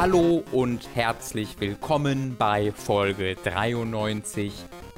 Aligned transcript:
Hallo 0.00 0.42
und 0.50 0.88
herzlich 0.94 1.60
willkommen 1.60 2.34
bei 2.38 2.72
Folge 2.72 3.34
93 3.34 4.50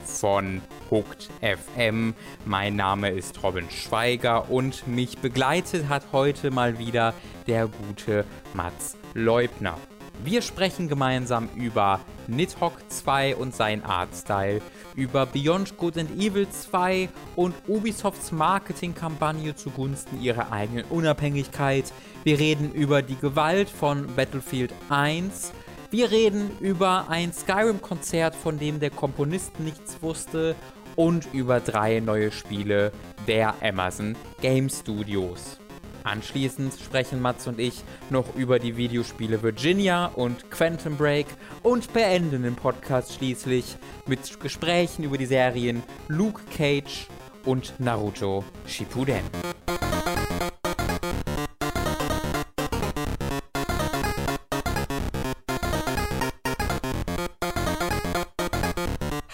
von 0.05 0.63
Hooked 0.93 1.29
FM. 1.41 2.15
Mein 2.45 2.77
Name 2.77 3.11
ist 3.11 3.43
Robin 3.43 3.69
Schweiger 3.69 4.49
und 4.49 4.87
mich 4.87 5.19
begleitet 5.19 5.89
hat 5.89 6.05
heute 6.13 6.53
mal 6.53 6.79
wieder 6.79 7.15
der 7.49 7.67
gute 7.67 8.25
Mats 8.55 8.97
Leubner. 9.13 9.77
Wir 10.23 10.41
sprechen 10.41 10.87
gemeinsam 10.87 11.49
über 11.57 11.99
Nidhogg 12.29 12.73
2 12.89 13.37
und 13.37 13.55
sein 13.55 13.85
Artstyle, 13.85 14.61
über 14.95 15.27
Beyond 15.27 15.77
Good 15.77 15.99
and 15.99 16.11
Evil 16.19 16.49
2 16.49 17.09
und 17.37 17.55
Ubisofts 17.69 18.33
Marketingkampagne 18.33 19.55
zugunsten 19.55 20.21
ihrer 20.23 20.53
eigenen 20.53 20.85
Unabhängigkeit. 20.85 21.93
Wir 22.25 22.39
reden 22.39 22.73
über 22.73 23.03
die 23.03 23.17
Gewalt 23.17 23.69
von 23.69 24.07
Battlefield 24.15 24.73
1. 24.89 25.53
Wir 25.91 26.11
reden 26.11 26.51
über 26.61 27.11
ein 27.11 27.33
Skyrim-Konzert, 27.33 28.35
von 28.35 28.59
dem 28.59 28.81
der 28.81 28.91
Komponist 28.91 29.61
nichts 29.61 30.03
wusste. 30.03 30.57
Und 30.95 31.27
über 31.33 31.61
drei 31.61 32.01
neue 32.01 32.31
Spiele 32.31 32.93
der 33.27 33.55
Amazon 33.63 34.15
Game 34.41 34.69
Studios. 34.69 35.62
Anschließend 36.05 36.75
sprechen 36.85 37.21
Mats 37.21 37.47
und 37.47 37.59
ich 37.59 37.83
noch 38.11 38.35
über 38.35 38.59
die 38.59 38.77
Videospiele 38.77 39.43
Virginia 39.43 40.07
und 40.07 40.51
Quantum 40.51 40.97
Break 40.97 41.27
und 41.63 41.93
beenden 41.93 42.43
den 42.43 42.57
Podcast 42.57 43.15
schließlich 43.15 43.77
mit 44.07 44.41
Gesprächen 44.41 45.05
über 45.05 45.19
die 45.19 45.27
Serien 45.27 45.83
Luke 46.09 46.43
Cage 46.57 47.07
und 47.45 47.75
Naruto 47.79 48.45
Shippuden. 48.67 49.23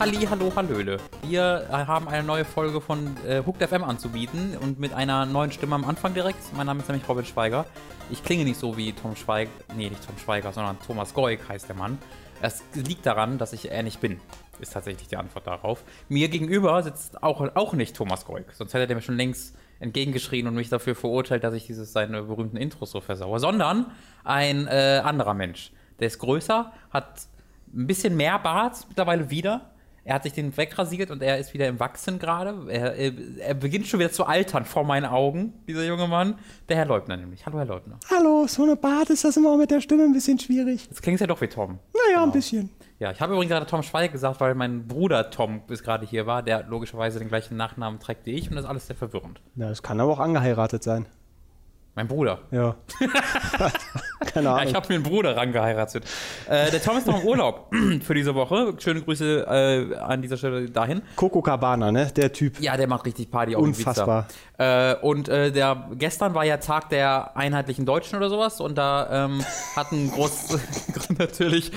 Halli, 0.09 0.25
hallo, 0.25 0.51
hallöle. 0.57 0.97
Wir 1.25 1.67
äh, 1.69 1.71
haben 1.71 2.09
eine 2.09 2.27
neue 2.27 2.47
Folge 2.47 2.81
von 2.81 3.15
äh, 3.27 3.43
Hooked 3.45 3.63
FM 3.63 3.85
anzubieten 3.85 4.57
und 4.57 4.81
mit 4.81 4.95
einer 4.95 5.27
neuen 5.27 5.53
Stimme 5.53 5.75
am 5.75 5.85
Anfang 5.85 6.15
direkt. 6.15 6.39
Mein 6.57 6.65
Name 6.65 6.81
ist 6.81 6.89
nämlich 6.89 7.07
Robin 7.07 7.27
Schweiger. 7.27 7.67
Ich 8.09 8.25
klinge 8.25 8.45
nicht 8.45 8.59
so 8.59 8.79
wie 8.79 8.95
Tom 8.95 9.17
Schweiger, 9.17 9.51
nee, 9.77 9.91
nicht 9.91 10.07
Tom 10.07 10.17
Schweiger, 10.17 10.51
sondern 10.51 10.79
Thomas 10.81 11.13
Goik 11.13 11.47
heißt 11.47 11.69
der 11.69 11.77
Mann. 11.77 11.99
Es 12.41 12.63
liegt 12.73 13.05
daran, 13.05 13.37
dass 13.37 13.53
ich 13.53 13.71
er 13.71 13.83
nicht 13.83 14.01
bin, 14.01 14.19
ist 14.61 14.73
tatsächlich 14.73 15.09
die 15.09 15.19
Antwort 15.19 15.47
darauf. 15.47 15.85
Mir 16.09 16.31
gegenüber 16.31 16.83
sitzt 16.83 17.23
auch, 17.23 17.43
auch 17.55 17.75
nicht 17.75 17.95
Thomas 17.95 18.25
Goik, 18.25 18.55
sonst 18.55 18.73
hätte 18.73 18.91
er 18.91 18.97
mir 18.97 19.03
schon 19.03 19.19
längst 19.19 19.59
entgegengeschrien 19.79 20.47
und 20.47 20.55
mich 20.55 20.71
dafür 20.71 20.95
verurteilt, 20.95 21.45
dass 21.45 21.53
ich 21.53 21.67
dieses 21.67 21.93
seine 21.93 22.23
berühmten 22.23 22.57
Intros 22.57 22.93
so 22.93 23.03
versauere, 23.03 23.41
sondern 23.41 23.91
ein 24.25 24.69
äh, 24.69 25.03
anderer 25.05 25.35
Mensch. 25.35 25.71
Der 26.01 26.07
ist 26.07 26.19
größer, 26.19 26.73
hat 26.89 27.29
ein 27.75 27.87
bisschen 27.87 28.17
mehr 28.17 28.39
Bart 28.39 28.87
mittlerweile 28.89 29.29
wieder 29.29 29.71
er 30.09 30.15
hat 30.15 30.23
sich 30.23 30.33
den 30.33 30.57
wegrasiert 30.57 31.11
und 31.11 31.23
er 31.23 31.37
ist 31.37 31.53
wieder 31.53 31.69
im 31.69 31.79
Wachsen 31.81 32.19
gerade. 32.19 32.73
Er, 32.73 32.95
er, 32.95 33.13
er, 33.41 33.53
beginnt 33.53 33.87
schon 33.89 34.01
wieder 34.01 34.11
zu 34.11 34.25
altern 34.25 34.65
vor 34.65 34.83
meinen 34.83 35.05
Augen, 35.05 35.53
dieser 35.69 35.85
junge 35.85 36.09
Mann. 36.09 36.39
Der 36.71 36.79
Herr 36.79 36.87
Leutner 36.87 37.19
nämlich. 37.19 37.45
Hallo, 37.45 37.59
Herr 37.59 37.67
Leutner. 37.67 38.01
Hallo, 38.11 38.47
so 38.47 38.63
eine 38.63 38.75
Bart 38.75 39.11
ist 39.11 39.25
das 39.25 39.37
immer 39.37 39.53
auch 39.53 39.59
mit 39.59 39.71
der 39.71 39.83
Stimme 39.83 40.05
ein 40.05 40.15
bisschen 40.15 40.39
schwierig. 40.39 40.87
Jetzt 40.87 41.03
klingt 41.03 41.21
ja 41.21 41.27
doch 41.27 41.43
wie 41.43 41.49
Tom. 41.49 41.79
Naja, 41.93 42.21
genau. 42.21 42.23
ein 42.23 42.33
bisschen. 42.33 42.71
Ja, 42.99 43.11
ich 43.11 43.21
habe 43.21 43.35
übrigens 43.35 43.53
gerade 43.53 43.67
Tom 43.67 43.83
Schweig 43.83 44.11
gesagt, 44.11 44.41
weil 44.41 44.55
mein 44.55 44.89
Bruder 44.89 45.29
Tom 45.29 45.61
bis 45.67 45.83
gerade 45.83 46.07
hier 46.07 46.27
war, 46.27 46.43
der 46.43 46.63
logischerweise 46.63 47.19
den 47.19 47.29
gleichen 47.29 47.59
Nachnamen 47.59 48.01
trägt 48.01 48.25
wie 48.25 48.33
ich 48.33 48.49
und 48.49 48.57
das 48.57 48.65
ist 48.65 48.71
alles 48.71 48.87
sehr 48.87 48.97
verwirrend. 48.97 49.43
Ja, 49.57 49.69
das 49.69 49.83
kann 49.83 50.01
aber 50.01 50.11
auch 50.11 50.21
angeheiratet 50.21 50.83
sein. 50.83 51.05
Mein 51.99 52.07
Bruder. 52.07 52.39
Ja. 52.53 52.77
Keine 54.33 54.51
Ahnung. 54.51 54.63
Ja, 54.63 54.69
ich 54.69 54.75
habe 54.77 54.87
mir 54.89 54.95
einen 54.95 55.03
Bruder 55.03 55.37
rangeheiratet. 55.37 56.05
Äh, 56.49 56.71
der 56.71 56.81
Tom 56.81 56.97
ist 56.97 57.09
noch 57.09 57.21
im 57.21 57.27
Urlaub 57.27 57.75
für 58.03 58.15
diese 58.15 58.37
Woche. 58.37 58.75
Schöne 58.79 59.03
Grüße 59.03 59.47
äh, 59.49 59.97
an 59.97 60.23
dieser 60.23 60.37
Stelle 60.37 60.71
dahin. 60.71 61.03
Coco 61.17 61.43
Cabana, 61.43 61.91
ne? 61.91 62.13
Der 62.15 62.33
Typ. 62.33 62.61
Ja, 62.61 62.77
der 62.77 62.87
macht 62.87 63.05
richtig 63.05 63.33
Party. 63.33 63.57
Auch 63.57 63.63
Unfassbar. 63.63 64.29
Äh, 64.59 64.95
und 65.03 65.29
äh, 65.29 65.51
der 65.51 65.89
gestern 65.95 66.35
war 66.35 66.45
ja 66.45 66.59
Tag 66.59 66.89
der 66.91 67.37
einheitlichen 67.37 67.85
Deutschen 67.85 68.17
oder 68.17 68.29
sowas 68.29 68.61
und 68.61 68.79
da 68.79 69.25
ähm, 69.27 69.45
hatten 69.77 70.11
groß 70.11 70.59
natürlich 71.19 71.73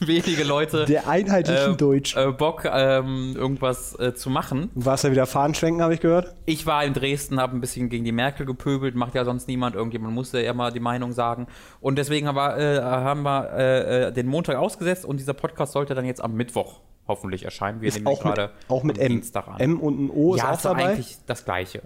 wenige 0.00 0.42
Leute 0.44 0.84
der 0.84 1.08
einheitlichen 1.08 1.74
äh, 1.74 1.76
Deutsch 1.76 2.16
äh, 2.16 2.32
Bock 2.32 2.64
ähm, 2.64 3.34
irgendwas 3.36 3.96
zu 4.16 4.30
machen. 4.30 4.70
Du 4.74 4.84
warst 4.84 5.04
ja 5.04 5.10
wieder 5.10 5.26
Fahnenschwenken, 5.26 5.82
habe 5.82 5.94
ich 5.94 6.00
gehört. 6.00 6.34
Ich 6.46 6.66
war 6.66 6.84
in 6.84 6.94
Dresden, 6.94 7.40
habe 7.40 7.56
ein 7.56 7.60
bisschen 7.60 7.88
gegen 7.88 8.04
die 8.04 8.12
Merkel 8.12 8.46
gepöbelt, 8.46 8.94
macht 8.94 9.14
ja 9.14 9.24
sonst 9.24 9.43
sonst 9.44 9.48
niemand. 9.48 9.76
Irgendjemand 9.76 10.14
musste 10.14 10.42
ja 10.42 10.52
mal 10.52 10.72
die 10.72 10.80
Meinung 10.80 11.12
sagen. 11.12 11.46
Und 11.80 11.96
deswegen 11.96 12.26
haben 12.26 12.36
wir, 12.36 12.56
äh, 12.56 12.82
haben 12.82 13.22
wir 13.22 13.50
äh, 13.52 14.02
äh, 14.08 14.12
den 14.12 14.26
Montag 14.26 14.56
ausgesetzt 14.56 15.04
und 15.04 15.20
dieser 15.20 15.34
Podcast 15.34 15.72
sollte 15.72 15.94
dann 15.94 16.04
jetzt 16.04 16.22
am 16.22 16.34
Mittwoch 16.34 16.80
hoffentlich 17.06 17.44
erscheinen. 17.44 17.80
Wir 17.80 17.92
nehmen 17.92 18.16
gerade 18.16 18.50
auch 18.68 18.82
mit 18.82 18.98
M. 18.98 19.08
Dienstag 19.08 19.48
an. 19.48 19.60
M 19.60 19.80
und 19.80 20.00
ein 20.00 20.10
O 20.10 20.34
ist 20.34 20.42
ja, 20.42 20.50
auch 20.50 20.54
ist 20.54 20.64
dabei. 20.64 20.86
eigentlich 20.86 21.18
das 21.26 21.44
Gleiche 21.44 21.82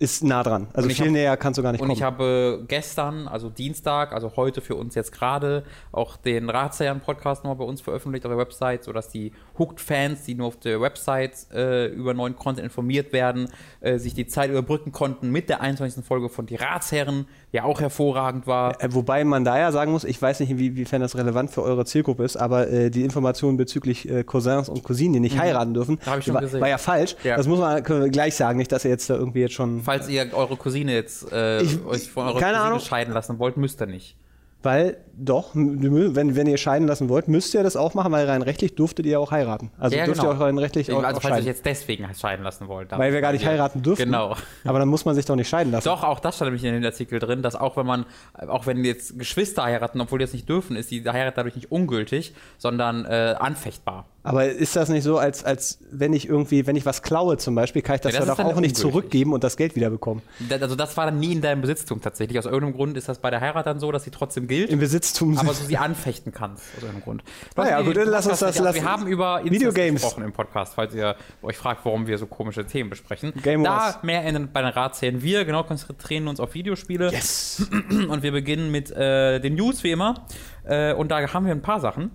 ist 0.00 0.24
nah 0.24 0.42
dran. 0.42 0.66
Also 0.72 0.88
viel 0.88 1.06
hab, 1.06 1.12
näher 1.12 1.36
kannst 1.36 1.58
du 1.58 1.62
gar 1.62 1.72
nicht 1.72 1.80
und 1.82 1.88
kommen. 1.88 1.90
Und 1.90 1.98
ich 1.98 2.02
habe 2.02 2.64
gestern, 2.66 3.28
also 3.28 3.50
Dienstag, 3.50 4.14
also 4.14 4.32
heute 4.34 4.62
für 4.62 4.74
uns 4.74 4.94
jetzt 4.94 5.12
gerade, 5.12 5.62
auch 5.92 6.16
den 6.16 6.48
Ratsherren-Podcast 6.48 7.44
nochmal 7.44 7.58
bei 7.58 7.64
uns 7.64 7.82
veröffentlicht 7.82 8.24
auf 8.24 8.30
der 8.30 8.38
Website, 8.38 8.84
sodass 8.84 9.10
die 9.10 9.32
Hooked-Fans, 9.58 10.24
die 10.24 10.34
nur 10.34 10.46
auf 10.46 10.56
der 10.56 10.80
Website 10.80 11.46
äh, 11.52 11.88
über 11.88 12.14
neuen 12.14 12.34
Content 12.34 12.64
informiert 12.64 13.12
werden, 13.12 13.50
äh, 13.80 13.98
sich 13.98 14.14
die 14.14 14.26
Zeit 14.26 14.48
überbrücken 14.48 14.90
konnten 14.90 15.30
mit 15.30 15.50
der 15.50 15.60
21. 15.60 16.02
Folge 16.02 16.30
von 16.30 16.46
Die 16.46 16.56
Ratsherren, 16.56 17.26
die 17.52 17.60
auch 17.60 17.82
hervorragend 17.82 18.46
war. 18.46 18.82
Äh, 18.82 18.94
wobei 18.94 19.22
man 19.24 19.44
da 19.44 19.58
ja 19.58 19.70
sagen 19.70 19.92
muss, 19.92 20.04
ich 20.04 20.20
weiß 20.20 20.40
nicht, 20.40 20.48
inwiefern 20.48 21.02
das 21.02 21.14
relevant 21.14 21.50
für 21.50 21.62
eure 21.62 21.84
Zielgruppe 21.84 22.24
ist, 22.24 22.38
aber 22.38 22.68
äh, 22.68 22.90
die 22.90 23.04
Informationen 23.04 23.58
bezüglich 23.58 24.08
äh, 24.08 24.24
Cousins 24.24 24.70
und 24.70 24.82
Cousinen, 24.82 25.12
die 25.12 25.20
nicht 25.20 25.36
mhm. 25.36 25.40
heiraten 25.40 25.74
dürfen, 25.74 25.98
war, 26.06 26.18
war, 26.26 26.68
ja 26.68 26.78
falsch. 26.78 27.16
Ja. 27.22 27.36
Das 27.36 27.46
muss 27.46 27.58
man 27.58 27.82
gleich 27.82 28.34
sagen, 28.34 28.56
nicht, 28.56 28.72
dass 28.72 28.86
ihr 28.86 28.90
jetzt 28.90 29.10
da 29.10 29.14
irgendwie 29.16 29.40
jetzt 29.40 29.54
schon 29.54 29.86
falls 29.90 30.08
ihr 30.08 30.32
eure 30.34 30.56
Cousine 30.56 30.92
jetzt 30.92 31.32
äh, 31.32 31.62
ich, 31.62 31.84
euch 31.84 32.10
von 32.10 32.26
eurer 32.28 32.34
Cousine 32.34 32.60
Ahnung. 32.60 32.80
scheiden 32.80 33.12
lassen 33.12 33.38
wollt, 33.40 33.56
müsst 33.56 33.80
ihr 33.82 33.86
nicht. 33.86 34.16
Weil, 34.62 34.98
doch, 35.24 35.50
wenn, 35.54 36.36
wenn 36.36 36.46
ihr 36.46 36.56
scheiden 36.56 36.88
lassen 36.88 37.08
wollt, 37.08 37.28
müsst 37.28 37.54
ihr 37.54 37.62
das 37.62 37.76
auch 37.76 37.94
machen, 37.94 38.12
weil 38.12 38.26
rein 38.26 38.42
rechtlich 38.42 38.74
durftet 38.74 39.06
ihr 39.06 39.20
auch 39.20 39.30
heiraten. 39.30 39.70
Also 39.78 39.96
ja, 39.96 40.04
dürft 40.04 40.20
genau. 40.20 40.32
ihr 40.32 40.36
auch 40.36 40.40
rein 40.40 40.58
rechtlich 40.58 40.90
auch, 40.92 41.02
Also 41.02 41.18
auch 41.18 41.22
falls 41.22 41.36
ihr 41.36 41.40
euch 41.40 41.46
jetzt 41.46 41.66
deswegen 41.66 42.06
scheiden 42.14 42.42
lassen 42.42 42.68
wollt. 42.68 42.90
Weil 42.90 43.12
wir 43.12 43.20
gar 43.20 43.32
nicht 43.32 43.44
heiraten 43.44 43.82
dürfen. 43.82 44.06
Genau. 44.06 44.36
Aber 44.64 44.78
dann 44.78 44.88
muss 44.88 45.04
man 45.04 45.14
sich 45.14 45.26
doch 45.26 45.36
nicht 45.36 45.48
scheiden 45.48 45.72
lassen. 45.72 45.88
Doch, 45.88 46.02
auch 46.02 46.20
das 46.20 46.36
stand 46.36 46.50
nämlich 46.50 46.64
in 46.64 46.74
dem 46.74 46.84
Artikel 46.84 47.18
drin, 47.18 47.42
dass 47.42 47.54
auch 47.54 47.76
wenn 47.76 47.86
man, 47.86 48.06
auch 48.34 48.66
wenn 48.66 48.84
jetzt 48.84 49.18
Geschwister 49.18 49.64
heiraten, 49.64 50.00
obwohl 50.00 50.18
die 50.18 50.24
das 50.24 50.32
nicht 50.32 50.48
dürfen, 50.48 50.76
ist 50.76 50.90
die 50.90 51.04
Heirat 51.04 51.36
dadurch 51.36 51.54
nicht 51.54 51.70
ungültig, 51.70 52.34
sondern 52.58 53.04
äh, 53.04 53.34
anfechtbar. 53.38 54.06
Aber 54.22 54.46
ist 54.46 54.76
das 54.76 54.90
nicht 54.90 55.02
so, 55.02 55.16
als, 55.16 55.44
als 55.44 55.78
wenn 55.90 56.12
ich 56.12 56.28
irgendwie, 56.28 56.66
wenn 56.66 56.76
ich 56.76 56.84
was 56.84 57.02
klaue 57.02 57.38
zum 57.38 57.54
Beispiel, 57.54 57.80
kann 57.80 57.94
ich 57.94 58.00
das, 58.02 58.12
ja, 58.12 58.20
das 58.20 58.28
ja 58.28 58.44
doch 58.44 58.54
auch 58.54 58.60
nicht 58.60 58.76
zurückgeben 58.76 59.32
und 59.32 59.42
das 59.42 59.56
Geld 59.56 59.76
wieder 59.76 59.88
bekommen? 59.88 60.20
Also 60.60 60.76
das 60.76 60.96
war 60.98 61.06
dann 61.06 61.18
nie 61.18 61.32
in 61.32 61.40
deinem 61.40 61.62
Besitztum 61.62 62.02
tatsächlich. 62.02 62.38
Aus 62.38 62.44
irgendeinem 62.44 62.74
Grund 62.74 62.96
ist 62.98 63.08
das 63.08 63.18
bei 63.18 63.30
der 63.30 63.40
Heirat 63.40 63.66
dann 63.66 63.80
so, 63.80 63.90
dass 63.92 64.04
sie 64.04 64.10
trotzdem 64.10 64.46
gilt. 64.46 64.68
Im 64.68 64.78
Besitztum. 65.10 65.38
Aber 65.38 65.48
du 65.48 65.54
sie 65.54 65.76
anfechten 65.76 66.32
kannst, 66.32 66.64
aus 66.76 66.82
irgendeinem 66.82 67.02
Grund. 67.02 67.24
Naja, 67.56 67.80
gut, 67.82 67.96
dann 67.96 68.08
lass 68.08 68.26
uns 68.26 68.38
das 68.38 68.58
lassen. 68.58 68.74
Wir 68.74 68.84
haben 68.84 69.06
über 69.06 69.42
Videogames 69.44 70.02
gesprochen 70.02 70.24
im 70.24 70.32
Podcast, 70.32 70.74
falls 70.74 70.94
ihr 70.94 71.16
euch 71.42 71.56
fragt, 71.56 71.84
warum 71.84 72.06
wir 72.06 72.18
so 72.18 72.26
komische 72.26 72.66
Themen 72.66 72.90
besprechen. 72.90 73.32
Game 73.42 73.64
da 73.64 73.70
Wars. 73.70 74.02
mehr 74.02 74.24
in, 74.24 74.52
bei 74.52 74.62
den 74.62 74.70
Ratszählen. 74.70 75.22
Wir 75.22 75.44
genau 75.44 75.62
konzentrieren 75.64 76.28
uns 76.28 76.40
auf 76.40 76.54
Videospiele. 76.54 77.10
Yes! 77.10 77.68
Und 78.08 78.22
wir 78.22 78.32
beginnen 78.32 78.70
mit 78.70 78.90
äh, 78.90 79.40
den 79.40 79.54
News 79.54 79.84
wie 79.84 79.90
immer. 79.90 80.26
Äh, 80.64 80.94
und 80.94 81.10
da 81.10 81.20
haben 81.32 81.46
wir 81.46 81.52
ein 81.52 81.62
paar 81.62 81.80
Sachen. 81.80 82.10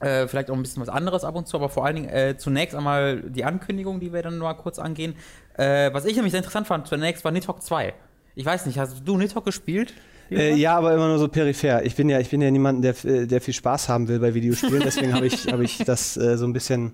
Äh, 0.00 0.26
vielleicht 0.28 0.50
auch 0.50 0.54
ein 0.54 0.62
bisschen 0.62 0.82
was 0.82 0.88
anderes 0.88 1.24
ab 1.24 1.34
und 1.34 1.46
zu, 1.46 1.56
aber 1.56 1.68
vor 1.68 1.86
allen 1.86 1.96
Dingen 1.96 2.08
äh, 2.08 2.36
zunächst 2.36 2.74
einmal 2.74 3.22
die 3.22 3.44
Ankündigung, 3.44 4.00
die 4.00 4.12
wir 4.12 4.22
dann 4.22 4.38
mal 4.38 4.54
kurz 4.54 4.78
angehen. 4.78 5.14
Äh, 5.54 5.92
was 5.92 6.04
ich 6.04 6.14
nämlich 6.16 6.32
sehr 6.32 6.40
interessant 6.40 6.66
fand 6.66 6.86
zunächst 6.86 7.24
war 7.24 7.32
Nidhogg 7.32 7.62
2. 7.62 7.94
Ich 8.34 8.44
weiß 8.44 8.66
nicht, 8.66 8.78
hast 8.78 9.02
du 9.06 9.16
Nidhogg 9.16 9.44
gespielt? 9.44 9.94
Äh, 10.30 10.54
ja, 10.54 10.76
aber 10.76 10.94
immer 10.94 11.08
nur 11.08 11.18
so 11.18 11.28
peripher. 11.28 11.84
Ich 11.84 11.94
bin 11.96 12.08
ja, 12.08 12.20
ich 12.20 12.30
bin 12.30 12.40
ja 12.40 12.50
niemand, 12.50 12.84
der, 12.84 12.94
äh, 13.04 13.26
der 13.26 13.40
viel 13.40 13.54
Spaß 13.54 13.88
haben 13.88 14.08
will 14.08 14.18
bei 14.18 14.34
Videospielen, 14.34 14.82
deswegen 14.84 15.14
habe 15.14 15.26
ich, 15.26 15.46
hab 15.52 15.60
ich 15.60 15.78
das 15.78 16.16
äh, 16.16 16.36
so 16.36 16.46
ein 16.46 16.52
bisschen 16.52 16.92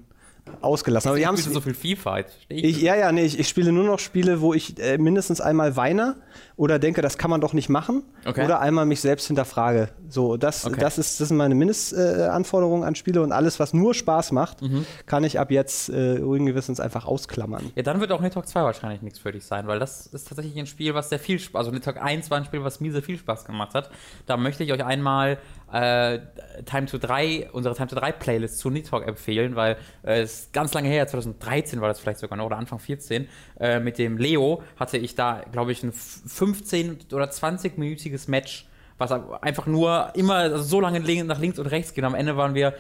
ausgelassen. 0.61 1.09
Aber 1.09 1.19
die 1.19 1.27
haben 1.27 1.37
so 1.37 1.61
viel 1.61 1.75
FIFA. 1.75 2.25
Ich, 2.49 2.81
ja, 2.81 2.97
ja, 2.97 3.13
nee, 3.13 3.25
ich, 3.25 3.39
ich, 3.39 3.49
spiele 3.49 3.73
nur 3.73 3.85
noch 3.85 3.99
Spiele, 3.99 4.41
wo 4.41 4.55
ich 4.55 4.79
äh, 4.79 4.99
mindestens 4.99 5.41
einmal 5.41 5.77
weine 5.77 6.17
oder 6.57 6.79
denke, 6.79 7.01
das 7.03 7.19
kann 7.19 7.31
man 7.31 7.41
doch 7.41 7.53
nicht 7.53 7.69
machen. 7.69 8.03
Okay. 8.25 8.45
Oder 8.45 8.61
einmal 8.61 8.87
mich 8.87 9.01
selbst 9.01 9.27
hinterfrage. 9.27 9.89
So, 10.09 10.37
das, 10.37 10.67
okay. 10.67 10.79
das, 10.79 10.99
ist, 10.99 11.21
das 11.21 11.29
sind 11.29 11.37
meine 11.37 11.55
Mindestanforderungen 11.55 12.83
äh, 12.83 12.87
an 12.87 12.95
Spiele 12.95 13.23
und 13.23 13.33
alles, 13.33 13.59
was 13.59 13.73
nur 13.73 13.95
Spaß 13.95 14.33
macht, 14.33 14.61
mhm. 14.63 14.85
kann 15.07 15.25
ich 15.25 15.39
ab 15.39 15.51
jetzt 15.51 15.89
äh, 15.89 16.19
ruhigen 16.19 16.47
Gewissens 16.47 16.81
einfach 16.81 17.07
ausklammern. 17.07 17.71
Ja, 17.77 17.83
dann 17.83 18.01
wird 18.01 18.13
auch 18.13 18.21
Nidhogg 18.21 18.47
2 18.47 18.63
wahrscheinlich 18.63 19.03
nichts 19.03 19.19
für 19.19 19.33
dich 19.33 19.45
sein, 19.45 19.67
weil 19.67 19.79
das 19.79 20.07
ist 20.07 20.29
tatsächlich 20.29 20.59
ein 20.59 20.67
Spiel, 20.67 20.95
was 20.95 21.09
sehr 21.09 21.19
viel 21.19 21.39
Spaß, 21.39 21.61
also 21.61 21.71
Nidhogg 21.71 21.99
1 22.01 22.31
war 22.31 22.39
ein 22.39 22.45
Spiel, 22.45 22.63
was 22.63 22.81
mir 22.81 22.93
sehr 22.93 23.03
viel 23.03 23.17
Spaß 23.17 23.45
gemacht 23.45 23.75
hat. 23.75 23.91
Da 24.27 24.37
möchte 24.37 24.65
ich 24.65 24.73
euch 24.73 24.85
einmal 24.85 25.39
äh, 25.73 26.21
Time 26.65 26.87
to 26.87 26.99
3, 26.99 27.51
unsere 27.53 27.75
Time 27.75 27.89
to 27.89 27.97
3 27.97 28.13
Playlist 28.13 28.59
zu 28.59 28.71
Nidhogg 28.71 29.07
empfehlen, 29.07 29.57
weil 29.57 29.77
äh, 30.03 30.21
es 30.21 30.51
ganz 30.53 30.75
lange 30.75 30.89
her, 30.89 31.07
2013 31.07 31.81
war 31.81 31.89
das 31.89 32.01
vielleicht 32.01 32.21
sogar 32.21 32.37
noch, 32.37 32.47
oder 32.47 32.59
Anfang 32.59 32.79
14, 32.79 33.29
äh, 33.59 33.81
mit 33.81 33.99
dem 33.99 34.19
Leo 34.19 34.63
hatte 34.77 34.99
ich 34.99 35.15
da, 35.15 35.43
glaube 35.53 35.73
ich, 35.73 35.83
ein 35.83 35.93
15 35.93 36.99
oder 37.13 37.27
20-minütiges 37.27 38.31
Match 38.31 38.67
was 39.01 39.13
einfach 39.13 39.67
nur 39.67 40.11
immer 40.15 40.59
so 40.59 40.79
lange 40.79 41.01
nach 41.25 41.39
links 41.41 41.59
und 41.59 41.67
rechts 41.67 41.95
geht. 41.95 42.05
Am 42.05 42.15
Ende 42.15 42.37
waren 42.37 42.55
wir, 42.55 42.75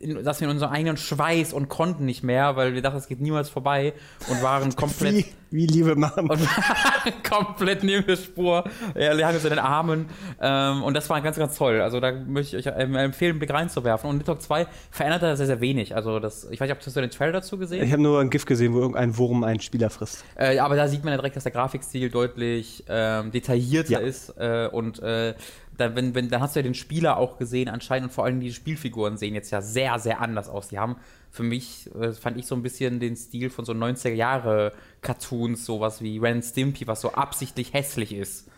in, 0.00 0.24
dass 0.24 0.40
wir 0.40 0.48
in 0.48 0.54
unserem 0.54 0.72
eigenen 0.72 0.96
Schweiß 0.96 1.52
und 1.52 1.68
konnten 1.68 2.06
nicht 2.06 2.22
mehr, 2.22 2.56
weil 2.56 2.72
wir 2.72 2.80
dachten, 2.80 2.96
es 2.96 3.06
geht 3.06 3.20
niemals 3.20 3.50
vorbei 3.50 3.92
und 4.28 4.42
waren 4.42 4.74
komplett. 4.76 5.26
Wie, 5.50 5.66
Liebe 5.66 5.94
machen. 5.96 6.28
Und 6.28 6.40
komplett 7.28 7.84
neben 7.84 8.06
der 8.06 8.16
Spur. 8.16 8.64
Er 8.94 9.14
lag 9.14 9.34
uns 9.34 9.44
in 9.44 9.50
den 9.50 9.58
Armen. 9.58 10.06
Ähm, 10.40 10.82
und 10.82 10.94
das 10.94 11.08
war 11.08 11.20
ganz, 11.20 11.36
ganz 11.36 11.56
toll. 11.56 11.80
Also 11.80 12.00
da 12.00 12.12
möchte 12.12 12.56
ich 12.56 12.66
euch 12.66 12.74
empfehlen, 12.74 13.30
einen 13.30 13.38
Blick 13.38 13.52
reinzuwerfen. 13.52 14.10
Und 14.10 14.18
Nidhogg 14.18 14.42
2 14.42 14.66
verändert 14.90 15.22
da 15.22 15.36
sehr, 15.36 15.46
sehr 15.46 15.60
wenig. 15.60 15.94
Also 15.94 16.18
das, 16.18 16.48
ich 16.50 16.60
weiß 16.60 16.68
nicht, 16.68 16.78
hast 16.84 16.96
du 16.96 17.00
den 17.00 17.10
Trailer 17.10 17.32
dazu 17.32 17.58
gesehen? 17.58 17.84
Ich 17.84 17.92
habe 17.92 18.02
nur 18.02 18.20
ein 18.20 18.30
GIF 18.30 18.44
gesehen, 18.44 18.74
wo 18.74 18.80
irgendein 18.80 19.16
Wurm 19.16 19.44
einen 19.44 19.60
Spieler 19.60 19.90
frisst. 19.90 20.24
Äh, 20.36 20.58
aber 20.58 20.76
da 20.76 20.88
sieht 20.88 21.04
man 21.04 21.12
ja 21.12 21.16
direkt, 21.16 21.36
dass 21.36 21.44
der 21.44 21.52
Grafikstil 21.52 22.10
deutlich 22.10 22.84
ähm, 22.88 23.30
detaillierter 23.30 23.92
ja. 23.92 23.98
ist 23.98 24.30
äh, 24.38 24.68
und 24.70 25.00
äh, 25.02 25.34
da, 25.76 25.94
wenn, 25.94 26.14
wenn, 26.14 26.28
dann 26.28 26.40
hast 26.40 26.56
du 26.56 26.60
ja 26.60 26.64
den 26.64 26.74
Spieler 26.74 27.16
auch 27.16 27.38
gesehen 27.38 27.68
anscheinend 27.68 28.08
und 28.08 28.14
vor 28.14 28.24
allem 28.24 28.40
die 28.40 28.52
Spielfiguren 28.52 29.16
sehen 29.16 29.34
jetzt 29.34 29.50
ja 29.50 29.60
sehr, 29.60 29.98
sehr 29.98 30.20
anders 30.20 30.48
aus. 30.48 30.68
Die 30.68 30.78
haben 30.78 30.96
für 31.30 31.42
mich, 31.42 31.90
äh, 31.94 32.12
fand 32.12 32.38
ich 32.38 32.46
so 32.46 32.54
ein 32.54 32.62
bisschen 32.62 33.00
den 33.00 33.16
Stil 33.16 33.50
von 33.50 33.64
so 33.64 33.72
90er 33.72 34.12
Jahre 34.12 34.72
Cartoons, 35.02 35.64
sowas 35.64 36.00
wie 36.00 36.18
Ren 36.18 36.42
Stimpy, 36.42 36.86
was 36.86 37.00
so 37.00 37.12
absichtlich 37.12 37.72
hässlich 37.72 38.12
ist. 38.12 38.48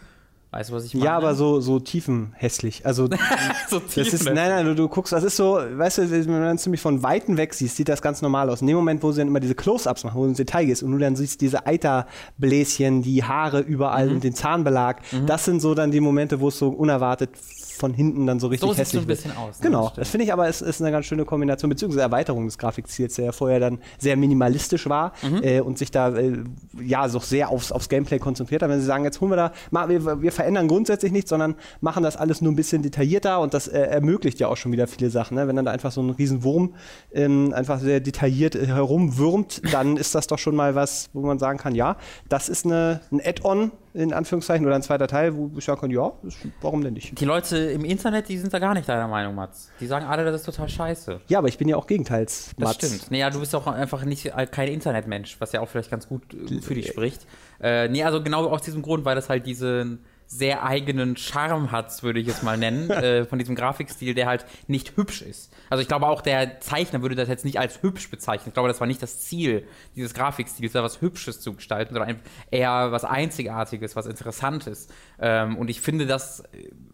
Weißt 0.51 0.71
du, 0.71 0.75
was 0.75 0.85
ich 0.85 0.95
meine? 0.95 1.05
Ja, 1.05 1.17
aber 1.17 1.35
so, 1.35 1.61
so 1.61 1.79
tiefenhässlich. 1.79 2.87
Also, 2.87 3.07
so 3.69 3.81
das 3.81 4.15
ist, 4.15 4.25
nein, 4.25 4.35
nein, 4.35 4.65
du, 4.65 4.75
du, 4.75 4.89
guckst, 4.89 5.13
das 5.13 5.23
ist 5.23 5.37
so, 5.37 5.57
weißt 5.57 5.99
du, 5.99 6.11
wenn 6.11 6.25
du 6.25 6.41
dann 6.41 6.57
ziemlich 6.57 6.81
von 6.81 7.03
Weitem 7.03 7.37
weg 7.37 7.53
siehst, 7.53 7.77
sieht 7.77 7.91
das 7.91 8.01
ganz 8.01 8.23
normal 8.23 8.49
aus. 8.49 8.63
In 8.63 8.67
dem 8.67 8.77
Moment, 8.77 9.03
wo 9.03 9.13
sie 9.13 9.19
dann 9.19 9.29
immer 9.29 9.41
diese 9.41 9.55
Close-Ups 9.55 10.05
machen, 10.05 10.17
wo 10.17 10.23
du 10.23 10.31
ins 10.31 10.39
Detail 10.39 10.65
gehst 10.65 10.83
und 10.83 10.93
du 10.93 10.99
dann 10.99 11.17
siehst 11.17 11.43
diese 11.43 11.67
Eiterbläschen, 11.67 13.03
die 13.03 13.23
Haare 13.23 13.61
überall 13.61 14.09
mhm. 14.09 14.15
und 14.15 14.25
den 14.25 14.35
Zahnbelag, 14.35 15.03
mhm. 15.13 15.27
das 15.27 15.45
sind 15.45 15.61
so 15.61 15.75
dann 15.75 15.91
die 15.91 16.01
Momente, 16.01 16.41
wo 16.41 16.49
es 16.49 16.59
so 16.59 16.69
unerwartet 16.71 17.31
von 17.79 17.95
hinten 17.95 18.27
dann 18.27 18.41
so 18.41 18.49
richtig 18.49 18.69
so 18.69 18.77
hässlich 18.77 19.01
so 19.03 19.05
ein 19.05 19.07
bisschen 19.07 19.37
aus. 19.37 19.59
Ne? 19.59 19.67
Genau, 19.67 19.93
das 19.97 20.11
finde 20.11 20.25
ich 20.25 20.33
aber 20.33 20.49
ist, 20.49 20.61
ist 20.61 20.83
eine 20.83 20.91
ganz 20.91 21.07
schöne 21.07 21.25
Kombination, 21.25 21.71
beziehungsweise 21.71 22.03
Erweiterung 22.03 22.47
des 22.47 22.59
Grafikziels, 22.59 23.15
der 23.15 23.27
ja 23.27 23.33
vorher 23.33 23.61
dann 23.61 23.79
sehr 23.99 24.17
minimalistisch 24.17 24.89
war 24.89 25.13
mhm. 25.23 25.43
äh, 25.43 25.61
und 25.61 25.79
sich 25.79 25.91
da 25.91 26.17
äh, 26.17 26.39
ja 26.81 27.09
so 27.09 27.19
sehr 27.21 27.49
aufs, 27.51 27.73
aufs 27.73 27.89
Gameplay 27.89 28.19
konzentriert 28.19 28.63
hat. 28.63 28.71
Wenn 28.71 28.81
sie 28.81 28.87
sagen, 28.87 29.05
jetzt 29.05 29.21
holen 29.21 29.31
wir 29.31 29.37
da, 29.37 29.53
mal, 29.71 29.89
wir, 29.89 30.23
wir 30.23 30.33
verändern 30.33 30.69
grundsätzlich 30.69 31.13
nichts, 31.13 31.31
sondern 31.31 31.55
machen 31.81 32.03
das 32.03 32.17
alles 32.17 32.41
nur 32.41 32.53
ein 32.53 32.57
bisschen 32.57 32.83
detaillierter 32.83 33.41
und 33.41 33.55
das 33.55 33.69
äh, 33.69 33.79
ermöglicht 33.81 34.41
ja 34.41 34.49
auch 34.49 34.57
schon 34.57 34.73
wieder 34.73 34.87
viele 34.87 35.11
Sachen. 35.11 35.37
Ne? 35.37 35.49
Wenn 35.49 35.57
dann 35.57 35.65
da 35.65 35.71
einfach 35.71 35.93
so 35.93 36.03
ein 36.03 36.11
Riesenwurm 36.11 36.75
ähm, 37.13 37.53
einfach 37.55 37.81
sehr 37.81 38.01
detailliert 38.01 38.55
äh, 38.55 38.67
herumwürmt, 38.67 39.63
dann 39.73 39.97
ist 39.97 40.15
das 40.15 40.27
doch 40.27 40.39
schon 40.39 40.57
mal 40.57 40.75
was, 40.75 41.11
wo 41.13 41.21
man 41.23 41.39
sagen 41.39 41.59
kann, 41.59 41.75
ja, 41.75 41.97
das 42.29 42.49
ist 42.49 42.67
eine, 42.67 43.01
ein 43.11 43.21
Add-on 43.25 43.71
in 43.99 44.13
Anführungszeichen, 44.13 44.65
oder 44.65 44.77
ein 44.77 44.83
zweiter 44.83 45.09
Teil, 45.09 45.35
wo 45.35 45.51
ich 45.57 45.65
sagen 45.65 45.81
kann, 45.81 45.91
ja, 45.91 46.13
warum 46.61 46.83
denn 46.83 46.95
nicht? 46.95 47.19
Die 47.21 47.25
Leute 47.25 47.57
im 47.57 47.85
Internet, 47.85 48.29
die 48.29 48.39
sind 48.39 48.55
da 48.55 48.61
gar 48.61 48.73
nicht 48.73 48.89
deiner 48.89 49.09
Meinung, 49.09 49.35
Mats. 49.35 49.71
Die 49.81 49.87
sagen 49.87 50.07
alle, 50.07 50.25
das 50.25 50.37
ist 50.37 50.45
total 50.47 50.69
scheiße. 50.69 51.21
Ja, 51.27 51.39
aber 51.39 51.49
ich 51.49 51.59
bin 51.59 51.69
ja 51.69 51.77
auch 51.77 51.87
gegenteils, 51.87 52.53
Mats. 52.59 52.79
Das 52.79 52.91
stimmt. 52.91 53.11
Naja, 53.11 53.31
du 53.31 53.41
bist 53.41 53.55
auch 53.57 53.67
einfach 53.67 54.05
nicht 54.05 54.27
äh, 54.27 54.47
kein 54.47 54.69
Internetmensch, 54.69 55.41
was 55.41 55.51
ja 55.51 55.61
auch 55.61 55.69
vielleicht 55.69 55.91
ganz 55.91 56.09
gut 56.09 56.23
äh, 56.33 56.61
für 56.61 56.75
dich 56.75 56.87
spricht. 56.87 57.27
Äh, 57.61 57.89
nee, 57.89 58.05
also 58.05 58.23
genau 58.23 58.47
aus 58.49 58.63
diesem 58.63 58.83
Grund, 58.83 59.05
weil 59.05 59.17
das 59.17 59.29
halt 59.29 59.47
diesen 59.47 60.05
sehr 60.31 60.63
eigenen 60.63 61.17
Charme 61.17 61.73
hat, 61.73 62.03
würde 62.03 62.21
ich 62.21 62.29
es 62.29 62.43
mal 62.43 62.59
nennen, 62.59 62.91
äh, 62.91 63.25
von 63.25 63.39
diesem 63.39 63.55
Grafikstil, 63.55 64.15
der 64.15 64.27
halt 64.27 64.45
nicht 64.67 64.97
hübsch 64.97 65.23
ist. 65.23 65.53
Also 65.71 65.81
ich 65.81 65.89
glaube 65.89 66.07
auch 66.07 66.21
der 66.21 66.61
Zeichner 66.61 67.01
würde 67.01 67.15
das 67.15 67.29
jetzt 67.29 67.47
nicht 67.47 67.59
als 67.59 67.83
hübsch 67.83 68.11
bezeichnen. 68.11 68.49
Ich 68.49 68.55
glaube, 68.55 68.69
das 68.69 68.79
war 68.79 68.87
nicht 68.87 69.03
das 69.03 69.21
Ziel 69.21 69.67
dieses 69.97 70.13
Grafikstils, 70.13 70.73
da 70.73 70.83
was 70.83 71.01
Hübsches 71.01 71.41
zu 71.41 71.55
gestalten, 71.55 71.95
sondern 71.95 72.21
eher 72.51 72.93
was 72.93 73.05
Einzigartiges, 73.05 73.97
was 73.97 74.07
Interessantes. 74.07 74.89
Ähm, 75.19 75.57
und 75.57 75.71
ich 75.71 75.81
finde, 75.81 76.07
das 76.07 76.45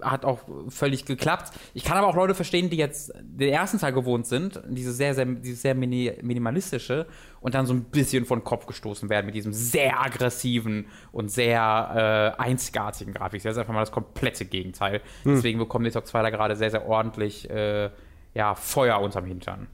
hat 0.00 0.24
auch 0.24 0.40
völlig 0.68 1.04
geklappt. 1.04 1.52
Ich 1.74 1.82
kann 1.82 1.98
aber 1.98 2.06
auch 2.06 2.16
Leute 2.16 2.36
verstehen, 2.36 2.70
die 2.70 2.76
jetzt 2.76 3.12
den 3.20 3.52
ersten 3.52 3.78
Teil 3.78 3.92
gewohnt 3.92 4.26
sind, 4.26 4.62
diese 4.68 4.92
sehr, 4.92 5.14
sehr, 5.14 5.26
dieses 5.26 5.62
sehr 5.62 5.74
mini 5.74 6.12
minimalistische 6.22 7.06
und 7.44 7.54
dann 7.54 7.66
so 7.66 7.74
ein 7.74 7.84
bisschen 7.84 8.24
von 8.24 8.42
Kopf 8.42 8.64
gestoßen 8.64 9.10
werden 9.10 9.26
mit 9.26 9.34
diesem 9.34 9.52
sehr 9.52 10.00
aggressiven 10.00 10.86
und 11.12 11.30
sehr 11.30 12.34
äh, 12.38 12.42
einzigartigen 12.42 13.12
Grafik. 13.12 13.42
Das 13.42 13.52
ist 13.52 13.58
einfach 13.58 13.74
mal 13.74 13.80
das 13.80 13.92
komplette 13.92 14.46
Gegenteil. 14.46 15.02
Hm. 15.24 15.34
Deswegen 15.36 15.58
bekommt 15.58 15.84
Nidhogg 15.84 16.06
2 16.06 16.22
da 16.22 16.30
gerade 16.30 16.56
sehr, 16.56 16.70
sehr 16.70 16.88
ordentlich 16.88 17.50
äh, 17.50 17.90
ja, 18.32 18.54
Feuer 18.54 18.98
unterm 18.98 19.26
Hintern. 19.26 19.66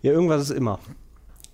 Ja, 0.00 0.12
irgendwas 0.12 0.40
ist 0.40 0.56
immer. 0.56 0.78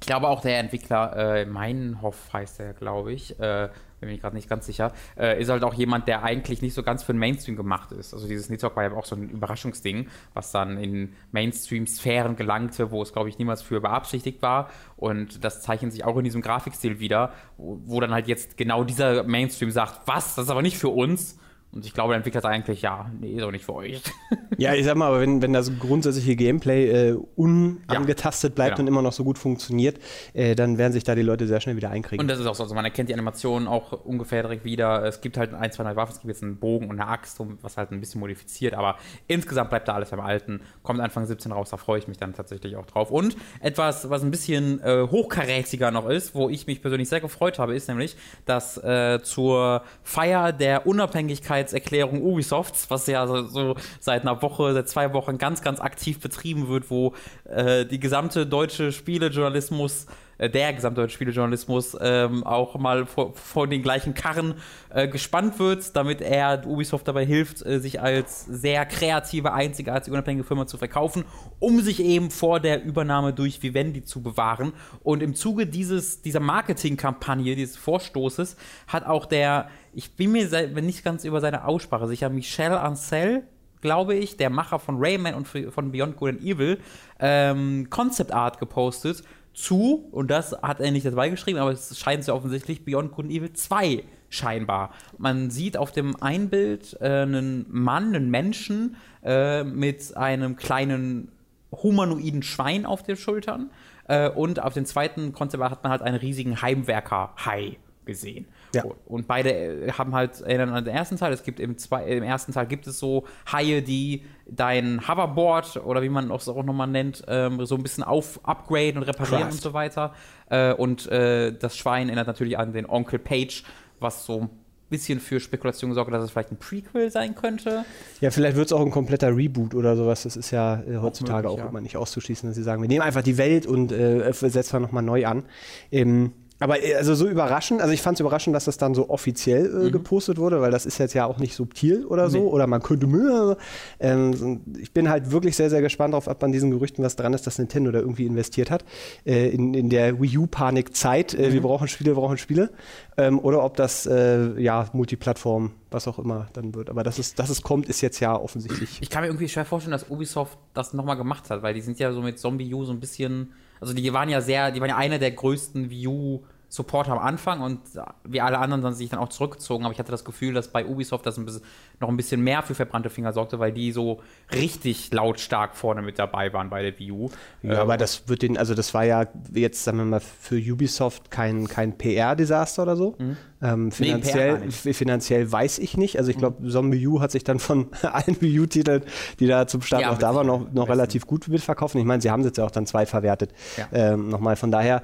Ich 0.00 0.06
glaube 0.06 0.28
auch 0.28 0.42
der 0.42 0.60
Entwickler, 0.60 1.16
äh, 1.16 1.44
Meinhoff 1.44 2.32
heißt 2.32 2.60
er, 2.60 2.74
glaube 2.74 3.12
ich, 3.12 3.40
äh, 3.40 3.68
bin 4.00 4.08
mir 4.08 4.18
gerade 4.18 4.36
nicht 4.36 4.48
ganz 4.48 4.66
sicher, 4.66 4.92
äh, 5.16 5.40
ist 5.40 5.48
halt 5.48 5.64
auch 5.64 5.74
jemand, 5.74 6.08
der 6.08 6.22
eigentlich 6.22 6.62
nicht 6.62 6.74
so 6.74 6.82
ganz 6.82 7.02
für 7.02 7.12
den 7.12 7.18
Mainstream 7.18 7.56
gemacht 7.56 7.92
ist. 7.92 8.14
Also 8.14 8.28
dieses 8.28 8.48
Nidhogg 8.48 8.76
war 8.76 8.84
ja 8.84 8.92
auch 8.92 9.04
so 9.04 9.16
ein 9.16 9.28
Überraschungsding, 9.28 10.08
was 10.32 10.52
dann 10.52 10.78
in 10.78 11.14
Mainstream-Sphären 11.32 12.36
gelangte, 12.36 12.90
wo 12.90 13.02
es, 13.02 13.12
glaube 13.12 13.28
ich, 13.28 13.38
niemals 13.38 13.62
für 13.62 13.80
beabsichtigt 13.80 14.42
war. 14.42 14.70
Und 14.96 15.44
das 15.44 15.62
zeichnet 15.62 15.92
sich 15.92 16.04
auch 16.04 16.16
in 16.16 16.24
diesem 16.24 16.42
Grafikstil 16.42 17.00
wieder, 17.00 17.32
wo, 17.56 17.80
wo 17.84 18.00
dann 18.00 18.12
halt 18.12 18.28
jetzt 18.28 18.56
genau 18.56 18.84
dieser 18.84 19.24
Mainstream 19.24 19.70
sagt, 19.70 20.06
was, 20.06 20.34
das 20.34 20.46
ist 20.46 20.50
aber 20.50 20.62
nicht 20.62 20.78
für 20.78 20.88
uns. 20.88 21.38
Und 21.74 21.84
ich 21.84 21.92
glaube, 21.92 22.10
der 22.10 22.18
Entwickler 22.18 22.40
sagt 22.40 22.54
eigentlich, 22.54 22.82
ja, 22.82 23.10
nee, 23.20 23.32
ist 23.32 23.42
auch 23.42 23.50
nicht 23.50 23.64
für 23.64 23.74
euch. 23.74 24.02
Ja, 24.56 24.72
ich 24.72 24.84
sag 24.84 24.96
mal, 24.96 25.08
aber 25.08 25.20
wenn, 25.20 25.42
wenn 25.42 25.52
das 25.52 25.76
grundsätzliche 25.80 26.36
Gameplay 26.36 27.10
äh, 27.10 27.18
unangetastet 27.34 28.52
ja, 28.52 28.54
bleibt 28.54 28.76
genau. 28.76 28.82
und 28.82 28.86
immer 28.86 29.02
noch 29.02 29.12
so 29.12 29.24
gut 29.24 29.36
funktioniert, 29.36 29.98
äh, 30.32 30.54
dann 30.54 30.78
werden 30.78 30.92
sich 30.92 31.02
da 31.02 31.16
die 31.16 31.22
Leute 31.22 31.48
sehr 31.48 31.60
schnell 31.60 31.74
wieder 31.74 31.90
einkriegen. 31.90 32.20
Und 32.20 32.28
das 32.28 32.38
ist 32.38 32.46
auch 32.46 32.54
so, 32.54 32.62
also 32.62 32.72
man 32.72 32.84
erkennt 32.84 33.08
die 33.08 33.14
Animationen 33.14 33.66
auch 33.66 34.04
ungefähr 34.04 34.42
direkt 34.42 34.64
wieder. 34.64 35.04
Es 35.04 35.20
gibt 35.20 35.38
halt 35.38 35.54
ein, 35.54 35.72
zwei 35.72 35.82
neue 35.82 35.96
Waffen, 35.96 36.12
es 36.12 36.20
gibt 36.20 36.28
jetzt 36.28 36.44
einen 36.44 36.58
Bogen 36.58 36.88
und 36.88 37.00
eine 37.00 37.10
Axt, 37.10 37.40
was 37.62 37.76
halt 37.76 37.90
ein 37.90 37.98
bisschen 37.98 38.20
modifiziert, 38.20 38.74
aber 38.74 38.96
insgesamt 39.26 39.70
bleibt 39.70 39.88
da 39.88 39.94
alles 39.94 40.10
beim 40.10 40.20
Alten. 40.20 40.60
Kommt 40.84 41.00
Anfang 41.00 41.26
17 41.26 41.50
raus, 41.50 41.70
da 41.70 41.76
freue 41.76 41.98
ich 41.98 42.06
mich 42.06 42.18
dann 42.18 42.32
tatsächlich 42.32 42.76
auch 42.76 42.86
drauf. 42.86 43.10
Und 43.10 43.36
etwas, 43.58 44.08
was 44.08 44.22
ein 44.22 44.30
bisschen 44.30 44.80
äh, 44.82 45.08
hochkarätiger 45.10 45.90
noch 45.90 46.08
ist, 46.08 46.36
wo 46.36 46.48
ich 46.48 46.68
mich 46.68 46.80
persönlich 46.80 47.08
sehr 47.08 47.20
gefreut 47.20 47.58
habe, 47.58 47.74
ist 47.74 47.88
nämlich, 47.88 48.16
dass 48.46 48.78
äh, 48.78 49.20
zur 49.22 49.82
Feier 50.04 50.52
der 50.52 50.86
Unabhängigkeit 50.86 51.63
Unabhängigkeitserklärung 51.64 52.22
Ubisofts, 52.22 52.90
was 52.90 53.06
ja 53.06 53.26
so, 53.26 53.42
so, 53.46 53.76
seit 54.00 54.22
einer 54.22 54.40
Woche, 54.42 54.72
seit 54.74 54.88
zwei 54.88 55.12
Wochen 55.12 55.38
ganz, 55.38 55.62
ganz 55.62 55.80
aktiv 55.80 56.20
betrieben 56.20 56.68
wird, 56.68 56.90
wo 56.90 57.14
äh, 57.44 57.86
die 57.86 58.00
gesamte 58.00 58.46
deutsche 58.46 58.92
Spielejournalismus 58.92 60.06
der 60.38 60.72
gesamte 60.72 61.08
Spielejournalismus 61.08 61.96
ähm, 62.00 62.44
auch 62.44 62.76
mal 62.78 63.06
vor, 63.06 63.34
vor, 63.34 63.68
den 63.68 63.82
gleichen 63.82 64.14
Karren 64.14 64.54
äh, 64.90 65.08
gespannt 65.08 65.58
wird, 65.58 65.94
damit 65.96 66.20
er 66.20 66.66
Ubisoft 66.66 67.06
dabei 67.06 67.24
hilft, 67.24 67.64
äh, 67.64 67.78
sich 67.78 68.00
als 68.00 68.44
sehr 68.46 68.84
kreative, 68.86 69.52
einzigartige, 69.52 70.12
unabhängige 70.12 70.44
Firma 70.44 70.66
zu 70.66 70.76
verkaufen, 70.76 71.24
um 71.60 71.80
sich 71.80 72.00
eben 72.00 72.30
vor 72.30 72.60
der 72.60 72.84
Übernahme 72.84 73.32
durch 73.32 73.62
Vivendi 73.62 74.02
zu 74.04 74.22
bewahren. 74.22 74.72
Und 75.02 75.22
im 75.22 75.34
Zuge 75.34 75.66
dieses, 75.66 76.22
dieser 76.22 76.40
Marketingkampagne, 76.40 77.54
dieses 77.54 77.76
Vorstoßes, 77.76 78.56
hat 78.88 79.06
auch 79.06 79.26
der, 79.26 79.68
ich 79.92 80.16
bin 80.16 80.32
mir 80.32 80.48
nicht 80.80 81.04
ganz 81.04 81.24
über 81.24 81.40
seine 81.40 81.64
Aussprache 81.66 82.08
sicher, 82.08 82.28
Michel 82.28 82.72
Ancel, 82.72 83.44
glaube 83.80 84.14
ich, 84.14 84.38
der 84.38 84.48
Macher 84.48 84.78
von 84.78 84.96
Rayman 84.98 85.34
und 85.34 85.46
von 85.46 85.92
Beyond 85.92 86.16
Good 86.16 86.28
and 86.30 86.42
Evil, 86.42 86.78
ähm, 87.20 87.88
Concept 87.90 88.32
Art 88.32 88.58
gepostet 88.58 89.22
zu, 89.54 90.08
und 90.10 90.30
das 90.30 90.52
hat 90.62 90.80
er 90.80 90.90
nicht 90.90 91.06
dabei 91.06 91.30
geschrieben, 91.30 91.58
aber 91.58 91.70
es 91.70 91.98
scheint 91.98 92.24
sehr 92.24 92.34
offensichtlich 92.34 92.84
Beyond 92.84 93.12
Good 93.12 93.26
and 93.26 93.34
Evil 93.34 93.52
2 93.52 94.04
scheinbar. 94.28 94.90
Man 95.16 95.50
sieht 95.50 95.76
auf 95.76 95.92
dem 95.92 96.20
Einbild 96.20 96.96
äh, 97.00 97.22
einen 97.22 97.66
Mann, 97.70 98.14
einen 98.14 98.30
Menschen 98.30 98.96
äh, 99.22 99.64
mit 99.64 100.16
einem 100.16 100.56
kleinen 100.56 101.30
humanoiden 101.70 102.42
Schwein 102.42 102.84
auf 102.84 103.02
den 103.02 103.16
Schultern. 103.16 103.70
Äh, 104.06 104.28
und 104.28 104.60
auf 104.60 104.74
dem 104.74 104.84
zweiten 104.84 105.32
Konzept 105.32 105.62
hat 105.62 105.82
man 105.82 105.92
halt 105.92 106.02
einen 106.02 106.16
riesigen 106.16 106.60
Heimwerker-Hai 106.60 107.78
gesehen. 108.04 108.46
Ja. 108.74 108.84
Und 109.06 109.26
beide 109.26 109.52
äh, 109.52 109.92
haben 109.92 110.14
halt 110.14 110.40
erinnern 110.40 110.70
an 110.70 110.84
den 110.84 110.94
ersten 110.94 111.16
Teil. 111.16 111.32
Es 111.32 111.42
gibt 111.42 111.60
im, 111.60 111.78
zwei, 111.78 112.04
im 112.04 112.22
ersten 112.22 112.52
Teil 112.52 112.66
gibt 112.66 112.86
es 112.86 112.98
so 112.98 113.24
Haie, 113.50 113.82
die 113.82 114.24
dein 114.46 115.06
Hoverboard 115.08 115.78
oder 115.84 116.02
wie 116.02 116.08
man 116.08 116.30
es 116.30 116.48
auch 116.48 116.62
nochmal 116.64 116.88
nennt, 116.88 117.24
ähm, 117.28 117.64
so 117.64 117.76
ein 117.76 117.82
bisschen 117.82 118.04
auf 118.04 118.40
upgraden 118.44 118.98
und 118.98 119.04
reparieren 119.04 119.42
Craft. 119.42 119.52
und 119.52 119.62
so 119.62 119.72
weiter. 119.72 120.14
Äh, 120.50 120.74
und 120.74 121.06
äh, 121.06 121.56
das 121.56 121.76
Schwein 121.76 122.08
erinnert 122.08 122.26
natürlich 122.26 122.58
an 122.58 122.72
den 122.72 122.86
Onkel 122.86 123.18
Page, 123.18 123.64
was 124.00 124.26
so 124.26 124.42
ein 124.42 124.50
bisschen 124.90 125.18
für 125.18 125.40
Spekulation 125.40 125.90
gesorgt, 125.90 126.12
dass 126.12 126.22
es 126.22 126.30
vielleicht 126.30 126.52
ein 126.52 126.58
Prequel 126.58 127.10
sein 127.10 127.34
könnte. 127.34 127.84
Ja, 128.20 128.30
vielleicht 128.30 128.56
wird 128.56 128.66
es 128.66 128.72
auch 128.72 128.80
ein 128.80 128.90
kompletter 128.90 129.34
Reboot 129.34 129.74
oder 129.74 129.96
sowas. 129.96 130.22
Das 130.22 130.36
ist 130.36 130.50
ja 130.50 130.82
äh, 130.82 130.98
heutzutage 130.98 131.48
auch, 131.48 131.52
möglich, 131.52 131.62
auch 131.62 131.64
ja. 131.64 131.70
immer 131.70 131.80
nicht 131.80 131.96
auszuschließen, 131.96 132.48
dass 132.48 132.56
sie 132.56 132.62
sagen, 132.62 132.82
wir 132.82 132.88
nehmen 132.88 133.02
einfach 133.02 133.22
die 133.22 133.38
Welt 133.38 133.66
und 133.66 133.92
äh, 133.92 134.32
setzen 134.32 134.74
wir 134.74 134.80
nochmal 134.80 135.02
neu 135.02 135.26
an. 135.26 135.44
Ähm, 135.90 136.32
Aber 136.64 136.82
äh, 136.82 136.94
also 136.94 137.14
so 137.14 137.28
überraschend, 137.28 137.82
also 137.82 137.92
ich 137.92 138.00
fand 138.00 138.16
es 138.16 138.20
überraschend, 138.20 138.56
dass 138.56 138.64
das 138.64 138.78
dann 138.78 138.94
so 138.94 139.10
offiziell 139.10 139.66
äh, 139.66 139.84
mhm. 139.84 139.92
gepostet 139.92 140.38
wurde, 140.38 140.62
weil 140.62 140.70
das 140.70 140.86
ist 140.86 140.96
jetzt 140.96 141.12
ja 141.12 141.26
auch 141.26 141.36
nicht 141.36 141.54
subtil 141.54 142.06
oder 142.06 142.30
so. 142.30 142.38
Nee. 142.38 142.46
Oder 142.46 142.66
man 142.66 142.82
könnte 142.82 143.06
mehr. 143.06 143.58
Ähm, 144.00 144.62
ich 144.78 144.90
bin 144.94 145.10
halt 145.10 145.30
wirklich 145.30 145.56
sehr, 145.56 145.68
sehr 145.68 145.82
gespannt 145.82 146.14
darauf, 146.14 146.26
ob 146.26 146.42
an 146.42 146.52
diesen 146.52 146.70
Gerüchten 146.70 147.04
was 147.04 147.16
dran 147.16 147.34
ist, 147.34 147.46
dass 147.46 147.58
Nintendo 147.58 147.90
da 147.90 147.98
irgendwie 147.98 148.24
investiert 148.24 148.70
hat. 148.70 148.82
Äh, 149.26 149.50
in, 149.50 149.74
in 149.74 149.90
der 149.90 150.22
Wii 150.22 150.38
U-Panik-Zeit. 150.38 151.34
Äh, 151.34 151.48
mhm. 151.48 151.52
Wir 151.52 151.60
brauchen 151.60 151.86
Spiele, 151.86 152.12
wir 152.12 152.14
brauchen 152.14 152.38
Spiele. 152.38 152.70
Ähm, 153.18 153.40
oder 153.40 153.62
ob 153.62 153.76
das 153.76 154.06
äh, 154.06 154.58
ja 154.58 154.88
Multiplattform, 154.94 155.72
was 155.90 156.08
auch 156.08 156.18
immer 156.18 156.46
dann 156.54 156.74
wird. 156.74 156.88
Aber 156.88 157.02
dass 157.02 157.18
es, 157.18 157.34
dass 157.34 157.50
es 157.50 157.60
kommt, 157.60 157.90
ist 157.90 158.00
jetzt 158.00 158.20
ja 158.20 158.34
offensichtlich. 158.34 159.02
Ich 159.02 159.10
kann 159.10 159.20
mir 159.20 159.28
irgendwie 159.28 159.50
schwer 159.50 159.66
vorstellen, 159.66 159.92
dass 159.92 160.08
Ubisoft 160.08 160.56
das 160.72 160.94
nochmal 160.94 161.18
gemacht 161.18 161.50
hat, 161.50 161.62
weil 161.62 161.74
die 161.74 161.82
sind 161.82 161.98
ja 161.98 162.10
so 162.10 162.22
mit 162.22 162.38
Zombie 162.38 162.72
U 162.72 162.86
so 162.86 162.92
ein 162.92 163.00
bisschen 163.00 163.52
also 163.84 163.92
die 163.92 164.12
waren 164.14 164.30
ja 164.30 164.40
sehr, 164.40 164.70
die 164.70 164.80
waren 164.80 164.88
ja 164.88 164.96
einer 164.96 165.18
der 165.18 165.32
größten 165.32 165.90
View 165.90 166.40
Supporter 166.74 167.12
am 167.12 167.18
Anfang 167.18 167.60
und 167.60 167.78
wie 168.24 168.40
alle 168.40 168.58
anderen 168.58 168.82
dann 168.82 168.94
sich 168.94 169.08
dann 169.08 169.20
auch 169.20 169.28
zurückgezogen. 169.28 169.84
Aber 169.84 169.92
ich 169.92 169.98
hatte 170.00 170.10
das 170.10 170.24
Gefühl, 170.24 170.54
dass 170.54 170.66
bei 170.66 170.84
Ubisoft 170.84 171.24
das 171.24 171.38
ein 171.38 171.44
bisschen, 171.44 171.62
noch 172.00 172.08
ein 172.08 172.16
bisschen 172.16 172.40
mehr 172.40 172.64
für 172.64 172.74
verbrannte 172.74 173.10
Finger 173.10 173.32
sorgte, 173.32 173.60
weil 173.60 173.70
die 173.70 173.92
so 173.92 174.20
richtig 174.52 175.12
lautstark 175.12 175.76
vorne 175.76 176.02
mit 176.02 176.18
dabei 176.18 176.52
waren 176.52 176.70
bei 176.70 176.82
der 176.82 176.98
Wii 176.98 177.12
U. 177.12 177.30
Ja, 177.62 177.74
ähm, 177.74 177.78
aber 177.78 177.96
das 177.96 178.28
wird 178.28 178.42
den, 178.42 178.58
also 178.58 178.74
das 178.74 178.92
war 178.92 179.04
ja 179.04 179.24
jetzt, 179.52 179.84
sagen 179.84 179.98
wir 179.98 180.04
mal, 180.04 180.20
für 180.20 180.56
Ubisoft 180.56 181.30
kein, 181.30 181.68
kein 181.68 181.96
PR-Desaster 181.96 182.82
oder 182.82 182.96
so. 182.96 183.14
Mhm. 183.20 183.36
Ähm, 183.64 183.90
finanziell, 183.90 184.60
nee, 184.84 184.92
finanziell 184.92 185.50
weiß 185.50 185.78
ich 185.78 185.96
nicht. 185.96 186.18
Also 186.18 186.30
ich 186.30 186.36
glaube, 186.36 186.62
mhm. 186.62 186.68
Zombie 186.68 187.06
U 187.06 187.20
hat 187.22 187.30
sich 187.30 187.44
dann 187.44 187.58
von 187.58 187.86
allen 188.02 188.38
Wii 188.40 188.60
U-Titeln, 188.60 189.02
die 189.40 189.46
da 189.46 189.66
zum 189.66 189.80
Start 189.80 190.02
ja, 190.02 190.10
noch 190.10 190.18
da 190.18 190.34
waren, 190.34 190.46
noch, 190.46 190.70
noch 190.70 190.88
relativ 190.90 191.26
gut 191.26 191.48
mitverkauft. 191.48 191.94
Ich 191.94 192.04
meine, 192.04 192.20
sie 192.20 192.30
haben 192.30 192.44
jetzt 192.44 192.58
ja 192.58 192.64
auch 192.64 192.70
dann 192.70 192.84
zwei 192.84 193.06
verwertet. 193.06 193.52
Ja. 193.78 193.86
Ähm, 193.92 194.28
nochmal, 194.28 194.56
von 194.56 194.70
daher 194.70 195.02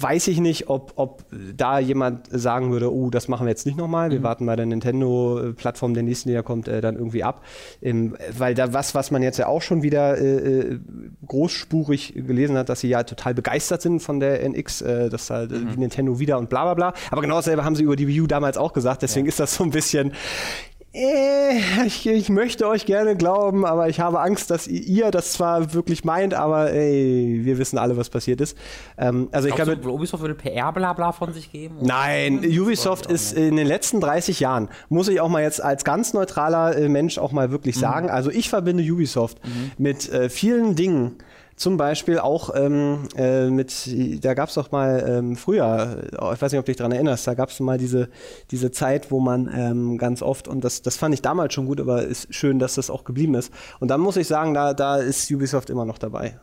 weiß 0.00 0.28
ich 0.28 0.40
nicht, 0.40 0.70
ob, 0.70 0.94
ob 0.96 1.24
da 1.54 1.78
jemand 1.78 2.28
sagen 2.30 2.70
würde, 2.70 2.90
oh, 2.90 3.10
das 3.10 3.28
machen 3.28 3.46
wir 3.46 3.50
jetzt 3.50 3.66
nicht 3.66 3.76
nochmal. 3.76 4.10
Wir 4.10 4.20
mhm. 4.20 4.24
warten 4.24 4.46
bei 4.46 4.56
der 4.56 4.64
Nintendo-Plattform, 4.64 5.92
der 5.92 6.02
nächsten, 6.02 6.30
der 6.30 6.42
kommt, 6.42 6.68
äh, 6.68 6.80
dann 6.80 6.96
irgendwie 6.96 7.24
ab. 7.24 7.44
Ähm, 7.82 8.16
weil 8.38 8.54
da 8.54 8.72
was, 8.72 8.94
was 8.94 9.10
man 9.10 9.22
jetzt 9.22 9.38
ja 9.38 9.48
auch 9.48 9.60
schon 9.60 9.82
wieder 9.82 10.16
äh, 10.16 10.36
äh 10.36 10.78
großspurig 11.26 12.14
gelesen 12.14 12.56
hat, 12.56 12.70
dass 12.70 12.80
sie 12.80 12.88
ja 12.88 13.02
total 13.02 13.34
begeistert 13.34 13.82
sind 13.82 14.00
von 14.00 14.18
der 14.20 14.42
NX, 14.48 14.80
äh, 14.80 15.10
dass 15.10 15.26
da 15.26 15.44
mhm. 15.44 15.74
Nintendo 15.76 16.18
wieder 16.18 16.38
und 16.38 16.48
bla 16.48 16.62
bla 16.62 16.74
bla. 16.74 16.92
Aber 17.10 17.20
genau 17.20 17.36
dasselbe 17.36 17.65
haben 17.66 17.76
sie 17.76 17.82
über 17.82 17.96
die 17.96 18.08
Wii 18.08 18.22
U 18.22 18.26
damals 18.26 18.56
auch 18.56 18.72
gesagt. 18.72 19.02
Deswegen 19.02 19.26
ja. 19.26 19.28
ist 19.28 19.40
das 19.40 19.54
so 19.56 19.64
ein 19.64 19.70
bisschen, 19.70 20.12
äh, 20.96 21.58
ich, 21.84 22.06
ich, 22.06 22.30
möchte 22.30 22.66
euch 22.66 22.86
gerne 22.86 23.16
glauben, 23.16 23.66
aber 23.66 23.90
ich 23.90 24.00
habe 24.00 24.18
Angst, 24.20 24.50
dass 24.50 24.66
ihr 24.66 25.10
das 25.10 25.32
zwar 25.32 25.74
wirklich 25.74 26.04
meint, 26.04 26.32
aber 26.32 26.72
ey, 26.72 27.40
wir 27.42 27.58
wissen 27.58 27.76
alle, 27.76 27.98
was 27.98 28.08
passiert 28.08 28.40
ist. 28.40 28.56
Ähm, 28.96 29.28
also 29.30 29.46
ich 29.46 29.54
glaube, 29.54 29.76
Ubisoft 29.90 30.22
würde 30.22 30.34
PR-Blabla 30.34 31.12
von 31.12 31.34
sich 31.34 31.52
geben? 31.52 31.76
Nein, 31.82 32.38
Ubisoft 32.38 33.06
ist 33.06 33.34
in 33.34 33.56
den 33.56 33.66
letzten 33.66 34.00
30 34.00 34.40
Jahren, 34.40 34.68
muss 34.88 35.08
ich 35.08 35.20
auch 35.20 35.28
mal 35.28 35.42
jetzt 35.42 35.62
als 35.62 35.84
ganz 35.84 36.14
neutraler 36.14 36.76
äh, 36.76 36.88
Mensch 36.88 37.18
auch 37.18 37.32
mal 37.32 37.50
wirklich 37.50 37.76
mhm. 37.76 37.80
sagen, 37.80 38.10
also 38.10 38.30
ich 38.30 38.48
verbinde 38.48 38.82
Ubisoft 38.82 39.38
mhm. 39.44 39.72
mit 39.76 40.08
äh, 40.08 40.30
vielen 40.30 40.76
Dingen, 40.76 41.18
zum 41.56 41.78
Beispiel 41.78 42.18
auch 42.18 42.50
ähm, 42.54 43.08
äh, 43.16 43.48
mit, 43.48 43.72
da 44.24 44.34
gab 44.34 44.50
es 44.50 44.54
doch 44.54 44.70
mal 44.72 45.04
ähm, 45.08 45.36
früher, 45.36 46.02
oh, 46.20 46.30
ich 46.32 46.40
weiß 46.40 46.52
nicht, 46.52 46.58
ob 46.58 46.66
du 46.66 46.70
dich 46.70 46.76
daran 46.76 46.92
erinnerst, 46.92 47.26
da 47.26 47.34
gab 47.34 47.48
es 47.48 47.58
mal 47.60 47.78
diese, 47.78 48.08
diese 48.50 48.70
Zeit, 48.70 49.10
wo 49.10 49.20
man 49.20 49.50
ähm, 49.54 49.96
ganz 49.96 50.22
oft, 50.22 50.48
und 50.48 50.62
das, 50.64 50.82
das 50.82 50.96
fand 50.96 51.14
ich 51.14 51.22
damals 51.22 51.54
schon 51.54 51.66
gut, 51.66 51.80
aber 51.80 52.02
ist 52.02 52.32
schön, 52.34 52.58
dass 52.58 52.74
das 52.74 52.90
auch 52.90 53.04
geblieben 53.04 53.34
ist. 53.34 53.52
Und 53.80 53.88
dann 53.88 54.00
muss 54.00 54.16
ich 54.16 54.28
sagen, 54.28 54.52
da, 54.52 54.74
da 54.74 54.96
ist 54.96 55.30
Ubisoft 55.30 55.70
immer 55.70 55.86
noch 55.86 55.98
dabei. 55.98 56.38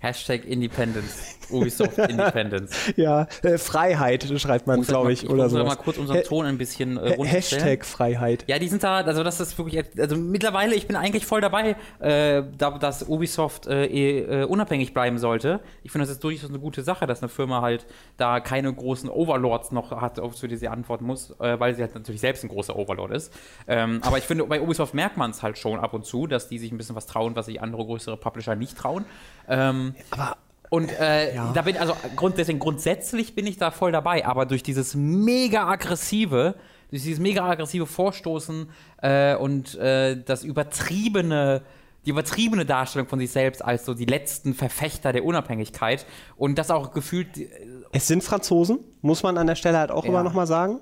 Hashtag 0.00 0.46
Independence. 0.46 1.36
Ubisoft 1.50 1.98
Independence. 2.08 2.92
ja, 2.96 3.26
äh, 3.42 3.58
Freiheit 3.58 4.26
schreibt 4.40 4.66
man, 4.66 4.82
glaube 4.82 5.12
ich, 5.12 5.24
ich, 5.24 5.30
oder 5.30 5.48
so. 5.50 5.62
mal 5.62 5.76
kurz 5.76 5.98
unseren 5.98 6.22
Ton 6.22 6.46
ein 6.46 6.58
bisschen 6.58 6.96
äh, 6.96 7.16
Hashtag 7.22 7.84
Freiheit. 7.84 8.44
Ja, 8.46 8.58
die 8.58 8.68
sind 8.68 8.82
da, 8.82 8.98
also 8.98 9.22
das 9.22 9.40
ist 9.40 9.58
wirklich, 9.58 9.84
also 9.98 10.16
mittlerweile, 10.16 10.74
ich 10.74 10.86
bin 10.86 10.96
eigentlich 10.96 11.26
voll 11.26 11.40
dabei, 11.40 11.76
äh, 11.98 12.42
da, 12.56 12.78
dass 12.78 13.08
Ubisoft 13.08 13.66
äh, 13.66 13.86
eh, 13.86 14.42
äh, 14.42 14.44
unabhängig 14.44 14.94
bleiben 14.94 15.18
sollte. 15.18 15.60
Ich 15.82 15.92
finde, 15.92 16.04
das 16.06 16.12
ist 16.12 16.24
durchaus 16.24 16.48
eine 16.48 16.58
gute 16.58 16.82
Sache, 16.82 17.06
dass 17.06 17.20
eine 17.20 17.28
Firma 17.28 17.60
halt 17.60 17.86
da 18.16 18.40
keine 18.40 18.72
großen 18.72 19.10
Overlords 19.10 19.70
noch 19.72 19.90
hat, 19.90 20.18
auf 20.18 20.34
die 20.40 20.56
sie 20.56 20.68
antworten 20.68 21.04
muss, 21.04 21.30
äh, 21.40 21.60
weil 21.60 21.74
sie 21.74 21.82
halt 21.82 21.94
natürlich 21.94 22.20
selbst 22.20 22.42
ein 22.44 22.48
großer 22.48 22.74
Overlord 22.76 23.12
ist. 23.12 23.32
Ähm, 23.68 24.00
aber 24.02 24.18
ich 24.18 24.24
finde, 24.24 24.44
bei 24.44 24.60
Ubisoft 24.60 24.94
merkt 24.94 25.16
man 25.16 25.32
es 25.32 25.42
halt 25.42 25.58
schon 25.58 25.78
ab 25.78 25.92
und 25.92 26.06
zu, 26.06 26.26
dass 26.26 26.48
die 26.48 26.58
sich 26.58 26.72
ein 26.72 26.78
bisschen 26.78 26.96
was 26.96 27.06
trauen, 27.06 27.36
was 27.36 27.46
sich 27.46 27.60
andere 27.60 27.84
größere 27.84 28.16
Publisher 28.16 28.56
nicht 28.56 28.78
trauen. 28.78 29.04
Ähm, 29.48 29.89
aber 30.10 30.36
und 30.70 30.92
äh, 31.00 31.34
ja. 31.34 31.50
da 31.52 31.62
bin 31.62 31.76
also 31.76 31.96
Grund, 32.14 32.38
deswegen 32.38 32.60
grundsätzlich 32.60 33.34
bin 33.34 33.46
ich 33.46 33.56
da 33.58 33.72
voll 33.72 33.90
dabei, 33.90 34.24
aber 34.24 34.46
durch 34.46 34.62
dieses 34.62 34.94
mega 34.94 35.66
aggressive, 35.66 36.54
durch 36.90 37.02
dieses 37.02 37.18
mega 37.18 37.44
aggressive 37.44 37.86
Vorstoßen 37.86 38.70
äh, 39.02 39.34
und 39.34 39.74
äh, 39.74 40.22
das 40.22 40.44
übertriebene 40.44 41.62
die 42.06 42.10
übertriebene 42.10 42.64
Darstellung 42.64 43.08
von 43.08 43.18
sich 43.18 43.30
selbst 43.30 43.62
als 43.62 43.84
so 43.84 43.92
die 43.92 44.06
letzten 44.06 44.54
Verfechter 44.54 45.12
der 45.12 45.22
Unabhängigkeit 45.24 46.06
und 46.36 46.56
das 46.56 46.70
auch 46.70 46.92
gefühlt. 46.92 47.36
Äh, 47.36 47.48
es 47.92 48.06
sind 48.06 48.22
Franzosen, 48.22 48.78
muss 49.02 49.22
man 49.22 49.36
an 49.36 49.46
der 49.46 49.56
Stelle 49.56 49.78
halt 49.78 49.90
auch 49.90 50.04
ja. 50.04 50.10
immer 50.10 50.22
noch 50.22 50.32
mal 50.32 50.46
sagen. 50.46 50.80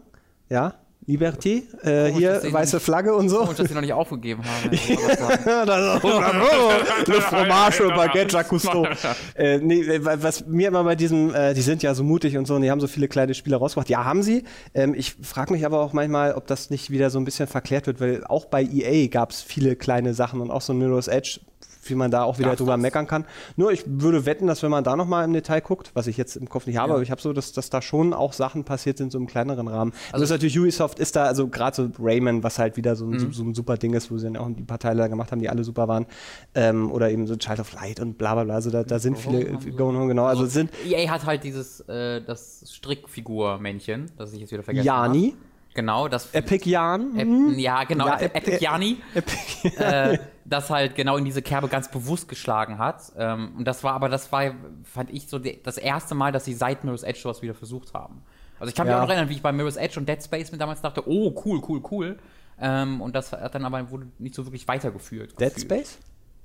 Ja, 0.49 0.75
Liberté, 1.09 1.63
äh, 1.85 2.13
hier 2.13 2.43
weiße 2.53 2.81
Flagge 2.81 3.15
und 3.15 3.31
so. 3.31 3.39
Komisch, 3.39 3.57
dass 3.57 3.69
sie 3.69 3.75
noch 3.75 3.81
nicht 3.81 3.95
aufgegeben 3.95 4.43
haben. 4.45 4.71
Le 7.07 7.21
Fromage, 7.23 7.89
Baguette, 7.97 8.31
Jacques 8.31 8.49
Cousteau. 8.51 8.87
äh, 9.35 9.57
nee, 9.57 9.85
was 10.03 10.47
mir 10.47 10.69
immer 10.69 10.85
bei 10.85 10.97
diesem, 10.97 11.35
äh, 11.35 11.55
die 11.55 11.63
sind 11.63 11.83
ja 11.83 11.95
so 11.95 12.05
mutig 12.05 12.37
und 12.37 12.47
so 12.47 12.57
und 12.57 12.63
die 12.63 12.71
haben 12.71 12.81
so 12.81 12.89
viele 12.89 13.09
kleine 13.09 13.33
Spiele 13.33 13.57
rausgebracht. 13.57 13.89
Ja, 13.89 14.05
haben 14.05 14.23
sie. 14.23 14.45
Ähm, 14.75 14.93
ich 14.93 15.17
frage 15.23 15.55
mich 15.55 15.65
aber 15.65 15.81
auch 15.81 15.95
manchmal, 15.95 16.35
ob 16.35 16.47
das 16.47 16.69
nicht 16.69 16.91
wieder 16.91 17.09
so 17.09 17.19
ein 17.19 17.25
bisschen 17.25 17.47
verklärt 17.47 17.87
wird, 17.87 18.03
weil 18.03 18.25
auch 18.27 18.45
bei 18.45 18.63
EA 18.63 19.07
gab 19.07 19.31
es 19.31 19.41
viele 19.41 19.77
kleine 19.77 20.13
Sachen 20.13 20.43
und 20.43 20.51
auch 20.51 20.61
so 20.61 20.75
Mirror's 20.75 21.09
Edge 21.09 21.41
wie 21.85 21.95
man 21.95 22.11
da 22.11 22.23
auch 22.23 22.39
wieder 22.39 22.51
Darf 22.51 22.59
drüber 22.59 22.73
das? 22.73 22.81
meckern 22.81 23.07
kann. 23.07 23.25
Nur 23.57 23.73
ich 23.73 23.85
würde 23.87 24.27
wetten, 24.27 24.47
dass 24.47 24.63
wenn 24.63 24.71
man 24.71 24.85
da 24.85 24.97
nochmal 24.97 25.25
im 25.25 25.33
Detail 25.33 25.61
guckt, 25.61 25.91
was 25.95 26.07
ich 26.07 26.17
jetzt 26.17 26.37
im 26.37 26.49
Kopf 26.49 26.67
nicht 26.67 26.79
habe, 26.79 26.91
ja. 26.91 26.95
aber 26.95 27.03
ich 27.03 27.11
habe 27.11 27.21
so, 27.21 27.33
dass, 27.33 27.53
dass 27.53 27.71
da 27.71 27.83
schon 27.83 28.13
auch 28.13 28.33
Sachen 28.33 28.65
passiert 28.65 28.99
sind, 28.99 29.13
so 29.13 29.19
im 29.19 29.27
kleineren 29.27 29.69
Rahmen. 29.69 29.93
Also, 29.93 30.15
also 30.15 30.25
ist 30.25 30.31
natürlich 30.31 30.59
Ubisoft 30.59 30.99
ist 30.99 31.17
da, 31.17 31.25
also 31.25 31.49
gerade 31.49 31.77
so 31.77 31.91
Rayman, 31.99 32.43
was 32.43 32.59
halt 32.59 32.77
wieder 32.77 32.97
so, 32.97 33.07
mhm. 33.07 33.19
so, 33.19 33.31
so, 33.31 33.45
ein 33.45 33.55
super 33.55 33.77
Ding 33.77 33.95
ist, 33.95 34.11
wo 34.11 34.19
sie 34.19 34.25
dann 34.25 34.37
auch 34.37 34.49
die 34.51 34.63
paar 34.63 34.79
Teile 34.79 34.99
da 34.99 35.09
gemacht 35.09 35.33
haben, 35.33 35.41
die 35.41 35.49
alle 35.49 35.65
super 35.65 35.89
waren. 35.89 36.07
Ähm, 36.55 36.91
oder 36.91 37.11
eben 37.11 37.27
so 37.27 37.37
Child 37.37 37.61
of 37.61 37.73
Light 37.73 38.01
und 38.01 38.19
bla 38.19 38.35
bla 38.35 38.45
bla. 38.45 38.55
Also 38.55 38.71
da, 38.71 38.85
da 38.85 38.99
sind 38.99 39.19
viele 39.19 39.45
Going 39.77 39.97
Home, 39.97 40.09
genau. 40.09 40.25
Also 40.25 40.47
sind 40.47 40.71
EA 40.87 41.11
hat 41.11 41.27
halt 41.27 41.45
dieses, 41.45 41.81
äh, 41.81 42.23
das 42.23 42.65
Strickfigur-Männchen, 42.67 44.11
das 44.17 44.33
ich 44.33 44.41
jetzt 44.41 44.53
wieder 44.53 44.63
vergessen 44.63 44.89
habe. 44.91 45.15
Jani. 45.15 45.35
Genau, 45.79 46.09
das. 46.09 46.35
Epic 46.35 46.69
Jan? 46.69 47.17
Ep, 47.17 47.57
ja, 47.57 47.85
genau, 47.85 48.09
ja, 48.09 48.19
Epic 48.19 48.59
Jani. 48.61 48.97
Epic, 49.15 49.69
äh, 49.79 50.19
das 50.45 50.71
halt 50.71 50.97
genau 50.97 51.17
in 51.17 51.25
diese 51.25 51.41
Kerbe 51.41 51.69
ganz 51.69 51.89
bewusst 51.89 52.29
geschlagen 52.29 52.79
hat. 52.79 53.13
Ähm, 53.17 53.53
und 53.59 53.65
das 53.65 53.85
war 53.85 53.93
aber, 53.93 54.09
das 54.09 54.33
war, 54.33 54.51
fand 54.83 55.11
ich 55.11 55.29
so 55.29 55.39
die, 55.39 55.63
das 55.63 55.79
erste 55.79 56.17
Mal, 56.17 56.33
dass 56.33 56.47
sie 56.47 56.55
seit 56.55 56.83
Mirror's 56.83 57.05
Edge 57.05 57.21
sowas 57.21 57.43
wieder 57.43 57.55
versucht 57.55 57.95
haben. 57.95 58.23
Also 58.59 58.71
ich 58.71 58.75
kann 58.75 58.89
ja. 58.89 58.95
mich 58.95 58.99
auch 58.99 59.03
noch 59.05 59.11
erinnern, 59.11 59.29
wie 59.29 59.35
ich 59.35 59.43
bei 59.43 59.53
Mirror's 59.53 59.77
Edge 59.77 60.01
und 60.01 60.09
Dead 60.09 60.21
Space 60.21 60.51
mir 60.51 60.59
damals 60.59 60.81
dachte, 60.81 61.09
oh, 61.09 61.33
cool, 61.45 61.63
cool, 61.69 61.81
cool. 61.93 62.19
Ähm, 62.61 63.01
und 63.01 63.15
das 63.15 63.31
hat 63.31 63.55
dann 63.55 63.65
aber 63.65 63.89
wurde 63.93 64.09
nicht 64.19 64.35
so 64.35 64.45
wirklich 64.47 64.67
weitergeführt. 64.67 65.41
Dead. 65.41 65.61
Space? 65.61 65.99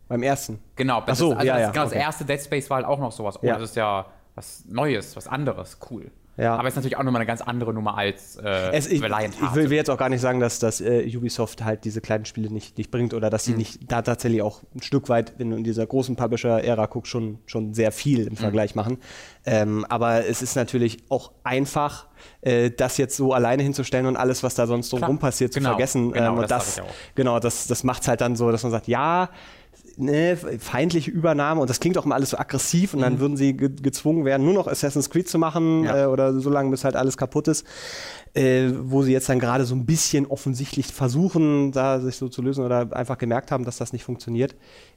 Beim 0.09 0.21
ersten? 0.21 0.59
Genau, 0.75 1.01
Ach 1.03 1.15
so, 1.15 1.29
das, 1.31 1.39
also 1.39 1.47
ja, 1.47 1.53
das, 1.53 1.61
ja, 1.63 1.71
genau, 1.71 1.85
okay. 1.85 1.95
das 1.95 2.03
erste 2.03 2.25
Dead 2.25 2.39
Space 2.39 2.69
war 2.69 2.77
halt 2.77 2.85
auch 2.85 2.99
noch 2.99 3.11
sowas. 3.11 3.39
Oh, 3.41 3.47
ja. 3.47 3.55
das 3.55 3.71
ist 3.71 3.77
ja 3.77 4.05
was 4.35 4.63
Neues, 4.67 5.15
was 5.15 5.27
anderes, 5.27 5.79
cool. 5.89 6.11
Ja. 6.35 6.55
Aber 6.55 6.67
es 6.67 6.73
ist 6.73 6.77
natürlich 6.77 6.97
auch 6.97 7.03
nochmal 7.03 7.21
eine 7.21 7.27
ganz 7.27 7.41
andere 7.41 7.73
Nummer 7.73 7.95
als 7.97 8.37
äh, 8.37 8.71
es, 8.71 8.87
ich, 8.87 9.01
Valiant 9.01 9.39
Heart. 9.39 9.51
Ich 9.51 9.55
will, 9.55 9.69
will, 9.69 9.77
jetzt 9.77 9.89
auch 9.89 9.97
gar 9.97 10.09
nicht 10.09 10.21
sagen, 10.21 10.39
dass, 10.39 10.57
dass 10.59 10.81
äh, 10.81 11.05
Ubisoft 11.15 11.63
halt 11.63 11.83
diese 11.85 12.01
kleinen 12.01 12.25
Spiele 12.25 12.51
nicht, 12.51 12.77
nicht 12.77 12.89
bringt 12.89 13.13
oder 13.13 13.29
dass 13.29 13.45
sie 13.45 13.51
mhm. 13.51 13.59
nicht 13.59 13.91
da 13.91 14.01
tatsächlich 14.01 14.41
auch 14.41 14.61
ein 14.73 14.81
Stück 14.81 15.09
weit, 15.09 15.33
wenn 15.37 15.51
du 15.51 15.57
in 15.57 15.63
dieser 15.63 15.85
großen 15.85 16.15
Publisher-Ära 16.15 16.87
guckst, 16.87 17.11
schon, 17.11 17.39
schon 17.45 17.73
sehr 17.75 17.91
viel 17.91 18.25
im 18.25 18.33
mhm. 18.33 18.37
Vergleich 18.37 18.73
machen. 18.73 18.97
Ähm, 19.45 19.85
aber 19.89 20.25
es 20.25 20.41
ist 20.41 20.55
natürlich 20.55 21.03
auch 21.09 21.31
einfach, 21.43 22.07
äh, 22.41 22.71
das 22.71 22.97
jetzt 22.97 23.15
so 23.15 23.33
alleine 23.33 23.61
hinzustellen 23.61 24.07
und 24.07 24.15
alles, 24.15 24.41
was 24.41 24.55
da 24.55 24.65
sonst 24.65 24.91
drumherum 24.91 25.19
passiert, 25.19 25.53
genau. 25.53 25.69
zu 25.69 25.73
vergessen. 25.73 26.11
Genau, 26.13 26.33
ähm, 26.33 26.37
und 26.39 26.49
das, 26.49 26.75
das 26.75 26.85
genau, 27.13 27.39
das, 27.39 27.67
das 27.67 27.83
macht 27.83 28.01
es 28.01 28.07
halt 28.07 28.21
dann 28.21 28.35
so, 28.35 28.51
dass 28.51 28.63
man 28.63 28.71
sagt, 28.71 28.87
ja, 28.87 29.29
ne, 29.97 30.37
feindliche 30.59 31.11
Übernahme 31.11 31.61
und 31.61 31.69
das 31.69 31.79
klingt 31.79 31.97
auch 31.97 32.05
immer 32.05 32.15
alles 32.15 32.31
so 32.31 32.37
aggressiv 32.37 32.93
und 32.93 32.99
mhm. 32.99 33.03
dann 33.03 33.19
würden 33.19 33.37
sie 33.37 33.55
ge 33.55 33.69
gezwungen 33.81 34.25
werden, 34.25 34.45
nur 34.45 34.53
noch 34.53 34.67
Assassin's 34.67 35.09
Creed 35.09 35.27
zu 35.27 35.37
machen 35.37 35.83
ja. 35.83 36.03
äh, 36.03 36.05
oder 36.07 36.39
so 36.39 36.49
lange, 36.49 36.71
bis 36.71 36.83
halt 36.83 36.95
alles 36.95 37.17
kaputt 37.17 37.47
ist. 37.47 37.65
Äh, 38.35 38.71
wo 38.81 39.03
sie 39.03 39.11
jetzt 39.11 39.29
dann 39.29 39.37
gerade 39.37 39.63
so 39.63 39.75
ein 39.75 39.85
bisschen 39.85 40.25
offensichtlich 40.25 40.87
versuchen, 40.87 41.71
da 41.71 41.99
sich 41.99 42.15
so 42.15 42.29
zu 42.29 42.41
lösen 42.41 42.65
oder 42.65 42.91
einfach 42.91 43.19
gemerkt 43.19 43.51
haben, 43.51 43.63
dass 43.63 43.77
das 43.77 43.93
nicht 43.93 44.03
funktioniert. 44.03 44.55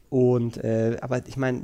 Und 0.09 0.62
äh, 0.65 0.97
aber 1.03 1.26
ich 1.26 1.37
meine, 1.37 1.62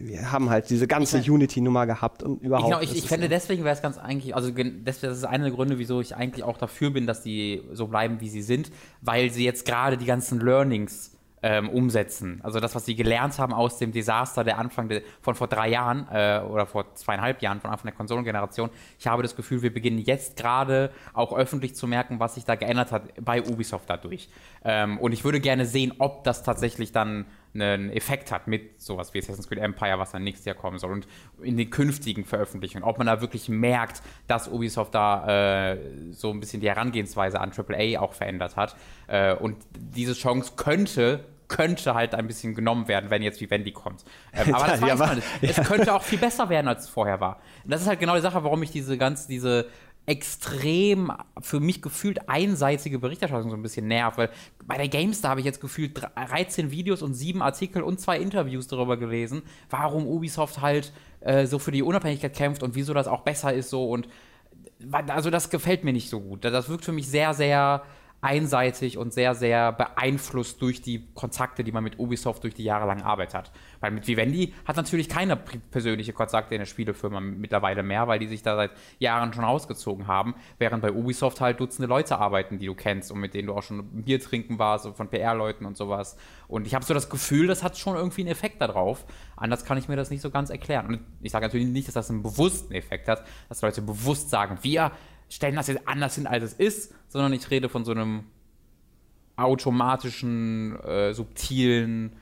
wir 0.00 0.32
haben 0.32 0.48
halt 0.48 0.70
diese 0.70 0.86
ganze 0.86 1.18
ich 1.18 1.26
mein, 1.26 1.34
Unity-Nummer 1.34 1.86
gehabt 1.86 2.22
und 2.22 2.40
überhaupt. 2.40 2.70
Genau, 2.70 2.80
ich, 2.80 2.96
ich 2.96 3.08
fände 3.08 3.28
deswegen 3.28 3.64
wäre 3.64 3.74
es 3.74 3.82
ganz 3.82 3.98
eigentlich, 3.98 4.34
also 4.36 4.50
das, 4.84 5.02
ist 5.02 5.24
einer 5.24 5.44
der 5.44 5.52
Gründe, 5.52 5.78
wieso 5.78 6.00
ich 6.00 6.14
eigentlich 6.14 6.44
auch 6.44 6.56
dafür 6.56 6.90
bin, 6.90 7.06
dass 7.06 7.22
die 7.22 7.62
so 7.72 7.88
bleiben, 7.88 8.20
wie 8.20 8.28
sie 8.28 8.42
sind, 8.42 8.70
weil 9.00 9.30
sie 9.30 9.44
jetzt 9.44 9.66
gerade 9.66 9.98
die 9.98 10.06
ganzen 10.06 10.40
Learnings 10.40 11.11
ähm, 11.42 11.68
umsetzen. 11.68 12.40
Also 12.42 12.60
das, 12.60 12.74
was 12.74 12.84
sie 12.84 12.94
gelernt 12.94 13.38
haben 13.38 13.52
aus 13.52 13.78
dem 13.78 13.92
Desaster 13.92 14.44
der 14.44 14.58
Anfang 14.58 14.88
de, 14.88 15.02
von 15.20 15.34
vor 15.34 15.48
drei 15.48 15.68
Jahren 15.68 16.06
äh, 16.10 16.40
oder 16.40 16.66
vor 16.66 16.94
zweieinhalb 16.94 17.42
Jahren 17.42 17.60
von 17.60 17.70
Anfang 17.70 17.86
der 17.86 17.96
Konsolengeneration. 17.96 18.70
Ich 18.98 19.06
habe 19.06 19.22
das 19.22 19.36
Gefühl, 19.36 19.62
wir 19.62 19.72
beginnen 19.72 19.98
jetzt 19.98 20.36
gerade 20.36 20.90
auch 21.12 21.32
öffentlich 21.32 21.74
zu 21.74 21.86
merken, 21.86 22.20
was 22.20 22.36
sich 22.36 22.44
da 22.44 22.54
geändert 22.54 22.92
hat 22.92 23.02
bei 23.20 23.42
Ubisoft 23.42 23.90
dadurch. 23.90 24.28
Ähm, 24.64 24.98
und 24.98 25.12
ich 25.12 25.24
würde 25.24 25.40
gerne 25.40 25.66
sehen, 25.66 25.92
ob 25.98 26.24
das 26.24 26.42
tatsächlich 26.44 26.92
dann 26.92 27.26
einen 27.54 27.90
Effekt 27.90 28.32
hat 28.32 28.46
mit 28.46 28.80
sowas 28.80 29.12
wie 29.12 29.18
Assassin's 29.18 29.48
Creed 29.48 29.58
Empire, 29.58 29.98
was 29.98 30.12
dann 30.12 30.24
nächstes 30.24 30.46
Jahr 30.46 30.54
kommen 30.54 30.78
soll 30.78 30.92
und 30.92 31.06
in 31.42 31.56
den 31.56 31.68
künftigen 31.68 32.24
Veröffentlichungen, 32.24 32.82
ob 32.82 32.96
man 32.96 33.06
da 33.06 33.20
wirklich 33.20 33.48
merkt, 33.48 34.02
dass 34.26 34.48
Ubisoft 34.48 34.94
da 34.94 35.72
äh, 35.72 35.78
so 36.12 36.30
ein 36.30 36.40
bisschen 36.40 36.60
die 36.60 36.68
Herangehensweise 36.68 37.40
an 37.40 37.52
AAA 37.52 38.00
auch 38.00 38.14
verändert 38.14 38.56
hat. 38.56 38.74
Äh, 39.06 39.34
und 39.34 39.56
diese 39.74 40.14
Chance 40.14 40.52
könnte 40.56 41.24
könnte 41.52 41.94
halt 41.94 42.14
ein 42.14 42.26
bisschen 42.26 42.54
genommen 42.54 42.88
werden, 42.88 43.10
wenn 43.10 43.22
jetzt 43.22 43.40
Vivendi 43.40 43.72
kommt. 43.72 44.04
Ähm, 44.32 44.54
aber 44.54 44.66
das 44.66 44.80
ja, 44.80 44.88
weiß 44.88 44.98
man 44.98 45.16
nicht. 45.16 45.28
Ja. 45.42 45.48
Es 45.50 45.68
könnte 45.68 45.94
auch 45.94 46.02
viel 46.12 46.18
besser 46.18 46.48
werden, 46.48 46.66
als 46.66 46.84
es 46.84 46.88
vorher 46.88 47.20
war. 47.20 47.40
Und 47.64 47.70
das 47.70 47.82
ist 47.82 47.88
halt 47.88 48.00
genau 48.00 48.14
die 48.14 48.22
Sache, 48.22 48.42
warum 48.42 48.62
ich 48.62 48.70
diese 48.70 48.96
ganz, 48.96 49.26
diese 49.26 49.66
extrem 50.04 51.12
für 51.40 51.60
mich 51.60 51.80
gefühlt 51.80 52.28
einseitige 52.28 52.98
Berichterstattung 52.98 53.50
so 53.50 53.56
ein 53.56 53.62
bisschen 53.62 53.86
nervt, 53.86 54.18
weil 54.18 54.30
bei 54.64 54.76
der 54.76 54.88
GameStar 54.88 55.30
habe 55.30 55.40
ich 55.40 55.46
jetzt 55.46 55.60
gefühlt 55.60 55.96
13 56.16 56.72
Videos 56.72 57.02
und 57.02 57.14
7 57.14 57.40
Artikel 57.40 57.82
und 57.82 58.00
zwei 58.00 58.18
Interviews 58.18 58.66
darüber 58.66 58.96
gelesen, 58.96 59.42
warum 59.70 60.08
Ubisoft 60.08 60.60
halt 60.60 60.92
äh, 61.20 61.46
so 61.46 61.60
für 61.60 61.70
die 61.70 61.84
Unabhängigkeit 61.84 62.34
kämpft 62.34 62.64
und 62.64 62.74
wieso 62.74 62.94
das 62.94 63.06
auch 63.06 63.20
besser 63.20 63.52
ist 63.52 63.70
so 63.70 63.88
und 63.90 64.08
also 65.06 65.30
das 65.30 65.50
gefällt 65.50 65.84
mir 65.84 65.92
nicht 65.92 66.10
so 66.10 66.20
gut. 66.20 66.44
Das 66.44 66.68
wirkt 66.68 66.84
für 66.84 66.90
mich 66.90 67.06
sehr, 67.06 67.34
sehr 67.34 67.84
einseitig 68.22 68.98
und 68.98 69.12
sehr, 69.12 69.34
sehr 69.34 69.72
beeinflusst 69.72 70.62
durch 70.62 70.80
die 70.80 71.08
Kontakte, 71.12 71.64
die 71.64 71.72
man 71.72 71.82
mit 71.82 71.98
Ubisoft 71.98 72.44
durch 72.44 72.54
die 72.54 72.62
Jahre 72.62 72.86
lang 72.86 73.02
arbeitet 73.02 73.34
hat. 73.34 73.52
Weil 73.80 73.90
mit 73.90 74.06
Vivendi 74.06 74.54
hat 74.64 74.76
natürlich 74.76 75.08
keine 75.08 75.36
persönliche 75.36 76.12
Kontakte 76.12 76.54
in 76.54 76.60
der 76.60 76.66
Spielefirma 76.66 77.20
mittlerweile 77.20 77.82
mehr, 77.82 78.06
weil 78.06 78.20
die 78.20 78.28
sich 78.28 78.42
da 78.42 78.54
seit 78.54 78.70
Jahren 79.00 79.32
schon 79.32 79.44
ausgezogen 79.44 80.06
haben, 80.06 80.36
während 80.58 80.82
bei 80.82 80.92
Ubisoft 80.92 81.40
halt 81.40 81.58
Dutzende 81.58 81.88
Leute 81.88 82.16
arbeiten, 82.16 82.60
die 82.60 82.66
du 82.66 82.76
kennst 82.76 83.10
und 83.10 83.18
mit 83.18 83.34
denen 83.34 83.48
du 83.48 83.54
auch 83.54 83.64
schon 83.64 84.04
Bier 84.04 84.20
trinken 84.20 84.60
warst, 84.60 84.86
von 84.86 85.08
PR-Leuten 85.08 85.66
und 85.66 85.76
sowas. 85.76 86.16
Und 86.46 86.68
ich 86.68 86.76
habe 86.76 86.84
so 86.84 86.94
das 86.94 87.10
Gefühl, 87.10 87.48
das 87.48 87.64
hat 87.64 87.76
schon 87.76 87.96
irgendwie 87.96 88.20
einen 88.20 88.30
Effekt 88.30 88.60
darauf. 88.60 89.04
Anders 89.34 89.64
kann 89.64 89.78
ich 89.78 89.88
mir 89.88 89.96
das 89.96 90.10
nicht 90.10 90.20
so 90.20 90.30
ganz 90.30 90.50
erklären. 90.50 90.86
Und 90.86 91.00
ich 91.22 91.32
sage 91.32 91.44
natürlich 91.44 91.66
nicht, 91.66 91.88
dass 91.88 91.94
das 91.94 92.08
einen 92.08 92.22
bewussten 92.22 92.72
Effekt 92.72 93.08
hat, 93.08 93.24
dass 93.48 93.62
Leute 93.62 93.82
bewusst 93.82 94.30
sagen, 94.30 94.58
wir 94.62 94.92
stellen 95.32 95.56
das 95.56 95.66
jetzt 95.68 95.88
anders 95.88 96.14
hin, 96.14 96.26
als 96.26 96.44
es 96.44 96.52
ist, 96.52 96.94
sondern 97.08 97.32
ich 97.32 97.50
rede 97.50 97.68
von 97.68 97.84
so 97.84 97.92
einem 97.92 98.24
automatischen, 99.36 100.78
äh, 100.80 101.14
subtilen, 101.14 102.12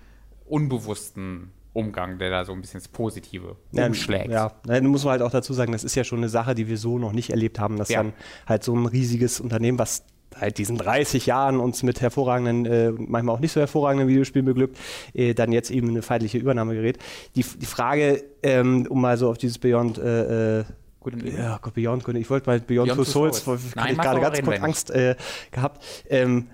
unbewussten 0.47 1.51
Umgang, 1.73 2.19
der 2.19 2.31
da 2.31 2.45
so 2.45 2.53
ein 2.53 2.61
bisschen 2.61 2.81
das 2.81 2.89
Positive 2.89 3.57
umschlägt. 3.73 4.31
Ja, 4.31 4.53
dann 4.65 4.87
muss 4.87 5.05
man 5.05 5.13
halt 5.13 5.23
auch 5.23 5.31
dazu 5.31 5.53
sagen, 5.53 5.73
das 5.73 5.85
ist 5.85 5.95
ja 5.95 6.05
schon 6.05 6.19
eine 6.19 6.29
Sache, 6.29 6.55
die 6.55 6.69
wir 6.69 6.79
so 6.79 6.99
noch 6.99 7.13
nicht 7.13 7.31
erlebt 7.31 7.59
haben, 7.59 7.77
dass 7.77 7.89
ja. 7.89 8.03
dann 8.03 8.13
halt 8.47 8.65
so 8.65 8.75
ein 8.75 8.87
riesiges 8.87 9.41
Unternehmen, 9.41 9.79
was 9.79 10.05
halt 10.37 10.59
diesen 10.59 10.79
30 10.79 11.27
Jahren 11.27 11.59
uns 11.59 11.83
mit 11.83 12.01
hervorragenden, 12.01 12.67
äh, 12.67 12.93
manchmal 12.93 13.35
auch 13.35 13.41
nicht 13.41 13.53
so 13.53 13.61
hervorragenden 13.61 14.09
Videospielen 14.09 14.47
beglückt, 14.47 14.79
äh, 15.15 15.35
dann 15.35 15.51
jetzt 15.53 15.71
eben 15.71 15.89
eine 15.89 16.03
feindliche 16.03 16.39
Übernahme 16.39 16.75
gerät. 16.75 16.99
Die, 17.35 17.43
die 17.43 17.67
Frage, 17.67 18.23
ähm, 18.43 18.87
um 18.89 19.01
mal 19.01 19.17
so 19.17 19.29
auf 19.29 19.39
dieses 19.39 19.59
Beyond 19.59 19.99
äh, 19.99 20.65
äh 21.01 21.13
Gut 21.13 21.15
ja, 21.23 21.59
Gott, 21.63 21.75
Beyond, 21.75 22.07
ich 22.09 22.29
wollte 22.29 22.47
mal 22.47 22.61
Beyond, 22.61 22.89
Beyond 22.89 22.99
Two 22.99 23.05
Souls, 23.05 23.39
Souls. 23.39 23.63
ich 23.65 23.75
gerade 23.97 24.21
ganz 24.21 24.43
kurz 24.43 24.61
Angst 24.61 24.91
äh, 24.91 25.17
gehabt. 25.51 25.83
Ähm, 26.11 26.49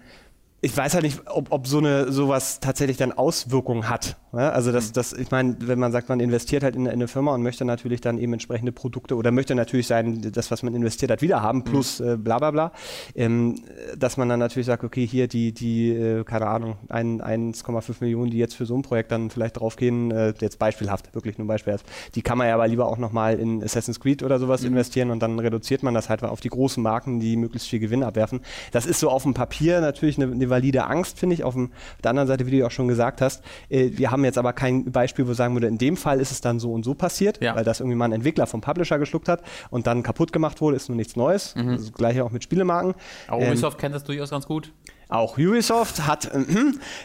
ich 0.66 0.76
weiß 0.76 0.94
halt 0.94 1.04
nicht, 1.04 1.20
ob, 1.26 1.52
ob 1.52 1.68
so 1.68 1.78
eine 1.78 2.10
sowas 2.10 2.58
tatsächlich 2.58 2.96
dann 2.96 3.12
Auswirkungen 3.12 3.88
hat. 3.88 4.16
Ne? 4.32 4.52
Also 4.52 4.72
das, 4.72 4.88
mhm. 4.88 4.92
das, 4.94 5.12
ich 5.12 5.30
meine, 5.30 5.56
wenn 5.60 5.78
man 5.78 5.92
sagt, 5.92 6.08
man 6.08 6.18
investiert 6.18 6.64
halt 6.64 6.74
in, 6.74 6.86
in, 6.86 6.92
eine 6.92 7.06
Firma 7.06 7.32
und 7.32 7.42
möchte 7.42 7.64
natürlich 7.64 8.00
dann 8.00 8.18
eben 8.18 8.32
entsprechende 8.32 8.72
Produkte 8.72 9.14
oder 9.14 9.30
möchte 9.30 9.54
natürlich 9.54 9.86
sein, 9.86 10.20
das, 10.32 10.50
was 10.50 10.64
man 10.64 10.74
investiert 10.74 11.12
hat, 11.12 11.22
wieder 11.22 11.40
haben, 11.40 11.62
plus 11.62 12.00
mhm. 12.00 12.08
äh, 12.08 12.16
bla 12.16 12.38
bla 12.38 12.50
bla, 12.50 12.72
ähm, 13.14 13.60
dass 13.96 14.16
man 14.16 14.28
dann 14.28 14.40
natürlich 14.40 14.66
sagt, 14.66 14.82
okay, 14.82 15.06
hier 15.06 15.28
die, 15.28 15.52
die, 15.52 15.90
äh, 15.90 16.24
keine 16.24 16.48
Ahnung, 16.48 16.78
1,5 16.88 17.94
Millionen, 18.00 18.32
die 18.32 18.38
jetzt 18.38 18.56
für 18.56 18.66
so 18.66 18.76
ein 18.76 18.82
Projekt 18.82 19.12
dann 19.12 19.30
vielleicht 19.30 19.60
draufgehen, 19.60 20.10
äh, 20.10 20.34
jetzt 20.40 20.58
beispielhaft, 20.58 21.14
wirklich 21.14 21.38
nur 21.38 21.46
beispielhaft, 21.46 21.86
die 22.16 22.22
kann 22.22 22.38
man 22.38 22.48
ja 22.48 22.54
aber 22.54 22.66
lieber 22.66 22.88
auch 22.88 22.98
nochmal 22.98 23.38
in 23.38 23.62
Assassin's 23.62 24.00
Creed 24.00 24.24
oder 24.24 24.40
sowas 24.40 24.62
mhm. 24.62 24.68
investieren 24.68 25.12
und 25.12 25.20
dann 25.20 25.38
reduziert 25.38 25.84
man 25.84 25.94
das 25.94 26.08
halt 26.08 26.24
auf 26.24 26.40
die 26.40 26.50
großen 26.50 26.82
Marken, 26.82 27.20
die 27.20 27.36
möglichst 27.36 27.68
viel 27.68 27.78
Gewinn 27.78 28.02
abwerfen. 28.02 28.40
Das 28.72 28.84
ist 28.84 28.98
so 28.98 29.10
auf 29.10 29.22
dem 29.22 29.32
Papier 29.32 29.80
natürlich 29.80 30.18
eine, 30.20 30.32
eine 30.32 30.50
valide 30.56 30.86
Angst, 30.86 31.18
finde 31.18 31.34
ich. 31.34 31.44
Auf, 31.44 31.54
dem, 31.54 31.66
auf, 31.66 32.02
der 32.02 32.10
anderen 32.10 32.28
Seite, 32.28 32.46
wie 32.46 32.58
du 32.58 32.66
auch 32.66 32.70
schon 32.70 32.88
gesagt 32.88 33.20
hast, 33.20 33.42
äh, 33.68 33.90
wir 33.92 34.10
haben 34.10 34.24
jetzt 34.24 34.38
aber 34.38 34.52
kein 34.52 34.90
Beispiel, 34.90 35.28
wo 35.28 35.34
sagen 35.34 35.54
würde, 35.54 35.66
in 35.66 35.78
dem 35.78 35.96
Fall 35.96 36.20
ist 36.20 36.30
es 36.30 36.40
dann 36.40 36.58
so 36.58 36.72
und 36.72 36.84
so 36.84 36.94
passiert, 36.94 37.42
ja. 37.42 37.54
weil 37.54 37.64
das 37.64 37.80
irgendwie 37.80 37.96
mal 37.96 38.06
ein 38.06 38.12
Entwickler 38.12 38.46
vom 38.46 38.60
Publisher 38.60 38.98
geschluckt 38.98 39.28
hat 39.28 39.42
und 39.70 39.86
dann 39.86 40.02
kaputt 40.02 40.32
gemacht 40.32 40.60
wurde, 40.60 40.76
ist 40.76 40.88
nur 40.88 40.96
nichts 40.96 41.16
Neues. 41.16 41.54
Mhm. 41.54 41.76
Das 41.76 41.92
gleiche 41.92 42.24
auch 42.24 42.30
mit 42.30 42.42
Spielemarken. 42.42 42.94
Aber 43.28 43.46
Ubisoft 43.46 43.76
ähm, 43.76 43.80
kennt 43.80 43.94
das 43.94 44.04
durchaus 44.04 44.30
ganz 44.30 44.46
gut. 44.46 44.72
Auch 45.08 45.38
Ubisoft 45.38 46.04
hat, 46.06 46.32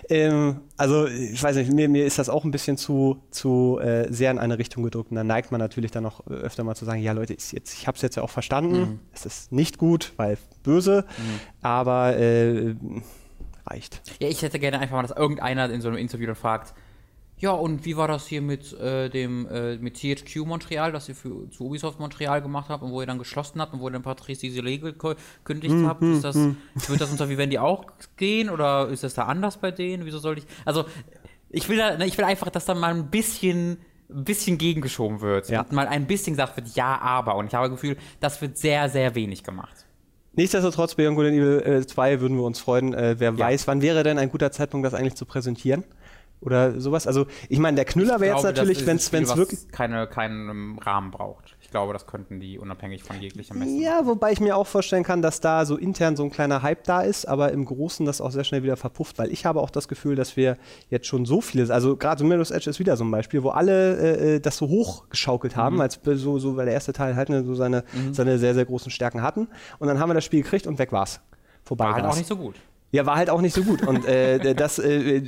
äh, 0.09 0.27
äh, 0.27 0.55
also 0.75 1.05
ich 1.05 1.41
weiß 1.41 1.55
nicht, 1.57 1.71
mir, 1.71 1.87
mir 1.87 2.05
ist 2.05 2.17
das 2.17 2.29
auch 2.29 2.43
ein 2.43 2.51
bisschen 2.51 2.75
zu, 2.75 3.21
zu 3.29 3.79
äh, 3.79 4.11
sehr 4.11 4.31
in 4.31 4.39
eine 4.39 4.57
Richtung 4.57 4.83
gedrückt. 4.83 5.11
Und 5.11 5.17
dann 5.17 5.27
neigt 5.27 5.51
man 5.51 5.59
natürlich 5.59 5.91
dann 5.91 6.07
auch 6.07 6.25
öfter 6.27 6.63
mal 6.63 6.75
zu 6.75 6.85
sagen, 6.85 7.01
ja 7.01 7.11
Leute, 7.11 7.33
ich, 7.33 7.51
jetzt, 7.51 7.73
ich 7.75 7.85
habe 7.85 7.95
es 7.95 8.01
jetzt 8.01 8.15
ja 8.15 8.23
auch 8.23 8.29
verstanden, 8.31 8.79
mhm. 8.79 8.99
es 9.13 9.27
ist 9.27 9.51
nicht 9.51 9.77
gut, 9.77 10.13
weil 10.17 10.39
böse, 10.63 11.05
mhm. 11.17 11.39
aber 11.61 12.17
äh, 12.17 12.75
reicht. 13.65 14.01
Ja, 14.19 14.27
ich 14.27 14.41
hätte 14.41 14.59
gerne 14.59 14.79
einfach 14.79 14.95
mal, 14.95 15.01
dass 15.01 15.15
irgendeiner 15.15 15.69
in 15.69 15.81
so 15.81 15.87
einem 15.87 15.97
Interview 15.97 16.27
dann 16.27 16.35
fragt, 16.35 16.73
ja, 17.41 17.49
und 17.51 17.85
wie 17.85 17.97
war 17.97 18.07
das 18.07 18.27
hier 18.27 18.41
mit 18.41 18.71
äh, 18.73 19.09
dem 19.09 19.47
äh, 19.47 19.77
mit 19.77 19.95
THQ 19.95 20.45
Montreal, 20.45 20.91
das 20.91 21.09
ihr 21.09 21.15
für 21.15 21.49
zu 21.49 21.65
Ubisoft 21.65 21.99
Montreal 21.99 22.39
gemacht 22.39 22.69
habt 22.69 22.83
und 22.83 22.91
wo 22.91 23.01
ihr 23.01 23.07
dann 23.07 23.17
geschlossen 23.17 23.59
habt 23.59 23.73
und 23.73 23.79
wo 23.79 23.87
ihr 23.87 23.91
dann 23.91 24.03
Patrice 24.03 24.41
diese 24.41 24.63
Regel 24.63 24.93
gekündigt 24.93 25.73
mm, 25.73 25.87
habt? 25.87 26.03
Ist 26.03 26.23
das, 26.23 26.35
mm. 26.35 26.55
Wird 26.87 27.01
das 27.01 27.09
unter 27.09 27.29
Vivendi 27.29 27.57
auch 27.57 27.85
gehen 28.15 28.51
oder 28.51 28.89
ist 28.89 29.03
das 29.03 29.15
da 29.15 29.23
anders 29.23 29.57
bei 29.57 29.71
denen? 29.71 30.05
Wieso 30.05 30.19
soll 30.19 30.37
ich. 30.37 30.45
Also, 30.65 30.85
ich 31.49 31.67
will 31.67 31.77
da, 31.77 31.97
ne, 31.97 32.05
ich 32.05 32.15
will 32.19 32.25
einfach, 32.25 32.51
dass 32.51 32.65
da 32.65 32.75
mal 32.75 32.93
ein 32.93 33.09
bisschen 33.09 33.79
ein 34.07 34.23
bisschen 34.23 34.59
gegengeschoben 34.59 35.21
wird 35.21 35.49
ja. 35.49 35.61
und 35.61 35.71
mal 35.71 35.87
ein 35.87 36.05
bisschen 36.05 36.33
gesagt 36.33 36.57
wird, 36.57 36.75
ja, 36.75 36.99
aber. 36.99 37.37
Und 37.37 37.47
ich 37.47 37.55
habe 37.55 37.69
das 37.69 37.79
Gefühl, 37.79 37.97
das 38.19 38.39
wird 38.41 38.57
sehr, 38.57 38.87
sehr 38.89 39.15
wenig 39.15 39.43
gemacht. 39.43 39.85
Nichtsdestotrotz, 40.33 40.95
Beyond 40.95 41.15
Good 41.17 41.25
and 41.27 41.35
Evil 41.35 41.61
äh, 41.61 41.85
2 41.85 42.21
würden 42.21 42.37
wir 42.37 42.43
uns 42.43 42.59
freuen. 42.59 42.93
Äh, 42.93 43.15
wer 43.19 43.31
ja. 43.33 43.37
weiß, 43.37 43.67
wann 43.67 43.81
wäre 43.81 44.03
denn 44.03 44.17
ein 44.17 44.29
guter 44.29 44.51
Zeitpunkt, 44.51 44.85
das 44.85 44.93
eigentlich 44.93 45.15
zu 45.15 45.25
präsentieren? 45.25 45.83
Oder 46.39 46.79
sowas? 46.79 47.05
Also, 47.05 47.27
ich 47.49 47.59
meine, 47.59 47.75
der 47.75 47.85
Knüller 47.85 48.19
wäre 48.19 48.35
jetzt 48.35 48.43
natürlich, 48.43 48.85
wenn 48.85 48.97
es 48.97 49.11
wirklich. 49.35 49.69
Keine, 49.71 50.07
keinen 50.07 50.79
Rahmen 50.79 51.11
braucht 51.11 51.55
glaube, 51.71 51.93
das 51.93 52.05
könnten 52.05 52.39
die 52.39 52.59
unabhängig 52.59 53.03
von 53.03 53.19
jeglicher 53.19 53.55
Messe. 53.55 53.71
Ja, 53.77 54.05
wobei 54.05 54.31
ich 54.31 54.39
mir 54.39 54.55
auch 54.55 54.67
vorstellen 54.67 55.03
kann, 55.03 55.21
dass 55.21 55.41
da 55.41 55.65
so 55.65 55.77
intern 55.77 56.15
so 56.15 56.23
ein 56.23 56.29
kleiner 56.29 56.61
Hype 56.61 56.83
da 56.83 57.01
ist, 57.01 57.25
aber 57.25 57.51
im 57.51 57.65
Großen 57.65 58.05
das 58.05 58.21
auch 58.21 58.31
sehr 58.31 58.43
schnell 58.43 58.63
wieder 58.63 58.77
verpufft, 58.77 59.17
weil 59.17 59.31
ich 59.31 59.45
habe 59.45 59.61
auch 59.61 59.69
das 59.69 59.87
Gefühl, 59.87 60.15
dass 60.15 60.37
wir 60.37 60.57
jetzt 60.89 61.07
schon 61.07 61.25
so 61.25 61.41
vieles, 61.41 61.71
also 61.71 61.97
gerade 61.97 62.23
Mirror's 62.23 62.51
Edge 62.51 62.69
ist 62.69 62.79
wieder 62.79 62.95
so 62.97 63.03
ein 63.03 63.11
Beispiel, 63.11 63.43
wo 63.43 63.49
alle 63.49 63.97
äh, 63.97 64.35
äh 64.35 64.39
das 64.39 64.57
so 64.57 64.67
hochgeschaukelt 64.67 65.55
haben, 65.55 65.75
mhm. 65.75 65.81
als 65.81 65.99
so, 66.03 66.39
so, 66.39 66.57
weil 66.57 66.65
der 66.65 66.73
erste 66.73 66.93
Teil 66.93 67.15
halt 67.15 67.29
ne, 67.29 67.43
so 67.43 67.55
seine, 67.55 67.83
mhm. 67.93 68.13
seine 68.13 68.37
sehr, 68.37 68.53
sehr 68.53 68.65
großen 68.65 68.91
Stärken 68.91 69.21
hatten. 69.21 69.47
Und 69.79 69.87
dann 69.87 69.99
haben 69.99 70.09
wir 70.09 70.13
das 70.13 70.25
Spiel 70.25 70.43
gekriegt 70.43 70.67
und 70.67 70.77
weg 70.77 70.91
war's. 70.91 71.21
Vorbei 71.63 71.85
War 71.85 71.93
halt 71.95 72.05
auch 72.05 72.15
nicht 72.15 72.27
so 72.27 72.35
gut. 72.35 72.55
Ja, 72.93 73.05
war 73.05 73.15
halt 73.15 73.29
auch 73.29 73.39
nicht 73.39 73.55
so 73.55 73.63
gut. 73.63 73.87
Und 73.87 74.05
äh, 74.05 74.53
das 74.53 74.77
äh, 74.77 75.21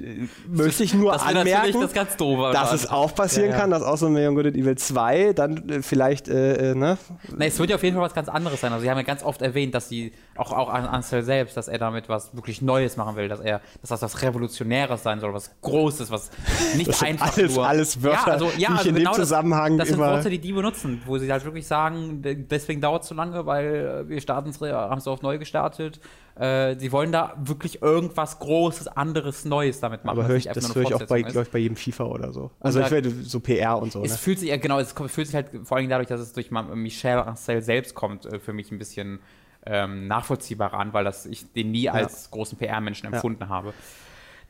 möchte 0.47 0.84
ich 0.84 0.93
nur 0.93 1.13
das 1.13 1.23
anmerken, 1.23 1.80
das 1.80 1.93
ganz 1.93 2.17
doof, 2.17 2.52
dass 2.52 2.73
es 2.73 2.89
auch 2.89 3.15
passieren 3.15 3.52
ja, 3.52 3.56
ja. 3.56 3.62
kann, 3.62 3.71
dass 3.71 3.82
auch 3.84 3.95
so 3.95 4.08
ein 4.08 4.13
Beyond 4.13 4.36
Good 4.36 4.56
Evil 4.56 4.78
2 4.78 5.32
dann 5.32 5.69
äh, 5.69 5.82
vielleicht, 5.82 6.28
äh, 6.28 6.71
äh, 6.71 6.76
ne? 6.76 6.97
Nee, 7.38 7.47
es 7.47 7.60
wird 7.60 7.69
ja 7.69 7.78
auf 7.78 7.84
jeden 7.84 7.95
Fall 7.95 8.04
was 8.04 8.13
ganz 8.13 8.28
anderes 8.28 8.60
sein. 8.60 8.73
Also 8.73 8.84
sie 8.84 8.89
haben 8.89 8.97
ja 8.97 9.04
ganz 9.04 9.23
oft 9.23 9.41
erwähnt, 9.41 9.73
dass 9.73 9.88
sie, 9.88 10.12
auch, 10.36 10.52
auch 10.52 10.67
Ansel 10.67 11.23
selbst, 11.23 11.56
dass 11.56 11.69
er 11.69 11.78
damit 11.78 12.10
was 12.10 12.36
wirklich 12.36 12.62
Neues 12.62 12.97
machen 12.97 13.15
will, 13.15 13.30
dass 13.30 13.39
er, 13.39 13.62
dass 13.80 13.89
das 13.89 14.02
was 14.02 14.21
Revolutionäres 14.21 15.02
sein 15.02 15.21
soll, 15.21 15.34
was 15.34 15.52
Großes, 15.62 16.12
was 16.12 16.32
nicht 16.76 16.89
das 16.89 17.02
einfach 17.02 17.38
alles, 17.38 17.56
nur... 17.56 17.65
Alles 17.65 18.04
Wörter, 18.04 18.28
ja, 18.28 18.34
also, 18.34 18.52
ja, 18.58 18.69
also 18.69 18.89
in 18.89 18.95
genau 18.95 19.12
dem 19.13 19.15
Zusammenhang 19.15 19.78
das, 19.78 19.88
das 19.88 19.95
sind 19.95 20.06
Worte, 20.06 20.30
die 20.30 20.39
die 20.39 20.52
benutzen, 20.52 21.02
wo 21.06 21.17
sie 21.17 21.32
halt 21.32 21.45
wirklich 21.45 21.65
sagen, 21.65 22.21
deswegen 22.21 22.82
dauert 22.82 23.04
es 23.04 23.10
so 23.10 23.15
lange, 23.15 23.45
weil 23.45 24.10
wir 24.10 24.19
starten 24.19 24.54
haben 24.60 24.97
es 24.97 25.08
auf 25.08 25.21
neu 25.21 25.38
gestartet 25.38 26.02
äh, 26.36 26.76
sie 26.80 26.91
wollen 26.91 27.12
da 27.12 27.36
wirklich 27.38 27.82
irgendwas 27.82 28.39
Großes, 28.39 28.88
anderes, 28.88 29.46
Neues 29.46 29.80
damit 29.80 30.04
machen. 30.04 30.19
Aber 30.19 30.36
ich, 30.36 30.46
das 30.46 30.74
höre 30.74 30.84
ich 30.84 30.93
auch 30.93 31.04
bei, 31.06 31.19
ich, 31.19 31.50
bei 31.50 31.60
jedem 31.60 31.76
FIFA 31.76 32.06
oder 32.06 32.32
so. 32.32 32.50
Also 32.60 32.80
ich 32.82 32.89
werde 32.89 33.12
so 33.12 33.39
PR 33.39 33.80
und 33.80 33.91
so. 33.91 34.04
Es 34.04 34.12
ne? 34.12 34.17
fühlt 34.17 34.39
sich, 34.39 34.50
ja 34.50 34.58
genau, 34.58 34.80
es 34.80 34.93
fühlt 34.93 35.28
sich 35.28 35.36
halt 35.36 35.50
vor 35.63 35.78
allem 35.78 35.89
dadurch, 35.89 36.08
dass 36.08 36.19
es 36.19 36.34
durch 36.34 36.50
Michel 36.50 37.19
Ancel 37.19 37.62
selbst 37.62 37.93
kommt, 37.93 38.26
äh, 38.26 38.39
für 38.39 38.54
mich 38.54 38.72
ein 38.72 38.80
bisschen 38.80 39.19
ähm, 39.65 40.08
nachvollziehbarer 40.08 40.78
an, 40.78 40.93
weil 40.93 41.04
das 41.04 41.26
ich 41.26 41.52
den 41.54 41.72
nie 41.72 41.89
als 41.89 42.32
großen 42.32 42.58
PR-Menschen 42.58 43.13
empfunden 43.13 43.43
ja. 43.43 43.50
habe. 43.50 43.74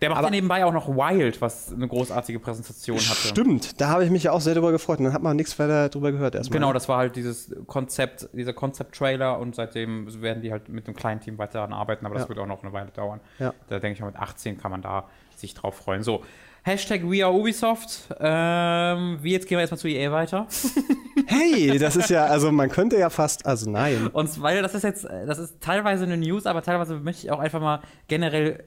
Der 0.03 0.09
macht 0.09 0.19
aber, 0.19 0.27
ja 0.27 0.31
nebenbei 0.31 0.65
auch 0.65 0.73
noch 0.73 0.89
Wild, 0.89 1.39
was 1.39 1.71
eine 1.71 1.87
großartige 1.87 2.37
Präsentation 2.39 2.97
hatte. 2.97 3.27
Stimmt, 3.29 3.79
da 3.79 3.87
habe 3.87 4.03
ich 4.03 4.11
mich 4.11 4.23
ja 4.23 4.33
auch 4.33 4.41
sehr 4.41 4.53
darüber 4.53 4.73
gefreut. 4.73 4.99
Und 4.99 5.05
dann 5.05 5.13
hat 5.13 5.23
man 5.23 5.37
nichts 5.37 5.57
weiter 5.57 5.87
darüber 5.87 6.11
gehört 6.11 6.35
erstmal. 6.35 6.59
Genau, 6.59 6.73
das 6.73 6.89
war 6.89 6.97
halt 6.97 7.15
dieses 7.15 7.55
Konzept, 7.67 8.27
dieser 8.33 8.51
Konzept-Trailer 8.51 9.39
und 9.39 9.55
seitdem 9.55 10.21
werden 10.21 10.43
die 10.43 10.51
halt 10.51 10.67
mit 10.67 10.87
einem 10.87 10.95
kleinen 10.95 11.21
Team 11.21 11.37
weiter 11.37 11.53
daran 11.53 11.71
arbeiten, 11.71 12.05
aber 12.05 12.15
das 12.15 12.23
ja. 12.23 12.29
wird 12.29 12.39
auch 12.39 12.47
noch 12.47 12.63
eine 12.63 12.73
Weile 12.73 12.91
dauern. 12.91 13.21
Ja. 13.39 13.53
Da 13.69 13.79
denke 13.79 13.95
ich 13.95 14.01
mal, 14.01 14.07
mit 14.07 14.17
18 14.17 14.57
kann 14.57 14.71
man 14.71 14.81
da 14.81 15.07
sich 15.37 15.53
drauf 15.53 15.75
freuen. 15.75 16.03
So, 16.03 16.21
Hashtag 16.63 17.01
We 17.03 17.25
Are 17.25 17.33
Ubisoft. 17.33 18.07
Ähm, 18.19 19.19
wie 19.21 19.33
jetzt 19.33 19.47
gehen 19.47 19.57
wir 19.57 19.61
erstmal 19.61 19.79
zu 19.79 19.89
EA 19.89 20.11
weiter. 20.13 20.47
hey, 21.27 21.77
das 21.77 21.97
ist 21.97 22.09
ja, 22.09 22.25
also 22.25 22.53
man 22.53 22.69
könnte 22.69 22.97
ja 22.97 23.09
fast, 23.09 23.45
also 23.45 23.69
nein. 23.69 24.07
Und 24.07 24.41
weil 24.41 24.61
das 24.61 24.73
ist 24.73 24.83
jetzt, 24.83 25.03
das 25.03 25.39
ist 25.39 25.59
teilweise 25.59 26.05
eine 26.05 26.15
News, 26.15 26.45
aber 26.45 26.61
teilweise 26.61 26.95
möchte 26.95 27.25
ich 27.25 27.31
auch 27.31 27.39
einfach 27.39 27.59
mal 27.59 27.81
generell 28.07 28.63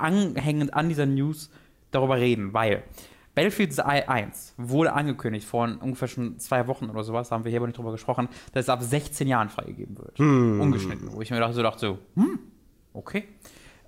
anhängend 0.00 0.74
an 0.74 0.88
dieser 0.88 1.06
News 1.06 1.50
darüber 1.90 2.18
reden, 2.18 2.52
weil 2.52 2.82
Battlefield 3.34 3.78
1 3.78 4.54
wurde 4.56 4.92
angekündigt 4.92 5.46
vor 5.46 5.68
ungefähr 5.80 6.08
schon 6.08 6.40
zwei 6.40 6.66
Wochen 6.66 6.90
oder 6.90 7.04
sowas, 7.04 7.30
haben 7.30 7.44
wir 7.44 7.50
hier 7.50 7.60
aber 7.60 7.68
nicht 7.68 7.78
drüber 7.78 7.92
gesprochen, 7.92 8.28
dass 8.52 8.64
es 8.64 8.68
ab 8.68 8.82
16 8.82 9.28
Jahren 9.28 9.48
freigegeben 9.48 9.96
wird. 9.96 10.18
Hm. 10.18 10.60
Ungeschnitten. 10.60 11.12
Wo 11.12 11.20
ich 11.20 11.30
mir 11.30 11.38
dachte, 11.38 11.54
so, 11.54 11.62
dachte 11.62 11.78
so 11.78 11.98
hm, 12.16 12.40
okay. 12.94 13.28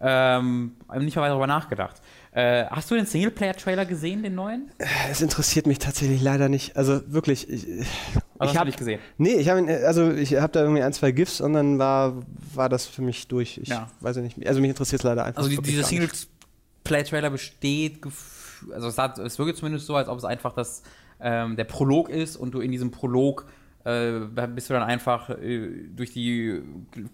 Ähm, 0.00 0.76
nicht 1.00 1.16
mal 1.16 1.22
weiter 1.22 1.30
darüber 1.30 1.46
nachgedacht. 1.48 2.00
Äh, 2.32 2.66
hast 2.66 2.90
du 2.90 2.94
den 2.94 3.06
Singleplayer-Trailer 3.06 3.86
gesehen, 3.86 4.22
den 4.22 4.36
neuen? 4.36 4.70
Es 5.10 5.20
interessiert 5.20 5.66
mich 5.66 5.80
tatsächlich 5.80 6.22
leider 6.22 6.48
nicht. 6.48 6.76
Also 6.76 7.00
wirklich. 7.12 7.48
Ich, 7.50 7.66
also 8.38 8.52
ich 8.52 8.56
habe 8.56 8.66
nicht 8.66 8.78
gesehen. 8.78 9.00
Nee, 9.18 9.34
ich 9.34 9.48
habe 9.48 9.66
also 9.84 10.12
ich 10.12 10.36
habe 10.36 10.52
da 10.52 10.60
irgendwie 10.60 10.82
ein, 10.82 10.92
zwei 10.92 11.10
GIFs 11.10 11.40
und 11.40 11.54
dann 11.54 11.78
war, 11.80 12.22
war 12.54 12.68
das 12.68 12.86
für 12.86 13.02
mich 13.02 13.26
durch. 13.26 13.58
Ich 13.58 13.68
ja. 13.68 13.90
weiß 14.00 14.16
ja 14.16 14.22
nicht. 14.22 14.46
Also 14.46 14.60
mich 14.60 14.70
interessiert 14.70 15.00
es 15.00 15.04
leider 15.04 15.24
einfach. 15.24 15.42
Also 15.42 15.50
die, 15.50 15.60
dieser 15.60 15.84
Singleplayer-Trailer 15.84 17.30
besteht, 17.30 18.00
also 18.72 18.86
es, 18.86 18.96
hat, 18.96 19.18
es 19.18 19.38
wirkt 19.38 19.58
zumindest 19.58 19.86
so, 19.86 19.96
als 19.96 20.08
ob 20.08 20.16
es 20.16 20.24
einfach 20.24 20.52
das, 20.52 20.82
ähm, 21.20 21.56
der 21.56 21.64
Prolog 21.64 22.08
ist 22.10 22.36
und 22.36 22.52
du 22.52 22.60
in 22.60 22.70
diesem 22.70 22.92
Prolog 22.92 23.46
äh, 23.48 23.52
bist 23.82 24.68
du 24.68 24.74
dann 24.74 24.82
einfach 24.82 25.30
äh, 25.30 25.88
durch 25.96 26.12
die 26.12 26.62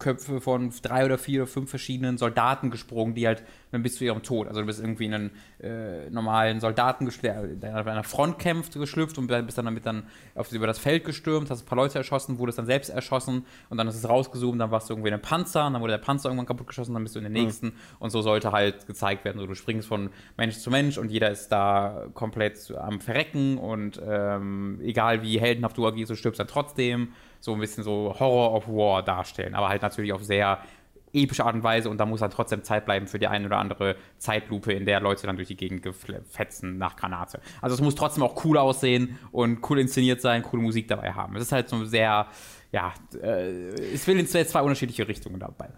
Köpfe 0.01 0.41
von 0.41 0.73
drei 0.83 1.05
oder 1.05 1.17
vier 1.17 1.43
oder 1.43 1.47
fünf 1.47 1.71
verschiedenen 1.71 2.19
Soldaten 2.19 2.71
gesprungen, 2.71 3.15
die 3.15 3.27
halt 3.27 3.45
dann 3.71 3.83
bis 3.83 3.97
zu 3.97 4.05
ihrem 4.05 4.23
Tod. 4.23 4.49
Also 4.49 4.61
du 4.61 4.67
bist 4.67 4.81
irgendwie 4.81 5.07
in 5.07 5.15
einen 5.15 5.31
äh, 5.61 6.11
normalen 6.11 6.59
Soldaten, 6.59 7.09
der 7.23 7.81
auf 7.81 7.87
einer 7.87 8.03
Front 8.03 8.41
kämpft, 8.41 8.73
geschlüpft 8.73 9.17
und 9.19 9.29
bist 9.29 9.59
dann 9.59 9.65
damit 9.67 9.87
dann 9.87 10.05
auf, 10.35 10.51
über 10.53 10.67
das 10.67 10.79
Feld 10.79 11.05
gestürmt, 11.05 11.51
hast 11.51 11.63
ein 11.63 11.67
paar 11.67 11.77
Leute 11.77 11.99
erschossen, 11.99 12.39
wurdest 12.39 12.59
dann 12.59 12.67
selbst 12.67 12.89
erschossen 12.89 13.45
und 13.71 13.79
dann 13.79 13.87
ist 13.87 13.97
es 13.97 14.09
rausgezoomt, 14.09 14.61
dann 14.61 14.71
warst 14.73 14.89
du 14.89 14.95
irgendwie 14.95 15.09
in 15.09 15.15
einem 15.15 15.23
Panzer 15.23 15.67
und 15.67 15.75
dann 15.75 15.83
wurde 15.83 15.93
der 15.93 15.99
Panzer 15.99 16.29
irgendwann 16.29 16.47
kaputt 16.47 16.67
geschossen, 16.67 16.95
dann 16.95 17.03
bist 17.05 17.15
du 17.15 17.21
in 17.21 17.25
den 17.25 17.33
nächsten 17.33 17.67
mhm. 17.67 17.73
und 18.01 18.11
so 18.11 18.23
sollte 18.23 18.51
halt 18.51 18.87
gezeigt 18.87 19.25
werden. 19.25 19.39
So, 19.39 19.47
du 19.47 19.55
springst 19.55 19.87
von 19.87 20.11
Mensch 20.37 20.57
zu 20.57 20.71
Mensch 20.71 20.99
und 20.99 21.11
jeder 21.11 21.31
ist 21.31 21.49
da 21.49 22.07
komplett 22.15 22.73
am 22.77 23.01
Verrecken 23.01 23.59
und 23.59 24.01
ähm, 24.05 24.81
egal 24.83 25.23
wie 25.23 25.39
heldenhaft 25.39 25.79
du 25.79 25.87
agierst, 25.87 26.11
du 26.11 26.17
stirbst 26.17 26.41
dann 26.41 26.49
trotzdem. 26.57 27.13
So 27.41 27.53
ein 27.53 27.61
bisschen 27.61 27.85
so 27.85 28.17
Horror 28.19 28.55
of 28.55 28.67
War 28.67 29.03
darstellen, 29.03 29.55
aber 29.55 29.69
halt 29.69 29.83
natürlich 29.83 30.13
auf 30.13 30.25
sehr 30.25 30.59
epische 31.13 31.45
Art 31.45 31.55
und 31.55 31.63
Weise 31.63 31.89
und 31.89 31.99
da 31.99 32.07
muss 32.07 32.21
dann 32.21 32.31
trotzdem 32.31 32.63
Zeit 32.63 32.85
bleiben 32.85 33.07
für 33.07 33.19
die 33.19 33.27
eine 33.27 33.47
oder 33.47 33.59
andere 33.59 33.97
Zeitlupe, 34.19 34.73
in 34.73 34.85
der 34.85 35.01
Leute 35.01 35.27
dann 35.27 35.37
durch 35.37 35.49
die 35.49 35.57
Gegend 35.57 35.87
fetzen 36.29 36.79
nach 36.79 36.97
Granate. 36.97 37.41
Also 37.61 37.75
es 37.75 37.81
muss 37.81 37.95
trotzdem 37.95 38.23
auch 38.23 38.45
cool 38.45 38.59
aussehen 38.59 39.19
und 39.33 39.69
cool 39.69 39.79
inszeniert 39.79 40.21
sein, 40.21 40.43
coole 40.43 40.63
Musik 40.63 40.89
dabei 40.89 41.13
haben. 41.13 41.37
Es 41.37 41.43
ist 41.43 41.53
halt 41.53 41.69
so 41.69 41.85
sehr 41.85 42.27
ja, 42.73 42.93
äh, 43.23 43.69
es 43.95 44.07
will 44.07 44.19
in 44.19 44.27
zwei, 44.27 44.45
zwei 44.45 44.61
unterschiedliche 44.61 45.07
Richtungen 45.09 45.39
dabei. 45.39 45.71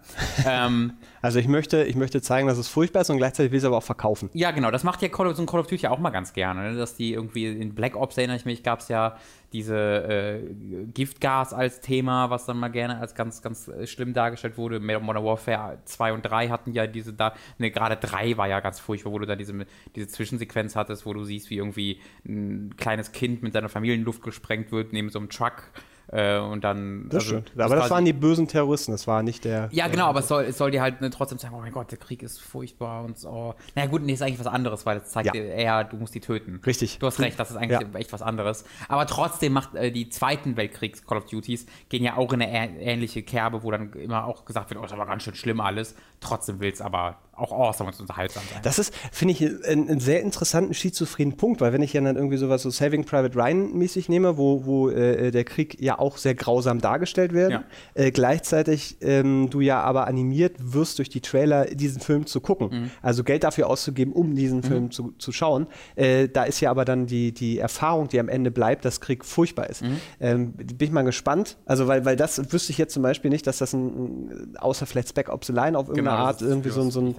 ähm, 0.45 0.93
also 1.21 1.39
ich 1.39 1.47
möchte, 1.47 1.83
ich 1.83 1.95
möchte 1.95 2.21
zeigen, 2.21 2.47
dass 2.47 2.57
es 2.57 2.67
furchtbar 2.67 3.01
ist 3.01 3.09
und 3.09 3.17
gleichzeitig 3.17 3.51
will 3.51 3.59
es 3.59 3.65
aber 3.65 3.77
auch 3.77 3.83
verkaufen. 3.83 4.29
Ja, 4.33 4.51
genau. 4.51 4.71
Das 4.71 4.83
macht 4.83 5.01
ja 5.01 5.07
Call 5.09 5.27
of, 5.27 5.35
so 5.35 5.43
ein 5.43 5.45
Call 5.45 5.59
of 5.59 5.67
Duty 5.67 5.87
auch 5.87 5.99
mal 5.99 6.09
ganz 6.09 6.33
gerne. 6.33 6.71
Ne? 6.71 6.77
Dass 6.77 6.95
die 6.95 7.13
irgendwie 7.13 7.45
in 7.45 7.75
Black 7.75 7.95
Ops, 7.95 8.17
erinnere 8.17 8.37
ich 8.37 8.45
mich, 8.45 8.63
gab 8.63 8.79
es 8.79 8.89
ja 8.89 9.17
diese 9.53 9.75
äh, 9.75 10.85
Giftgas 10.93 11.53
als 11.53 11.81
Thema, 11.81 12.29
was 12.29 12.45
dann 12.45 12.57
mal 12.57 12.67
gerne 12.67 12.99
als 12.99 13.15
ganz, 13.15 13.41
ganz 13.41 13.67
äh, 13.67 13.87
schlimm 13.87 14.13
dargestellt 14.13 14.57
wurde. 14.57 14.79
Modern 14.79 15.23
Warfare 15.23 15.79
2 15.85 16.13
und 16.13 16.21
3 16.23 16.49
hatten 16.49 16.73
ja 16.73 16.85
diese 16.85 17.13
da, 17.13 17.33
ne, 17.57 17.71
gerade 17.71 17.97
3 17.97 18.37
war 18.37 18.47
ja 18.47 18.59
ganz 18.59 18.79
furchtbar, 18.79 19.11
wo 19.11 19.19
du 19.19 19.25
da 19.25 19.35
diese, 19.35 19.65
diese 19.95 20.07
Zwischensequenz 20.07 20.75
hattest, 20.75 21.05
wo 21.05 21.13
du 21.13 21.23
siehst, 21.23 21.49
wie 21.49 21.57
irgendwie 21.57 21.99
ein 22.27 22.75
kleines 22.77 23.11
Kind 23.11 23.41
mit 23.41 23.53
seiner 23.53 23.69
Familie 23.69 23.95
in 23.95 24.03
Luft 24.03 24.21
gesprengt 24.21 24.71
wird, 24.71 24.93
neben 24.93 25.09
so 25.09 25.19
einem 25.19 25.29
Truck 25.29 25.71
äh, 26.11 26.39
und 26.39 26.63
dann. 26.63 27.07
Das 27.09 27.23
also, 27.23 27.27
stimmt. 27.27 27.51
Aber 27.55 27.75
das, 27.75 27.85
das 27.85 27.91
waren 27.91 28.05
die 28.05 28.13
bösen 28.13 28.47
Terroristen, 28.47 28.91
das 28.91 29.07
war 29.07 29.21
nicht 29.23 29.45
der. 29.45 29.69
Ja, 29.71 29.85
der 29.85 29.89
genau, 29.89 30.07
aber 30.07 30.19
es 30.19 30.27
soll, 30.27 30.45
es 30.45 30.57
soll 30.57 30.71
dir 30.71 30.81
halt 30.81 31.01
ne, 31.01 31.09
trotzdem 31.09 31.37
sagen, 31.37 31.53
oh 31.55 31.59
mein 31.59 31.71
Gott, 31.71 31.91
der 31.91 31.99
Krieg 31.99 32.23
ist 32.23 32.41
furchtbar 32.41 33.03
und 33.03 33.17
so. 33.17 33.53
Naja, 33.75 33.87
gut, 33.87 34.01
nee, 34.01 34.13
ist 34.13 34.21
eigentlich 34.21 34.39
was 34.39 34.47
anderes, 34.47 34.85
weil 34.85 34.97
es 34.97 35.05
zeigt 35.05 35.27
ja. 35.27 35.31
dir 35.33 35.45
eher, 35.45 35.83
du 35.83 35.97
musst 35.97 36.15
die 36.15 36.19
töten. 36.19 36.61
Richtig. 36.65 36.99
Du 36.99 37.07
hast 37.07 37.19
recht, 37.19 37.39
das 37.39 37.51
ist 37.51 37.57
eigentlich 37.57 37.79
ja. 37.79 37.99
echt 37.99 38.11
was 38.11 38.21
anderes. 38.21 38.65
Aber 38.87 39.05
trotzdem 39.05 39.53
macht 39.53 39.75
äh, 39.75 39.91
die 39.91 40.09
zweiten 40.09 40.57
Weltkriegs 40.57 41.05
Call 41.05 41.19
of 41.19 41.25
Duties 41.25 41.65
gehen 41.89 42.03
ja 42.03 42.17
auch 42.17 42.33
in 42.33 42.41
eine 42.41 42.79
ähnliche 42.79 43.21
Kerbe, 43.21 43.63
wo 43.63 43.71
dann 43.71 43.93
immer 43.93 44.25
auch 44.25 44.45
gesagt 44.45 44.69
wird, 44.69 44.79
oh, 44.79 44.85
ist 44.85 44.93
aber 44.93 45.05
ganz 45.05 45.23
schön 45.23 45.35
schlimm 45.35 45.59
alles. 45.59 45.95
Trotzdem 46.19 46.59
will 46.59 46.71
es 46.71 46.81
aber 46.81 47.17
auch 47.39 47.51
awesome 47.51 47.89
und 47.89 47.99
unterhaltsam 47.99 48.43
sein. 48.51 48.61
Das 48.63 48.79
ist, 48.79 48.93
finde 49.11 49.33
ich, 49.33 49.65
einen 49.65 49.99
sehr 49.99 50.21
interessanten, 50.21 50.73
schizophrenen 50.73 51.37
Punkt, 51.37 51.61
weil 51.61 51.73
wenn 51.73 51.81
ich 51.81 51.93
ja 51.93 52.01
dann 52.01 52.15
irgendwie 52.15 52.37
sowas 52.37 52.61
so 52.61 52.69
Saving 52.69 53.05
Private 53.05 53.35
Ryan 53.35 53.73
mäßig 53.73 54.09
nehme, 54.09 54.37
wo, 54.37 54.65
wo 54.65 54.89
äh, 54.89 55.31
der 55.31 55.43
Krieg 55.45 55.79
ja 55.79 55.97
auch 55.99 56.17
sehr 56.17 56.35
grausam 56.35 56.81
dargestellt 56.81 57.33
wird, 57.33 57.51
ja. 57.51 57.63
äh, 57.93 58.11
gleichzeitig 58.11 58.97
ähm, 59.01 59.49
du 59.49 59.61
ja 59.61 59.81
aber 59.81 60.07
animiert 60.07 60.55
wirst 60.59 60.97
durch 60.97 61.09
die 61.09 61.21
Trailer, 61.21 61.65
diesen 61.65 62.01
Film 62.01 62.25
zu 62.25 62.41
gucken. 62.41 62.69
Mhm. 62.69 62.91
Also 63.01 63.23
Geld 63.23 63.43
dafür 63.43 63.67
auszugeben, 63.67 64.13
um 64.13 64.35
diesen 64.35 64.57
mhm. 64.57 64.63
Film 64.63 64.91
zu, 64.91 65.13
zu 65.17 65.31
schauen. 65.31 65.67
Äh, 65.95 66.27
da 66.27 66.43
ist 66.43 66.59
ja 66.59 66.71
aber 66.71 66.85
dann 66.85 67.05
die, 67.05 67.33
die 67.33 67.59
Erfahrung, 67.59 68.09
die 68.09 68.19
am 68.19 68.29
Ende 68.29 68.51
bleibt, 68.51 68.85
dass 68.85 68.99
Krieg 68.99 69.23
furchtbar 69.23 69.69
ist. 69.69 69.81
Mhm. 69.81 69.97
Ähm, 70.19 70.51
bin 70.53 70.77
ich 70.79 70.91
mal 70.91 71.03
gespannt. 71.03 71.57
Also, 71.65 71.87
weil, 71.87 72.05
weil 72.05 72.15
das 72.15 72.51
wüsste 72.51 72.71
ich 72.71 72.77
jetzt 72.77 72.93
zum 72.93 73.03
Beispiel 73.03 73.31
nicht, 73.31 73.47
dass 73.47 73.59
das 73.59 73.73
ein, 73.73 74.57
außer 74.59 74.85
vielleicht 74.85 75.09
Spec 75.09 75.29
Ops 75.29 75.47
the 75.47 75.53
Line 75.53 75.77
auf 75.77 75.87
irgendeine 75.87 76.08
genau, 76.08 76.08
Art 76.13 76.41
irgendwie 76.41 76.69
so, 76.69 76.89
so 76.89 77.01
ein 77.01 77.15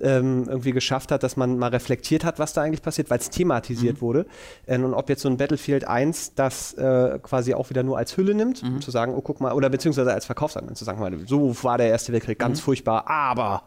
ähm, 0.00 0.44
irgendwie 0.48 0.72
geschafft 0.72 1.12
hat, 1.12 1.22
dass 1.22 1.36
man 1.36 1.58
mal 1.58 1.70
reflektiert 1.70 2.24
hat, 2.24 2.38
was 2.38 2.52
da 2.52 2.62
eigentlich 2.62 2.82
passiert, 2.82 3.10
weil 3.10 3.18
es 3.18 3.30
thematisiert 3.30 3.96
mhm. 3.96 4.00
wurde. 4.00 4.26
Ähm, 4.66 4.84
und 4.84 4.94
ob 4.94 5.08
jetzt 5.08 5.22
so 5.22 5.28
ein 5.28 5.36
Battlefield 5.36 5.86
1 5.86 6.34
das 6.34 6.74
äh, 6.74 7.18
quasi 7.22 7.54
auch 7.54 7.70
wieder 7.70 7.82
nur 7.82 7.98
als 7.98 8.16
Hülle 8.16 8.34
nimmt, 8.34 8.62
mhm. 8.62 8.76
um 8.76 8.80
zu 8.80 8.90
sagen, 8.90 9.14
oh 9.14 9.20
guck 9.20 9.40
mal, 9.40 9.52
oder 9.52 9.70
beziehungsweise 9.70 10.12
als 10.12 10.26
Verkaufsargument 10.26 10.76
zu 10.76 10.84
sagen, 10.84 11.24
so 11.26 11.54
war 11.62 11.78
der 11.78 11.88
Erste 11.88 12.12
Weltkrieg 12.12 12.38
ganz 12.38 12.60
mhm. 12.60 12.64
furchtbar, 12.64 13.08
aber 13.08 13.62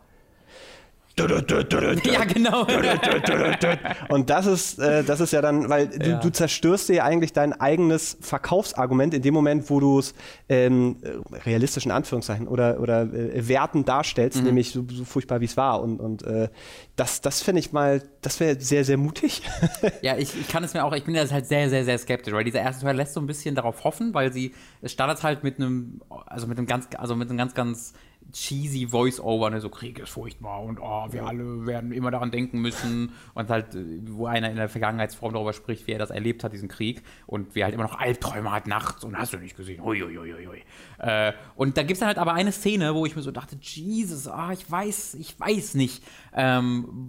ja, 1.18 2.24
genau. 2.24 2.66
Und 4.10 4.30
das 4.30 4.46
ist, 4.46 4.80
äh, 4.80 5.04
das 5.04 5.20
ist 5.20 5.34
ja 5.34 5.42
dann, 5.42 5.70
weil 5.70 5.88
du, 5.88 6.10
ja. 6.10 6.20
du, 6.20 6.30
zerstörst 6.32 6.90
dir 6.90 6.96
ja 6.96 7.04
eigentlich 7.04 7.34
dein 7.34 7.54
eigenes 7.54 8.18
Verkaufsargument 8.22 9.14
in 9.14 9.22
dem 9.22 9.34
Moment, 9.34 9.70
wo 9.70 9.80
du 9.80 10.00
es 10.00 10.14
ähm, 10.50 10.98
realistisch 11.46 11.86
in 11.86 11.92
Anführungszeichen 11.92 12.48
oder, 12.48 12.80
oder 12.80 13.02
äh, 13.02 13.48
wertend 13.48 13.88
darstellst, 13.88 14.40
mhm. 14.40 14.46
nämlich 14.46 14.72
so, 14.72 14.86
so, 14.90 15.04
furchtbar 15.04 15.42
wie 15.42 15.46
es 15.46 15.58
war. 15.58 15.82
Und, 15.82 16.00
und 16.00 16.24
äh, 16.24 16.50
das, 16.96 17.22
das 17.22 17.42
finde 17.42 17.60
ich 17.60 17.72
mal, 17.72 18.02
das 18.22 18.40
wäre 18.40 18.60
sehr, 18.60 18.86
sehr 18.86 18.98
mutig. 18.98 19.42
ja, 20.02 20.18
ich, 20.18 20.40
ich 20.40 20.48
kann 20.48 20.64
es 20.64 20.74
mir 20.74 20.84
auch, 20.84 20.94
ich 20.94 21.04
bin 21.04 21.14
da 21.14 21.28
halt 21.28 21.46
sehr, 21.46 21.70
sehr, 21.70 21.84
sehr 21.84 21.98
skeptisch, 21.98 22.34
weil 22.34 22.44
dieser 22.44 22.62
erste 22.62 22.86
Teil 22.86 22.96
lässt 22.96 23.14
so 23.14 23.20
ein 23.20 23.28
bisschen 23.28 23.56
darauf 23.56 23.84
hoffen, 23.84 24.14
weil 24.14 24.32
sie, 24.32 24.54
es 24.82 24.92
startet 24.92 25.24
halt 25.24 25.44
mit 25.44 25.58
einem, 25.58 26.02
also 26.26 26.48
mit 26.48 26.58
einem 26.58 26.68
ganz, 26.68 26.88
also 26.98 27.16
mit 27.16 27.30
einem 27.30 27.38
ganz, 27.38 27.54
ganz 27.54 27.94
cheesy 28.32 28.88
Voice-Over, 28.88 29.50
ne, 29.50 29.62
so 29.62 29.70
Krieg 29.70 30.00
ist 30.00 30.10
furchtbar 30.10 30.62
und 30.64 30.80
oh, 30.80 31.08
wir 31.12 31.26
alle 31.26 31.66
werden 31.66 31.92
immer 31.92 32.12
daran 32.12 32.32
denken 32.32 32.60
müssen. 32.60 33.14
Und 33.34 33.50
halt, 33.50 33.76
äh, 33.76 34.02
wo 34.08 34.26
einer 34.26 34.50
in 34.50 34.58
der 34.58 34.70
Vergangenheitsform 34.70 35.34
darüber 35.34 35.54
spricht, 35.54 35.88
wie 35.88 35.92
er 35.92 36.00
das 36.00 36.10
erlebt 36.10 36.44
hat, 36.44 36.54
diesen 36.54 36.70
Krieg. 36.70 37.02
Und 37.26 37.56
wie 37.56 37.62
er 37.62 37.66
halt 37.66 37.76
immer 37.76 37.84
noch 37.84 38.00
Albträume 38.00 38.52
hat 38.52 38.68
nachts 38.68 39.04
und 39.04 39.18
hast 39.18 39.34
du 39.34 39.38
nicht 39.38 39.56
gesehen, 39.58 39.84
hui, 39.84 40.00
hui, 40.00 40.16
hui, 40.16 40.46
hui. 40.46 40.64
Äh, 41.00 41.34
und 41.56 41.78
da 41.78 41.82
gibt 41.82 41.94
es 41.94 42.00
dann 42.00 42.08
halt 42.08 42.18
aber 42.18 42.34
eine 42.34 42.52
Szene, 42.52 42.96
wo 42.96 43.06
ich 43.06 43.16
mir 43.16 43.22
so 43.22 43.32
dachte, 43.32 43.58
Jesus, 43.60 44.28
ah, 44.28 44.52
ich 44.52 44.70
weiß, 44.70 45.16
ich 45.16 45.40
weiß 45.40 45.76
nicht, 45.76 46.04
ähm, 46.34 47.08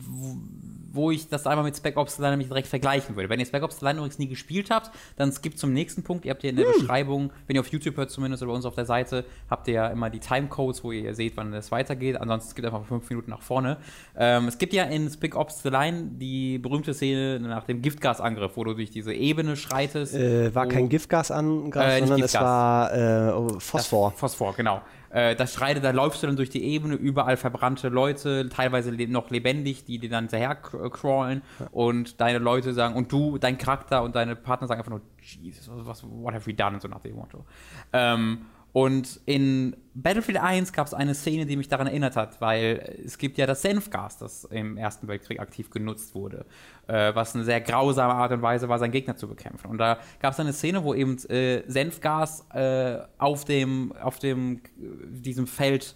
wo, 0.92 1.11
ich 1.11 1.28
das 1.28 1.46
einmal 1.46 1.64
mit 1.64 1.76
Spec 1.76 1.96
Ops 1.96 2.16
The 2.16 2.22
Line 2.22 2.33
nämlich 2.33 2.48
direkt 2.48 2.68
vergleichen 2.68 3.16
würde. 3.16 3.28
Wenn 3.28 3.40
ihr 3.40 3.46
Spec 3.46 3.62
Ops 3.62 3.78
The 3.81 3.87
Line 3.87 3.98
übrigens 3.98 4.18
nie 4.18 4.28
gespielt 4.28 4.70
habt, 4.70 4.90
dann 5.16 5.33
skippt 5.33 5.59
zum 5.59 5.72
nächsten 5.72 6.02
Punkt. 6.02 6.24
Ihr 6.24 6.31
habt 6.31 6.42
ja 6.42 6.50
in 6.50 6.57
der 6.57 6.66
hm. 6.66 6.72
Beschreibung, 6.72 7.33
wenn 7.46 7.57
ihr 7.57 7.61
auf 7.61 7.68
YouTube 7.68 7.96
hört 7.96 8.11
zumindest 8.11 8.42
oder 8.42 8.52
bei 8.52 8.57
uns 8.57 8.64
auf 8.64 8.74
der 8.74 8.85
Seite, 8.85 9.24
habt 9.48 9.68
ihr 9.68 9.74
ja 9.74 9.87
immer 9.88 10.11
die 10.11 10.20
Timecodes, 10.20 10.85
wo 10.85 10.92
ihr 10.92 11.14
seht, 11.14 11.37
wann 11.37 11.52
es 11.55 11.70
weitergeht. 11.70 12.20
Ansonsten 12.20 12.50
skippt 12.50 12.66
einfach 12.66 12.85
fünf 12.85 13.09
Minuten 13.09 13.31
nach 13.31 13.42
vorne. 13.42 13.78
Ähm, 14.16 14.48
es 14.48 14.59
gibt 14.59 14.72
ja 14.72 14.85
in 14.85 15.11
Spec 15.11 15.35
Ops 15.37 15.62
The 15.62 15.70
Line 15.70 16.11
die 16.12 16.59
berühmte 16.59 16.94
Szene 16.94 17.40
nach 17.40 17.64
dem 17.64 17.83
Giftgasangriff, 17.83 18.57
wo 18.57 18.64
du 18.64 18.74
durch 18.74 18.90
diese 18.90 19.14
Ebene 19.14 19.57
schreitest. 19.57 20.14
Äh, 20.14 20.55
war 20.55 20.66
kein 20.66 20.88
Giftgasangriff, 20.88 21.83
äh, 21.83 21.98
sondern 22.00 22.20
Giftgas. 22.20 22.35
es 22.35 22.46
war 22.46 22.94
äh, 22.94 23.33
oh, 23.33 23.59
Phosphor. 23.59 24.11
Das 24.11 24.20
Phosphor, 24.20 24.55
genau 24.55 24.83
äh, 25.12 25.37
das 25.37 25.53
Schreite, 25.55 25.81
da 25.81 25.90
läufst 25.90 26.22
du 26.22 26.27
dann 26.27 26.37
durch 26.37 26.48
die 26.48 26.64
Ebene, 26.64 26.94
überall 26.94 27.37
verbrannte 27.37 27.88
Leute, 27.88 28.48
teilweise 28.48 28.90
le 28.90 29.07
noch 29.09 29.31
lebendig, 29.31 29.85
die 29.85 29.98
dir 29.98 30.09
dann 30.09 30.25
hinterher 30.25 30.55
crawlen. 30.55 31.42
Und 31.70 32.20
deine 32.20 32.38
Leute 32.38 32.72
sagen, 32.72 32.94
und 32.94 33.12
du, 33.12 33.37
dein 33.37 33.59
Charakter 33.59 34.03
und 34.03 34.16
deine 34.16 34.37
Partner 34.37 34.66
sagen 34.66 34.81
einfach 34.81 34.90
nur, 34.90 35.03
Jesus, 35.20 35.70
was, 35.70 36.03
what 36.05 36.33
have 36.35 36.46
we 36.46 36.55
done, 36.55 36.81
so 36.81 36.88
nach 36.88 37.01
dem 37.01 37.16
Motto. 37.16 37.44
Ähm, 37.92 38.46
Und 38.72 39.20
in 39.26 39.76
Battlefield 39.94 40.38
1 40.38 40.72
gab 40.72 40.87
es 40.87 40.94
eine 40.94 41.14
Szene, 41.14 41.44
die 41.44 41.56
mich 41.56 41.68
daran 41.68 41.87
erinnert 41.87 42.16
hat, 42.16 42.40
weil 42.40 43.02
es 43.04 43.18
gibt 43.18 43.37
ja 43.37 43.46
das 43.46 43.61
Senfgas, 43.61 44.16
das 44.16 44.44
im 44.44 44.78
Ersten 44.78 45.08
Weltkrieg 45.08 45.40
aktiv 45.40 45.68
genutzt 45.68 46.14
wurde, 46.14 46.46
äh, 46.87 47.14
was 47.14 47.35
eine 47.35 47.44
sehr 47.44 47.61
grausame 47.61 48.14
Art 48.14 48.32
und 48.32 48.40
Weise 48.40 48.70
war, 48.70 48.78
seinen 48.78 48.92
Gegner 48.92 49.16
zu 49.16 49.28
bekämpfen. 49.28 49.68
Und 49.68 49.76
da 49.76 49.98
gab 50.20 50.32
es 50.32 50.40
eine 50.40 50.54
Szene, 50.54 50.85
wo 50.85 50.94
eben 50.94 51.18
äh, 51.28 51.62
Senfgas 51.66 52.46
äh, 52.54 53.00
auf 53.18 53.44
dem, 53.44 53.92
auf 54.00 54.18
dem, 54.18 54.62
diesem 54.76 55.46
Feld 55.46 55.94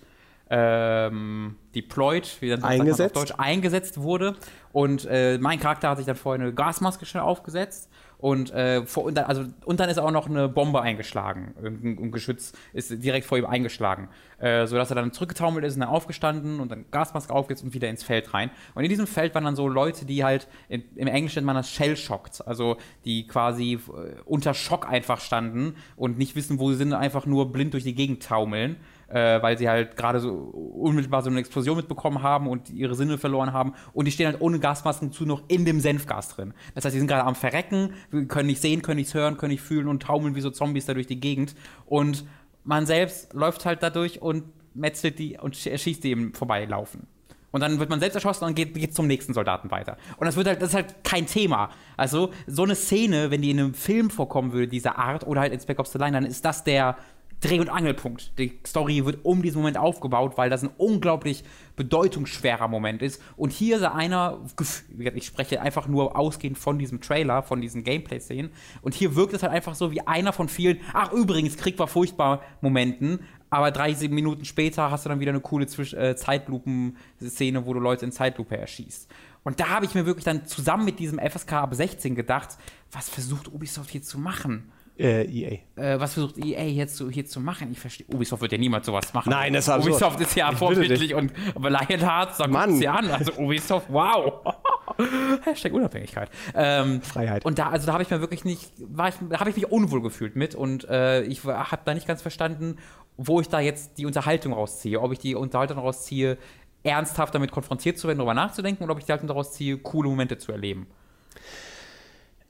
ähm, 0.50 1.56
deployed, 1.74 2.36
wie 2.40 2.50
dann 2.50 2.62
eingesetzt. 2.62 3.16
auf 3.16 3.24
Deutsch, 3.24 3.34
eingesetzt 3.38 4.02
wurde. 4.02 4.36
Und 4.72 5.06
äh, 5.06 5.38
mein 5.38 5.58
Charakter 5.58 5.88
hat 5.88 5.96
sich 5.96 6.06
dann 6.06 6.16
vorher 6.16 6.44
eine 6.44 6.52
Gasmaske 6.52 7.06
schnell 7.06 7.22
aufgesetzt 7.22 7.88
und, 8.18 8.50
äh, 8.52 8.85
vor, 8.87 9.05
und, 9.05 9.16
dann, 9.16 9.24
also, 9.24 9.44
und 9.64 9.81
dann 9.81 9.88
ist 9.88 9.98
auch 9.98 10.11
noch 10.11 10.29
eine 10.29 10.48
Bombe 10.48 10.81
eingeschlagen. 10.81 11.55
Ein, 11.62 11.98
ein 12.00 12.11
Geschütz 12.11 12.52
ist 12.72 13.02
direkt 13.02 13.26
vor 13.26 13.38
ihm 13.38 13.46
eingeschlagen. 13.46 14.09
Äh, 14.38 14.66
sodass 14.66 14.90
er 14.90 14.96
dann 14.96 15.12
zurückgetaumelt 15.12 15.64
ist 15.64 15.74
und 15.74 15.81
dann 15.81 15.88
aufgestanden 15.88 16.61
und 16.61 16.70
dann 16.70 16.85
Gasmaske 16.90 17.33
aufgesetzt 17.33 17.64
und 17.64 17.72
wieder 17.72 17.88
ins 17.88 18.02
Feld 18.02 18.35
rein. 18.35 18.50
Und 18.74 18.85
in 18.85 18.90
diesem 18.90 19.07
Feld 19.07 19.35
waren 19.35 19.44
dann 19.44 19.57
so 19.57 19.66
Leute, 19.66 20.05
die 20.05 20.24
halt, 20.24 20.46
in, 20.68 20.85
im 20.94 21.09
Englischen 21.09 21.38
nennt 21.38 21.46
man 21.46 21.57
das 21.57 21.70
Shell-Shocked, 21.70 22.46
also 22.46 22.76
die 23.07 23.26
quasi 23.26 23.74
äh, 23.74 23.79
unter 24.26 24.52
Schock 24.52 24.87
einfach 24.87 25.20
standen 25.20 25.74
und 25.96 26.18
nicht 26.18 26.37
wissen, 26.37 26.59
wo 26.59 26.70
sie 26.70 26.76
sind, 26.76 26.92
einfach 26.92 27.24
nur 27.24 27.50
blind 27.50 27.72
durch 27.72 27.85
die 27.85 27.94
Gegend 27.94 28.22
taumeln 28.22 28.76
äh, 29.08 29.40
weil 29.42 29.56
sie 29.56 29.68
halt 29.68 29.96
gerade 29.96 30.20
so 30.20 30.32
unmittelbar 30.32 31.22
so 31.22 31.30
eine 31.30 31.40
Explosion 31.40 31.76
mitbekommen 31.76 32.22
haben 32.22 32.48
und 32.48 32.70
ihre 32.70 32.94
Sinne 32.94 33.18
verloren 33.18 33.52
haben. 33.52 33.74
Und 33.92 34.06
die 34.06 34.12
stehen 34.12 34.26
halt 34.26 34.40
ohne 34.40 34.58
Gasmasken 34.58 35.12
zu 35.12 35.24
noch 35.24 35.42
in 35.48 35.64
dem 35.64 35.80
Senfgas 35.80 36.28
drin. 36.30 36.54
Das 36.74 36.84
heißt, 36.84 36.94
die 36.94 36.98
sind 36.98 37.08
gerade 37.08 37.24
am 37.24 37.34
Verrecken, 37.34 37.94
können 38.28 38.48
nicht 38.48 38.60
sehen, 38.60 38.82
können 38.82 38.96
nichts 38.96 39.14
hören, 39.14 39.36
können 39.36 39.52
nicht 39.52 39.62
fühlen 39.62 39.88
und 39.88 40.02
taumeln 40.02 40.34
wie 40.34 40.40
so 40.40 40.50
Zombies 40.50 40.86
da 40.86 40.94
durch 40.94 41.06
die 41.06 41.20
Gegend. 41.20 41.54
Und 41.86 42.24
man 42.64 42.86
selbst 42.86 43.32
läuft 43.32 43.64
halt 43.64 43.82
dadurch 43.82 44.20
und 44.22 44.44
metzelt 44.74 45.18
die 45.18 45.38
und 45.38 45.56
schießt 45.56 46.04
die 46.04 46.10
eben 46.10 46.34
vorbeilaufen. 46.34 47.06
Und 47.56 47.60
dann 47.60 47.78
wird 47.78 47.88
man 47.88 48.00
selbst 48.00 48.16
erschossen 48.16 48.44
und 48.44 48.54
geht, 48.54 48.74
geht 48.74 48.94
zum 48.94 49.06
nächsten 49.06 49.32
Soldaten 49.32 49.70
weiter. 49.70 49.96
Und 50.18 50.26
das 50.26 50.36
wird 50.36 50.46
halt, 50.46 50.60
das 50.60 50.70
ist 50.70 50.74
halt 50.74 51.04
kein 51.04 51.26
Thema. 51.26 51.70
Also, 51.96 52.30
so 52.46 52.64
eine 52.64 52.74
Szene, 52.74 53.30
wenn 53.30 53.40
die 53.40 53.50
in 53.50 53.58
einem 53.58 53.72
Film 53.72 54.10
vorkommen 54.10 54.52
würde, 54.52 54.68
dieser 54.68 54.98
Art, 54.98 55.26
oder 55.26 55.40
halt 55.40 55.54
in 55.54 55.60
Spec 55.60 55.78
Ops 55.78 55.92
The 55.92 55.98
Line, 55.98 56.12
dann 56.12 56.26
ist 56.26 56.44
das 56.44 56.64
der, 56.64 56.98
Dreh- 57.40 57.61
und 57.61 57.68
Angelpunkt. 57.68 58.38
Die 58.38 58.59
Story 58.66 59.05
wird 59.05 59.25
um 59.25 59.42
diesen 59.42 59.59
Moment 59.59 59.77
aufgebaut, 59.77 60.35
weil 60.37 60.49
das 60.49 60.62
ein 60.62 60.70
unglaublich 60.79 61.44
bedeutungsschwerer 61.77 62.66
Moment 62.66 63.03
ist. 63.03 63.20
Und 63.37 63.53
hier 63.53 63.77
ist 63.77 63.83
einer, 63.83 64.40
ich 65.14 65.27
spreche 65.27 65.61
einfach 65.61 65.87
nur 65.87 66.16
ausgehend 66.16 66.57
von 66.57 66.79
diesem 66.79 67.01
Trailer, 67.01 67.42
von 67.42 67.61
diesen 67.61 67.85
Gameplay-Szenen. 67.85 68.51
Und 68.81 68.94
hier 68.94 69.14
wirkt 69.16 69.35
es 69.35 69.42
halt 69.42 69.53
einfach 69.53 69.75
so 69.75 69.92
wie 69.92 70.01
einer 70.07 70.33
von 70.33 70.49
vielen, 70.49 70.81
ach 70.94 71.12
übrigens, 71.12 71.57
Krieg 71.57 71.79
war 71.79 71.88
furchtbar 71.88 72.42
Momenten. 72.62 73.20
Aber 73.51 73.70
drei, 73.70 73.92
sieben 73.92 74.14
Minuten 74.14 74.44
später 74.44 74.90
hast 74.90 75.05
du 75.05 75.09
dann 75.09 75.20
wieder 75.20 75.31
eine 75.31 75.40
coole 75.40 75.66
Zwisch 75.66 75.94
äh, 75.94 76.16
Zeitlupen-Szene, 76.16 77.66
wo 77.66 77.75
du 77.75 77.81
Leute 77.81 78.07
in 78.07 78.12
Zeitlupe 78.12 78.57
erschießt. 78.57 79.09
Und 79.44 79.61
da 79.61 79.68
habe 79.68 79.85
ich 79.85 79.94
mir 79.94 80.07
wirklich 80.07 80.25
dann 80.25 80.46
zusammen 80.46 80.85
mit 80.85 80.99
diesem 80.99 81.20
FSK 81.20 81.53
ab 81.53 81.75
16 81.75 82.16
gedacht, 82.16 82.57
was 82.90 83.09
versucht 83.09 83.46
Ubisoft 83.46 83.90
hier 83.90 84.03
zu 84.03 84.18
machen? 84.18 84.72
Äh, 84.98 85.24
EA. 85.24 85.59
Äh, 85.76 86.00
was 86.00 86.14
versucht 86.14 86.38
EA 86.38 86.64
jetzt 86.64 86.96
so, 86.96 87.11
hier 87.11 87.26
zu 87.26 87.40
machen? 87.40 87.70
Ich 87.72 87.78
verstehe. 87.78 88.06
Ubisoft 88.12 88.40
wird 88.40 88.52
ja 88.52 88.59
niemals 88.59 88.87
sowas 88.87 89.12
machen. 89.12 89.28
Nein, 89.28 89.52
das 89.52 89.68
war 89.68 89.78
Ubisoft 89.78 90.20
ist 90.20 90.35
ja 90.35 90.50
vorbildlich 90.56 91.14
und 91.14 91.32
aber 91.54 91.68
Lionheart 91.68 92.35
sagt 92.35 92.50
Mann. 92.50 92.80
ja 92.80 92.94
an. 92.94 93.11
Also 93.11 93.32
Ubisoft, 93.32 93.87
wow. 93.90 94.54
Hashtag 95.44 95.74
Unabhängigkeit. 95.74 96.30
Ähm, 96.54 97.02
Freiheit. 97.02 97.44
Und 97.44 97.59
da, 97.59 97.68
also 97.68 97.87
da 97.87 97.92
habe 97.92 98.02
ich 98.02 98.11
mir 98.11 98.20
wirklich 98.20 98.44
nicht, 98.44 98.72
war 98.78 99.09
ich, 99.09 99.16
habe 99.38 99.50
ich 99.50 99.56
mich 99.56 99.70
unwohl 99.70 100.00
gefühlt 100.00 100.35
mit 100.35 100.54
und 100.54 100.88
äh, 100.88 101.22
ich 101.22 101.44
habe 101.44 101.82
da 101.85 101.92
nicht 101.92 102.06
ganz 102.06 102.22
verstanden, 102.22 102.76
wo 103.18 103.40
ich 103.40 103.48
da 103.48 103.61
jetzt 103.61 103.98
die 103.98 104.06
Unterhaltung 104.06 104.54
rausziehe. 104.54 105.00
Ob 105.00 105.12
ich 105.12 105.18
die 105.18 105.35
Unterhaltung 105.35 105.78
rausziehe, 105.78 106.38
ernsthaft 106.82 107.35
damit 107.35 107.50
konfrontiert 107.50 107.98
zu 107.98 108.09
werden, 108.09 108.18
darüber 108.18 108.35
nachzudenken, 108.35 108.85
oder 108.85 108.92
ob 108.92 108.98
ich 108.98 109.04
die 109.04 109.12
Haltung 109.12 109.28
daraus 109.28 109.52
ziehe, 109.52 109.76
coole 109.76 110.09
Momente 110.09 110.38
zu 110.38 110.52
erleben. 110.52 110.87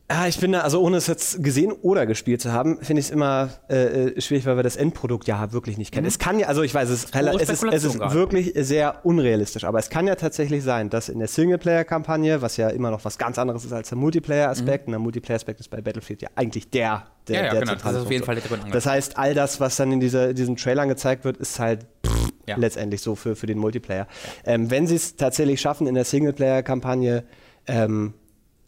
Ja, 0.08 0.28
ich 0.28 0.36
finde, 0.36 0.62
also 0.62 0.80
ohne 0.80 0.98
es 0.98 1.08
jetzt 1.08 1.42
gesehen 1.42 1.72
oder 1.72 2.06
gespielt 2.06 2.40
zu 2.40 2.52
haben, 2.52 2.78
finde 2.80 3.00
ich 3.00 3.06
es 3.06 3.10
immer 3.10 3.50
äh, 3.68 4.10
äh, 4.10 4.20
schwierig, 4.20 4.46
weil 4.46 4.56
wir 4.56 4.62
das 4.62 4.76
Endprodukt 4.76 5.26
ja 5.26 5.50
wirklich 5.52 5.78
nicht 5.78 5.92
kennen. 5.92 6.04
Mhm. 6.04 6.08
Es 6.08 6.20
kann 6.20 6.38
ja, 6.38 6.46
also 6.46 6.62
ich 6.62 6.72
weiß, 6.72 6.88
es, 6.90 7.04
ist, 7.06 7.14
es 7.14 7.48
ist, 7.48 7.64
es 7.64 7.84
ist 7.84 7.98
wirklich 7.98 8.52
sehr 8.54 9.04
unrealistisch, 9.04 9.64
aber 9.64 9.80
es 9.80 9.90
kann 9.90 10.06
ja 10.06 10.14
tatsächlich 10.14 10.62
sein, 10.62 10.90
dass 10.90 11.08
in 11.08 11.18
der 11.18 11.26
Singleplayer-Kampagne, 11.26 12.40
was 12.40 12.56
ja 12.56 12.68
immer 12.68 12.92
noch 12.92 13.04
was 13.04 13.18
ganz 13.18 13.36
anderes 13.36 13.64
ist 13.64 13.72
als 13.72 13.88
der 13.88 13.98
Multiplayer-Aspekt, 13.98 14.86
mhm. 14.86 14.90
und 14.90 14.92
der 14.92 15.00
Multiplayer-Aspekt 15.00 15.58
ist 15.58 15.70
bei 15.70 15.80
Battlefield 15.80 16.22
ja 16.22 16.28
eigentlich 16.36 16.70
der, 16.70 17.06
der, 17.26 17.36
ja, 17.36 17.44
ja, 17.46 17.50
der 17.50 17.60
genau, 17.62 17.74
das 17.74 17.92
ist 17.92 18.02
auf 18.02 18.10
jeden 18.10 18.24
Fall 18.24 18.36
der. 18.36 18.70
Das 18.70 18.86
heißt, 18.86 19.18
all 19.18 19.34
das, 19.34 19.58
was 19.58 19.74
dann 19.74 19.90
in 19.90 19.98
dieser, 19.98 20.34
diesen 20.34 20.54
Trailern 20.54 20.88
gezeigt 20.88 21.24
wird, 21.24 21.36
ist 21.38 21.58
halt 21.58 21.84
pff, 22.06 22.30
ja. 22.46 22.56
letztendlich 22.56 23.00
so 23.00 23.16
für, 23.16 23.34
für 23.34 23.46
den 23.46 23.58
Multiplayer. 23.58 24.06
Ähm, 24.44 24.70
wenn 24.70 24.86
sie 24.86 24.94
es 24.94 25.16
tatsächlich 25.16 25.60
schaffen, 25.60 25.88
in 25.88 25.96
der 25.96 26.04
Singleplayer-Kampagne 26.04 27.24
ähm, 27.66 28.14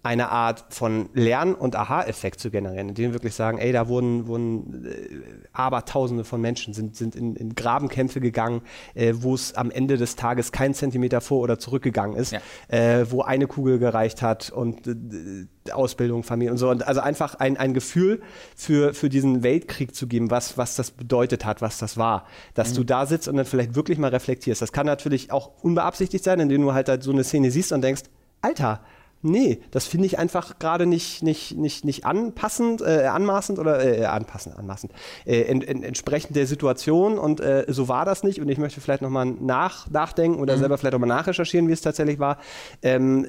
eine 0.02 0.30
Art 0.30 0.64
von 0.70 1.08
Lern- 1.12 1.54
und 1.54 1.74
Aha-Effekt 1.74 2.38
zu 2.38 2.50
generieren, 2.50 2.90
indem 2.90 3.10
wir 3.10 3.14
wirklich 3.14 3.34
sagen, 3.34 3.58
ey, 3.58 3.72
da 3.72 3.88
wurden, 3.88 4.28
wurden 4.28 4.86
äh, 4.86 5.48
Abertausende 5.52 6.24
von 6.24 6.40
Menschen 6.40 6.72
sind, 6.72 6.96
sind 6.96 7.16
in, 7.16 7.34
in 7.34 7.56
Grabenkämpfe 7.56 8.20
gegangen, 8.20 8.62
äh, 8.94 9.14
wo 9.16 9.34
es 9.34 9.54
am 9.54 9.72
Ende 9.72 9.96
des 9.96 10.14
Tages 10.14 10.52
kein 10.52 10.72
Zentimeter 10.72 11.20
vor 11.20 11.40
oder 11.40 11.58
zurückgegangen 11.58 12.16
ist, 12.16 12.32
ja. 12.32 12.40
äh, 12.68 13.10
wo 13.10 13.22
eine 13.22 13.48
Kugel 13.48 13.80
gereicht 13.80 14.22
hat 14.22 14.50
und 14.50 14.86
äh, 14.86 15.72
Ausbildung, 15.72 16.22
Familie 16.22 16.52
und 16.52 16.58
so. 16.58 16.70
Und 16.70 16.86
also 16.86 17.00
einfach 17.00 17.34
ein, 17.34 17.56
ein 17.56 17.74
Gefühl 17.74 18.22
für, 18.54 18.94
für 18.94 19.08
diesen 19.08 19.42
Weltkrieg 19.42 19.94
zu 19.96 20.06
geben, 20.06 20.30
was, 20.30 20.56
was 20.56 20.76
das 20.76 20.92
bedeutet 20.92 21.44
hat, 21.44 21.60
was 21.60 21.78
das 21.78 21.96
war. 21.96 22.24
Dass 22.54 22.70
mhm. 22.70 22.76
du 22.76 22.84
da 22.84 23.06
sitzt 23.06 23.26
und 23.26 23.36
dann 23.36 23.46
vielleicht 23.46 23.74
wirklich 23.74 23.98
mal 23.98 24.10
reflektierst. 24.10 24.62
Das 24.62 24.72
kann 24.72 24.86
natürlich 24.86 25.32
auch 25.32 25.50
unbeabsichtigt 25.62 26.22
sein, 26.22 26.38
indem 26.38 26.62
du 26.62 26.72
halt, 26.72 26.88
halt 26.88 27.02
so 27.02 27.10
eine 27.10 27.24
Szene 27.24 27.50
siehst 27.50 27.72
und 27.72 27.82
denkst, 27.82 28.02
Alter, 28.40 28.80
Nee, 29.20 29.60
das 29.72 29.86
finde 29.86 30.06
ich 30.06 30.18
einfach 30.18 30.60
gerade 30.60 30.86
nicht, 30.86 31.24
nicht, 31.24 31.56
nicht, 31.56 31.84
nicht 31.84 32.06
anpassend, 32.06 32.82
äh, 32.82 33.06
anmaßend 33.06 33.58
oder 33.58 33.84
äh, 33.84 34.04
anpassend, 34.04 34.56
anmaßend, 34.56 34.92
äh, 35.26 35.42
en, 35.42 35.60
en, 35.62 35.82
entsprechend 35.82 36.36
der 36.36 36.46
Situation 36.46 37.18
und 37.18 37.40
äh, 37.40 37.64
so 37.66 37.88
war 37.88 38.04
das 38.04 38.22
nicht 38.22 38.40
und 38.40 38.48
ich 38.48 38.58
möchte 38.58 38.80
vielleicht 38.80 39.02
nochmal 39.02 39.26
nach, 39.26 39.90
nachdenken 39.90 40.38
oder 40.38 40.54
mhm. 40.54 40.60
selber 40.60 40.78
vielleicht 40.78 40.92
nochmal 40.92 41.08
nachrecherchieren, 41.08 41.66
wie 41.66 41.72
es 41.72 41.80
tatsächlich 41.80 42.20
war. 42.20 42.38
Ähm, 42.80 43.26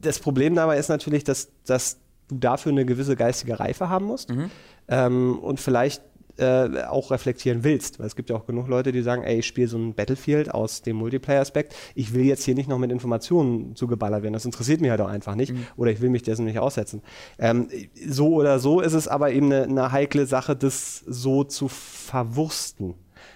das 0.00 0.20
Problem 0.20 0.54
dabei 0.54 0.78
ist 0.78 0.88
natürlich, 0.88 1.24
dass, 1.24 1.48
dass 1.66 1.98
du 2.28 2.36
dafür 2.36 2.70
eine 2.70 2.84
gewisse 2.84 3.16
geistige 3.16 3.58
Reife 3.58 3.88
haben 3.88 4.06
musst 4.06 4.30
mhm. 4.30 4.48
ähm, 4.86 5.38
und 5.40 5.58
vielleicht 5.58 6.02
äh, 6.38 6.84
auch 6.84 7.10
reflektieren 7.10 7.64
willst. 7.64 7.98
Weil 7.98 8.06
es 8.06 8.16
gibt 8.16 8.30
ja 8.30 8.36
auch 8.36 8.46
genug 8.46 8.68
Leute, 8.68 8.92
die 8.92 9.02
sagen, 9.02 9.22
ey, 9.22 9.40
ich 9.40 9.46
spiele 9.46 9.68
so 9.68 9.78
ein 9.78 9.94
Battlefield 9.94 10.52
aus 10.52 10.82
dem 10.82 10.96
Multiplayer-Aspekt. 10.96 11.74
Ich 11.94 12.14
will 12.14 12.24
jetzt 12.24 12.44
hier 12.44 12.54
nicht 12.54 12.68
noch 12.68 12.78
mit 12.78 12.90
Informationen 12.90 13.76
zugeballert 13.76 14.22
werden. 14.22 14.32
Das 14.32 14.44
interessiert 14.44 14.80
mich 14.80 14.90
halt 14.90 15.00
auch 15.00 15.08
einfach 15.08 15.34
nicht. 15.34 15.52
Mhm. 15.52 15.66
Oder 15.76 15.90
ich 15.90 16.00
will 16.00 16.10
mich 16.10 16.22
dessen 16.22 16.44
nicht 16.44 16.58
aussetzen. 16.58 17.02
Ähm, 17.38 17.68
so 18.06 18.34
oder 18.34 18.58
so 18.58 18.80
ist 18.80 18.94
es 18.94 19.08
aber 19.08 19.32
eben 19.32 19.46
eine, 19.46 19.64
eine 19.64 19.92
heikle 19.92 20.26
Sache, 20.26 20.56
das 20.56 21.02
so 21.06 21.44
zu 21.44 21.68
verwursten. 21.68 22.94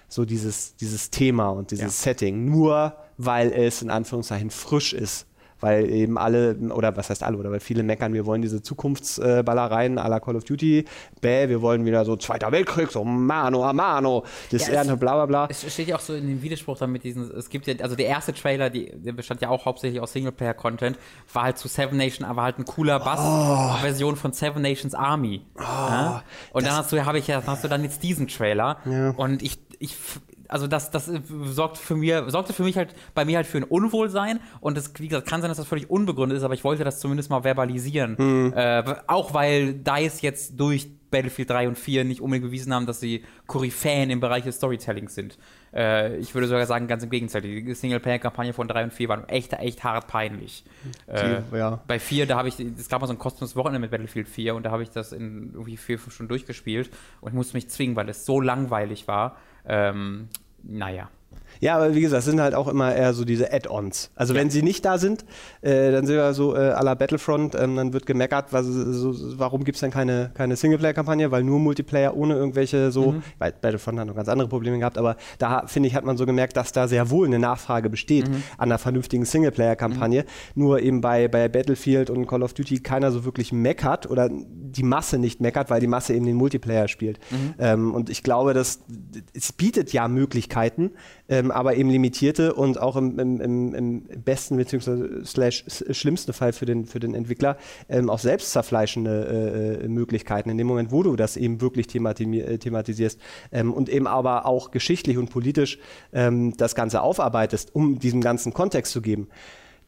So 0.09 0.25
dieses, 0.25 0.77
dieses 0.77 1.11
Thema 1.11 1.49
und 1.49 1.71
dieses 1.71 1.83
ja. 1.83 2.13
Setting. 2.13 2.45
Nur 2.45 2.97
weil 3.19 3.53
es 3.53 3.83
in 3.83 3.91
Anführungszeichen 3.91 4.51
frisch 4.51 4.93
ist 4.93 5.27
weil 5.67 5.91
eben 5.91 6.17
alle, 6.17 6.57
oder 6.71 6.97
was 6.97 7.11
heißt 7.11 7.25
alle, 7.25 7.37
oder 7.37 7.51
weil 7.51 7.59
viele 7.59 7.83
meckern, 7.83 8.13
wir 8.13 8.25
wollen 8.25 8.41
diese 8.41 8.63
Zukunftsballereien 8.63 9.99
à 9.99 10.09
la 10.09 10.21
Call 10.21 10.37
of 10.37 10.45
Duty, 10.45 10.85
bäh, 11.21 11.49
wir 11.49 11.61
wollen 11.61 11.85
wieder 11.85 12.05
so 12.05 12.15
Zweiter 12.17 12.53
Weltkrieg, 12.53 12.93
so 12.93 13.03
mano 13.03 13.65
a 13.65 13.73
mano, 13.73 14.25
das 14.53 14.69
ja, 14.69 14.85
bla 14.95 15.15
bla 15.15 15.27
bla. 15.27 15.49
Es 15.51 15.73
steht 15.73 15.89
ja 15.89 15.97
auch 15.97 16.01
so 16.01 16.15
in 16.15 16.29
dem 16.29 16.41
Widerspruch 16.41 16.79
dann 16.79 16.93
mit 16.93 17.03
diesen, 17.03 17.29
es 17.37 17.49
gibt 17.49 17.67
ja, 17.67 17.75
also 17.81 17.97
der 17.97 18.07
erste 18.07 18.33
Trailer, 18.33 18.71
die, 18.71 18.93
der 18.95 19.13
bestand 19.13 19.43
ja 19.43 19.49
auch 19.49 19.65
hauptsächlich 19.67 20.01
aus 20.01 20.13
Singleplayer-Content, 20.13 20.97
war 21.33 21.43
halt 21.43 21.59
zu 21.59 21.67
Seven 21.67 21.99
Nation, 21.99 22.25
aber 22.25 22.43
halt 22.43 22.61
ein 22.61 22.65
cooler 22.65 23.01
Bass-Version 23.01 24.13
oh. 24.13 24.17
von 24.17 24.33
Seven 24.33 24.63
Nations 24.63 24.95
Army. 24.95 25.43
Oh, 25.57 25.63
ja? 25.63 26.23
Und 26.53 26.65
dann 26.65 26.77
hast 26.77 26.93
du, 26.93 27.05
habe 27.05 27.19
ich 27.19 27.27
ja, 27.27 27.43
hast 27.45 27.65
du 27.65 27.69
dann 27.69 27.83
jetzt 27.83 28.05
diesen 28.05 28.29
Trailer 28.29 28.77
ja. 28.85 29.11
und 29.11 29.43
ich, 29.43 29.59
ich 29.81 29.97
also 30.49 30.67
das, 30.67 30.91
das 30.91 31.11
sorgt 31.45 31.79
für 31.79 31.97
mir, 31.97 32.31
sorgte 32.31 32.53
für 32.53 32.63
mich 32.63 32.77
halt 32.77 32.95
bei 33.15 33.25
mir 33.25 33.37
halt 33.37 33.47
für 33.47 33.59
ein 33.59 33.65
Unwohlsein 33.65 34.41
und 34.61 34.77
es, 34.79 34.93
wie 34.99 35.09
gesagt, 35.09 35.29
kann 35.29 35.41
sein, 35.41 35.49
dass 35.49 35.59
das 35.59 35.67
völlig 35.67 35.91
unbegründet 35.91 36.39
ist, 36.39 36.45
aber 36.45 36.55
ich 36.55 36.65
wollte 36.65 36.85
das 36.85 37.01
zumindest 37.01 37.31
mal 37.31 37.45
verbalisieren. 37.45 38.17
Mhm. 38.19 38.53
Äh, 38.55 38.85
auch 39.07 39.35
weil 39.35 39.75
DICE 39.75 40.23
jetzt 40.23 40.59
durch 40.59 40.89
Battlefield 41.11 41.51
3 41.51 41.69
und 41.69 41.79
4 41.79 42.05
nicht 42.05 42.21
unbedingt 42.21 42.47
bewiesen 42.47 42.75
haben, 42.75 42.87
dass 42.87 43.01
sie 43.01 43.25
Koryphäen 43.47 44.11
im 44.11 44.21
Bereich 44.21 44.45
des 44.45 44.57
Storytellings 44.57 45.15
sind. 45.15 45.39
Äh, 45.73 46.17
ich 46.19 46.35
würde 46.35 46.49
sogar 46.49 46.67
sagen, 46.67 46.89
ganz 46.89 47.05
im 47.05 47.11
Gegenteil. 47.11 47.43
Die 47.43 47.75
Single-Player-Kampagne 47.75 48.53
von 48.53 48.69
3 48.69 48.85
und 48.85 48.93
4 48.93 49.09
waren 49.09 49.29
echt, 49.29 49.53
echt 49.53 49.85
hart 49.85 50.09
peinlich. 50.09 50.65
Äh, 51.07 51.41
ja. 51.57 51.83
Bei 51.87 51.99
4, 51.99 52.27
da 52.27 52.37
habe 52.37 52.49
ich, 52.49 52.59
es 52.59 52.89
gab 52.89 53.01
mal 53.01 53.07
so 53.07 53.13
ein 53.13 53.19
kostenloses 53.19 53.57
Wochenende 53.57 53.81
mit 53.81 53.91
Battlefield 53.91 54.29
4 54.29 54.55
und 54.55 54.65
da 54.65 54.71
habe 54.71 54.83
ich 54.83 54.91
das 54.91 55.13
in 55.13 55.51
irgendwie 55.55 55.77
vier, 55.77 55.99
fünf 55.99 56.15
Stunden 56.15 56.29
durchgespielt 56.29 56.91
und 57.21 57.31
ich 57.31 57.35
musste 57.35 57.57
mich 57.57 57.69
zwingen, 57.69 57.97
weil 57.97 58.09
es 58.09 58.27
so 58.27 58.41
langweilig 58.41 59.07
war. 59.09 59.37
Ähm, 59.67 60.29
naja. 60.63 61.11
Ja, 61.61 61.77
aber 61.77 61.95
wie 61.95 62.01
gesagt, 62.01 62.21
es 62.21 62.25
sind 62.25 62.41
halt 62.41 62.55
auch 62.55 62.69
immer 62.69 62.95
eher 62.95 63.13
so 63.15 63.25
diese 63.25 63.53
Add-ons. 63.53 64.11
Also 64.15 64.35
ja. 64.35 64.41
wenn 64.41 64.51
sie 64.51 64.63
nicht 64.63 64.85
da 64.85 64.99
sind, 64.99 65.25
äh, 65.63 65.93
dann 65.93 66.07
sind 66.07 66.17
wir 66.17 66.35
so 66.35 66.55
äh, 66.55 66.59
à 66.59 66.83
la 66.83 66.95
Battlefront, 66.95 67.55
ähm, 67.55 67.77
dann 67.77 67.93
wird 67.93 68.07
gemeckert, 68.07 68.53
was, 68.53 68.67
so, 68.67 69.15
warum 69.39 69.65
gibt 69.65 69.77
es 69.77 69.81
denn 69.81 69.91
keine, 69.91 70.31
keine 70.35 70.57
Singleplayer-Kampagne, 70.57 71.31
weil 71.31 71.45
nur 71.45 71.59
Multiplayer 71.59 72.17
ohne 72.17 72.35
irgendwelche 72.35 72.91
so, 72.91 73.13
mhm. 73.13 73.23
weil 73.39 73.53
Battlefront 73.53 73.99
hat 73.99 74.07
noch 74.07 74.17
ganz 74.17 74.29
andere 74.29 74.49
Probleme 74.49 74.79
gehabt, 74.79 74.99
aber 74.99 75.17
da 75.39 75.67
finde 75.67 75.89
ich, 75.89 75.95
hat 75.95 76.05
man 76.05 76.17
so 76.17 76.27
gemerkt, 76.27 76.57
dass 76.57 76.73
da 76.73 76.89
sehr 76.89 77.11
wohl 77.11 77.27
eine 77.27 77.39
Nachfrage 77.39 77.91
besteht 77.91 78.29
mhm. 78.29 78.43
an 78.59 78.69
einer 78.69 78.79
vernünftigen 78.79 79.25
Singleplayer-Kampagne. 79.25 80.23
Mhm. 80.23 80.63
Nur 80.63 80.81
eben 80.81 81.01
bei, 81.01 81.29
bei 81.29 81.49
Battlefield 81.49 82.11
und 82.11 82.27
Call 82.27 82.43
of 82.43 82.55
Duty 82.55 82.81
keiner 82.81 83.11
so 83.11 83.25
wirklich 83.25 83.53
meckert 83.53 84.09
oder 84.09 84.29
die 84.31 84.83
Masse 84.83 85.19
nicht 85.19 85.41
meckert, 85.41 85.71
weil 85.71 85.81
die 85.81 85.87
Masse 85.87 86.15
eben 86.15 86.27
den 86.27 86.37
Multiplayer 86.37 86.89
spielt. 86.89 87.19
Mhm. 87.31 87.55
Ähm, 87.59 87.95
und 87.95 88.11
ich 88.11 88.23
glaube, 88.23 88.55
dass 88.55 88.81
es 89.35 89.53
bietet 89.53 89.93
ja 89.93 90.09
Möglichkeiten, 90.09 90.93
ähm, 91.29 91.51
aber 91.51 91.77
eben 91.77 91.91
limitierte 91.91 92.55
und 92.55 92.81
auch 92.81 92.97
im, 92.97 93.19
im, 93.19 93.75
im, 93.75 94.03
besten 94.25 94.57
bzw. 94.57 95.51
schlimmsten 95.93 96.33
Fall 96.33 96.53
für 96.53 96.67
den, 96.67 96.87
für 96.87 97.01
den 97.01 97.15
Entwickler 97.15 97.57
ähm, 97.89 98.11
auch 98.11 98.19
selbst 98.19 98.53
zerfleischende 98.53 99.79
äh, 99.81 99.85
äh, 99.85 99.89
Möglichkeiten 99.89 100.51
in 100.51 100.59
dem 100.59 100.67
Moment, 100.67 100.93
wo 100.93 101.03
du 101.03 101.17
das 101.17 101.37
eben 101.37 101.61
wirklich 101.61 101.87
themati 101.87 102.41
äh, 102.41 102.59
thematisierst 102.59 103.21
ähm, 103.53 103.73
und 103.73 103.89
eben 103.89 104.07
aber 104.07 104.47
auch 104.47 104.71
geschichtlich 104.71 105.19
und 105.19 105.31
politisch 105.31 105.79
ähm, 106.13 106.57
das 106.57 106.75
Ganze 106.75 107.03
aufarbeitest, 107.03 107.75
um 107.75 107.99
diesem 107.99 108.21
ganzen 108.21 108.53
Kontext 108.53 108.93
zu 108.93 109.03
geben 109.03 109.29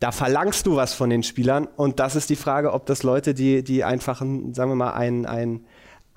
da 0.00 0.12
verlangst 0.12 0.66
du 0.66 0.76
was 0.76 0.94
von 0.94 1.10
den 1.10 1.22
Spielern 1.22 1.66
und 1.76 1.98
das 1.98 2.14
ist 2.14 2.30
die 2.30 2.36
Frage, 2.36 2.72
ob 2.72 2.86
das 2.86 3.02
Leute, 3.02 3.34
die, 3.34 3.64
die 3.64 3.82
einfach, 3.82 4.18
sagen 4.18 4.70
wir 4.70 4.74
mal, 4.76 4.92
ein, 4.92 5.26
ein 5.26 5.64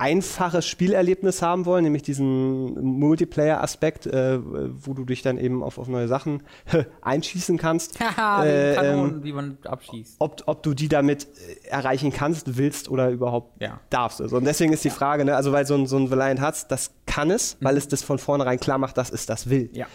einfaches 0.02 0.66
Spielerlebnis 0.66 1.42
haben 1.42 1.64
wollen, 1.64 1.84
nämlich 1.84 2.02
diesen 2.02 2.74
Multiplayer-Aspekt, 2.98 4.06
äh, 4.06 4.40
wo 4.42 4.94
du 4.94 5.04
dich 5.04 5.22
dann 5.22 5.38
eben 5.38 5.62
auf, 5.62 5.78
auf 5.78 5.86
neue 5.86 6.08
Sachen 6.08 6.42
einschießen 7.02 7.56
kannst. 7.56 8.00
Haha, 8.00 8.44
äh, 8.44 8.74
Kanonen, 8.74 9.14
ähm, 9.14 9.24
wie 9.24 9.32
man 9.32 9.58
abschießt. 9.62 10.16
Ob, 10.18 10.42
ob 10.46 10.64
du 10.64 10.74
die 10.74 10.88
damit 10.88 11.28
äh, 11.28 11.68
erreichen 11.68 12.12
kannst, 12.12 12.56
willst 12.56 12.88
oder 12.88 13.10
überhaupt 13.10 13.62
ja. 13.62 13.78
darfst. 13.90 14.20
Also, 14.20 14.38
und 14.38 14.44
deswegen 14.44 14.72
ist 14.72 14.82
die 14.82 14.90
Frage, 14.90 15.24
ne, 15.24 15.36
also 15.36 15.52
weil 15.52 15.66
so 15.66 15.74
ein, 15.76 15.86
so 15.86 15.98
ein 15.98 16.10
Valiant 16.10 16.40
Hearts, 16.40 16.66
das 16.66 16.90
kann 17.06 17.30
es, 17.30 17.56
mhm. 17.60 17.66
weil 17.66 17.76
es 17.76 17.86
das 17.86 18.02
von 18.02 18.18
vornherein 18.18 18.58
klar 18.58 18.78
macht, 18.78 18.98
dass 18.98 19.08
es 19.08 19.26
das 19.26 19.50
will. 19.50 19.70
Ja. 19.72 19.86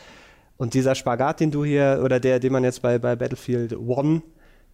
Und 0.56 0.74
dieser 0.74 0.96
Spagat, 0.96 1.41
den 1.41 1.52
du 1.52 1.65
hier, 1.65 2.00
oder 2.02 2.22
der, 2.22 2.39
den 2.39 2.54
man 2.54 2.63
jetzt 2.63 2.82
bei, 2.82 2.98
bei 2.98 3.17
Battlefield 3.17 3.76
One 3.78 4.22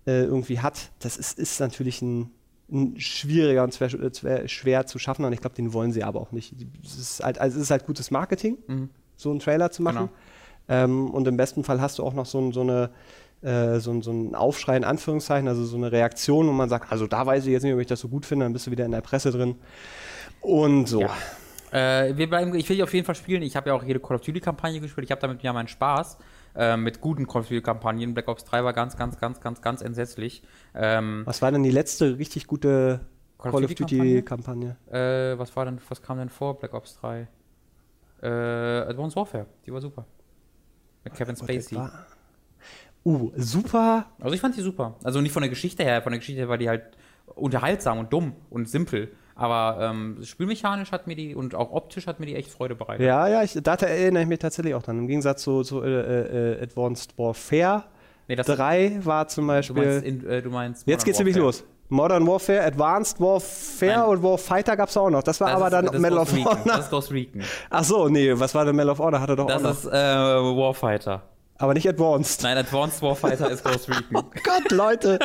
äh, 0.05 0.25
irgendwie 0.25 0.59
hat, 0.59 0.91
das 0.99 1.17
ist, 1.17 1.39
ist 1.39 1.59
natürlich 1.59 2.03
ein 2.03 2.29
schwieriger 2.97 3.63
und 3.63 3.73
schwer, 3.73 4.47
schwer, 4.47 4.85
zu 4.85 4.99
schaffen 4.99 5.25
und 5.25 5.33
ich 5.33 5.41
glaube, 5.41 5.55
den 5.55 5.73
wollen 5.73 5.91
sie 5.91 6.03
aber 6.03 6.21
auch 6.21 6.31
nicht. 6.31 6.53
Es 6.83 6.97
ist 6.97 7.23
halt, 7.23 7.39
also 7.39 7.57
es 7.57 7.63
ist 7.63 7.71
halt 7.71 7.85
gutes 7.85 8.09
Marketing, 8.09 8.57
mhm. 8.67 8.89
so 9.15 9.29
einen 9.29 9.39
Trailer 9.39 9.71
zu 9.71 9.83
machen. 9.83 10.09
Genau. 10.67 10.83
Ähm, 10.83 11.11
und 11.11 11.27
im 11.27 11.37
besten 11.37 11.63
Fall 11.63 11.81
hast 11.81 11.99
du 11.99 12.03
auch 12.03 12.13
noch 12.13 12.25
so, 12.25 12.51
so 12.51 12.61
eine 12.61 12.89
äh, 13.43 13.79
so, 13.79 14.01
so 14.01 14.11
ein 14.11 14.35
Aufschrei 14.35 14.77
in 14.77 14.85
Anführungszeichen, 14.85 15.47
also 15.47 15.65
so 15.65 15.75
eine 15.75 15.91
Reaktion, 15.91 16.47
wo 16.47 16.53
man 16.53 16.69
sagt, 16.69 16.91
also 16.91 17.07
da 17.07 17.25
weiß 17.25 17.45
ich 17.45 17.51
jetzt 17.51 17.63
nicht, 17.63 17.73
ob 17.73 17.79
ich 17.79 17.87
das 17.87 17.99
so 17.99 18.07
gut 18.07 18.25
finde, 18.25 18.45
dann 18.45 18.53
bist 18.53 18.67
du 18.67 18.71
wieder 18.71 18.85
in 18.85 18.91
der 18.91 19.01
Presse 19.01 19.31
drin. 19.31 19.55
Und 20.39 20.87
so. 20.87 21.01
Ja. 21.01 21.11
Äh, 21.73 22.15
wir 22.17 22.29
bleiben, 22.29 22.55
ich 22.55 22.69
will 22.69 22.81
auf 22.81 22.93
jeden 22.93 23.05
Fall 23.05 23.15
spielen. 23.15 23.41
Ich 23.41 23.55
habe 23.55 23.69
ja 23.69 23.75
auch 23.75 23.83
jede 23.83 23.99
Call 23.99 24.15
of 24.15 24.21
Duty-Kampagne 24.21 24.79
gespielt. 24.79 25.05
Ich 25.05 25.11
habe 25.11 25.19
damit 25.19 25.43
ja 25.43 25.51
meinen 25.51 25.67
Spaß 25.67 26.17
äh, 26.55 26.77
mit 26.77 27.01
guten 27.01 27.27
Call 27.27 27.41
of 27.41 27.47
Duty-Kampagnen. 27.47 28.13
Black 28.13 28.27
Ops 28.27 28.45
3 28.45 28.63
war 28.63 28.73
ganz, 28.73 28.97
ganz, 28.97 29.19
ganz, 29.19 29.41
ganz, 29.41 29.61
ganz 29.61 29.81
entsetzlich. 29.81 30.43
Ähm, 30.75 31.23
was 31.25 31.41
war 31.41 31.51
denn 31.51 31.63
die 31.63 31.71
letzte 31.71 32.17
richtig 32.17 32.47
gute 32.47 33.01
Call, 33.37 33.63
of 33.63 33.73
Duty-Kampagne? 33.73 34.77
Äh, 34.91 35.37
was 35.37 35.55
war 35.55 35.65
denn, 35.65 35.79
was 35.89 36.01
kam 36.01 36.17
denn 36.17 36.29
vor 36.29 36.59
Black 36.59 36.73
Ops 36.73 36.95
3? 36.99 37.27
Äh, 38.21 38.27
Advanced 38.27 39.15
Warfare, 39.15 39.47
die 39.65 39.73
war 39.73 39.81
super. 39.81 40.05
Mit 41.03 41.13
Kevin 41.15 41.35
Spacey. 41.35 41.77
Uh, 43.05 43.31
super. 43.35 44.05
Also 44.19 44.33
ich 44.33 44.39
fand 44.39 44.55
die 44.55 44.61
super. 44.61 44.95
Also 45.03 45.19
nicht 45.19 45.33
von 45.33 45.41
der 45.41 45.49
Geschichte 45.49 45.83
her, 45.83 46.01
von 46.01 46.13
der 46.13 46.19
Geschichte 46.19 46.39
her 46.39 46.49
war 46.49 46.57
die 46.57 46.69
halt 46.69 46.97
unterhaltsam 47.35 47.99
und 47.99 48.13
dumm 48.13 48.33
und 48.49 48.69
simpel. 48.69 49.11
Aber 49.35 49.77
ähm, 49.81 50.19
spielmechanisch 50.23 50.91
hat 50.91 51.07
mir 51.07 51.15
die 51.15 51.35
und 51.35 51.55
auch 51.55 51.71
optisch 51.71 52.07
hat 52.07 52.19
mir 52.19 52.27
die 52.27 52.35
echt 52.35 52.51
Freude 52.51 52.75
bereitet. 52.75 53.05
Ja, 53.05 53.27
ja, 53.27 53.43
ich, 53.43 53.57
da 53.61 53.73
erinnere 53.73 54.23
ich 54.23 54.29
mich 54.29 54.39
tatsächlich 54.39 54.75
auch 54.75 54.83
dran. 54.83 54.99
Im 54.99 55.07
Gegensatz 55.07 55.41
zu, 55.43 55.63
zu 55.63 55.81
äh, 55.81 56.59
äh, 56.59 56.61
Advanced 56.61 57.17
Warfare 57.17 57.83
nee, 58.27 58.35
3 58.35 58.99
war 59.03 59.27
zum 59.27 59.47
Beispiel. 59.47 59.83
Du 59.83 59.89
meinst, 59.89 60.05
in, 60.05 60.29
äh, 60.29 60.41
du 60.41 60.49
meinst 60.49 60.87
Jetzt 60.87 61.03
geht's 61.05 61.17
nämlich 61.17 61.35
los. 61.35 61.63
Modern 61.89 62.25
Warfare, 62.25 62.63
Advanced 62.63 63.19
Warfare 63.19 63.99
Nein. 63.99 64.09
und 64.09 64.23
Warfighter 64.23 64.75
gab 64.75 64.89
es 64.89 64.97
auch 64.97 65.09
noch. 65.09 65.21
Das 65.21 65.39
war 65.41 65.49
das 65.49 65.57
aber 65.57 65.69
dann 65.69 66.01
Medal 66.01 66.19
of 66.19 66.31
Honor. 66.31 66.57
Das 66.65 66.79
ist 66.85 66.89
Ghost 66.89 67.11
Recon. 67.11 67.41
Ach 67.69 67.83
so, 67.83 68.09
nee, 68.09 68.31
was 68.33 68.55
war 68.55 68.65
denn 68.65 68.75
Medal 68.75 68.91
of 68.91 68.99
Honor? 68.99 69.19
Hatte 69.19 69.35
doch 69.35 69.47
das 69.47 69.57
auch 69.57 69.61
noch. 69.61 69.69
Das 69.69 69.85
ist 69.85 69.91
äh, 69.91 70.57
Warfighter. 70.57 71.21
Aber 71.57 71.73
nicht 71.73 71.87
Advanced. 71.87 72.43
Nein, 72.43 72.57
Advanced 72.57 73.01
Warfighter 73.01 73.49
ist 73.49 73.63
Ghost 73.63 73.87
Recon. 73.87 74.03
Oh 74.13 74.23
Gott, 74.43 74.71
Leute. 74.71 75.19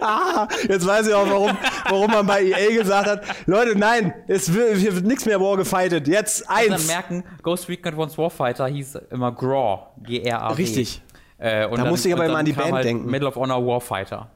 Ah, 0.00 0.48
jetzt 0.68 0.86
weiß 0.86 1.06
ich 1.08 1.14
auch, 1.14 1.28
warum, 1.28 1.56
warum 1.88 2.10
man 2.10 2.26
bei 2.26 2.42
EA 2.42 2.76
gesagt 2.76 3.08
hat, 3.08 3.22
Leute, 3.46 3.78
nein, 3.78 4.14
es 4.26 4.52
wird, 4.52 4.76
hier 4.76 4.94
wird 4.94 5.04
nichts 5.04 5.24
mehr 5.26 5.40
War 5.40 5.56
gefightet. 5.56 6.08
Jetzt 6.08 6.48
eins. 6.48 6.68
Dann 6.68 6.86
merken, 6.86 7.24
Ghost 7.42 7.68
Recon 7.68 7.92
Advanced 7.92 8.18
Warfighter 8.18 8.66
hieß 8.66 8.96
immer 9.10 9.32
GRAW. 9.32 9.86
G-R-A-W. 10.02 10.54
Richtig. 10.56 11.02
Äh, 11.38 11.68
da 11.68 11.76
dann, 11.76 11.88
musste 11.88 12.08
ich 12.08 12.14
aber 12.14 12.26
immer 12.26 12.38
an 12.38 12.44
die 12.44 12.52
Band 12.52 12.72
halt 12.72 12.84
denken. 12.84 13.10
Medal 13.10 13.28
of 13.28 13.36
Honor 13.36 13.64
Warfighter 13.66 14.30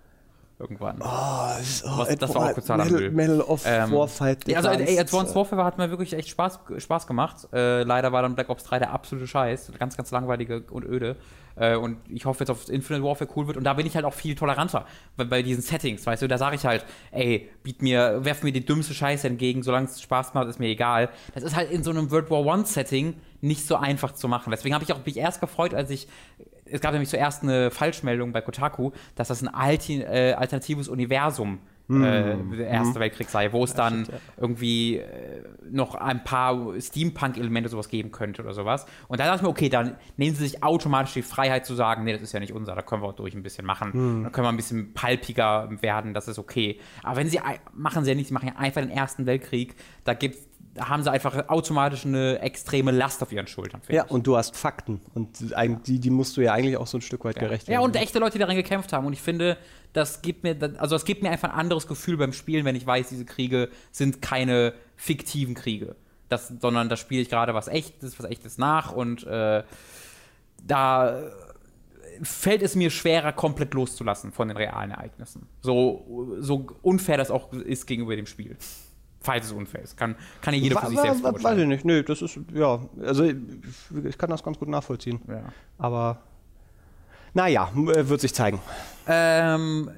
irgendwann. 0.59 0.97
Oh, 1.01 1.59
das, 1.59 1.85
oh, 1.85 1.99
Was, 1.99 2.17
das 2.17 2.35
war 2.35 2.51
auch 2.51 2.55
total 2.55 2.85
Medal, 2.85 3.11
Medal 3.11 3.41
of 3.41 3.63
ähm, 3.67 3.93
Warfight. 3.93 4.49
Ja, 4.49 4.59
also 4.59 4.71
ey, 4.71 4.99
Advanced 4.99 5.35
Warfare 5.35 5.65
hat 5.65 5.79
mir 5.79 5.91
wirklich 5.91 6.13
echt 6.13 6.29
Spaß, 6.29 6.61
Spaß 6.79 7.07
gemacht. 7.07 7.49
Äh, 7.53 7.85
leider 7.85 8.13
war 8.13 8.23
dann 8.23 8.35
Black 8.35 8.49
Ops 8.49 8.65
3 8.65 8.81
der 8.81 8.93
absolute 8.93 9.27
Scheiß. 9.27 9.73
Ganz, 9.79 9.97
ganz 9.97 10.11
langweilige 10.11 10.63
und 10.71 10.85
öde. 10.85 11.17
Äh, 11.55 11.77
und 11.77 11.99
ich 12.09 12.25
hoffe 12.25 12.41
jetzt 12.41 12.51
auf 12.51 12.69
Infinite 12.69 13.05
Warfare 13.05 13.31
cool 13.37 13.47
wird. 13.47 13.57
Und 13.57 13.65
da 13.65 13.75
bin 13.75 13.87
ich 13.87 13.95
halt 13.95 14.05
auch 14.05 14.15
viel 14.15 14.35
toleranter 14.35 14.87
bei, 15.17 15.25
bei 15.25 15.43
diesen 15.43 15.63
Settings, 15.63 16.07
weißt 16.07 16.23
du. 16.23 16.29
Da 16.29 16.39
sage 16.39 16.57
ich 16.57 16.65
halt, 16.65 16.85
ey, 17.11 17.51
biet 17.63 17.83
mir, 17.83 18.25
werf 18.25 18.43
mir 18.43 18.53
die 18.53 18.65
dümmste 18.65 18.95
Scheiße 18.95 19.27
entgegen, 19.27 19.63
solange 19.63 19.87
es 19.87 20.01
Spaß 20.01 20.35
macht, 20.35 20.49
ist 20.49 20.61
mir 20.61 20.69
egal. 20.69 21.09
Das 21.35 21.43
ist 21.43 21.57
halt 21.57 21.71
in 21.71 21.83
so 21.83 21.91
einem 21.91 22.11
World 22.11 22.31
War 22.31 22.45
One 22.45 22.65
Setting 22.65 23.15
nicht 23.41 23.67
so 23.67 23.77
einfach 23.77 24.13
zu 24.13 24.29
machen. 24.29 24.51
Deswegen 24.51 24.75
habe 24.75 24.85
ich 24.85 24.93
auch 24.93 25.05
mich 25.05 25.17
erst 25.17 25.41
gefreut, 25.41 25.75
als 25.75 25.91
ich 25.91 26.09
es 26.71 26.81
gab 26.81 26.93
nämlich 26.93 27.09
zuerst 27.09 27.43
eine 27.43 27.71
Falschmeldung 27.71 28.33
bei 28.33 28.41
Kotaku, 28.41 28.93
dass 29.15 29.29
das 29.29 29.43
ein 29.43 29.49
Alti, 29.49 30.03
äh, 30.03 30.33
alternatives 30.33 30.89
Universum 30.89 31.61
mm. 31.89 32.05
äh, 32.05 32.63
Erste 32.65 32.99
mm. 32.99 33.03
Weltkrieg 33.03 33.29
sei, 33.29 33.53
wo 33.53 33.65
es 33.65 33.75
dann 33.75 34.05
stimmt, 34.05 34.09
ja. 34.09 34.19
irgendwie 34.43 34.97
äh, 34.97 35.43
noch 35.71 35.95
ein 35.95 36.23
paar 36.25 36.81
Steampunk-Elemente 36.81 37.69
sowas 37.69 37.89
geben 37.89 38.13
könnte 38.13 38.43
oder 38.43 38.53
sowas. 38.55 38.87
Und 39.09 39.21
da 39.21 39.25
dachte 39.25 39.39
ich 39.39 39.43
mir, 39.43 39.49
okay, 39.49 39.69
dann 39.69 39.97
nehmen 40.17 40.37
sie 40.37 40.47
sich 40.47 40.63
automatisch 40.63 41.15
die 41.15 41.23
Freiheit 41.23 41.67
zu 41.67 41.75
sagen, 41.75 42.05
nee, 42.05 42.13
das 42.13 42.23
ist 42.23 42.33
ja 42.33 42.41
nicht 42.41 42.53
unser, 42.53 42.75
da 42.75 42.83
können 42.83 43.03
wir 43.03 43.09
auch 43.09 43.17
durch 43.17 43.35
ein 43.35 43.43
bisschen 43.43 43.67
machen. 43.67 43.91
Mm. 44.21 44.25
Da 44.25 44.31
können 44.31 44.45
wir 44.47 44.51
ein 44.51 44.57
bisschen 44.57 44.93
palpiger 44.95 45.69
werden, 45.81 46.15
das 46.15 46.29
ist 46.29 46.39
okay. 46.39 46.79
Aber 47.03 47.17
wenn 47.17 47.29
sie, 47.29 47.41
machen 47.75 48.05
sie 48.05 48.11
ja 48.11 48.17
nicht, 48.17 48.29
sie 48.29 48.35
machen 48.35 48.49
ja 48.49 48.57
einfach 48.57 48.81
den 48.81 48.91
Ersten 48.91 49.27
Weltkrieg, 49.27 49.75
da 50.05 50.15
gibt 50.15 50.37
es 50.37 50.48
haben 50.81 51.03
sie 51.03 51.11
einfach 51.11 51.49
automatisch 51.49 52.05
eine 52.05 52.41
extreme 52.41 52.91
Last 52.91 53.23
auf 53.23 53.33
ihren 53.33 53.47
Schultern. 53.47 53.81
Ja, 53.89 54.05
und 54.05 54.27
du 54.27 54.37
hast 54.37 54.57
Fakten. 54.57 55.01
Und 55.15 55.39
die, 55.87 55.99
die 55.99 56.11
musst 56.11 56.37
du 56.37 56.41
ja 56.41 56.53
eigentlich 56.53 56.77
auch 56.77 56.87
so 56.87 56.99
ein 56.99 57.03
Stück 57.03 57.25
weit 57.25 57.37
ja. 57.37 57.43
gerecht 57.43 57.69
werden. 57.69 57.81
Ja, 57.81 57.85
und 57.85 57.97
echte 57.97 58.19
Leute, 58.19 58.33
die 58.33 58.39
daran 58.39 58.57
gekämpft 58.57 58.93
haben. 58.93 59.07
Und 59.07 59.13
ich 59.13 59.23
finde, 59.23 59.57
das 59.93 60.23
gibt 60.23 60.43
mir, 60.43 60.57
also 60.79 60.97
es 60.97 61.05
gibt 61.05 61.23
mir 61.23 61.31
einfach 61.31 61.51
ein 61.51 61.59
anderes 61.59 61.87
Gefühl 61.87 62.17
beim 62.17 62.33
Spielen, 62.33 62.65
wenn 62.65 62.77
ich 62.77 62.87
weiß, 62.87 63.09
diese 63.09 63.25
Kriege 63.25 63.71
sind 63.91 64.23
keine 64.23 64.75
fiktiven 64.97 65.55
Kriege. 65.55 65.97
Das, 66.29 66.53
sondern 66.61 66.89
da 66.89 66.97
spiele 66.97 67.23
ich 67.23 67.31
gerade 67.31 67.55
was 67.55 67.69
echtes, 67.69 68.19
was 68.19 68.27
echtes 68.27 68.59
nach 68.59 68.93
und 68.93 69.27
äh, 69.27 69.63
da 70.63 71.23
fällt 72.23 72.63
es 72.63 72.75
mir 72.75 72.91
schwerer, 72.91 73.33
komplett 73.33 73.73
loszulassen 73.73 74.33
von 74.33 74.49
den 74.49 74.57
realen 74.57 74.91
Ereignissen. 74.91 75.47
So, 75.63 76.37
so 76.41 76.67
unfair 76.83 77.17
das 77.17 77.31
auch 77.31 77.53
ist 77.53 77.87
gegenüber 77.87 78.17
dem 78.17 78.27
Spiel 78.27 78.57
falls 79.21 79.47
es 79.47 79.53
unfair 79.53 79.83
ist. 79.83 79.97
Kann, 79.97 80.17
kann 80.41 80.55
ja 80.55 80.61
jeder 80.61 80.81
für 80.81 80.89
sich 80.89 81.01
selbst 81.01 81.23
beurteilen. 81.23 81.45
Weiß 81.45 81.63
ich 81.63 81.69
nicht, 81.69 81.85
nö, 81.85 82.03
das 82.03 82.23
ist, 82.23 82.39
ja, 82.55 82.81
also 83.03 83.25
ich, 83.25 83.37
ich 84.05 84.19
kann 84.19 84.31
das 84.31 84.43
ganz 84.43 84.59
gut 84.59 84.69
nachvollziehen. 84.69 85.21
Ja. 85.29 85.43
Aber 85.79 86.19
naja, 87.35 87.71
wird 87.75 88.21
sich 88.21 88.35
zeigen. 88.35 88.61
Ähm, 89.07 89.91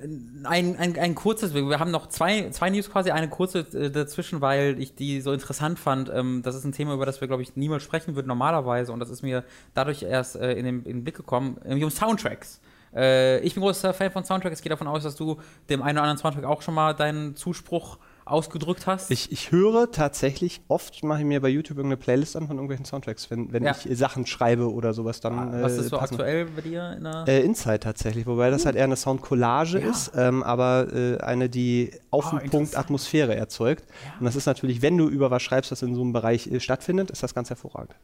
ein, 0.44 0.76
ein, 0.76 0.98
ein 0.98 1.14
kurzes, 1.14 1.54
wir 1.54 1.78
haben 1.78 1.90
noch 1.90 2.09
zwei, 2.09 2.50
zwei 2.50 2.70
News 2.70 2.90
quasi, 2.90 3.11
eine 3.11 3.28
kurze 3.28 3.61
äh, 3.61 3.90
dazwischen, 3.90 4.40
weil 4.40 4.80
ich 4.80 4.94
die 4.94 5.20
so 5.20 5.33
interessant 5.33 5.78
fand. 5.78 6.11
Ähm, 6.12 6.42
das 6.44 6.54
ist 6.54 6.64
ein 6.64 6.72
Thema, 6.72 6.94
über 6.94 7.06
das 7.06 7.20
wir, 7.20 7.28
glaube 7.28 7.42
ich, 7.42 7.56
niemals 7.56 7.83
sprechen 7.83 8.14
würden 8.14 8.26
normalerweise 8.26 8.92
und 8.92 9.00
das 9.00 9.11
ist 9.11 9.22
mir 9.22 9.44
dadurch 9.74 10.02
erst 10.02 10.37
äh, 10.37 10.52
in, 10.52 10.64
den, 10.64 10.76
in 10.78 10.98
den 10.98 11.04
Blick 11.04 11.16
gekommen, 11.16 11.59
nämlich 11.64 11.85
um 11.85 11.90
Soundtracks. 11.90 12.61
Äh, 12.94 13.40
ich 13.40 13.54
bin 13.54 13.62
großer 13.62 13.94
Fan 13.94 14.11
von 14.11 14.24
Soundtracks. 14.24 14.59
Ich 14.59 14.62
gehe 14.62 14.70
davon 14.70 14.88
aus, 14.88 15.02
dass 15.02 15.16
du 15.16 15.40
dem 15.68 15.83
einen 15.83 15.98
oder 15.98 16.02
anderen 16.02 16.18
Soundtrack 16.18 16.44
auch 16.44 16.62
schon 16.62 16.74
mal 16.74 16.94
deinen 16.94 17.37
Zuspruch 17.37 17.98
ausgedrückt 18.31 18.87
hast? 18.87 19.11
Ich, 19.11 19.33
ich 19.33 19.51
höre 19.51 19.90
tatsächlich, 19.90 20.61
oft 20.69 21.03
mache 21.03 21.21
ich 21.21 21.25
mir 21.25 21.40
bei 21.40 21.49
YouTube 21.49 21.79
irgendeine 21.79 21.97
Playlist 21.97 22.37
an 22.37 22.47
von 22.47 22.57
irgendwelchen 22.57 22.85
Soundtracks, 22.85 23.31
wenn, 23.31 23.53
wenn 23.53 23.64
ja. 23.64 23.73
ich 23.73 23.99
Sachen 23.99 24.27
schreibe 24.27 24.73
oder 24.73 24.95
sowas 24.95 25.21
dann. 25.21 25.38
Ah, 25.38 25.62
was 25.62 25.77
ist 25.77 25.88
so 25.88 25.99
passen. 25.99 26.14
aktuell 26.14 26.47
bei 26.47 26.62
dir? 26.62 26.95
In 26.97 27.05
der 27.05 27.25
äh, 27.27 27.40
Inside 27.40 27.81
tatsächlich, 27.81 28.27
wobei 28.27 28.51
das 28.51 28.62
uh. 28.62 28.66
halt 28.66 28.77
eher 28.77 28.85
eine 28.85 28.97
Soundcollage 28.97 29.81
ja. 29.81 29.90
ist, 29.90 30.12
ähm, 30.16 30.43
aber 30.43 30.88
äh, 30.93 31.19
eine, 31.19 31.49
die 31.49 31.93
auf 32.11 32.33
oh, 32.33 32.38
den 32.38 32.51
Punkt 32.51 32.77
Atmosphäre 32.77 33.35
erzeugt. 33.35 33.85
Ja. 33.88 34.19
Und 34.21 34.27
das 34.27 34.37
ist 34.37 34.47
natürlich, 34.47 34.83
wenn 34.83 34.97
du 34.97 35.09
über 35.09 35.31
was 35.31 35.43
schreibst, 35.43 35.71
das 35.71 35.83
in 35.83 35.95
so 35.95 36.03
einem 36.03 36.12
Bereich 36.12 36.47
äh, 36.47 36.61
stattfindet, 36.61 37.11
ist 37.11 37.23
das 37.23 37.35
ganz 37.35 37.51
hervorragend. 37.51 37.95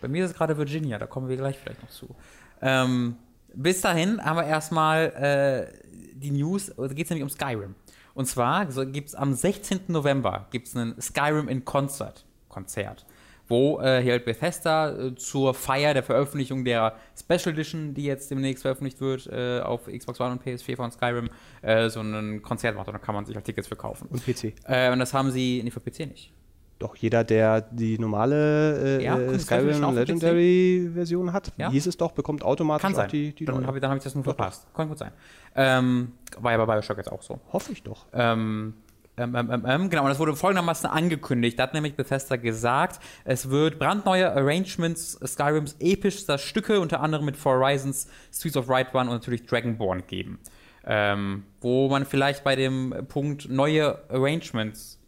Bei 0.00 0.08
mir 0.08 0.24
ist 0.24 0.32
es 0.32 0.36
gerade 0.36 0.56
Virginia, 0.58 0.98
da 0.98 1.06
kommen 1.06 1.28
wir 1.28 1.36
gleich 1.36 1.58
vielleicht 1.58 1.82
noch 1.82 1.90
zu. 1.90 2.14
Ähm, 2.60 3.16
bis 3.54 3.80
dahin 3.80 4.22
haben 4.22 4.36
wir 4.36 4.44
erstmal 4.44 5.70
äh, 5.72 5.86
die 6.14 6.30
News, 6.30 6.72
da 6.76 6.88
geht 6.88 7.06
es 7.06 7.10
nämlich 7.10 7.22
um 7.22 7.30
Skyrim. 7.30 7.74
Und 8.16 8.24
zwar 8.24 8.64
gibt 8.86 9.08
es 9.08 9.14
am 9.14 9.34
16. 9.34 9.80
November 9.88 10.46
gibt's 10.50 10.74
einen 10.74 10.98
Skyrim 10.98 11.48
in 11.48 11.66
Concert 11.66 12.24
Konzert, 12.48 13.04
wo 13.46 13.78
äh, 13.80 14.00
hier 14.00 14.18
Bethesda 14.18 15.08
äh, 15.08 15.14
zur 15.16 15.52
Feier 15.52 15.92
der 15.92 16.02
Veröffentlichung 16.02 16.64
der 16.64 16.94
Special 17.14 17.52
Edition, 17.52 17.92
die 17.92 18.04
jetzt 18.04 18.30
demnächst 18.30 18.62
veröffentlicht 18.62 19.02
wird 19.02 19.26
äh, 19.26 19.60
auf 19.60 19.82
Xbox 19.84 20.18
One 20.18 20.32
und 20.32 20.42
PS4 20.42 20.76
von 20.76 20.90
Skyrim, 20.90 21.28
äh, 21.60 21.90
so 21.90 22.00
ein 22.00 22.40
Konzert 22.40 22.74
macht 22.74 22.88
und 22.88 22.94
da 22.94 22.98
kann 22.98 23.14
man 23.14 23.26
sich 23.26 23.36
halt 23.36 23.44
Tickets 23.44 23.68
verkaufen. 23.68 24.08
Und 24.08 24.24
PC. 24.24 24.54
Äh, 24.64 24.90
und 24.90 24.98
das 24.98 25.12
haben 25.12 25.30
sie, 25.30 25.60
nee, 25.62 25.70
für 25.70 25.80
PC 25.80 26.08
nicht. 26.08 26.32
Doch, 26.78 26.94
jeder, 26.96 27.24
der 27.24 27.62
die 27.62 27.98
normale 27.98 28.98
äh, 28.98 29.04
ja, 29.04 29.38
Skyrim 29.38 29.94
Legendary-Version 29.94 31.32
hat, 31.32 31.52
ja? 31.56 31.70
hieß 31.70 31.86
es 31.86 31.96
doch, 31.96 32.12
bekommt 32.12 32.44
automatisch 32.44 32.82
Kann 32.82 32.94
sein. 32.94 33.08
die, 33.08 33.34
die 33.34 33.46
Dann 33.46 33.66
habe 33.66 33.78
ich, 33.78 33.84
hab 33.84 33.96
ich 33.96 34.02
das 34.02 34.14
nur 34.14 34.24
verpasst. 34.24 34.66
Kann 34.74 34.88
gut 34.88 34.98
sein. 34.98 35.12
Ähm, 35.54 36.12
war 36.38 36.52
ja 36.52 36.58
bei 36.62 36.66
Bioshock 36.66 36.98
jetzt 36.98 37.10
auch 37.10 37.22
so. 37.22 37.40
Hoffe 37.50 37.72
ich 37.72 37.82
doch. 37.82 38.04
Ähm, 38.12 38.74
ähm, 39.16 39.34
ähm, 39.34 39.50
ähm, 39.50 39.64
ähm, 39.66 39.90
genau, 39.90 40.02
und 40.02 40.10
das 40.10 40.18
wurde 40.18 40.36
folgendermaßen 40.36 40.90
angekündigt. 40.90 41.58
Da 41.58 41.62
hat 41.62 41.74
nämlich 41.74 41.94
Bethesda 41.94 42.36
gesagt, 42.36 43.00
es 43.24 43.48
wird 43.48 43.78
brandneue 43.78 44.30
Arrangements 44.30 45.18
Skyrims 45.24 45.76
epischster 45.80 46.36
Stücke, 46.36 46.80
unter 46.80 47.00
anderem 47.00 47.24
mit 47.24 47.38
For 47.38 47.54
Horizons, 47.54 48.08
Streets 48.30 48.58
of 48.58 48.68
Right 48.68 48.94
One 48.94 49.08
und 49.08 49.16
natürlich 49.16 49.46
Dragonborn 49.46 50.06
geben. 50.06 50.38
Ähm, 50.84 51.44
wo 51.62 51.88
man 51.88 52.04
vielleicht 52.04 52.44
bei 52.44 52.54
dem 52.54 52.94
Punkt 53.08 53.48
neue 53.48 53.98
Arrangements 54.10 55.00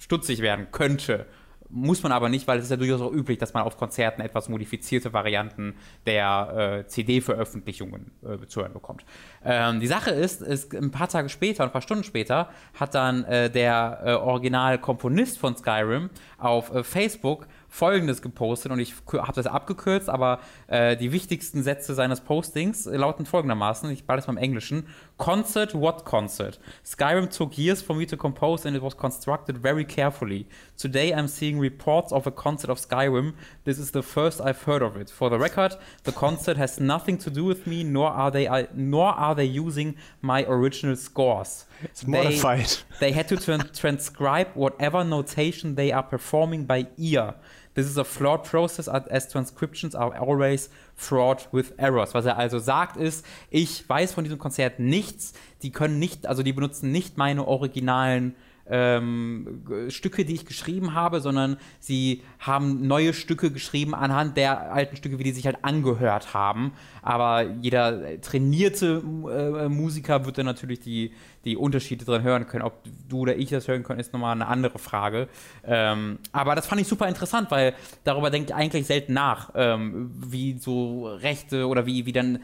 stutzig 0.00 0.40
werden 0.40 0.68
könnte. 0.72 1.26
Muss 1.72 2.02
man 2.02 2.10
aber 2.10 2.28
nicht, 2.28 2.48
weil 2.48 2.58
es 2.58 2.64
ist 2.64 2.70
ja 2.70 2.76
durchaus 2.76 3.00
auch 3.00 3.12
üblich, 3.12 3.38
dass 3.38 3.54
man 3.54 3.62
auf 3.62 3.76
Konzerten 3.76 4.22
etwas 4.22 4.48
modifizierte 4.48 5.12
Varianten 5.12 5.76
der 6.04 6.80
äh, 6.80 6.86
CD-Veröffentlichungen 6.88 8.10
äh, 8.24 8.44
zu 8.48 8.62
hören 8.62 8.72
bekommt. 8.72 9.04
Ähm, 9.44 9.78
die 9.78 9.86
Sache 9.86 10.10
ist, 10.10 10.42
ist, 10.42 10.74
ein 10.74 10.90
paar 10.90 11.08
Tage 11.08 11.28
später, 11.28 11.62
ein 11.62 11.70
paar 11.70 11.82
Stunden 11.82 12.02
später, 12.02 12.50
hat 12.74 12.96
dann 12.96 13.22
äh, 13.22 13.50
der 13.50 14.00
äh, 14.04 14.12
Originalkomponist 14.14 15.38
von 15.38 15.56
Skyrim 15.56 16.10
auf 16.38 16.74
äh, 16.74 16.82
Facebook 16.82 17.46
Folgendes 17.68 18.20
gepostet 18.20 18.72
und 18.72 18.80
ich 18.80 18.94
habe 19.12 19.32
das 19.32 19.46
abgekürzt, 19.46 20.08
aber 20.08 20.40
äh, 20.66 20.96
die 20.96 21.12
wichtigsten 21.12 21.62
Sätze 21.62 21.94
seines 21.94 22.20
Postings 22.20 22.86
lauten 22.86 23.26
folgendermaßen, 23.26 23.88
ich 23.90 24.06
bald 24.06 24.20
es 24.20 24.26
mal 24.26 24.32
im 24.32 24.38
Englischen, 24.38 24.88
Concert, 25.20 25.74
what 25.74 26.06
concert? 26.06 26.56
Skyrim 26.82 27.30
took 27.30 27.58
years 27.58 27.82
for 27.82 27.94
me 27.94 28.06
to 28.06 28.16
compose 28.16 28.64
and 28.64 28.74
it 28.74 28.80
was 28.80 28.94
constructed 28.94 29.58
very 29.58 29.84
carefully. 29.84 30.48
Today 30.78 31.12
I'm 31.12 31.28
seeing 31.28 31.58
reports 31.58 32.10
of 32.10 32.26
a 32.26 32.30
concert 32.30 32.70
of 32.70 32.78
Skyrim. 32.80 33.34
This 33.64 33.78
is 33.78 33.90
the 33.90 34.02
first 34.02 34.40
I've 34.40 34.62
heard 34.62 34.80
of 34.80 34.96
it. 34.96 35.10
For 35.10 35.28
the 35.28 35.38
record, 35.38 35.74
the 36.04 36.12
concert 36.12 36.56
has 36.56 36.80
nothing 36.80 37.18
to 37.18 37.28
do 37.28 37.44
with 37.44 37.66
me, 37.66 37.84
nor 37.84 38.08
are 38.08 38.30
they, 38.30 38.46
uh, 38.46 38.68
nor 38.72 39.08
are 39.08 39.34
they 39.34 39.44
using 39.44 39.94
my 40.22 40.46
original 40.48 40.96
scores. 40.96 41.66
It's 41.82 42.06
modified. 42.06 42.68
They, 42.98 43.08
they 43.08 43.12
had 43.12 43.28
to 43.28 43.36
transcribe 43.74 44.48
whatever 44.54 45.04
notation 45.04 45.74
they 45.74 45.92
are 45.92 46.02
performing 46.02 46.64
by 46.64 46.86
ear. 46.96 47.34
This 47.74 47.86
is 47.86 47.96
a 47.96 48.04
flawed 48.04 48.42
process 48.42 48.88
as 48.88 49.28
transcriptions 49.28 49.94
are 49.94 50.12
always 50.18 50.70
fraught 50.96 51.48
with 51.52 51.72
errors. 51.78 52.14
Was 52.14 52.26
er 52.26 52.36
also 52.36 52.58
sagt 52.58 52.96
ist, 52.96 53.24
ich 53.48 53.88
weiß 53.88 54.12
von 54.12 54.24
diesem 54.24 54.38
Konzert 54.38 54.80
nichts, 54.80 55.34
die 55.62 55.70
können 55.70 56.00
nicht, 56.00 56.26
also 56.26 56.42
die 56.42 56.52
benutzen 56.52 56.90
nicht 56.90 57.16
meine 57.16 57.46
originalen 57.46 58.34
ähm, 58.70 59.62
Stücke, 59.88 60.24
die 60.24 60.34
ich 60.34 60.46
geschrieben 60.46 60.94
habe, 60.94 61.20
sondern 61.20 61.56
sie 61.80 62.22
haben 62.38 62.86
neue 62.86 63.12
Stücke 63.12 63.50
geschrieben 63.50 63.94
anhand 63.94 64.36
der 64.36 64.72
alten 64.72 64.96
Stücke, 64.96 65.18
wie 65.18 65.24
die 65.24 65.32
sich 65.32 65.46
halt 65.46 65.64
angehört 65.64 66.32
haben. 66.32 66.72
Aber 67.02 67.42
jeder 67.42 68.20
trainierte 68.20 69.02
äh, 69.04 69.68
Musiker 69.68 70.24
wird 70.24 70.38
dann 70.38 70.46
natürlich 70.46 70.80
die, 70.80 71.12
die 71.44 71.56
Unterschiede 71.56 72.04
drin 72.04 72.22
hören 72.22 72.46
können. 72.46 72.62
Ob 72.62 72.82
du 73.08 73.20
oder 73.20 73.36
ich 73.36 73.50
das 73.50 73.66
hören 73.66 73.82
können, 73.82 74.00
ist 74.00 74.12
nochmal 74.12 74.32
eine 74.32 74.46
andere 74.46 74.78
Frage. 74.78 75.28
Ähm, 75.64 76.18
aber 76.32 76.54
das 76.54 76.66
fand 76.66 76.80
ich 76.80 76.86
super 76.86 77.08
interessant, 77.08 77.50
weil 77.50 77.74
darüber 78.04 78.30
denkt 78.30 78.52
eigentlich 78.52 78.86
selten 78.86 79.14
nach, 79.14 79.50
ähm, 79.54 80.10
wie 80.14 80.58
so 80.58 81.06
Rechte 81.08 81.66
oder 81.66 81.86
wie, 81.86 82.06
wie 82.06 82.12
dann 82.12 82.38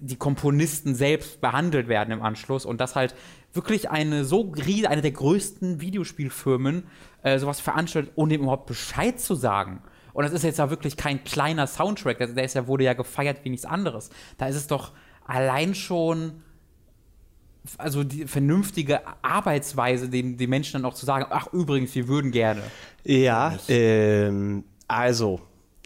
die 0.00 0.16
Komponisten 0.16 0.94
selbst 0.94 1.40
behandelt 1.40 1.88
werden 1.88 2.12
im 2.12 2.22
Anschluss 2.22 2.64
und 2.64 2.80
das 2.80 2.94
halt 2.94 3.14
wirklich 3.52 3.90
eine 3.90 4.24
so 4.24 4.52
riesige, 4.56 4.90
eine 4.90 5.02
der 5.02 5.12
größten 5.12 5.80
Videospielfirmen 5.80 6.84
äh, 7.22 7.38
sowas 7.38 7.60
veranstaltet, 7.60 8.12
ohne 8.14 8.34
ihm 8.34 8.42
überhaupt 8.42 8.66
Bescheid 8.66 9.20
zu 9.20 9.34
sagen. 9.34 9.82
Und 10.12 10.24
das 10.24 10.32
ist 10.32 10.44
jetzt 10.44 10.58
ja 10.58 10.70
wirklich 10.70 10.96
kein 10.96 11.24
kleiner 11.24 11.66
Soundtrack, 11.66 12.18
der 12.18 12.44
ist 12.44 12.54
ja, 12.54 12.66
wurde 12.66 12.84
ja 12.84 12.94
gefeiert 12.94 13.44
wie 13.44 13.50
nichts 13.50 13.66
anderes. 13.66 14.10
Da 14.36 14.48
ist 14.48 14.56
es 14.56 14.66
doch 14.66 14.92
allein 15.24 15.74
schon 15.74 16.42
also 17.76 18.02
die 18.04 18.26
vernünftige 18.26 19.00
Arbeitsweise, 19.22 20.08
den 20.08 20.36
die 20.36 20.46
Menschen 20.46 20.74
dann 20.74 20.90
auch 20.90 20.94
zu 20.94 21.04
sagen, 21.04 21.26
ach 21.30 21.52
übrigens, 21.52 21.94
wir 21.94 22.08
würden 22.08 22.30
gerne. 22.30 22.62
Ja, 23.04 23.58
ähm, 23.68 24.64
also 24.86 25.40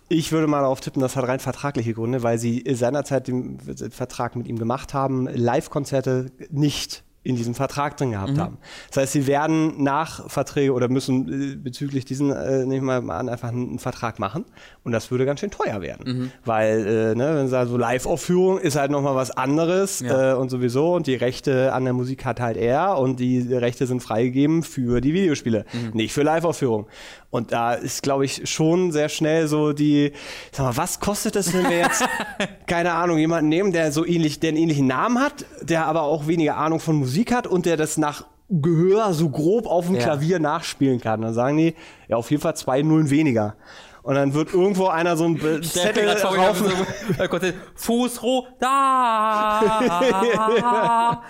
ich 0.08 0.30
würde 0.30 0.46
mal 0.46 0.60
darauf 0.60 0.80
tippen, 0.80 1.00
das 1.00 1.16
hat 1.16 1.26
rein 1.26 1.40
vertragliche 1.40 1.94
Gründe, 1.94 2.22
weil 2.22 2.38
sie 2.38 2.62
seinerzeit 2.70 3.28
den 3.28 3.58
Vertrag 3.90 4.36
mit 4.36 4.46
ihm 4.46 4.58
gemacht 4.58 4.94
haben, 4.94 5.26
Live-Konzerte 5.26 6.30
nicht 6.50 7.02
in 7.24 7.36
diesem 7.36 7.54
Vertrag 7.54 7.96
drin 7.96 8.10
gehabt 8.10 8.32
mhm. 8.32 8.40
haben. 8.40 8.58
Das 8.88 8.96
heißt, 8.96 9.12
sie 9.12 9.26
werden 9.28 9.82
nach 9.82 10.28
Verträge 10.28 10.72
oder 10.72 10.88
müssen 10.88 11.52
äh, 11.52 11.56
bezüglich 11.56 12.04
diesen, 12.04 12.32
äh, 12.32 12.66
nehmen 12.66 12.86
wir 12.86 13.00
mal 13.00 13.18
an, 13.18 13.28
einfach 13.28 13.48
einen, 13.48 13.78
Vertrag 13.78 14.18
machen. 14.18 14.44
Und 14.82 14.92
das 14.92 15.10
würde 15.10 15.24
ganz 15.24 15.40
schön 15.40 15.50
teuer 15.50 15.80
werden. 15.80 16.04
Mhm. 16.04 16.32
Weil, 16.44 16.86
äh, 16.86 17.14
ne, 17.14 17.36
wenn 17.36 17.46
sie 17.46 17.50
sagen, 17.50 17.70
so 17.70 17.76
Live-Aufführung 17.76 18.58
ist 18.58 18.76
halt 18.76 18.90
nochmal 18.90 19.14
was 19.14 19.30
anderes 19.30 20.00
ja. 20.00 20.32
äh, 20.32 20.34
und 20.34 20.50
sowieso. 20.50 20.94
Und 20.94 21.06
die 21.06 21.14
Rechte 21.14 21.72
an 21.72 21.84
der 21.84 21.92
Musik 21.92 22.24
hat 22.24 22.40
halt 22.40 22.56
er 22.56 22.98
und 22.98 23.20
die 23.20 23.40
Rechte 23.54 23.86
sind 23.86 24.02
freigegeben 24.02 24.62
für 24.64 25.00
die 25.00 25.14
Videospiele, 25.14 25.64
mhm. 25.72 25.90
nicht 25.96 26.12
für 26.12 26.22
Live-Aufführung. 26.22 26.86
Und 27.30 27.52
da 27.52 27.72
ist, 27.72 28.02
glaube 28.02 28.24
ich, 28.24 28.50
schon 28.50 28.92
sehr 28.92 29.08
schnell 29.08 29.46
so 29.46 29.72
die, 29.72 30.12
sag 30.50 30.66
mal, 30.66 30.76
was 30.76 31.00
kostet 31.00 31.36
es, 31.36 31.54
wenn 31.54 31.64
wir 31.70 31.78
jetzt, 31.78 32.04
keine 32.66 32.92
Ahnung, 32.92 33.16
jemanden 33.16 33.48
nehmen, 33.48 33.72
der 33.72 33.90
so 33.90 34.04
ähnlich, 34.04 34.38
der 34.40 34.48
einen 34.50 34.58
ähnlichen 34.58 34.86
Namen 34.86 35.18
hat, 35.18 35.46
der 35.62 35.86
aber 35.86 36.02
auch 36.02 36.26
weniger 36.26 36.56
Ahnung 36.56 36.78
von 36.78 36.96
Musik 36.96 37.11
hat 37.32 37.46
und 37.46 37.66
der 37.66 37.76
das 37.76 37.96
nach 37.96 38.24
Gehör 38.48 39.14
so 39.14 39.30
grob 39.30 39.66
auf 39.66 39.86
dem 39.86 39.94
ja. 39.94 40.02
Klavier 40.02 40.38
nachspielen 40.38 41.00
kann. 41.00 41.22
Dann 41.22 41.32
sagen 41.32 41.56
die, 41.56 41.74
ja, 42.08 42.16
auf 42.16 42.30
jeden 42.30 42.42
Fall 42.42 42.56
zwei 42.56 42.82
Nullen 42.82 43.08
weniger 43.08 43.54
und 44.02 44.16
dann 44.16 44.34
wird 44.34 44.52
irgendwo 44.52 44.88
einer 44.88 45.16
so 45.16 45.24
ein 45.24 45.38
Zettel 45.62 46.08
raufen. 46.08 46.66
So, 46.68 47.38
Fuß 47.76 48.20
hoch, 48.22 48.48
da. 48.58 49.62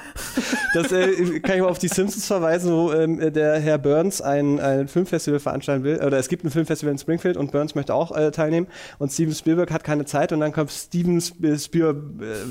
das 0.74 0.90
äh, 0.92 1.40
kann 1.40 1.56
ich 1.56 1.62
mal 1.62 1.68
auf 1.68 1.78
die 1.78 1.88
Simpsons 1.88 2.26
verweisen, 2.26 2.72
wo 2.72 2.92
ähm, 2.92 3.32
der 3.32 3.58
Herr 3.60 3.76
Burns 3.76 4.22
ein, 4.22 4.58
ein 4.58 4.88
Filmfestival 4.88 5.38
veranstalten 5.38 5.84
will. 5.84 6.02
Oder 6.02 6.18
es 6.18 6.28
gibt 6.28 6.44
ein 6.44 6.50
Filmfestival 6.50 6.92
in 6.92 6.98
Springfield 6.98 7.36
und 7.36 7.52
Burns 7.52 7.74
möchte 7.74 7.94
auch 7.94 8.16
äh, 8.16 8.30
teilnehmen. 8.30 8.66
Und 8.98 9.12
Steven 9.12 9.34
Spielberg 9.34 9.70
hat 9.70 9.84
keine 9.84 10.06
Zeit 10.06 10.32
und 10.32 10.40
dann 10.40 10.52
kommt 10.52 10.70
Steven 10.70 11.20
Spiel, 11.20 11.58
Spiel, 11.58 11.94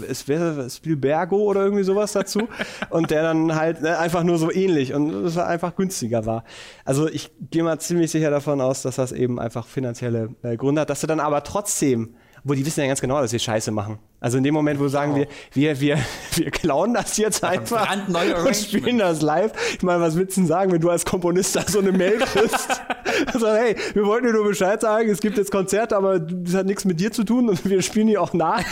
äh, 0.10 0.70
Spielbergo 0.70 1.38
oder 1.38 1.64
irgendwie 1.64 1.84
sowas 1.84 2.12
dazu. 2.12 2.48
und 2.92 3.10
der 3.10 3.24
dann 3.24 3.56
halt 3.56 3.84
äh, 3.84 3.90
einfach 3.90 4.24
nur 4.24 4.38
so 4.38 4.52
ähnlich 4.52 4.94
und 4.94 5.26
es 5.26 5.38
einfach 5.38 5.76
günstiger 5.76 6.28
war. 6.28 6.44
Also 6.86 7.08
ich 7.08 7.32
gehe 7.50 7.64
mal 7.64 7.80
ziemlich 7.80 8.12
sicher 8.12 8.30
davon 8.30 8.62
aus, 8.62 8.84
dass 8.84 8.98
das 8.98 9.12
eben 9.12 9.40
einfach 9.40 9.66
finanziell 9.66 10.11
finanzielle 10.12 10.36
äh, 10.44 10.58
Gründe 10.58 10.82
hat, 10.82 10.90
dass 10.90 11.02
du 11.02 11.08
dann 11.08 11.20
aber 11.20 11.44
trotzdem, 11.44 12.16
wo 12.44 12.54
die 12.54 12.66
wissen 12.66 12.82
ja 12.82 12.88
ganz 12.88 13.02
genau, 13.02 13.22
dass 13.22 13.32
sie 13.32 13.40
Scheiße 13.40 13.72
machen. 13.72 14.00
Also 14.20 14.38
in 14.38 14.44
dem 14.44 14.54
Moment, 14.54 14.80
wo 14.80 14.88
sagen 14.88 15.16
wir, 15.16 15.28
wir, 15.54 15.80
wir, 15.80 15.98
wir 16.36 16.52
klauen 16.52 16.94
das 16.94 17.18
jetzt 17.18 17.44
einfach 17.44 17.88
und 18.46 18.56
spielen 18.56 18.98
das 18.98 19.22
live. 19.22 19.52
Ich 19.76 19.84
meine, 19.84 20.02
was 20.02 20.16
willst 20.16 20.38
du 20.38 20.42
denn 20.42 20.48
sagen, 20.48 20.72
wenn 20.72 20.82
du 20.82 20.90
als 20.90 21.06
Komponist 21.06 21.56
da 21.56 21.64
so 21.68 21.80
eine 21.80 21.92
Mail 21.92 22.20
kriegst? 22.20 22.82
also, 23.34 23.48
hey, 23.48 23.76
wir 23.94 24.06
wollten 24.06 24.28
dir 24.28 24.34
nur 24.34 24.46
Bescheid 24.46 24.82
sagen, 24.82 25.10
es 25.10 25.22
gibt 25.22 25.38
jetzt 25.38 25.52
Konzerte, 25.52 25.96
aber 25.96 26.20
das 26.20 26.56
hat 26.56 26.66
nichts 26.66 26.86
mit 26.86 27.00
dir 27.00 27.12
zu 27.12 27.24
tun 27.24 27.50
und 27.50 27.68
wir 27.68 27.82
spielen 27.82 28.08
die 28.08 28.18
auch 28.18 28.34
nach. 28.34 28.64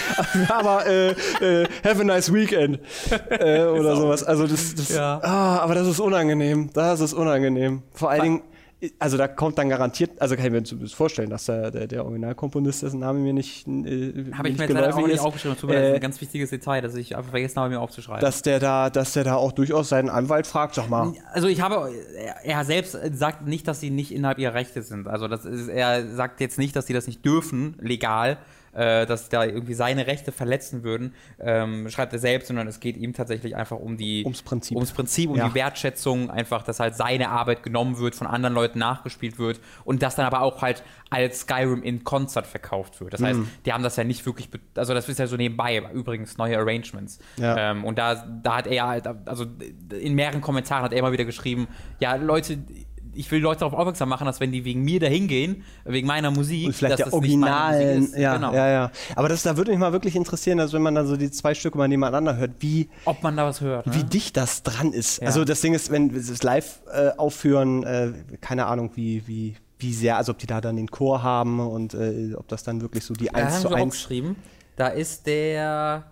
aber 0.50 0.86
äh, 0.88 1.10
äh, 1.12 1.68
have 1.84 2.02
a 2.02 2.04
nice 2.04 2.34
weekend 2.34 2.80
äh, 3.30 3.64
oder 3.64 3.96
sowas. 3.96 4.24
Also 4.24 4.48
das, 4.48 4.76
das 4.76 4.90
ja. 4.90 5.20
ah, 5.22 5.60
aber 5.60 5.76
das 5.76 5.88
ist 5.88 6.00
unangenehm. 6.00 6.70
Das 6.74 7.00
ist 7.02 7.14
unangenehm. 7.14 7.84
Vor 7.94 8.10
allen 8.10 8.22
Dingen 8.22 8.42
also 8.98 9.18
da 9.18 9.28
kommt 9.28 9.58
dann 9.58 9.68
garantiert, 9.68 10.22
also 10.22 10.36
kann 10.36 10.46
ich 10.46 10.52
mir 10.52 10.62
das 10.62 10.94
vorstellen, 10.94 11.30
dass 11.30 11.46
der, 11.46 11.70
der, 11.70 11.88
der 11.88 12.06
Originalkomponist, 12.06 12.84
dessen 12.84 13.02
Name 13.02 13.20
mir 13.20 13.34
nicht 13.34 13.68
äh, 13.68 14.32
Habe 14.32 14.50
ich 14.50 14.58
mir 14.58 14.64
jetzt 14.64 14.74
leider 14.74 14.96
auch 14.96 15.08
nicht 15.08 15.20
aufgeschrieben, 15.20 15.58
tut 15.58 15.70
mir 15.70 15.76
äh, 15.76 15.96
ein 15.96 16.00
ganz 16.00 16.22
wichtiges 16.22 16.50
Detail, 16.50 16.82
dass 16.82 16.96
ich 16.96 17.18
einfach 17.18 17.32
vergessen 17.32 17.60
habe, 17.60 17.70
mir 17.70 17.82
aufzuschreiben. 17.82 18.22
Dass 18.22 18.42
der 18.42 18.60
da, 18.60 18.90
dass 18.90 19.14
der 19.14 19.26
da 19.26 19.36
auch 19.36 19.52
durchaus 19.52 19.90
seinen 19.90 20.10
Anwalt 20.10 20.48
fragt, 20.48 20.76
sag 20.76 20.90
mal. 20.90 21.14
Also 21.34 21.50
ich 21.50 21.60
habe, 21.60 21.92
er 22.44 22.64
selbst 22.64 22.98
sagt 23.14 23.46
nicht, 23.46 23.68
dass 23.68 23.82
sie 23.82 23.90
nicht 23.90 24.14
innerhalb 24.14 24.40
ihrer 24.40 24.54
Rechte 24.54 24.82
sind. 24.82 25.08
Also 25.08 25.28
das 25.28 25.44
ist, 25.44 25.68
er 25.68 26.08
sagt 26.08 26.40
jetzt 26.40 26.58
nicht, 26.58 26.76
dass 26.76 26.88
sie 26.88 26.94
das 26.94 27.06
nicht 27.06 27.26
dürfen, 27.26 27.76
legal, 27.82 28.38
äh, 28.80 29.06
dass 29.06 29.28
da 29.28 29.44
irgendwie 29.44 29.74
seine 29.74 30.08
Rechte 30.08 30.32
verletzen 30.32 30.84
würden, 30.84 31.14
ähm, 31.38 31.90
schreibt 31.90 32.14
er 32.14 32.20
selbst, 32.20 32.48
sondern 32.48 32.66
es 32.68 32.80
geht 32.80 32.96
ihm 32.96 33.12
tatsächlich 33.14 33.58
einfach 33.58 33.78
um 33.78 33.98
die 33.98 34.24
ums 34.24 34.42
Prinzip, 34.42 34.76
ums 34.76 34.92
Prinzip, 34.94 35.30
um 35.30 35.36
ja. 35.36 35.50
die 35.50 35.54
Wertschätzung, 35.54 36.30
einfach, 36.30 36.64
dass 36.64 36.80
halt 36.80 36.96
seine 36.96 37.28
Arbeit 37.30 37.62
genommen 37.62 38.00
wird, 38.00 38.16
von 38.16 38.26
anderen 38.26 38.56
Leuten 38.56 38.80
nachgespielt 38.80 39.38
wird 39.38 39.60
und 39.84 40.02
das 40.02 40.16
dann 40.16 40.26
aber 40.26 40.42
auch 40.42 40.62
halt 40.62 40.82
als 41.10 41.42
Skyrim 41.42 41.84
in 41.84 42.06
Konzert 42.06 42.48
verkauft 42.48 43.02
wird. 43.02 43.14
Das 43.14 43.22
heißt, 43.22 43.40
mhm. 43.40 43.50
die 43.66 43.74
haben 43.74 43.84
das 43.84 43.98
ja 43.98 44.06
nicht 44.06 44.26
wirklich, 44.26 44.48
also 44.76 44.94
das 44.94 45.10
ist 45.10 45.20
ja 45.20 45.28
so 45.28 45.36
nebenbei, 45.36 45.84
übrigens 45.94 46.38
neue 46.38 46.58
Arrangements. 46.58 47.20
Ja. 47.36 47.72
Ähm, 47.72 47.84
und 47.84 47.98
da, 47.98 48.16
da 48.16 48.58
hat 48.58 48.68
er 48.68 48.88
halt, 48.88 49.08
also 49.26 49.46
in 49.92 50.14
mehreren 50.14 50.40
Kommentaren 50.40 50.84
hat 50.84 50.94
er 50.94 51.00
immer 51.00 51.12
wieder 51.12 51.26
geschrieben, 51.26 51.68
ja, 52.00 52.16
Leute, 52.16 52.60
ich 53.14 53.30
will 53.32 53.42
Leute 53.42 53.62
darauf 53.62 53.74
aufmerksam 53.74 54.10
machen, 54.10 54.26
dass 54.26 54.40
wenn 54.40 54.52
die 54.52 54.66
wegen 54.66 54.84
mir 54.84 55.00
dahin 55.00 55.28
gehen, 55.28 55.64
wegen 55.86 56.08
meiner 56.08 56.32
Musik, 56.32 56.68
und 56.68 56.74
vielleicht 56.74 56.94
dass 56.94 56.98
der 56.98 57.06
das 57.08 57.14
Originalen, 57.14 58.02
nicht 58.02 58.18
ja, 58.18 58.36
genau. 58.36 58.54
ja, 58.54 58.70
ja. 58.70 58.92
Aber 59.16 59.30
das, 59.30 59.44
da 59.44 59.58
würde 59.58 59.72
mich 59.72 59.80
mal 59.80 59.92
wirklich 59.94 60.16
interessieren, 60.16 60.60
also 60.60 60.74
wenn 60.74 60.82
man 60.82 60.96
dann 60.96 61.08
so 61.08 61.18
die 61.18 61.32
zwei 61.32 61.54
Stücke 61.54 61.78
mal 61.78 61.88
nebeneinander 61.88 62.38
hört, 62.38 62.52
wie, 62.60 62.90
ob 63.06 63.24
man 63.24 63.36
da 63.38 63.46
was 63.46 63.62
hört, 63.62 63.88
ne? 63.88 63.96
wie 63.96 64.04
dicht 64.04 64.38
das 64.38 64.64
dran 64.64 64.94
ist. 64.94 65.22
Ja. 65.22 65.28
Also 65.28 65.46
das 65.46 65.62
Ding 65.62 65.74
ist, 65.74 65.92
wenn 65.92 66.10
sie 66.20 66.34
es 66.34 66.44
live 66.44 66.82
äh, 66.92 67.10
aufführen, 67.18 67.84
äh, 67.84 68.14
keine 68.42 68.68
Ahnung, 68.68 68.92
wie, 68.96 69.28
wie, 69.28 69.56
wie 69.78 69.94
sehr, 69.94 70.18
also 70.18 70.32
ob 70.32 70.38
die 70.38 70.48
da 70.48 70.62
dann 70.62 70.76
den 70.76 70.92
Chor 70.92 71.24
haben 71.24 71.60
und 71.60 71.94
äh, 71.94 72.34
ob 72.36 72.48
das 72.48 72.64
dann 72.64 72.82
wirklich 72.82 73.04
so 73.04 73.14
die 73.14 73.34
1 73.34 73.62
zu 73.62 73.70
1 73.70 73.94
geschrieben. 73.94 74.36
Da 74.76 74.88
ist 74.88 75.28
der 75.28 76.06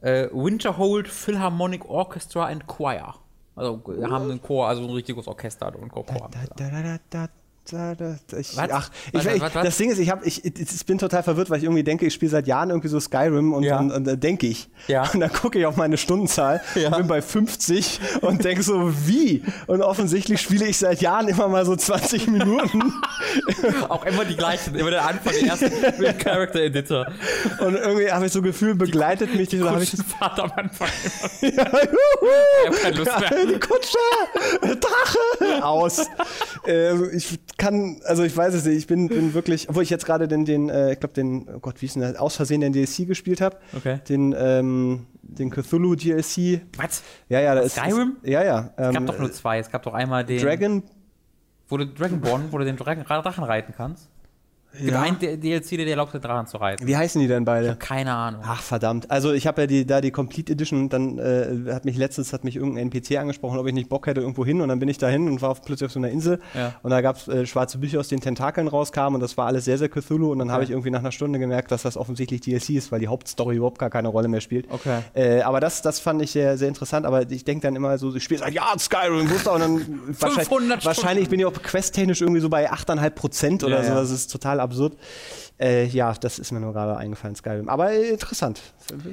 äh, 0.00 0.28
Winterhold 0.32 1.08
Philharmonic 1.08 1.88
Orchestra 1.88 2.46
and 2.46 2.66
Choir. 2.66 3.14
Also 3.56 3.80
wir 3.86 4.10
haben 4.10 4.30
einen 4.30 4.42
Chor, 4.42 4.68
also 4.68 4.84
ein 4.84 4.90
richtiges 4.90 5.26
Orchester 5.26 5.74
und 5.74 5.90
Chor. 5.90 6.04
Da, 6.04 6.70
da, 6.70 6.98
da, 7.10 7.28
da, 7.72 8.16
ich, 8.38 8.58
ach, 8.58 8.90
ich, 9.12 9.14
was, 9.14 9.26
was, 9.26 9.54
was? 9.54 9.64
das 9.64 9.76
Ding 9.76 9.90
ist, 9.90 9.98
ich, 9.98 10.10
hab, 10.10 10.24
ich, 10.24 10.44
ich 10.44 10.86
bin 10.86 10.98
total 10.98 11.22
verwirrt, 11.22 11.50
weil 11.50 11.58
ich 11.58 11.64
irgendwie 11.64 11.82
denke, 11.82 12.06
ich 12.06 12.14
spiele 12.14 12.30
seit 12.30 12.46
Jahren 12.46 12.70
irgendwie 12.70 12.88
so 12.88 13.00
Skyrim 13.00 13.52
und, 13.52 13.64
ja. 13.64 13.78
und, 13.78 13.90
und, 13.90 14.08
und 14.08 14.22
denke 14.22 14.46
ich. 14.46 14.68
Ja. 14.86 15.10
Und 15.12 15.20
dann 15.20 15.32
gucke 15.32 15.58
ich 15.58 15.66
auf 15.66 15.76
meine 15.76 15.96
Stundenzahl, 15.96 16.60
ja. 16.74 16.96
bin 16.96 17.06
bei 17.06 17.22
50 17.22 18.00
und 18.22 18.44
denke 18.44 18.62
so, 18.62 18.92
wie? 19.06 19.42
Und 19.66 19.82
offensichtlich 19.82 20.40
spiele 20.40 20.66
ich 20.66 20.78
seit 20.78 21.00
Jahren 21.00 21.28
immer 21.28 21.48
mal 21.48 21.64
so 21.64 21.74
20 21.74 22.28
Minuten. 22.28 22.92
Auch 23.88 24.04
immer 24.04 24.24
die 24.24 24.36
gleichen, 24.36 24.74
immer 24.74 24.90
der 24.90 25.06
Anfang, 25.06 25.32
der 25.40 25.48
erste 25.48 25.70
mit 25.98 26.18
Character 26.24 26.60
Editor. 26.60 27.06
Und 27.58 27.74
irgendwie 27.74 28.10
habe 28.10 28.26
ich 28.26 28.32
so 28.32 28.42
Gefühl, 28.42 28.74
begleitet 28.74 29.30
die, 29.32 29.38
mich 29.38 29.48
die, 29.48 29.58
die 29.58 29.64
habe 29.64 29.82
ich 29.82 29.96
Fahrt 30.18 30.38
am 30.38 30.52
Anfang 30.52 30.88
ja, 31.40 31.48
juhu, 31.50 32.30
ich 32.62 32.66
habe 32.66 32.76
keine 32.76 32.96
Lust 32.96 33.20
mehr. 33.20 33.46
Die 33.46 33.60
Kutsche, 33.60 33.98
Drache, 34.60 35.64
aus. 35.64 36.06
äh, 36.66 37.16
ich 37.16 37.38
kann, 37.58 38.00
also 38.04 38.22
ich 38.22 38.36
weiß 38.36 38.54
es 38.54 38.64
nicht, 38.66 38.76
ich 38.76 38.86
bin, 38.86 39.08
bin 39.08 39.32
wirklich, 39.34 39.68
obwohl 39.68 39.82
ich 39.82 39.90
jetzt 39.90 40.04
gerade 40.04 40.28
den, 40.28 40.44
den 40.44 40.68
äh, 40.68 40.92
ich 40.92 41.00
glaube 41.00 41.14
den, 41.14 41.48
oh 41.48 41.58
Gott, 41.60 41.80
wie 41.80 41.86
ist 41.86 41.96
denn 41.96 42.02
das, 42.02 42.16
aus 42.16 42.36
Versehen 42.36 42.60
den 42.60 42.72
DLC 42.72 43.06
gespielt 43.06 43.40
habe. 43.40 43.56
Okay. 43.74 44.00
Den, 44.08 44.34
ähm, 44.38 45.06
den 45.22 45.50
Cthulhu 45.50 45.94
DLC. 45.94 46.60
Was? 46.76 47.02
Ja, 47.28 47.40
ja, 47.40 47.68
Skyrim? 47.68 48.16
Ist, 48.22 48.30
ja, 48.30 48.44
ja. 48.44 48.58
Ähm, 48.58 48.88
es 48.88 48.92
gab 48.92 48.94
ähm, 48.94 49.06
doch 49.06 49.18
nur 49.18 49.32
zwei. 49.32 49.58
Es 49.58 49.70
gab 49.70 49.82
doch 49.82 49.94
einmal 49.94 50.24
den. 50.24 50.40
Dragon. 50.40 50.82
Wo 51.68 51.78
du 51.78 51.86
Dragonborn, 51.86 52.52
wo 52.52 52.58
du 52.58 52.64
den 52.64 52.76
Drachen 52.76 53.02
reiten 53.42 53.74
kannst. 53.76 54.08
Ja. 54.80 55.00
Ein 55.00 55.18
DLC, 55.18 55.70
der 55.70 55.86
erlaubt, 55.86 56.14
den 56.14 56.20
Drachen 56.20 56.46
zu 56.46 56.56
reiten. 56.56 56.86
Wie 56.86 56.96
heißen 56.96 57.20
die 57.20 57.28
denn 57.28 57.44
beide? 57.44 57.66
Ich 57.66 57.72
hab 57.72 57.80
keine 57.80 58.12
Ahnung. 58.12 58.42
Ach, 58.44 58.62
verdammt. 58.62 59.10
Also 59.10 59.32
ich 59.32 59.46
habe 59.46 59.62
ja 59.62 59.66
die, 59.66 59.86
da 59.86 60.00
die 60.00 60.10
Complete 60.10 60.52
Edition, 60.52 60.88
dann 60.88 61.18
äh, 61.18 61.72
hat 61.72 61.84
mich 61.84 61.96
letztens 61.96 62.32
hat 62.32 62.44
mich 62.44 62.56
irgendein 62.56 62.90
NPC 62.90 63.18
angesprochen, 63.18 63.58
ob 63.58 63.66
ich 63.66 63.74
nicht 63.74 63.88
Bock 63.88 64.06
hätte 64.06 64.20
irgendwo 64.20 64.44
hin 64.44 64.60
und 64.60 64.68
dann 64.68 64.78
bin 64.78 64.88
ich 64.88 64.98
da 64.98 65.08
hin 65.08 65.28
und 65.28 65.42
war 65.42 65.50
auf, 65.50 65.62
plötzlich 65.62 65.86
auf 65.86 65.92
so 65.92 65.98
einer 65.98 66.10
Insel 66.10 66.40
ja. 66.54 66.74
und 66.82 66.90
da 66.90 67.00
gab 67.00 67.16
es 67.16 67.28
äh, 67.28 67.46
schwarze 67.46 67.78
Bücher, 67.78 68.00
aus 68.00 68.08
denen 68.08 68.20
Tentakeln 68.20 68.68
rauskamen 68.68 69.16
und 69.16 69.20
das 69.20 69.36
war 69.36 69.46
alles 69.46 69.64
sehr, 69.64 69.78
sehr 69.78 69.88
Cthulhu 69.88 70.32
und 70.32 70.38
dann 70.38 70.48
okay. 70.48 70.54
habe 70.54 70.64
ich 70.64 70.70
irgendwie 70.70 70.90
nach 70.90 71.00
einer 71.00 71.12
Stunde 71.12 71.38
gemerkt, 71.38 71.70
dass 71.70 71.82
das 71.82 71.96
offensichtlich 71.96 72.40
DLC 72.40 72.70
ist, 72.70 72.92
weil 72.92 73.00
die 73.00 73.08
Hauptstory 73.08 73.56
überhaupt 73.56 73.78
gar 73.78 73.90
keine 73.90 74.08
Rolle 74.08 74.28
mehr 74.28 74.40
spielt. 74.40 74.66
Okay. 74.70 75.00
Äh, 75.14 75.42
aber 75.42 75.60
das, 75.60 75.82
das 75.82 76.00
fand 76.00 76.22
ich 76.22 76.32
sehr, 76.32 76.58
sehr 76.58 76.68
interessant, 76.68 77.06
aber 77.06 77.30
ich 77.30 77.44
denke 77.44 77.66
dann 77.66 77.76
immer 77.76 77.98
so, 77.98 78.14
ich 78.14 78.24
spiele 78.24 78.40
seit 78.40 78.52
Jahren 78.52 78.78
Skyrim, 78.78 79.30
wusste 79.30 79.50
und 79.50 79.60
dann 79.60 80.00
wahrscheinlich, 80.20 80.84
wahrscheinlich 80.84 81.28
bin 81.28 81.40
ich 81.40 81.46
auch 81.46 81.52
questtechnisch 81.52 82.20
irgendwie 82.20 82.40
so 82.40 82.48
bei 82.48 82.70
8,5 82.70 83.10
Prozent 83.10 83.64
oder 83.64 83.82
ja, 83.82 83.84
so, 83.84 83.94
das 83.94 84.10
ist 84.10 84.30
total 84.30 84.60
absurd. 84.66 84.96
Äh, 85.58 85.86
ja, 85.86 86.12
das 86.12 86.38
ist 86.38 86.52
mir 86.52 86.60
nur 86.60 86.72
gerade 86.72 86.96
eingefallen, 86.96 87.34
Skyrim. 87.34 87.68
Aber 87.68 87.90
äh, 87.90 88.10
interessant. 88.10 88.60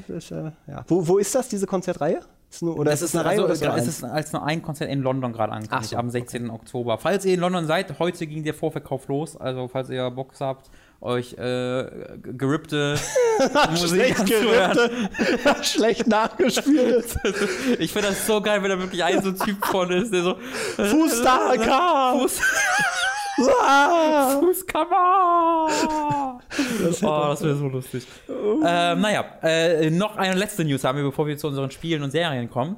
Ist, 0.07 0.31
äh, 0.31 0.51
ja. 0.67 0.83
wo, 0.87 1.07
wo 1.07 1.17
ist 1.17 1.33
das, 1.33 1.47
diese 1.47 1.65
Konzertreihe? 1.65 2.21
Ist 2.53 2.61
nur, 2.61 2.77
oder 2.77 2.91
das 2.91 3.01
ist, 3.01 3.15
eine 3.15 3.25
Reihe 3.25 3.41
also, 3.43 3.65
oder 3.65 3.77
ist 3.77 3.87
es 3.87 4.03
als 4.03 4.31
nur 4.31 4.45
ein 4.45 4.61
Konzert 4.61 4.91
in 4.91 5.01
London 5.01 5.33
gerade 5.33 5.53
angekündigt, 5.53 5.89
so, 5.89 5.97
am 5.97 6.11
16. 6.11 6.43
Okay. 6.43 6.53
Oktober. 6.53 6.97
Falls 6.99 7.25
ihr 7.25 7.33
in 7.33 7.39
London 7.39 7.65
seid, 7.65 7.97
heute 7.97 8.27
ging 8.27 8.43
der 8.43 8.53
Vorverkauf 8.53 9.07
los. 9.07 9.35
Also 9.35 9.67
falls 9.67 9.89
ihr 9.89 10.11
Bock 10.11 10.33
habt, 10.39 10.69
euch 11.01 11.33
äh, 11.33 11.85
gerippte 12.21 12.95
Musik 13.71 13.89
Schlecht 13.89 14.25
gerippte, 14.27 14.91
schlecht 15.63 16.07
nachgespielt. 16.07 17.17
ich 17.79 17.91
finde 17.91 18.09
das 18.09 18.27
so 18.27 18.39
geil, 18.39 18.61
wenn 18.61 18.69
da 18.69 18.79
wirklich 18.79 19.03
ein 19.03 19.21
so 19.23 19.31
Typ 19.31 19.65
von 19.65 19.91
ist, 19.91 20.13
der 20.13 20.21
so 20.21 20.35
Fuß 20.77 21.23
da, 21.23 22.13
Fuß 22.19 22.39
Fußkammer! 24.39 25.67
Das, 26.83 27.03
oh, 27.03 27.25
das 27.29 27.41
wäre 27.41 27.55
so 27.55 27.67
lustig. 27.67 28.05
Ähm, 28.29 29.01
naja, 29.01 29.25
äh, 29.41 29.89
noch 29.89 30.17
eine 30.17 30.35
letzte 30.35 30.63
News 30.63 30.83
haben 30.83 30.97
wir, 30.97 31.05
bevor 31.05 31.25
wir 31.27 31.37
zu 31.37 31.47
unseren 31.47 31.71
Spielen 31.71 32.03
und 32.03 32.11
Serien 32.11 32.49
kommen. 32.49 32.75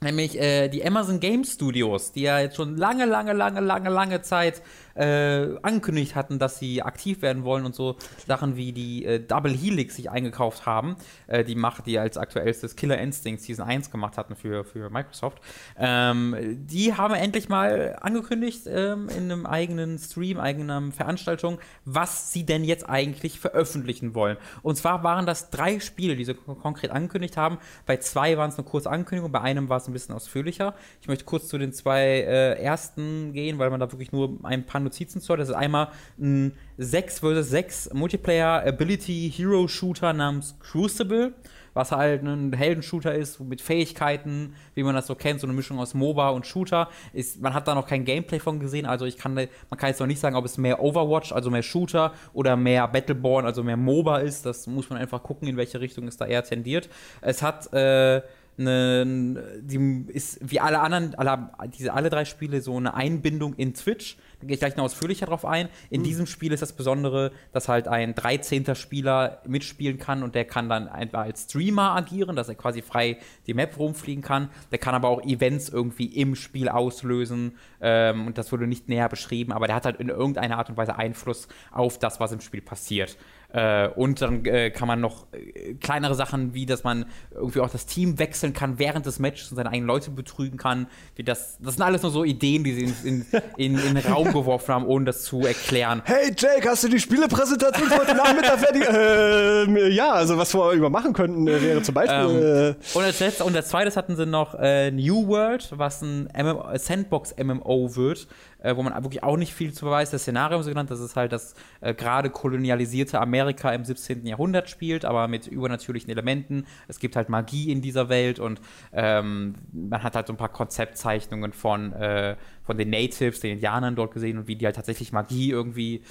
Nämlich 0.00 0.38
äh, 0.38 0.68
die 0.68 0.86
Amazon 0.86 1.18
Game 1.18 1.42
Studios, 1.42 2.12
die 2.12 2.22
ja 2.22 2.38
jetzt 2.38 2.56
schon 2.56 2.76
lange, 2.76 3.04
lange, 3.04 3.32
lange, 3.32 3.60
lange, 3.60 3.90
lange 3.90 4.22
Zeit 4.22 4.62
äh, 4.98 5.56
angekündigt 5.62 6.14
hatten, 6.14 6.38
dass 6.38 6.58
sie 6.58 6.82
aktiv 6.82 7.22
werden 7.22 7.44
wollen 7.44 7.64
und 7.64 7.74
so 7.74 7.96
Sachen 8.26 8.56
wie 8.56 8.72
die 8.72 9.04
äh, 9.04 9.20
Double 9.20 9.52
Helix 9.52 9.96
sich 9.96 10.10
eingekauft 10.10 10.66
haben, 10.66 10.96
äh, 11.28 11.44
die 11.44 11.54
Macht, 11.54 11.86
die 11.86 11.98
als 11.98 12.18
aktuellstes 12.18 12.74
Killer 12.74 12.98
Instinct 12.98 13.42
Season 13.42 13.66
1 13.66 13.90
gemacht 13.90 14.18
hatten 14.18 14.34
für, 14.34 14.64
für 14.64 14.90
Microsoft. 14.90 15.40
Ähm, 15.78 16.36
die 16.66 16.94
haben 16.94 17.14
endlich 17.14 17.48
mal 17.48 17.96
angekündigt 18.00 18.62
ähm, 18.66 19.08
in 19.16 19.30
einem 19.30 19.46
eigenen 19.46 19.98
Stream, 19.98 20.40
eigener 20.40 20.82
Veranstaltung, 20.92 21.58
was 21.84 22.32
sie 22.32 22.44
denn 22.44 22.64
jetzt 22.64 22.88
eigentlich 22.88 23.38
veröffentlichen 23.38 24.14
wollen. 24.14 24.36
Und 24.62 24.76
zwar 24.76 25.04
waren 25.04 25.26
das 25.26 25.50
drei 25.50 25.78
Spiele, 25.80 26.16
die 26.16 26.24
sie 26.24 26.34
konkret 26.34 26.90
angekündigt 26.90 27.36
haben. 27.36 27.58
Bei 27.86 27.98
zwei 27.98 28.36
waren 28.36 28.50
es 28.50 28.58
eine 28.58 28.66
kurze 28.66 28.90
Ankündigung, 28.90 29.30
bei 29.30 29.40
einem 29.40 29.68
war 29.68 29.76
es 29.76 29.86
ein 29.86 29.92
bisschen 29.92 30.14
ausführlicher. 30.14 30.74
Ich 31.00 31.08
möchte 31.08 31.24
kurz 31.24 31.48
zu 31.48 31.58
den 31.58 31.72
zwei 31.72 32.02
äh, 32.02 32.60
ersten 32.60 33.32
gehen, 33.32 33.58
weil 33.58 33.70
man 33.70 33.80
da 33.80 33.90
wirklich 33.92 34.12
nur 34.12 34.38
ein 34.42 34.66
paar 34.66 34.80
Notizen 34.88 35.20
zu. 35.20 35.36
Das 35.36 35.48
ist 35.48 35.54
einmal 35.54 35.88
ein 36.18 36.52
6 36.78 37.20
vs 37.20 37.50
6 37.50 37.94
Multiplayer 37.94 38.66
Ability 38.66 39.32
Hero 39.34 39.68
Shooter 39.68 40.12
namens 40.12 40.56
Crucible, 40.60 41.34
was 41.74 41.92
halt 41.92 42.22
ein 42.22 42.52
Heldenshooter 42.52 43.14
ist 43.14 43.38
mit 43.40 43.60
Fähigkeiten, 43.60 44.54
wie 44.74 44.82
man 44.82 44.94
das 44.94 45.06
so 45.06 45.14
kennt, 45.14 45.40
so 45.40 45.46
eine 45.46 45.54
Mischung 45.54 45.78
aus 45.78 45.94
MOBA 45.94 46.30
und 46.30 46.46
Shooter. 46.46 46.88
Ist, 47.12 47.40
man 47.42 47.54
hat 47.54 47.68
da 47.68 47.74
noch 47.74 47.86
kein 47.86 48.04
Gameplay 48.04 48.40
von 48.40 48.58
gesehen, 48.58 48.86
also 48.86 49.04
ich 49.04 49.18
kann, 49.18 49.34
man 49.34 49.48
kann 49.76 49.90
jetzt 49.90 50.00
noch 50.00 50.06
nicht 50.06 50.20
sagen, 50.20 50.36
ob 50.36 50.44
es 50.44 50.56
mehr 50.56 50.82
Overwatch, 50.82 51.32
also 51.32 51.50
mehr 51.50 51.62
Shooter 51.62 52.12
oder 52.32 52.56
mehr 52.56 52.88
Battleborn, 52.88 53.44
also 53.44 53.62
mehr 53.62 53.76
MOBA 53.76 54.18
ist. 54.18 54.46
Das 54.46 54.66
muss 54.66 54.88
man 54.88 54.98
einfach 54.98 55.22
gucken, 55.22 55.46
in 55.48 55.56
welche 55.56 55.80
Richtung 55.80 56.08
es 56.08 56.16
da 56.16 56.26
eher 56.26 56.42
tendiert. 56.42 56.88
Es 57.20 57.42
hat 57.42 57.72
äh, 57.72 58.22
eine, 58.58 59.60
die 59.62 60.04
ist 60.08 60.38
wie 60.42 60.60
alle 60.60 60.80
anderen, 60.80 61.14
alle, 61.14 61.50
diese 61.76 61.92
alle 61.92 62.10
drei 62.10 62.24
Spiele 62.24 62.60
so 62.60 62.76
eine 62.76 62.94
Einbindung 62.94 63.54
in 63.54 63.74
Twitch. 63.74 64.16
Da 64.40 64.46
gehe 64.46 64.54
ich 64.54 64.60
gleich 64.60 64.76
noch 64.76 64.84
ausführlicher 64.84 65.26
drauf 65.26 65.44
ein. 65.44 65.68
In 65.90 66.00
mhm. 66.00 66.04
diesem 66.04 66.26
Spiel 66.26 66.52
ist 66.52 66.60
das 66.60 66.72
Besondere, 66.72 67.32
dass 67.52 67.68
halt 67.68 67.88
ein 67.88 68.14
13. 68.14 68.74
Spieler 68.74 69.42
mitspielen 69.46 69.98
kann 69.98 70.22
und 70.22 70.34
der 70.34 70.44
kann 70.44 70.68
dann 70.68 70.88
einfach 70.88 71.20
als 71.20 71.44
Streamer 71.44 71.96
agieren, 71.96 72.36
dass 72.36 72.48
er 72.48 72.54
quasi 72.54 72.82
frei 72.82 73.18
die 73.46 73.54
Map 73.54 73.78
rumfliegen 73.78 74.22
kann. 74.22 74.50
Der 74.70 74.78
kann 74.78 74.94
aber 74.94 75.08
auch 75.08 75.22
Events 75.22 75.68
irgendwie 75.68 76.06
im 76.06 76.34
Spiel 76.34 76.68
auslösen 76.68 77.56
ähm, 77.80 78.26
und 78.26 78.38
das 78.38 78.52
wurde 78.52 78.66
nicht 78.66 78.88
näher 78.88 79.08
beschrieben, 79.08 79.52
aber 79.52 79.66
der 79.66 79.76
hat 79.76 79.84
halt 79.84 80.00
in 80.00 80.08
irgendeiner 80.08 80.58
Art 80.58 80.70
und 80.70 80.76
Weise 80.76 80.96
Einfluss 80.96 81.48
auf 81.72 81.98
das, 81.98 82.20
was 82.20 82.32
im 82.32 82.40
Spiel 82.40 82.62
passiert. 82.62 83.16
Äh, 83.50 83.88
und 83.88 84.20
dann 84.20 84.44
äh, 84.44 84.70
kann 84.70 84.88
man 84.88 85.00
noch 85.00 85.26
äh, 85.32 85.72
kleinere 85.74 86.14
Sachen, 86.14 86.52
wie 86.52 86.66
dass 86.66 86.84
man 86.84 87.06
irgendwie 87.30 87.60
auch 87.60 87.70
das 87.70 87.86
Team 87.86 88.18
wechseln 88.18 88.52
kann 88.52 88.78
während 88.78 89.06
des 89.06 89.18
Matches 89.18 89.50
und 89.50 89.56
seine 89.56 89.70
eigenen 89.70 89.86
Leute 89.86 90.10
betrügen 90.10 90.58
kann. 90.58 90.86
Wie 91.16 91.24
das, 91.24 91.56
das 91.58 91.76
sind 91.76 91.82
alles 91.82 92.02
nur 92.02 92.10
so 92.10 92.24
Ideen, 92.24 92.62
die 92.62 92.74
sie 92.74 92.82
in, 92.82 92.94
in, 93.04 93.26
in, 93.56 93.78
in 93.78 93.94
den 93.94 94.12
Raum 94.12 94.34
geworfen 94.34 94.74
haben, 94.74 94.84
ohne 94.84 95.06
das 95.06 95.22
zu 95.22 95.46
erklären. 95.46 96.02
Hey 96.04 96.30
Jake, 96.36 96.68
hast 96.68 96.84
du 96.84 96.88
die 96.88 97.00
Spielepräsentation 97.00 97.88
heute 97.90 98.14
Nachmittag 98.14 98.58
fertig? 98.58 98.86
Äh, 98.86 99.88
ja, 99.94 100.12
also 100.12 100.36
was 100.36 100.54
wir 100.54 100.72
über 100.72 100.90
machen 100.90 101.14
könnten, 101.14 101.48
äh, 101.48 101.62
wäre 101.62 101.80
zum 101.80 101.94
Beispiel. 101.94 102.76
Ähm, 102.76 102.76
und, 102.92 103.02
als 103.02 103.18
letztes, 103.20 103.46
und 103.46 103.56
als 103.56 103.68
zweites 103.68 103.96
hatten 103.96 104.14
sie 104.14 104.26
noch 104.26 104.52
New 104.58 105.26
World, 105.26 105.72
was 105.74 106.02
ein 106.02 106.28
Sandbox-MMO 106.74 107.96
wird 107.96 108.28
äh, 108.60 108.76
wo 108.76 108.82
man 108.82 108.92
wirklich 109.02 109.22
auch 109.22 109.36
nicht 109.36 109.54
viel 109.54 109.72
zu 109.72 109.84
beweisen. 109.84 110.12
Das 110.12 110.22
Szenario 110.22 110.60
sie 110.62 110.70
genannt, 110.70 110.90
dass 110.90 111.00
es 111.00 111.16
halt 111.16 111.32
das 111.32 111.54
äh, 111.80 111.94
gerade 111.94 112.30
kolonialisierte 112.30 113.20
Amerika 113.20 113.72
im 113.72 113.84
17. 113.84 114.26
Jahrhundert 114.26 114.68
spielt, 114.68 115.04
aber 115.04 115.28
mit 115.28 115.46
übernatürlichen 115.46 116.10
Elementen. 116.10 116.66
Es 116.88 116.98
gibt 116.98 117.16
halt 117.16 117.28
Magie 117.28 117.70
in 117.70 117.82
dieser 117.82 118.08
Welt 118.08 118.38
und 118.38 118.60
ähm, 118.92 119.54
man 119.72 120.02
hat 120.02 120.16
halt 120.16 120.26
so 120.26 120.32
ein 120.32 120.36
paar 120.36 120.52
Konzeptzeichnungen 120.52 121.52
von, 121.52 121.92
äh, 121.92 122.36
von 122.64 122.76
den 122.76 122.90
Natives, 122.90 123.40
den 123.40 123.52
Indianern 123.52 123.94
dort 123.96 124.12
gesehen 124.12 124.38
und 124.38 124.48
wie 124.48 124.56
die 124.56 124.66
halt 124.66 124.76
tatsächlich 124.76 125.12
Magie 125.12 125.50
irgendwie 125.50 126.02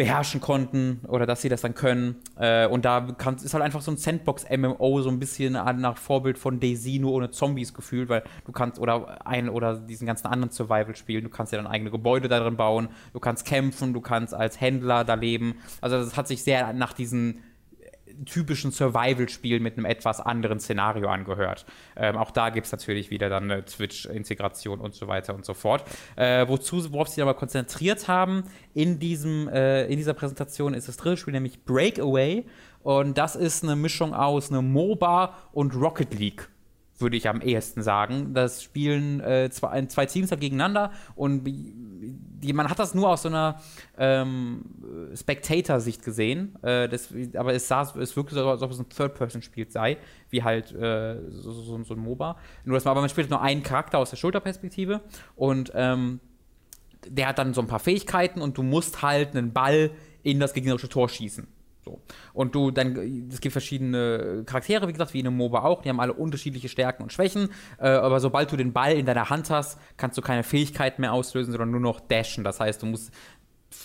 beherrschen 0.00 0.40
konnten 0.40 1.02
oder 1.08 1.26
dass 1.26 1.42
sie 1.42 1.50
das 1.50 1.60
dann 1.60 1.74
können. 1.74 2.16
Äh, 2.38 2.66
und 2.66 2.86
da 2.86 3.02
kann, 3.18 3.34
ist 3.34 3.52
halt 3.52 3.62
einfach 3.62 3.82
so 3.82 3.90
ein 3.90 3.98
Sandbox-MMO, 3.98 5.02
so 5.02 5.10
ein 5.10 5.18
bisschen 5.18 5.52
nach 5.52 5.98
Vorbild 5.98 6.38
von 6.38 6.58
Daisy, 6.58 6.98
nur 6.98 7.12
ohne 7.12 7.30
Zombies 7.30 7.74
gefühlt, 7.74 8.08
weil 8.08 8.22
du 8.46 8.52
kannst, 8.52 8.78
oder 8.78 9.26
ein 9.26 9.50
oder 9.50 9.78
diesen 9.78 10.06
ganzen 10.06 10.28
anderen 10.28 10.52
Survival-Spielen, 10.52 11.24
du 11.24 11.28
kannst 11.28 11.52
ja 11.52 11.58
dann 11.58 11.66
eigene 11.66 11.90
Gebäude 11.90 12.28
darin 12.28 12.56
bauen, 12.56 12.88
du 13.12 13.20
kannst 13.20 13.44
kämpfen, 13.44 13.92
du 13.92 14.00
kannst 14.00 14.32
als 14.32 14.58
Händler 14.58 15.04
da 15.04 15.14
leben. 15.14 15.56
Also 15.82 15.98
das 15.98 16.16
hat 16.16 16.28
sich 16.28 16.42
sehr 16.44 16.72
nach 16.72 16.94
diesen 16.94 17.42
typischen 18.24 18.70
Survival-Spiel 18.70 19.60
mit 19.60 19.76
einem 19.76 19.86
etwas 19.86 20.20
anderen 20.20 20.60
Szenario 20.60 21.08
angehört. 21.08 21.66
Ähm, 21.96 22.16
auch 22.16 22.30
da 22.30 22.50
gibt 22.50 22.66
es 22.66 22.72
natürlich 22.72 23.10
wieder 23.10 23.28
dann 23.28 23.50
eine 23.50 23.64
Twitch-Integration 23.64 24.80
und 24.80 24.94
so 24.94 25.08
weiter 25.08 25.34
und 25.34 25.44
so 25.44 25.54
fort. 25.54 25.84
Äh, 26.16 26.46
wozu, 26.48 26.92
worauf 26.92 27.08
sie 27.08 27.16
sich 27.16 27.22
aber 27.22 27.34
konzentriert 27.34 28.08
haben 28.08 28.44
in, 28.74 28.98
diesem, 28.98 29.48
äh, 29.48 29.86
in 29.86 29.96
dieser 29.96 30.14
Präsentation 30.14 30.74
ist 30.74 30.88
das 30.88 30.96
dritte 30.96 31.16
Spiel, 31.16 31.32
nämlich 31.32 31.64
Breakaway. 31.64 32.44
Und 32.82 33.18
das 33.18 33.36
ist 33.36 33.62
eine 33.62 33.76
Mischung 33.76 34.14
aus 34.14 34.50
einem 34.50 34.72
MOBA 34.72 35.34
und 35.52 35.74
Rocket 35.74 36.18
League 36.18 36.48
würde 37.00 37.16
ich 37.16 37.28
am 37.28 37.40
ehesten 37.40 37.82
sagen. 37.82 38.34
Das 38.34 38.62
spielen 38.62 39.20
äh, 39.20 39.50
zwei, 39.50 39.84
zwei, 39.86 40.06
Teams 40.06 40.30
da 40.30 40.36
gegeneinander 40.36 40.92
und 41.14 41.44
die, 41.44 42.52
man 42.52 42.68
hat 42.68 42.78
das 42.78 42.94
nur 42.94 43.08
aus 43.08 43.22
so 43.22 43.28
einer 43.28 43.60
ähm, 43.98 44.64
Spectator-Sicht 45.14 46.02
gesehen. 46.02 46.56
Äh, 46.62 46.88
das, 46.88 47.12
aber 47.34 47.52
es 47.54 47.68
sah, 47.68 47.82
es 47.98 48.16
wirkte 48.16 48.34
so, 48.34 48.48
als 48.48 48.62
ob 48.62 48.70
es 48.70 48.78
ein 48.78 48.88
Third-Person-Spiel 48.88 49.70
sei, 49.70 49.98
wie 50.30 50.42
halt 50.42 50.72
äh, 50.72 51.18
so, 51.30 51.52
so, 51.52 51.82
so, 51.82 51.94
ein 51.94 52.00
MOBA. 52.00 52.36
Nur, 52.64 52.76
dass 52.76 52.86
aber 52.86 53.00
man 53.00 53.10
spielt 53.10 53.30
nur 53.30 53.42
einen 53.42 53.62
Charakter 53.62 53.98
aus 53.98 54.10
der 54.10 54.16
Schulterperspektive 54.16 55.02
und 55.36 55.72
ähm, 55.74 56.20
der 57.06 57.28
hat 57.28 57.38
dann 57.38 57.54
so 57.54 57.60
ein 57.60 57.66
paar 57.66 57.80
Fähigkeiten 57.80 58.40
und 58.40 58.58
du 58.58 58.62
musst 58.62 59.02
halt 59.02 59.36
einen 59.36 59.52
Ball 59.52 59.90
in 60.22 60.40
das 60.40 60.52
gegnerische 60.52 60.88
Tor 60.88 61.08
schießen. 61.08 61.46
So. 61.84 62.00
Und 62.34 62.54
du 62.54 62.70
dann, 62.70 63.28
es 63.30 63.40
gibt 63.40 63.52
verschiedene 63.52 64.42
Charaktere, 64.44 64.86
wie 64.86 64.92
gesagt, 64.92 65.14
wie 65.14 65.20
in 65.20 65.26
einem 65.26 65.36
MOBA 65.36 65.62
auch, 65.62 65.82
die 65.82 65.88
haben 65.88 66.00
alle 66.00 66.12
unterschiedliche 66.12 66.68
Stärken 66.68 67.02
und 67.02 67.12
Schwächen. 67.12 67.48
Äh, 67.78 67.88
aber 67.88 68.20
sobald 68.20 68.52
du 68.52 68.56
den 68.56 68.72
Ball 68.72 68.92
in 68.92 69.06
deiner 69.06 69.30
Hand 69.30 69.50
hast, 69.50 69.78
kannst 69.96 70.18
du 70.18 70.22
keine 70.22 70.42
Fähigkeiten 70.42 71.00
mehr 71.00 71.12
auslösen, 71.12 71.52
sondern 71.52 71.70
nur 71.70 71.80
noch 71.80 72.00
dashen. 72.00 72.44
Das 72.44 72.60
heißt, 72.60 72.82
du 72.82 72.86
musst 72.86 73.12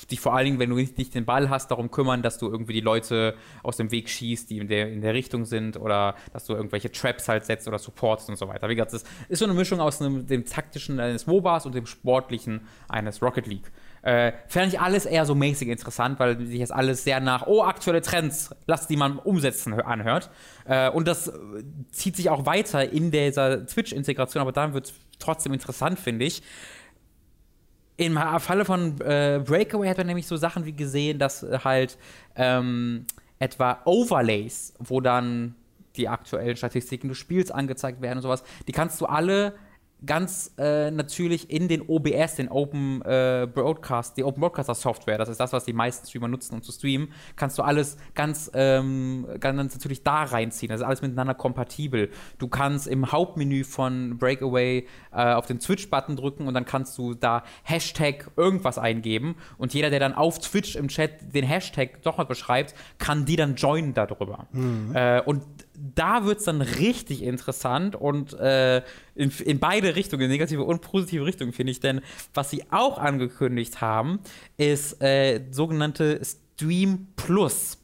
dich 0.10 0.20
vor 0.20 0.34
allen 0.34 0.46
Dingen, 0.46 0.60
wenn 0.60 0.70
du 0.70 0.76
nicht 0.76 1.14
den 1.14 1.26
Ball 1.26 1.50
hast, 1.50 1.70
darum 1.70 1.92
kümmern, 1.92 2.22
dass 2.22 2.38
du 2.38 2.48
irgendwie 2.48 2.74
die 2.74 2.82
Leute 2.82 3.36
aus 3.64 3.78
dem 3.78 3.92
Weg 3.92 4.10
schießt, 4.10 4.50
die 4.50 4.58
in 4.58 4.68
der, 4.68 4.92
in 4.92 5.02
der 5.02 5.14
Richtung 5.14 5.46
sind 5.46 5.78
oder 5.78 6.16
dass 6.34 6.46
du 6.46 6.54
irgendwelche 6.54 6.92
Traps 6.92 7.28
halt 7.28 7.46
setzt 7.46 7.68
oder 7.68 7.80
supportst 7.80 8.30
und 8.30 8.38
so 8.38 8.48
weiter. 8.48 8.68
Wie 8.68 8.76
gesagt, 8.76 8.94
das 8.94 9.04
ist 9.30 9.40
so 9.40 9.46
eine 9.46 9.54
Mischung 9.54 9.80
aus 9.80 10.02
einem, 10.02 10.26
dem 10.26 10.46
taktischen 10.46 11.00
eines 11.00 11.28
MOBAs 11.28 11.66
und 11.66 11.76
dem 11.76 11.86
sportlichen 11.86 12.62
eines 12.88 13.22
Rocket 13.22 13.48
League. 13.48 13.72
Äh, 14.06 14.34
Fände 14.48 14.76
ich 14.76 14.80
alles 14.80 15.08
eher 15.08 15.26
so 15.26 15.34
mäßig 15.34 15.68
interessant, 15.68 16.20
weil 16.20 16.40
sich 16.46 16.60
jetzt 16.60 16.72
alles 16.72 17.04
sehr 17.04 17.20
nach, 17.20 17.48
oh, 17.48 17.64
aktuelle 17.64 18.04
Trends, 18.04 18.54
lass 18.68 18.86
die 18.86 18.98
mal 18.98 19.14
umsetzen, 19.14 19.74
anhört. 19.82 20.30
Äh, 20.66 20.92
und 20.92 21.08
das 21.08 21.34
zieht 21.92 22.16
sich 22.16 22.30
auch 22.30 22.46
weiter 22.46 22.88
in 22.88 23.10
dieser 23.10 23.66
Twitch-Integration, 23.66 24.42
aber 24.42 24.52
dann 24.52 24.76
wird 24.76 24.86
es 24.86 24.94
trotzdem 25.18 25.54
interessant, 25.54 25.98
finde 26.00 26.26
ich. 26.26 26.44
Im 27.98 28.20
Falle 28.40 28.64
von 28.64 29.02
äh, 29.02 29.42
Breakaway 29.44 29.90
hat 29.90 29.98
man 29.98 30.06
nämlich 30.06 30.28
so 30.28 30.38
Sachen 30.38 30.66
wie 30.66 30.74
gesehen, 30.74 31.18
dass 31.18 31.44
halt 31.64 31.98
ähm, 32.36 33.08
etwa 33.40 33.82
Overlays, 33.86 34.76
wo 34.78 35.02
dann 35.02 35.56
die 35.96 36.10
aktuellen 36.10 36.56
Statistiken 36.58 37.08
des 37.08 37.18
Spiels 37.18 37.50
angezeigt 37.50 38.02
werden 38.02 38.20
und 38.20 38.22
sowas, 38.22 38.44
die 38.68 38.72
kannst 38.72 39.02
du 39.02 39.08
alle 39.08 39.56
ganz 40.06 40.54
äh, 40.58 40.92
natürlich 40.92 41.50
in 41.50 41.68
den 41.68 41.82
OBS, 41.88 42.36
den 42.36 42.50
Open 42.50 43.02
äh, 43.04 43.48
Broadcast, 43.52 44.18
die 44.18 44.24
Open 44.24 44.42
Broadcaster 44.42 44.76
Software, 44.76 45.18
das 45.18 45.30
ist 45.30 45.40
das, 45.40 45.54
was 45.54 45.66
die 45.66 45.74
meisten 45.74 46.08
Streamer 46.08 46.28
nutzen, 46.28 46.56
um 46.56 46.62
zu 46.62 46.72
streamen, 46.72 47.12
kannst 47.36 47.58
du 47.58 47.64
alles 47.64 47.98
ganz, 48.14 48.52
ähm, 48.54 49.28
ganz 49.40 49.74
natürlich 49.74 50.04
da 50.04 50.24
reinziehen. 50.24 50.70
Das 50.70 50.82
ist 50.82 50.86
alles 50.86 51.02
miteinander 51.02 51.34
kompatibel. 51.34 52.10
Du 52.38 52.48
kannst 52.48 52.88
im 52.88 53.12
Hauptmenü 53.12 53.64
von 53.64 54.18
Breakaway 54.18 54.88
äh, 55.12 55.34
auf 55.34 55.46
den 55.46 55.60
Twitch-Button 55.60 56.16
drücken 56.16 56.48
und 56.48 56.54
dann 56.54 56.66
kannst 56.66 56.98
du 56.98 57.14
da 57.14 57.44
Hashtag 57.64 58.32
irgendwas 58.36 58.78
eingeben 58.78 59.36
und 59.58 59.74
jeder, 59.74 59.90
der 59.90 60.00
dann 60.00 60.14
auf 60.14 60.40
Twitch 60.40 60.76
im 60.76 60.88
Chat 60.88 61.34
den 61.34 61.46
Hashtag 61.46 62.02
doch 62.04 62.18
mal 62.18 62.26
beschreibt, 62.26 62.76
kann 62.98 63.26
die 63.26 63.36
dann 63.36 63.56
joinen 63.56 63.94
darüber. 63.94 64.48
Mhm. 64.52 64.92
Äh, 64.94 65.22
und 65.22 65.44
da 65.96 66.26
wird 66.26 66.40
es 66.40 66.46
dann 66.46 66.62
richtig 66.62 67.22
interessant 67.24 67.96
und 67.96 68.34
äh, 68.34 68.78
in, 69.16 69.32
in, 69.46 69.60
beide 69.60 69.96
Richtungen, 69.96 70.30
negative 70.30 70.64
und 70.64 70.82
positive 70.82 71.26
Richtungen, 71.26 71.54
finde 71.54 71.72
ich. 71.72 71.80
Denn 71.80 72.02
was 72.34 72.50
sie 72.50 72.64
auch 72.72 72.98
angekündigt 72.98 73.82
haben, 73.82 74.20
ist 74.58 75.02
äh, 75.02 75.42
sogenannte 75.52 76.22
Stream 76.24 77.08
Plus. 77.16 77.78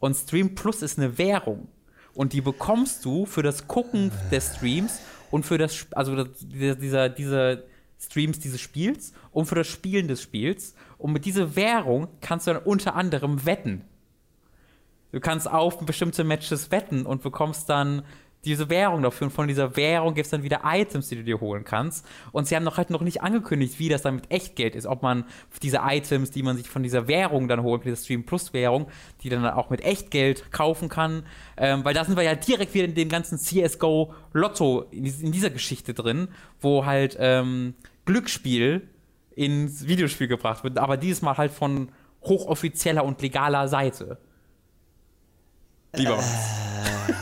Und 0.00 0.14
Stream 0.14 0.54
Plus 0.54 0.82
ist 0.82 0.98
eine 0.98 1.18
Währung. 1.18 1.68
Und 2.14 2.32
die 2.32 2.40
bekommst 2.40 3.04
du 3.04 3.26
für 3.26 3.42
das 3.42 3.68
Gucken 3.68 4.10
des 4.30 4.56
Streams 4.56 5.00
und 5.30 5.46
für 5.46 5.58
das, 5.58 5.86
also 5.92 6.24
dieser, 6.24 7.08
dieser 7.08 7.62
Streams 8.00 8.38
dieses 8.38 8.60
Spiels 8.60 9.12
und 9.32 9.46
für 9.46 9.54
das 9.54 9.66
Spielen 9.66 10.08
des 10.08 10.22
Spiels. 10.22 10.74
Und 10.98 11.12
mit 11.12 11.24
dieser 11.24 11.56
Währung 11.56 12.08
kannst 12.20 12.46
du 12.46 12.54
dann 12.54 12.62
unter 12.62 12.94
anderem 12.94 13.44
wetten. 13.44 13.84
Du 15.12 15.20
kannst 15.20 15.50
auf 15.50 15.78
bestimmte 15.78 16.24
Matches 16.24 16.70
wetten 16.70 17.06
und 17.06 17.22
bekommst 17.22 17.68
dann 17.68 18.02
diese 18.44 18.70
Währung 18.70 19.02
dafür. 19.02 19.26
Und 19.26 19.32
von 19.32 19.48
dieser 19.48 19.76
Währung 19.76 20.14
gibt 20.14 20.26
es 20.26 20.30
dann 20.30 20.42
wieder 20.42 20.60
Items, 20.64 21.08
die 21.08 21.16
du 21.16 21.24
dir 21.24 21.40
holen 21.40 21.64
kannst. 21.64 22.06
Und 22.32 22.46
sie 22.46 22.56
haben 22.56 22.64
noch 22.64 22.76
halt 22.76 22.90
noch 22.90 23.02
nicht 23.02 23.22
angekündigt, 23.22 23.78
wie 23.78 23.88
das 23.88 24.02
dann 24.02 24.16
mit 24.16 24.30
Echtgeld 24.30 24.74
ist. 24.74 24.86
Ob 24.86 25.02
man 25.02 25.24
diese 25.62 25.80
Items, 25.84 26.30
die 26.30 26.42
man 26.42 26.56
sich 26.56 26.68
von 26.68 26.82
dieser 26.82 27.08
Währung 27.08 27.48
dann 27.48 27.62
holt, 27.62 27.84
dieser 27.84 27.96
Stream 27.96 28.24
Plus 28.24 28.52
Währung, 28.52 28.88
die 29.22 29.28
dann 29.28 29.44
auch 29.46 29.70
mit 29.70 29.82
Echtgeld 29.82 30.52
kaufen 30.52 30.88
kann. 30.88 31.24
Ähm, 31.56 31.84
weil 31.84 31.94
da 31.94 32.04
sind 32.04 32.16
wir 32.16 32.22
ja 32.22 32.34
direkt 32.34 32.74
wieder 32.74 32.84
in 32.84 32.94
dem 32.94 33.08
ganzen 33.08 33.38
CSGO 33.38 34.14
Lotto, 34.32 34.86
in, 34.90 35.04
in 35.04 35.32
dieser 35.32 35.50
Geschichte 35.50 35.94
drin, 35.94 36.28
wo 36.60 36.86
halt 36.86 37.16
ähm, 37.18 37.74
Glücksspiel 38.04 38.88
ins 39.34 39.86
Videospiel 39.86 40.28
gebracht 40.28 40.64
wird. 40.64 40.78
Aber 40.78 40.96
dieses 40.96 41.22
Mal 41.22 41.36
halt 41.36 41.52
von 41.52 41.90
hochoffizieller 42.22 43.04
und 43.04 43.20
legaler 43.22 43.68
Seite. 43.68 44.18
Lieber 45.94 46.18
äh, 46.18 47.12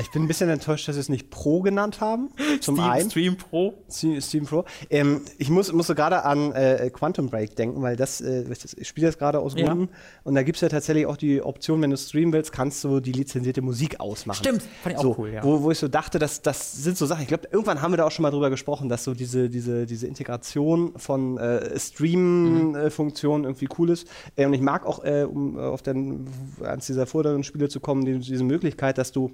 ich 0.00 0.10
bin 0.10 0.22
ein 0.22 0.28
bisschen 0.28 0.48
enttäuscht, 0.48 0.88
dass 0.88 0.94
sie 0.94 1.00
es 1.00 1.08
nicht 1.08 1.30
Pro 1.30 1.60
genannt 1.60 2.00
haben. 2.00 2.30
Zum 2.60 2.76
Steam, 2.76 2.90
einen. 2.90 3.10
Stream 3.10 3.36
Pro. 3.36 3.74
Steam 3.90 4.46
Pro. 4.46 4.64
Ähm, 4.88 5.22
ich 5.38 5.50
muss, 5.50 5.72
musste 5.72 5.94
gerade 5.94 6.24
an 6.24 6.52
äh, 6.52 6.90
Quantum 6.92 7.28
Break 7.28 7.56
denken, 7.56 7.82
weil 7.82 7.96
das, 7.96 8.20
äh, 8.20 8.44
ich 8.76 8.88
spiele 8.88 9.08
das 9.08 9.18
gerade 9.18 9.40
aus 9.40 9.54
Gründen. 9.54 9.88
Ja. 9.90 9.98
Und 10.24 10.34
da 10.34 10.42
gibt 10.42 10.56
es 10.56 10.62
ja 10.62 10.68
tatsächlich 10.68 11.06
auch 11.06 11.16
die 11.16 11.42
Option, 11.42 11.82
wenn 11.82 11.90
du 11.90 11.96
streamen 11.96 12.32
willst, 12.32 12.52
kannst 12.52 12.82
du 12.84 13.00
die 13.00 13.12
lizenzierte 13.12 13.60
Musik 13.60 14.00
ausmachen. 14.00 14.38
Stimmt, 14.38 14.62
fand 14.82 14.94
ich 14.94 14.98
auch 14.98 15.02
so, 15.02 15.14
cool, 15.18 15.30
ja. 15.30 15.44
Wo, 15.44 15.62
wo 15.62 15.70
ich 15.70 15.78
so 15.78 15.88
dachte, 15.88 16.18
dass, 16.18 16.40
das 16.40 16.72
sind 16.72 16.96
so 16.96 17.06
Sachen. 17.06 17.22
Ich 17.22 17.28
glaube, 17.28 17.48
irgendwann 17.50 17.82
haben 17.82 17.92
wir 17.92 17.98
da 17.98 18.06
auch 18.06 18.10
schon 18.10 18.22
mal 18.22 18.30
drüber 18.30 18.50
gesprochen, 18.50 18.88
dass 18.88 19.04
so 19.04 19.14
diese, 19.14 19.50
diese, 19.50 19.86
diese 19.86 20.06
Integration 20.06 20.92
von 20.96 21.36
äh, 21.38 21.78
Stream-Funktionen 21.78 23.42
mhm. 23.42 23.48
irgendwie 23.48 23.68
cool 23.78 23.90
ist. 23.90 24.08
Äh, 24.36 24.46
und 24.46 24.54
ich 24.54 24.60
mag 24.60 24.86
auch, 24.86 25.04
äh, 25.04 25.24
um 25.24 25.58
auf 25.58 25.82
den, 25.82 26.26
eines 26.62 26.86
dieser 26.86 27.06
vorderen 27.06 27.44
Spiele 27.44 27.68
zu 27.68 27.80
kommen, 27.80 28.04
die, 28.04 28.18
diese 28.18 28.44
Möglichkeit, 28.44 28.98
dass 28.98 29.12
du 29.12 29.32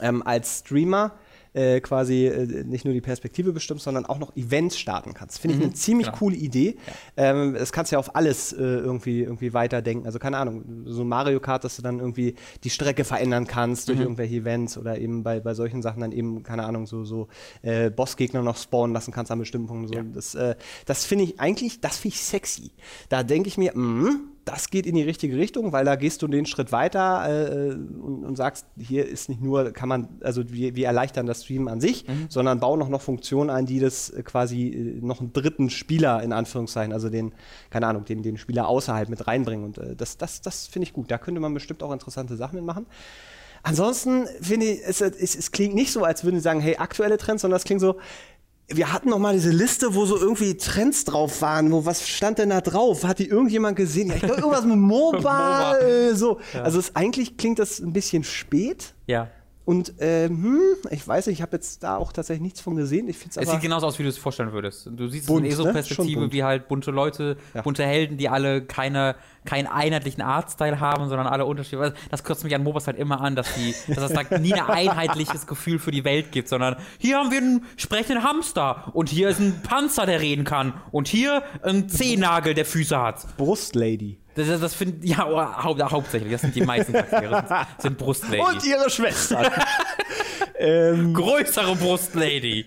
ähm, 0.00 0.22
als 0.22 0.60
Streamer 0.60 1.12
äh, 1.54 1.80
quasi 1.80 2.26
äh, 2.26 2.64
nicht 2.64 2.84
nur 2.84 2.92
die 2.92 3.00
Perspektive 3.00 3.52
bestimmt, 3.52 3.80
sondern 3.80 4.06
auch 4.06 4.18
noch 4.18 4.36
Events 4.36 4.76
starten 4.76 5.14
kannst. 5.14 5.38
Finde 5.38 5.54
ich 5.54 5.60
mhm, 5.60 5.66
eine 5.68 5.74
ziemlich 5.74 6.08
genau. 6.08 6.18
coole 6.18 6.36
Idee. 6.36 6.76
Ja. 7.16 7.30
Ähm, 7.30 7.54
das 7.54 7.72
kannst 7.72 7.92
du 7.92 7.94
ja 7.94 8.00
auf 8.00 8.16
alles 8.16 8.52
äh, 8.52 8.56
irgendwie, 8.60 9.22
irgendwie 9.22 9.54
weiterdenken. 9.54 10.06
Also 10.06 10.18
keine 10.18 10.38
Ahnung, 10.38 10.64
so 10.86 11.04
Mario 11.04 11.40
Kart, 11.40 11.64
dass 11.64 11.76
du 11.76 11.82
dann 11.82 12.00
irgendwie 12.00 12.34
die 12.64 12.70
Strecke 12.70 13.04
verändern 13.04 13.46
kannst 13.46 13.88
durch 13.88 13.98
mhm. 13.98 14.04
irgendwelche 14.04 14.36
Events 14.36 14.76
oder 14.76 14.98
eben 14.98 15.22
bei, 15.22 15.40
bei 15.40 15.54
solchen 15.54 15.80
Sachen 15.80 16.00
dann 16.00 16.12
eben, 16.12 16.42
keine 16.42 16.64
Ahnung, 16.64 16.86
so, 16.86 17.04
so 17.04 17.28
äh, 17.62 17.88
Bossgegner 17.90 18.42
noch 18.42 18.56
spawnen 18.56 18.92
lassen 18.92 19.12
kannst 19.12 19.30
an 19.30 19.38
bestimmten 19.38 19.68
Punkten. 19.68 19.88
So. 19.88 19.94
Ja. 19.94 20.02
Das, 20.02 20.34
äh, 20.34 20.56
das 20.86 21.04
finde 21.04 21.24
ich 21.24 21.40
eigentlich, 21.40 21.80
das 21.80 21.98
finde 21.98 22.16
ich 22.16 22.22
sexy. 22.22 22.72
Da 23.08 23.22
denke 23.22 23.48
ich 23.48 23.58
mir, 23.58 23.72
mh, 23.76 24.16
das 24.44 24.70
geht 24.70 24.86
in 24.86 24.94
die 24.94 25.02
richtige 25.02 25.36
Richtung, 25.36 25.72
weil 25.72 25.84
da 25.84 25.96
gehst 25.96 26.22
du 26.22 26.28
den 26.28 26.46
Schritt 26.46 26.72
weiter 26.72 27.28
äh, 27.28 27.72
und, 27.72 28.24
und, 28.24 28.36
sagst, 28.36 28.66
hier 28.78 29.06
ist 29.06 29.28
nicht 29.28 29.40
nur, 29.40 29.72
kann 29.72 29.88
man, 29.88 30.08
also 30.20 30.50
wir, 30.52 30.76
wir 30.76 30.86
erleichtern 30.86 31.26
das 31.26 31.44
Streamen 31.44 31.68
an 31.68 31.80
sich, 31.80 32.06
mhm. 32.06 32.26
sondern 32.28 32.60
bauen 32.60 32.82
auch 32.82 32.88
noch 32.88 33.00
Funktionen 33.00 33.50
ein, 33.50 33.66
die 33.66 33.80
das 33.80 34.10
äh, 34.10 34.22
quasi 34.22 34.68
äh, 34.68 35.00
noch 35.00 35.20
einen 35.20 35.32
dritten 35.32 35.70
Spieler 35.70 36.22
in 36.22 36.32
Anführungszeichen, 36.32 36.92
also 36.92 37.08
den, 37.08 37.32
keine 37.70 37.86
Ahnung, 37.86 38.04
den, 38.04 38.22
den 38.22 38.36
Spieler 38.36 38.68
außerhalb 38.68 39.08
mit 39.08 39.26
reinbringen. 39.26 39.64
Und 39.64 39.78
äh, 39.78 39.96
das, 39.96 40.18
das, 40.18 40.40
das 40.42 40.66
finde 40.66 40.88
ich 40.88 40.92
gut. 40.92 41.10
Da 41.10 41.18
könnte 41.18 41.40
man 41.40 41.54
bestimmt 41.54 41.82
auch 41.82 41.92
interessante 41.92 42.36
Sachen 42.36 42.56
mitmachen. 42.56 42.86
Ansonsten 43.66 44.26
finde 44.42 44.66
ich, 44.66 44.80
es, 44.84 45.00
es, 45.00 45.34
es 45.34 45.50
klingt 45.50 45.74
nicht 45.74 45.90
so, 45.90 46.04
als 46.04 46.22
würden 46.22 46.36
sie 46.36 46.42
sagen, 46.42 46.60
hey, 46.60 46.76
aktuelle 46.76 47.16
Trends, 47.16 47.40
sondern 47.40 47.56
es 47.56 47.64
klingt 47.64 47.80
so, 47.80 47.96
wir 48.68 48.92
hatten 48.92 49.10
noch 49.10 49.18
mal 49.18 49.34
diese 49.34 49.50
Liste, 49.50 49.94
wo 49.94 50.06
so 50.06 50.16
irgendwie 50.18 50.56
Trends 50.56 51.04
drauf 51.04 51.42
waren. 51.42 51.70
Wo 51.70 51.84
was 51.84 52.08
stand 52.08 52.38
denn 52.38 52.50
da 52.50 52.60
drauf? 52.60 53.04
Hat 53.04 53.18
die 53.18 53.28
irgendjemand 53.28 53.76
gesehen? 53.76 54.08
Ja, 54.08 54.14
ich 54.14 54.22
glaube 54.22 54.40
irgendwas 54.40 54.64
mit 54.64 54.76
MOBA. 54.76 55.76
so. 56.14 56.40
Ja. 56.52 56.62
Also 56.62 56.78
es, 56.78 56.96
eigentlich 56.96 57.36
klingt 57.36 57.58
das 57.58 57.78
ein 57.80 57.92
bisschen 57.92 58.24
spät. 58.24 58.94
Ja. 59.06 59.28
Und 59.64 59.98
äh, 60.00 60.28
hm, 60.28 60.60
Ich 60.90 61.06
weiß 61.06 61.26
nicht, 61.26 61.38
ich 61.38 61.42
habe 61.42 61.56
jetzt 61.56 61.82
da 61.82 61.96
auch 61.96 62.12
tatsächlich 62.12 62.42
nichts 62.42 62.60
von 62.60 62.76
gesehen. 62.76 63.08
Ich 63.08 63.16
es 63.24 63.34
sieht 63.34 63.60
genauso 63.60 63.86
aus, 63.86 63.98
wie 63.98 64.02
du 64.02 64.10
es 64.10 64.18
vorstellen 64.18 64.52
würdest. 64.52 64.90
Du 64.92 65.08
siehst 65.08 65.26
bunt, 65.26 65.46
es 65.46 65.54
in 65.54 65.60
ESO-Perspektive, 65.60 66.20
ne? 66.22 66.32
wie 66.32 66.44
halt 66.44 66.68
bunte 66.68 66.90
Leute, 66.90 67.38
ja. 67.54 67.62
bunte 67.62 67.84
Helden, 67.84 68.18
die 68.18 68.28
alle 68.28 68.62
keine, 68.62 69.16
keinen 69.46 69.66
einheitlichen 69.66 70.22
Artstyle 70.22 70.80
haben, 70.80 71.08
sondern 71.08 71.26
alle 71.26 71.46
unterschiedlich. 71.46 71.94
Das 72.10 72.24
kürzt 72.24 72.44
mich 72.44 72.54
an 72.54 72.62
MOBAs 72.62 72.86
halt 72.86 72.98
immer 72.98 73.22
an, 73.22 73.36
dass, 73.36 73.54
die, 73.54 73.74
dass 73.94 74.10
es 74.10 74.12
da 74.12 74.38
nie 74.38 74.52
ein 74.52 74.66
einheitliches 74.66 75.46
Gefühl 75.46 75.78
für 75.78 75.90
die 75.90 76.04
Welt 76.04 76.30
gibt, 76.30 76.48
sondern 76.48 76.76
hier 76.98 77.16
haben 77.16 77.30
wir 77.30 77.38
einen 77.38 77.64
sprechenden 77.76 78.22
Hamster 78.22 78.90
und 78.92 79.08
hier 79.08 79.30
ist 79.30 79.40
ein 79.40 79.62
Panzer, 79.62 80.04
der 80.04 80.20
reden 80.20 80.44
kann 80.44 80.74
und 80.90 81.08
hier 81.08 81.42
ein 81.62 81.88
Zehennagel, 81.88 82.52
der 82.52 82.66
Füße 82.66 82.98
hat. 82.98 83.36
Brustlady. 83.38 84.18
Das, 84.34 84.48
das, 84.48 84.60
das 84.60 84.74
finde 84.74 85.06
ja 85.06 85.18
hau 85.18 85.78
hauptsächlich, 85.90 86.32
das 86.32 86.40
sind 86.40 86.54
die 86.56 86.62
meisten 86.62 86.92
Charaktere, 86.92 87.44
sind, 87.46 87.82
sind 87.82 87.98
Brustlady. 87.98 88.40
Und 88.40 88.64
ihre 88.64 88.90
Schwester. 88.90 89.52
ähm. 90.58 91.14
Größere 91.14 91.76
Brustlady. 91.76 92.66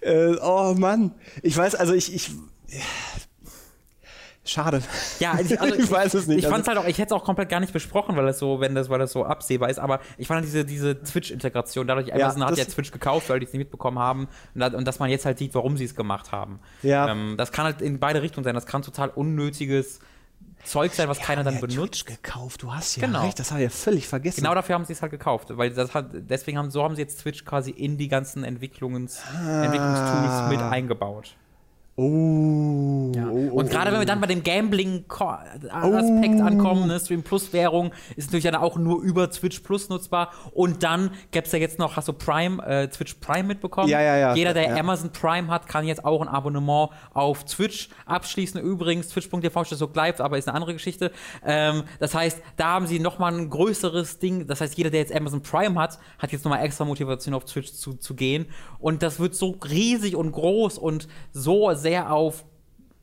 äh, 0.00 0.36
oh 0.42 0.74
Mann. 0.76 1.14
Ich 1.42 1.56
weiß, 1.56 1.76
also 1.76 1.94
ich, 1.94 2.12
ich 2.14 2.30
Schade. 4.44 4.82
Ja, 5.20 5.38
ich, 5.38 5.60
also 5.60 5.74
ich, 5.78 5.90
weiß 5.90 6.14
es 6.14 6.26
nicht. 6.26 6.38
Ich, 6.38 6.44
ich 6.44 6.50
fand 6.50 6.66
halt 6.66 6.76
auch, 6.76 6.84
ich 6.84 6.98
hätte 6.98 7.14
es 7.14 7.20
auch 7.20 7.24
komplett 7.24 7.48
gar 7.48 7.60
nicht 7.60 7.72
besprochen, 7.72 8.16
weil 8.16 8.26
das 8.26 8.38
so, 8.38 8.60
wenn 8.60 8.74
das, 8.74 8.88
weil 8.88 8.98
das 8.98 9.12
so 9.12 9.24
absehbar 9.24 9.70
ist, 9.70 9.78
aber 9.78 10.00
ich 10.18 10.26
fand 10.26 10.38
halt 10.38 10.46
diese, 10.46 10.64
diese 10.64 11.00
Twitch-Integration, 11.00 11.86
dadurch, 11.86 12.12
Amazon 12.12 12.42
ja, 12.42 12.48
hat 12.48 12.58
ja 12.58 12.64
Twitch 12.64 12.90
gekauft, 12.90 13.28
weil 13.28 13.38
die 13.38 13.46
es 13.46 13.52
nicht 13.52 13.60
mitbekommen 13.60 13.98
haben 14.00 14.28
und, 14.54 14.74
und, 14.74 14.84
dass 14.86 14.98
man 14.98 15.10
jetzt 15.10 15.26
halt 15.26 15.38
sieht, 15.38 15.54
warum 15.54 15.76
sie 15.76 15.84
es 15.84 15.94
gemacht 15.94 16.32
haben. 16.32 16.58
Ja. 16.82 17.08
Ähm, 17.08 17.36
das 17.38 17.52
kann 17.52 17.66
halt 17.66 17.82
in 17.82 18.00
beide 18.00 18.22
Richtungen 18.22 18.44
sein. 18.44 18.54
Das 18.54 18.66
kann 18.66 18.82
total 18.82 19.10
unnötiges 19.10 20.00
Zeug 20.64 20.92
sein, 20.92 21.08
was 21.08 21.18
ja, 21.18 21.24
keiner 21.24 21.44
dann 21.44 21.60
benutzt. 21.60 21.76
Twitch 21.76 22.04
gekauft, 22.04 22.62
du 22.62 22.72
hast 22.72 22.96
ja 22.96 23.06
genau. 23.06 23.22
recht, 23.22 23.38
das 23.38 23.50
habe 23.50 23.60
ich 23.60 23.64
ja 23.64 23.70
völlig 23.70 24.06
vergessen. 24.06 24.42
Genau 24.42 24.54
dafür 24.54 24.76
haben 24.76 24.84
sie 24.84 24.92
es 24.92 25.02
halt 25.02 25.10
gekauft, 25.10 25.56
weil 25.56 25.70
das 25.70 25.94
hat, 25.94 26.10
deswegen 26.12 26.58
haben, 26.58 26.70
so 26.70 26.82
haben 26.84 26.94
sie 26.94 27.02
jetzt 27.02 27.20
Twitch 27.20 27.44
quasi 27.44 27.70
in 27.70 27.98
die 27.98 28.08
ganzen 28.08 28.44
Entwicklungs, 28.44 29.22
ah. 29.34 29.64
Entwicklungstools 29.64 30.50
mit 30.50 30.60
eingebaut. 30.60 31.36
Oh, 31.94 33.12
ja. 33.14 33.28
oh, 33.28 33.50
Und 33.50 33.68
gerade 33.68 33.90
oh, 33.90 33.92
wenn 33.92 34.00
wir 34.00 34.06
dann 34.06 34.20
bei 34.22 34.26
dem 34.26 34.42
Gambling-Aspekt 34.42 36.40
oh. 36.40 36.42
ankommen, 36.42 36.86
ne, 36.86 36.98
Stream 36.98 37.22
Plus 37.22 37.52
Währung 37.52 37.92
ist 38.16 38.28
natürlich 38.28 38.44
dann 38.44 38.54
auch 38.54 38.78
nur 38.78 39.02
über 39.02 39.30
Twitch 39.30 39.60
Plus 39.60 39.90
nutzbar. 39.90 40.32
Und 40.52 40.82
dann 40.82 41.10
gäbe 41.32 41.44
es 41.44 41.52
ja 41.52 41.58
jetzt 41.58 41.78
noch, 41.78 41.96
hast 41.96 42.08
du 42.08 42.14
Prime, 42.14 42.64
äh, 42.64 42.88
Twitch 42.88 43.16
Prime 43.20 43.42
mitbekommen? 43.42 43.90
Ja, 43.90 44.00
ja, 44.00 44.16
ja. 44.16 44.34
Jeder, 44.34 44.54
der 44.54 44.70
ja. 44.70 44.76
Amazon 44.76 45.12
Prime 45.12 45.48
hat, 45.48 45.68
kann 45.68 45.86
jetzt 45.86 46.02
auch 46.02 46.22
ein 46.22 46.28
Abonnement 46.28 46.88
auf 47.12 47.44
Twitch 47.44 47.90
abschließen. 48.06 48.58
Übrigens, 48.58 49.08
twitch.tv 49.08 49.64
steht 49.64 49.78
so 49.78 49.88
bleibt, 49.88 50.22
aber 50.22 50.38
ist 50.38 50.48
eine 50.48 50.54
andere 50.54 50.72
Geschichte. 50.72 51.12
Ähm, 51.44 51.82
das 51.98 52.14
heißt, 52.14 52.40
da 52.56 52.68
haben 52.68 52.86
sie 52.86 53.00
nochmal 53.00 53.34
ein 53.34 53.50
größeres 53.50 54.18
Ding. 54.18 54.46
Das 54.46 54.62
heißt, 54.62 54.78
jeder, 54.78 54.88
der 54.88 55.00
jetzt 55.00 55.14
Amazon 55.14 55.42
Prime 55.42 55.78
hat, 55.78 55.98
hat 56.18 56.32
jetzt 56.32 56.46
nochmal 56.46 56.64
extra 56.64 56.86
Motivation 56.86 57.34
auf 57.34 57.44
Twitch 57.44 57.72
zu, 57.74 57.92
zu 57.92 58.14
gehen. 58.14 58.46
Und 58.78 59.02
das 59.02 59.20
wird 59.20 59.34
so 59.34 59.58
riesig 59.68 60.16
und 60.16 60.32
groß 60.32 60.78
und 60.78 61.06
so 61.32 61.81
sehr 61.82 62.12
auf 62.12 62.44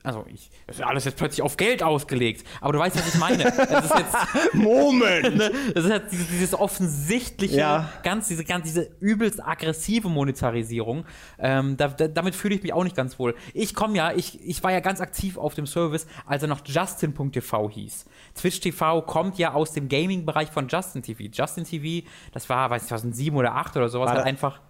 also 0.02 0.26
ich, 0.30 0.50
das 0.66 0.78
ist 0.78 0.82
alles 0.82 1.04
jetzt 1.04 1.18
plötzlich 1.18 1.42
auf 1.42 1.58
Geld 1.58 1.84
ausgelegt. 1.84 2.48
Aber 2.62 2.72
du 2.72 2.80
weißt, 2.80 2.98
was 2.98 3.14
ich 3.14 3.20
meine. 3.20 3.44
Das 3.44 3.86
ist 3.86 3.96
jetzt, 3.96 4.16
Moment! 4.54 5.20
Ne, 5.40 5.52
das 5.74 5.86
ist 5.86 5.92
halt 5.92 6.12
dieses, 6.12 6.28
dieses 6.30 6.54
offensichtliche, 6.54 7.58
ja. 7.58 7.90
ganz, 8.04 8.28
diese, 8.28 8.44
ganz, 8.44 8.66
diese 8.66 8.90
übelst 9.00 9.46
aggressive 9.46 10.10
Monetarisierung. 10.10 11.06
Ähm, 11.38 11.78
da, 11.78 11.90
da, 11.90 12.08
damit 12.08 12.36
fühle 12.36 12.56
ich 12.56 12.64
mich 12.64 12.74
auch 12.74 12.84
nicht 12.84 12.96
ganz 12.96 13.20
wohl. 13.20 13.36
Ich 13.54 13.76
komme 13.76 13.96
ja, 13.96 14.12
ich, 14.12 14.44
ich 14.44 14.64
war 14.64 14.72
ja 14.72 14.80
ganz 14.80 15.02
aktiv 15.02 15.38
auf 15.38 15.54
dem 15.54 15.68
Service, 15.68 16.08
als 16.26 16.42
er 16.42 16.50
noch 16.50 16.62
Justin.tv 16.66 17.70
hieß. 17.70 18.06
Twitch 18.36 18.60
TV 18.62 19.02
kommt 19.04 19.38
ja 19.38 19.54
aus 19.54 19.74
dem 19.74 19.88
Gaming-Bereich 19.88 20.50
von 20.50 20.68
Justin 20.68 21.04
TV. 21.04 21.24
Justin 21.32 21.66
TV, 21.66 22.08
das 22.32 22.50
war, 22.50 22.70
weiß 22.70 22.84
ich, 22.84 22.88
2007 22.90 23.38
oder 23.38 23.50
2008 23.50 23.78
oder 23.78 23.90
sowas, 23.90 24.10
war 24.10 24.18
hat 24.18 24.26
einfach. 24.26 24.62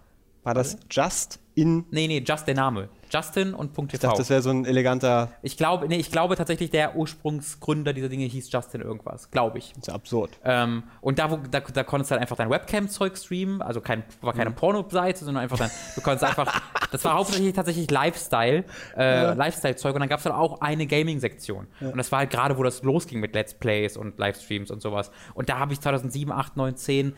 War 0.42 0.54
das 0.54 0.78
Just 0.90 1.40
in. 1.54 1.86
Nee, 1.90 2.06
nee, 2.06 2.22
Just 2.26 2.46
der 2.46 2.54
Name. 2.54 2.88
Justin 3.10 3.54
und 3.54 3.74
.tv. 3.74 3.88
Ich 3.92 3.98
dachte, 4.00 4.18
das 4.18 4.30
wäre 4.30 4.42
so 4.42 4.50
ein 4.50 4.64
eleganter. 4.64 5.30
Ich 5.42 5.56
glaube, 5.56 5.88
nee, 5.88 5.96
ich 5.96 6.10
glaube 6.10 6.36
tatsächlich, 6.36 6.70
der 6.70 6.96
Ursprungsgründer 6.96 7.92
dieser 7.92 8.08
Dinge 8.08 8.24
hieß 8.24 8.50
Justin 8.52 8.80
irgendwas, 8.80 9.30
glaube 9.30 9.58
ich. 9.58 9.72
Das 9.74 9.88
ist 9.88 9.94
absurd. 9.94 10.38
Ähm, 10.44 10.84
und 11.00 11.18
da, 11.18 11.30
wo, 11.30 11.36
da, 11.36 11.60
da 11.60 11.82
konntest 11.84 12.10
du 12.10 12.12
halt 12.12 12.22
einfach 12.22 12.36
dein 12.36 12.50
Webcam-Zeug 12.50 13.16
streamen, 13.16 13.62
also 13.62 13.80
kein, 13.80 14.04
war 14.20 14.32
keine 14.32 14.50
mhm. 14.50 14.54
Porno-Seite, 14.54 15.24
sondern 15.24 15.42
einfach 15.42 15.58
dein, 15.58 15.70
du 15.94 16.00
konntest 16.00 16.24
einfach, 16.24 16.60
das 16.92 17.04
war 17.04 17.14
hauptsächlich 17.14 17.52
tatsächlich 17.54 17.90
Lifestyle, 17.90 18.64
äh, 18.96 19.22
ja. 19.22 19.32
Lifestyle-Zeug 19.32 19.94
und 19.94 20.00
dann 20.00 20.08
gab 20.08 20.20
es 20.20 20.26
halt 20.26 20.34
auch 20.34 20.60
eine 20.60 20.86
Gaming-Sektion. 20.86 21.66
Ja. 21.80 21.88
Und 21.88 21.98
das 21.98 22.12
war 22.12 22.20
halt 22.20 22.30
gerade, 22.30 22.56
wo 22.58 22.62
das 22.62 22.82
losging 22.82 23.20
mit 23.20 23.34
Let's 23.34 23.54
Plays 23.54 23.96
und 23.96 24.18
Livestreams 24.18 24.70
und 24.70 24.80
sowas. 24.80 25.10
Und 25.34 25.48
da 25.48 25.58
habe 25.58 25.72
ich 25.72 25.80
2007, 25.80 26.32
8, 26.32 26.56
9, 26.56 26.76
10 26.76 27.16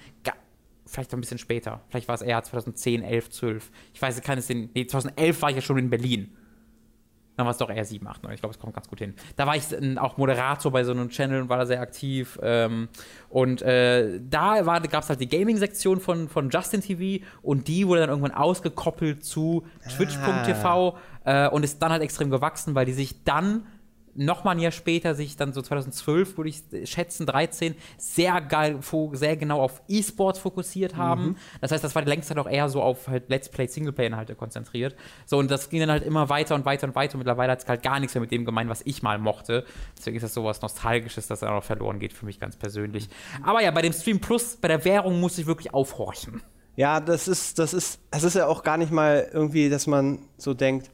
vielleicht 0.92 1.12
ein 1.14 1.20
bisschen 1.20 1.38
später. 1.38 1.80
Vielleicht 1.88 2.08
war 2.08 2.14
es 2.14 2.22
eher 2.22 2.42
2010, 2.42 3.02
11, 3.02 3.30
12. 3.30 3.70
Ich 3.94 4.02
weiß, 4.02 4.20
kann 4.22 4.38
es 4.38 4.46
den. 4.46 4.70
Nee, 4.74 4.86
2011 4.86 5.42
war 5.42 5.50
ich 5.50 5.56
ja 5.56 5.62
schon 5.62 5.78
in 5.78 5.90
Berlin. 5.90 6.36
Dann 7.36 7.46
war 7.46 7.52
es 7.52 7.58
doch 7.58 7.70
eher 7.70 7.84
7, 7.84 8.06
8, 8.06 8.22
9. 8.24 8.34
Ich 8.34 8.40
glaube, 8.40 8.54
es 8.54 8.60
kommt 8.60 8.74
ganz 8.74 8.88
gut 8.88 8.98
hin. 8.98 9.14
Da 9.36 9.46
war 9.46 9.56
ich 9.56 9.64
auch 9.98 10.18
Moderator 10.18 10.70
bei 10.70 10.84
so 10.84 10.92
einem 10.92 11.08
Channel 11.08 11.40
und 11.42 11.48
war 11.48 11.56
da 11.56 11.64
sehr 11.64 11.80
aktiv. 11.80 12.38
Ähm, 12.42 12.88
und 13.30 13.62
äh, 13.62 14.20
da 14.28 14.60
gab 14.60 15.02
es 15.02 15.08
halt 15.08 15.20
die 15.20 15.28
Gaming-Sektion 15.28 16.00
von, 16.00 16.28
von 16.28 16.50
Justin 16.50 16.82
TV 16.82 17.24
und 17.40 17.68
die 17.68 17.88
wurde 17.88 18.00
dann 18.00 18.10
irgendwann 18.10 18.32
ausgekoppelt 18.32 19.24
zu 19.24 19.64
Twitch.tv 19.96 20.98
ah. 21.24 21.46
äh, 21.46 21.48
und 21.48 21.64
ist 21.64 21.80
dann 21.80 21.90
halt 21.90 22.02
extrem 22.02 22.28
gewachsen, 22.28 22.74
weil 22.74 22.84
die 22.84 22.92
sich 22.92 23.24
dann 23.24 23.66
noch 24.14 24.44
mal 24.44 24.52
ein 24.52 24.58
Jahr 24.58 24.72
später 24.72 25.14
sich 25.14 25.36
dann 25.36 25.52
so 25.52 25.62
2012, 25.62 26.36
würde 26.36 26.50
ich 26.50 26.62
schätzen, 26.88 27.26
13, 27.26 27.74
sehr 27.98 28.40
geil, 28.40 28.78
sehr 29.12 29.36
genau 29.36 29.60
auf 29.60 29.82
E-Sports 29.88 30.38
fokussiert 30.38 30.96
haben. 30.96 31.28
Mhm. 31.28 31.36
Das 31.60 31.72
heißt, 31.72 31.82
das 31.82 31.94
war 31.94 32.02
die 32.02 32.08
längste 32.08 32.34
Zeit 32.34 32.44
auch 32.44 32.50
eher 32.50 32.68
so 32.68 32.82
auf 32.82 33.08
halt 33.08 33.28
Let's 33.28 33.48
Play 33.48 33.66
Singleplay-Inhalte 33.66 34.34
konzentriert. 34.34 34.94
So, 35.26 35.38
und 35.38 35.50
das 35.50 35.70
ging 35.70 35.80
dann 35.80 35.90
halt 35.90 36.04
immer 36.04 36.28
weiter 36.28 36.54
und 36.54 36.64
weiter 36.64 36.86
und 36.86 36.94
weiter. 36.94 37.14
Und 37.14 37.20
mittlerweile 37.20 37.52
hat 37.52 37.62
es 37.62 37.68
halt 37.68 37.82
gar 37.82 38.00
nichts 38.00 38.14
mehr 38.14 38.20
mit 38.20 38.30
dem 38.30 38.44
gemein, 38.44 38.68
was 38.68 38.82
ich 38.84 39.02
mal 39.02 39.18
mochte. 39.18 39.64
Deswegen 39.96 40.16
ist 40.16 40.22
das 40.22 40.34
sowas 40.34 40.60
Nostalgisches, 40.62 41.26
das 41.26 41.40
dann 41.40 41.50
auch 41.50 41.64
verloren 41.64 41.98
geht 41.98 42.12
für 42.12 42.26
mich 42.26 42.38
ganz 42.38 42.56
persönlich. 42.56 43.08
Aber 43.42 43.62
ja, 43.62 43.70
bei 43.70 43.82
dem 43.82 43.92
Stream 43.92 44.20
Plus, 44.20 44.56
bei 44.56 44.68
der 44.68 44.84
Währung 44.84 45.20
muss 45.20 45.38
ich 45.38 45.46
wirklich 45.46 45.72
aufhorchen. 45.72 46.42
Ja, 46.74 47.00
das 47.00 47.28
ist, 47.28 47.58
das 47.58 47.74
ist, 47.74 48.00
es 48.10 48.24
ist 48.24 48.34
ja 48.34 48.46
auch 48.46 48.62
gar 48.62 48.78
nicht 48.78 48.90
mal 48.90 49.28
irgendwie, 49.32 49.68
dass 49.68 49.86
man 49.86 50.20
so 50.38 50.54
denkt, 50.54 50.90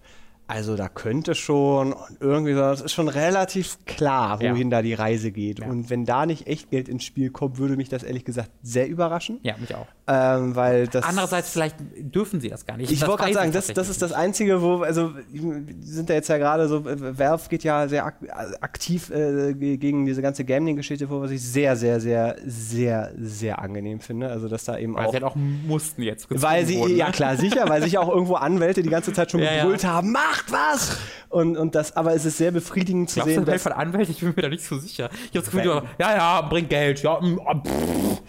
also 0.49 0.77
da 0.77 0.89
könnte 0.89 1.35
schon 1.35 1.93
und 1.93 2.17
irgendwie 2.21 2.55
so, 2.55 2.61
das 2.61 2.81
ist 2.81 2.93
schon 2.93 3.09
relativ 3.09 3.77
klar, 3.85 4.41
wohin 4.41 4.71
ja. 4.71 4.79
da 4.79 4.83
die 4.83 4.95
Reise 4.95 5.31
geht. 5.31 5.59
Ja. 5.59 5.67
Und 5.67 5.91
wenn 5.91 6.07
da 6.07 6.25
nicht 6.25 6.47
echt 6.47 6.71
Geld 6.71 6.89
ins 6.89 7.05
Spiel 7.05 7.29
kommt, 7.29 7.59
würde 7.59 7.77
mich 7.77 7.91
das 7.91 8.03
ehrlich 8.03 8.25
gesagt 8.25 8.51
sehr 8.63 8.89
überraschen. 8.89 9.41
Ja, 9.43 9.57
mich 9.59 9.75
auch. 9.75 9.87
Ähm, 10.07 10.57
weil 10.57 10.89
das 10.89 11.05
Andererseits, 11.05 11.51
vielleicht 11.51 11.77
dürfen 11.99 12.41
sie 12.41 12.49
das 12.49 12.65
gar 12.65 12.79
nicht. 12.79 12.91
Ich 12.91 13.07
wollte 13.07 13.25
gerade 13.25 13.35
sagen, 13.35 13.53
das, 13.53 13.67
das 13.67 13.91
ist 13.91 14.01
das 14.01 14.13
Einzige, 14.13 14.63
wo, 14.63 14.83
also 14.83 15.13
sind 15.81 16.09
da 16.09 16.15
jetzt 16.15 16.29
ja 16.29 16.39
gerade 16.39 16.67
so, 16.67 16.83
Valve 16.83 17.47
geht 17.51 17.63
ja 17.63 17.87
sehr 17.87 18.07
ak 18.07 18.15
aktiv 18.63 19.11
äh, 19.11 19.53
gegen 19.53 20.07
diese 20.07 20.23
ganze 20.23 20.47
Gambling-Geschichte 20.47 21.09
vor, 21.09 21.21
was 21.21 21.31
ich 21.31 21.43
sehr, 21.43 21.77
sehr, 21.77 22.01
sehr, 22.01 22.37
sehr, 22.47 23.13
sehr 23.21 23.59
angenehm 23.59 24.01
finde. 24.01 24.31
Also, 24.31 24.49
dass 24.49 24.65
da 24.65 24.79
eben 24.79 24.95
weil 24.95 25.01
auch. 25.01 25.05
Weil 25.05 25.11
sie 25.11 25.25
halt 25.25 25.25
auch 25.25 25.37
mussten 25.37 26.03
jetzt. 26.03 26.27
Weil 26.31 26.65
sie, 26.65 26.79
wurden, 26.79 26.97
ja 26.97 27.07
ne? 27.07 27.13
klar, 27.13 27.37
sicher, 27.37 27.69
weil 27.69 27.83
sich 27.83 27.99
auch 27.99 28.09
irgendwo 28.09 28.37
Anwälte 28.37 28.83
die 28.83 28.89
ganze 28.89 29.13
Zeit 29.13 29.31
schon 29.31 29.41
ja, 29.43 29.63
gebrüllt 29.63 29.85
haben, 29.85 30.11
mach 30.13 30.38
macht 30.39 30.53
was! 30.53 30.97
Und, 31.31 31.59
und 31.59 31.75
das, 31.75 31.95
aber 31.95 32.15
es 32.15 32.25
ist 32.25 32.39
sehr 32.39 32.53
befriedigend 32.53 33.11
zu 33.11 33.17
Glaubst 33.17 33.35
sehen. 33.35 33.45
Du, 33.45 33.51
dass 33.51 33.63
von 33.63 33.73
Anwälte, 33.73 34.13
ich 34.13 34.21
bin 34.21 34.33
mir 34.35 34.43
da 34.43 34.49
nicht 34.49 34.65
so 34.65 34.79
sicher. 34.79 35.11
Ich 35.13 35.37
habe 35.37 35.41
das 35.41 35.51
Gefühl, 35.51 35.83
ja, 35.99 36.17
ja, 36.17 36.41
bringt 36.41 36.71
Geld, 36.71 37.03
ja, 37.03 37.21
mm, 37.21 37.41
ah, 37.45 37.63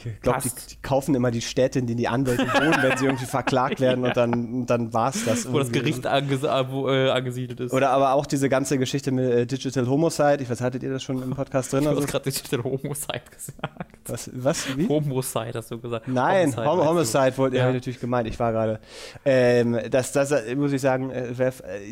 Ich 0.04 0.22
glaube, 0.22 0.40
die, 0.44 0.50
die, 0.50 0.82
kaufen 0.82 1.16
immer 1.16 1.32
die 1.32 1.42
Städte, 1.42 1.80
in 1.80 1.88
denen 1.88 1.98
die 1.98 2.10
Anwälte 2.10 2.46
wohnen, 2.46 2.76
wenn 2.82 2.98
sie 2.98 3.06
irgendwie 3.06 3.26
verklagt 3.26 3.80
werden 3.80 4.04
ja. 4.04 4.10
und 4.10 4.18
dann, 4.18 4.66
dann 4.66 4.94
war 4.94 5.12
es 5.12 5.24
das. 5.24 5.52
Wo 5.52 5.60
das 5.60 5.72
Gericht 5.72 6.06
anges 6.06 6.44
äh, 6.44 6.66
wo, 6.70 6.90
äh, 6.90 7.10
angesiedelt 7.10 7.62
ist. 7.62 7.72
Oder 7.72 7.92
aber 7.92 8.14
auch 8.14 8.26
diese 8.26 8.50
ganze 8.50 8.78
Geschichte 8.78 9.12
mit 9.12 9.32
äh, 9.32 9.46
Digital 9.46 9.88
Homicide. 9.88 10.40
Ich 10.42 10.50
weiß, 10.50 10.60
hattet 10.60 10.84
ihr 10.84 10.92
das 10.92 11.02
schon 11.02 11.24
im 11.24 11.34
Podcast 11.34 11.72
drin? 11.72 11.86
Du 11.86 11.96
hast 11.96 12.08
gerade 12.08 12.30
Digital 12.30 12.64
Homicide 12.66 13.22
gesagt. 13.34 13.90
Was? 14.08 14.30
was 14.34 14.78
wie? 14.78 14.90
Homicide 14.90 15.54
hast 15.54 15.72
du 15.72 15.80
gesagt. 15.80 16.10
Nein, 16.10 16.54
Homicide, 16.58 16.86
Homicide 16.86 17.38
wollte 17.38 17.58
ja. 17.58 17.72
natürlich 17.72 18.02
gemeint. 18.02 18.28
Ich 18.28 18.38
war 18.40 18.52
gerade. 18.52 18.82
Ähm, 19.24 19.80
das, 19.90 20.12
das 20.12 20.34
muss 20.56 20.74
ich 20.74 20.82
sagen, 20.82 21.12
äh, 21.12 21.38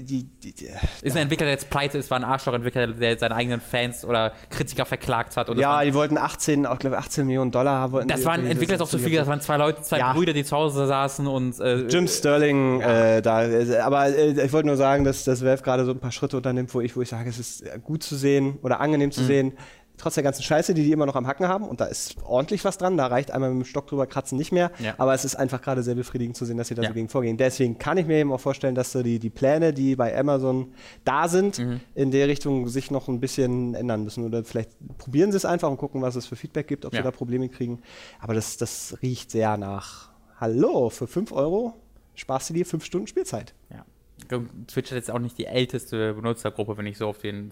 die, 0.08 0.24
die, 0.24 0.54
die, 0.54 0.68
ist 1.02 1.16
ein 1.16 1.24
Entwickler, 1.24 1.46
der 1.46 1.54
jetzt 1.54 1.70
pleite 1.70 1.98
ist, 1.98 2.10
war 2.10 2.18
ein 2.18 2.24
Arschloch-Entwickler, 2.24 2.88
der 2.88 3.18
seine 3.18 3.36
eigenen 3.36 3.62
Fans 3.62 4.06
oder 4.06 4.34
Kritiker 4.50 4.86
verklagt 4.86 5.38
hat. 5.38 5.56
ja, 5.58 5.84
die 5.84 5.94
wollten 5.94 6.18
18, 6.18 6.66
auch 6.66 6.80
glaube 6.80 6.98
18 6.98 7.26
Millionen 7.26 7.52
Dollar. 7.52 7.92
Wollten 7.92 8.08
das 8.08 8.26
waren 8.26 8.46
Entwickler 8.46 8.76
ist 8.76 8.82
auch 8.82 8.88
so 8.88 8.98
viel, 8.98 9.16
das 9.16 9.28
waren 9.28 9.42
zwei 9.42 9.58
Leute, 9.58 9.82
zwei 9.82 10.00
ja. 10.00 10.14
Brüder, 10.14 10.34
die 10.34 10.44
zu 10.44 10.56
Hause 10.56 10.88
saßen 10.88 11.28
und. 11.28 11.60
Äh, 11.60 11.88
Jim 11.88 12.08
Sterling, 12.08 12.82
ja. 12.82 13.18
äh, 13.18 13.22
da. 13.22 13.44
Äh, 13.44 13.78
aber 13.80 14.08
äh, 14.08 14.46
ich 14.46 14.54
wollte 14.54 14.68
nur 14.68 14.78
sagen, 14.78 15.04
dass 15.04 15.24
das 15.24 15.44
Valve 15.44 15.62
gerade 15.62 15.86
so 15.86 15.92
ein 15.92 16.00
paar 16.00 16.12
Schritte 16.12 16.38
unternimmt, 16.38 16.74
wo 16.74 16.82
ich, 16.82 16.96
wo 16.96 17.02
ich 17.02 17.10
sage, 17.10 17.30
es 17.30 17.40
ist 17.40 17.64
gut 17.84 18.04
zu 18.04 18.16
sehen 18.16 18.60
oder 18.62 18.80
angenehm 18.80 19.12
zu 19.12 19.22
mhm. 19.22 19.28
sehen 19.28 19.54
trotz 19.98 20.16
der 20.16 20.24
ganzen 20.24 20.44
Scheiße, 20.44 20.74
die 20.74 20.84
die 20.84 20.92
immer 20.92 21.06
noch 21.06 21.16
am 21.16 21.28
Hacken 21.28 21.48
haben. 21.48 21.66
Und 21.66 21.82
da 21.82 21.86
ist 21.86 22.16
ordentlich 22.24 22.64
was 22.64 22.78
dran. 22.78 22.98
Da 22.98 23.08
reicht 23.08 23.32
einmal 23.32 23.52
mit 23.52 23.66
dem 23.66 23.70
Stock 23.70 23.88
drüber 23.88 24.06
kratzen 24.08 24.38
nicht 24.38 24.52
mehr. 24.52 24.72
Ja. 24.80 24.96
Aber 24.98 25.14
es 25.14 25.26
ist 25.26 25.36
einfach 25.36 25.62
gerade 25.62 25.84
sehr 25.84 25.96
befriedigend 25.96 26.38
zu 26.38 26.46
sehen, 26.46 26.58
dass 26.58 26.68
sie 26.68 26.76
da 26.76 26.84
ja. 26.84 26.90
so 26.90 26.94
gegen 26.94 27.10
vorgehen. 27.10 27.38
Deswegen 27.38 27.78
kann 27.78 27.98
ich 27.98 28.06
mir 28.06 28.18
eben 28.18 28.32
auch 28.32 28.40
vorstellen, 28.40 28.76
dass 28.76 28.92
so 28.92 29.04
die, 29.04 29.20
die 29.20 29.30
Pläne, 29.30 29.74
die 29.74 29.96
bei 29.96 30.18
Amazon 30.18 30.74
da 31.04 31.28
sind, 31.28 31.60
mhm. 31.60 31.80
in 31.96 32.12
der 32.12 32.28
Richtung 32.28 32.68
sich 32.68 32.92
noch 32.92 33.08
ein 33.08 33.20
bisschen 33.20 33.74
ändern 33.74 34.04
müssen. 34.04 34.24
Oder 34.24 34.44
vielleicht 34.44 34.72
probieren 34.98 35.32
sie 35.32 35.38
es 35.38 35.46
einfach 35.46 35.70
und 35.70 35.78
gucken, 35.78 36.02
was 36.02 36.16
es 36.16 36.28
für 36.28 36.36
Feedback 36.36 36.68
gibt, 36.68 36.86
ob 36.86 36.94
ja. 36.94 37.00
sie 37.00 37.04
da 37.04 37.12
Probleme 37.12 37.50
kriegen. 37.50 37.82
Aber 38.20 38.34
das, 38.34 38.58
das 38.58 38.98
riecht 39.02 39.32
sehr 39.32 39.58
nach 39.58 40.12
Hallo, 40.40 40.92
für 40.92 41.08
5 41.08 41.32
Euro 41.32 41.74
sparst 42.14 42.52
du 42.52 42.54
dir 42.54 42.66
5 42.66 42.86
Stunden 42.86 43.08
Spielzeit. 43.08 43.56
Ja. 43.72 43.86
Twitch 44.68 44.92
hat 44.92 44.98
jetzt 44.98 45.12
auch 45.12 45.20
nicht 45.20 45.38
die 45.38 45.46
älteste 45.46 46.14
Benutzergruppe, 46.14 46.78
wenn 46.78 46.86
ich 46.86 46.98
so 46.98 47.08
auf 47.08 47.20
den 47.20 47.52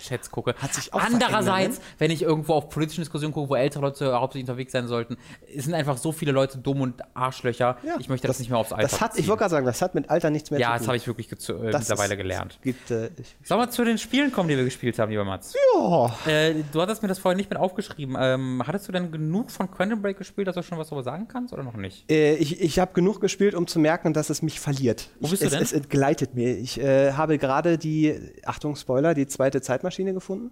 Chats 0.00 0.30
gucke. 0.30 0.54
Hat 0.58 0.74
sich 0.74 0.92
auch 0.92 1.00
Andererseits, 1.00 1.78
ne? 1.78 1.84
wenn 1.98 2.10
ich 2.10 2.22
irgendwo 2.22 2.54
auf 2.54 2.68
politischen 2.68 3.02
Diskussionen 3.02 3.32
gucke, 3.32 3.50
wo 3.50 3.54
ältere 3.54 3.82
Leute 3.82 4.12
hauptsächlich 4.12 4.48
unterwegs 4.48 4.72
sein 4.72 4.88
sollten, 4.88 5.16
es 5.54 5.64
sind 5.64 5.74
einfach 5.74 5.96
so 5.96 6.12
viele 6.12 6.32
Leute 6.32 6.58
dumm 6.58 6.80
und 6.80 7.02
Arschlöcher. 7.14 7.78
Ja, 7.82 7.96
ich 7.98 8.08
möchte 8.08 8.26
das, 8.26 8.36
das, 8.36 8.40
nicht 8.40 8.50
mehr 8.50 8.58
aufs 8.58 8.72
Alter 8.72 8.88
das 8.88 9.00
hat, 9.00 9.18
Ich 9.18 9.28
wollte 9.28 9.40
gerade 9.40 9.50
sagen, 9.50 9.66
das 9.66 9.82
hat 9.82 9.94
mit 9.94 10.10
Alter 10.10 10.30
nichts 10.30 10.50
mehr 10.50 10.60
ja, 10.60 10.66
zu 10.66 10.70
tun. 10.70 10.74
Ja, 10.74 10.78
das 10.78 10.86
habe 10.88 10.96
ich 10.96 11.06
wirklich 11.06 11.30
äh, 11.30 11.52
mittlerweile 11.52 12.14
ist, 12.14 12.18
gelernt. 12.18 12.58
Gibt, 12.62 12.90
äh, 12.90 13.10
Sollen 13.44 13.60
wir 13.60 13.70
zu 13.70 13.84
den 13.84 13.98
Spielen 13.98 14.32
kommen, 14.32 14.48
die 14.48 14.56
wir 14.56 14.64
gespielt 14.64 14.98
haben, 14.98 15.10
lieber 15.10 15.24
Mats? 15.24 15.54
Ja. 15.74 16.16
Äh, 16.26 16.54
du 16.72 16.80
hattest 16.80 17.02
mir 17.02 17.08
das 17.08 17.18
vorhin 17.18 17.36
nicht 17.36 17.50
mit 17.50 17.58
aufgeschrieben. 17.58 18.16
Ähm, 18.18 18.62
hattest 18.66 18.88
du 18.88 18.92
denn 18.92 19.10
genug 19.10 19.50
von 19.50 19.70
Quantum 19.70 20.02
Break 20.02 20.18
gespielt, 20.18 20.48
dass 20.48 20.54
du 20.54 20.62
schon 20.62 20.78
was 20.78 20.88
darüber 20.88 21.04
sagen 21.04 21.28
kannst 21.28 21.52
oder 21.52 21.62
noch 21.62 21.76
nicht? 21.76 22.10
Äh, 22.10 22.34
ich 22.36 22.60
ich 22.60 22.78
habe 22.78 22.92
genug 22.92 23.20
gespielt, 23.20 23.54
um 23.54 23.66
zu 23.66 23.78
merken, 23.78 24.12
dass 24.12 24.30
es 24.30 24.42
mich 24.42 24.60
verliert. 24.60 25.08
Wo 25.20 25.28
bist 25.28 25.42
ich, 25.42 25.48
du 25.48 25.54
denn? 25.54 25.62
Es, 25.62 25.72
es 25.72 25.76
entgleitet 25.76 26.34
mir. 26.34 26.56
Ich 26.56 26.80
äh, 26.80 27.12
habe 27.12 27.38
gerade 27.38 27.78
die, 27.78 28.14
Achtung, 28.44 28.76
Spoiler, 28.76 29.14
die 29.14 29.26
zweite 29.48 29.62
Zeitmaschine 29.62 30.12
gefunden. 30.12 30.50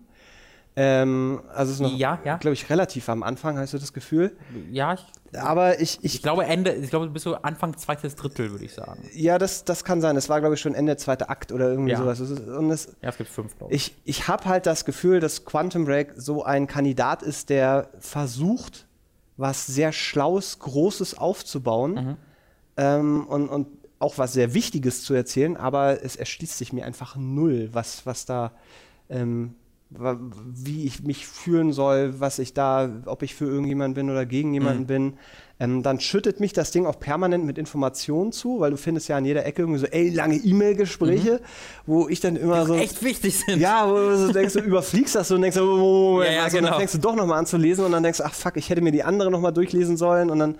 Ähm, 0.79 1.41
also 1.55 1.71
es 1.73 1.77
ist 1.77 1.81
noch, 1.81 1.97
ja, 1.97 2.21
ja. 2.23 2.37
glaube 2.37 2.53
ich, 2.53 2.69
relativ 2.69 3.09
am 3.09 3.23
Anfang, 3.23 3.57
hast 3.59 3.73
du 3.73 3.79
das 3.79 3.95
Gefühl? 3.95 4.37
Ja, 4.71 4.93
ich, 4.93 5.41
aber 5.41 5.81
ich, 5.81 5.99
ich, 6.03 6.17
ich 6.17 6.23
glaube 6.23 6.45
Ende, 6.45 6.75
ich 6.75 6.91
glaube, 6.91 7.09
bis 7.09 7.23
so 7.23 7.35
Anfang 7.37 7.75
zweites 7.79 8.15
Drittel, 8.15 8.51
würde 8.51 8.67
ich 8.67 8.75
sagen. 8.75 9.03
Ja, 9.15 9.39
das, 9.39 9.65
das 9.65 9.85
kann 9.85 10.03
sein. 10.03 10.17
Es 10.17 10.29
war, 10.29 10.41
glaube 10.41 10.55
ich, 10.55 10.61
schon 10.61 10.75
Ende 10.75 10.99
zweiter 10.99 11.31
Akt 11.31 11.51
oder 11.51 11.71
irgendwie 11.71 11.93
ja. 11.93 11.99
sowas. 11.99 12.21
Und 12.21 12.71
es, 12.71 12.89
ja, 13.01 13.09
es 13.09 13.17
gibt 13.17 13.31
fünf, 13.31 13.57
glaube 13.57 13.73
ich. 13.73 13.95
Ich, 14.05 14.19
ich 14.19 14.29
habe 14.29 14.45
halt 14.45 14.67
das 14.67 14.85
Gefühl, 14.85 15.19
dass 15.19 15.47
Quantum 15.47 15.87
Break 15.87 16.13
so 16.17 16.45
ein 16.45 16.67
Kandidat 16.67 17.23
ist, 17.23 17.49
der 17.49 17.89
versucht, 17.99 18.87
was 19.39 19.67
sehr 19.67 19.93
Schlaues, 19.93 20.59
Großes 20.59 21.17
aufzubauen 21.17 21.95
mhm. 21.95 22.17
ähm, 22.77 23.27
und, 23.27 23.49
und 23.49 23.69
auch 23.99 24.19
was 24.19 24.35
sehr 24.35 24.53
Wichtiges 24.53 25.05
zu 25.05 25.15
erzählen, 25.15 25.57
aber 25.57 26.05
es 26.05 26.17
erschließt 26.17 26.59
sich 26.59 26.75
mir 26.75 26.85
einfach 26.85 27.17
null, 27.17 27.71
was, 27.73 28.05
was 28.05 28.27
da 28.27 28.53
ähm, 29.09 29.55
wie 29.89 30.85
ich 30.85 31.05
mich 31.05 31.27
fühlen 31.27 31.73
soll, 31.73 32.19
was 32.19 32.41
ich 32.41 32.53
da, 32.55 32.91
ob 33.07 33.23
ich 33.23 33.35
für 33.35 33.45
irgendjemanden 33.45 33.95
bin 33.95 34.11
oder 34.11 34.27
gegen 34.27 34.53
jemanden 34.53 34.83
mhm. 34.83 34.87
bin. 34.87 35.13
Ähm, 35.59 35.83
dann 35.83 36.01
schüttet 36.01 36.41
mich 36.41 36.53
das 36.53 36.71
Ding 36.71 36.87
auch 36.87 36.99
permanent 36.99 37.47
mit 37.47 37.57
Informationen 37.57 38.33
zu, 38.33 38.61
weil 38.61 38.73
du 38.73 38.77
findest 38.77 39.09
ja 39.09 39.17
an 39.17 39.25
jeder 39.25 39.47
Ecke 39.47 39.63
irgendwie 39.63 39.79
so, 39.79 39.87
ey, 39.87 40.11
lange 40.11 40.37
E-Mail-Gespräche, 40.37 41.35
mhm. 41.35 41.39
wo 41.87 42.09
ich 42.09 42.21
dann 42.21 42.37
immer 42.37 42.63
Die 42.63 42.67
so. 42.67 42.75
echt 42.75 43.03
wichtig 43.03 43.39
sind. 43.39 43.61
Ja, 43.61 43.89
wo 43.89 43.95
du 43.95 44.19
so 44.19 44.33
denkst, 44.33 44.55
du 44.55 44.61
überfliegst 44.65 45.15
das 45.15 45.29
so 45.29 45.37
und 45.37 45.43
denkst, 45.43 45.57
oh, 45.57 45.63
oh, 46.19 46.23
ja, 46.23 46.33
ja, 46.33 46.43
also, 46.45 46.57
genau. 46.57 46.71
dann 46.71 46.79
fängst 46.79 46.95
du 46.95 46.99
doch 46.99 47.15
nochmal 47.15 47.39
an 47.39 47.47
zu 47.47 47.57
lesen 47.57 47.85
und 47.85 47.93
dann 47.93 48.03
denkst 48.03 48.19
du, 48.19 48.25
ach 48.25 48.35
fuck, 48.35 48.57
ich 48.57 48.69
hätte 48.69 48.83
mir 48.83 48.93
die 48.93 49.05
andere 49.05 49.31
nochmal 49.31 49.53
durchlesen 49.53 49.97
sollen 49.97 50.31
und 50.31 50.41
dann 50.41 50.57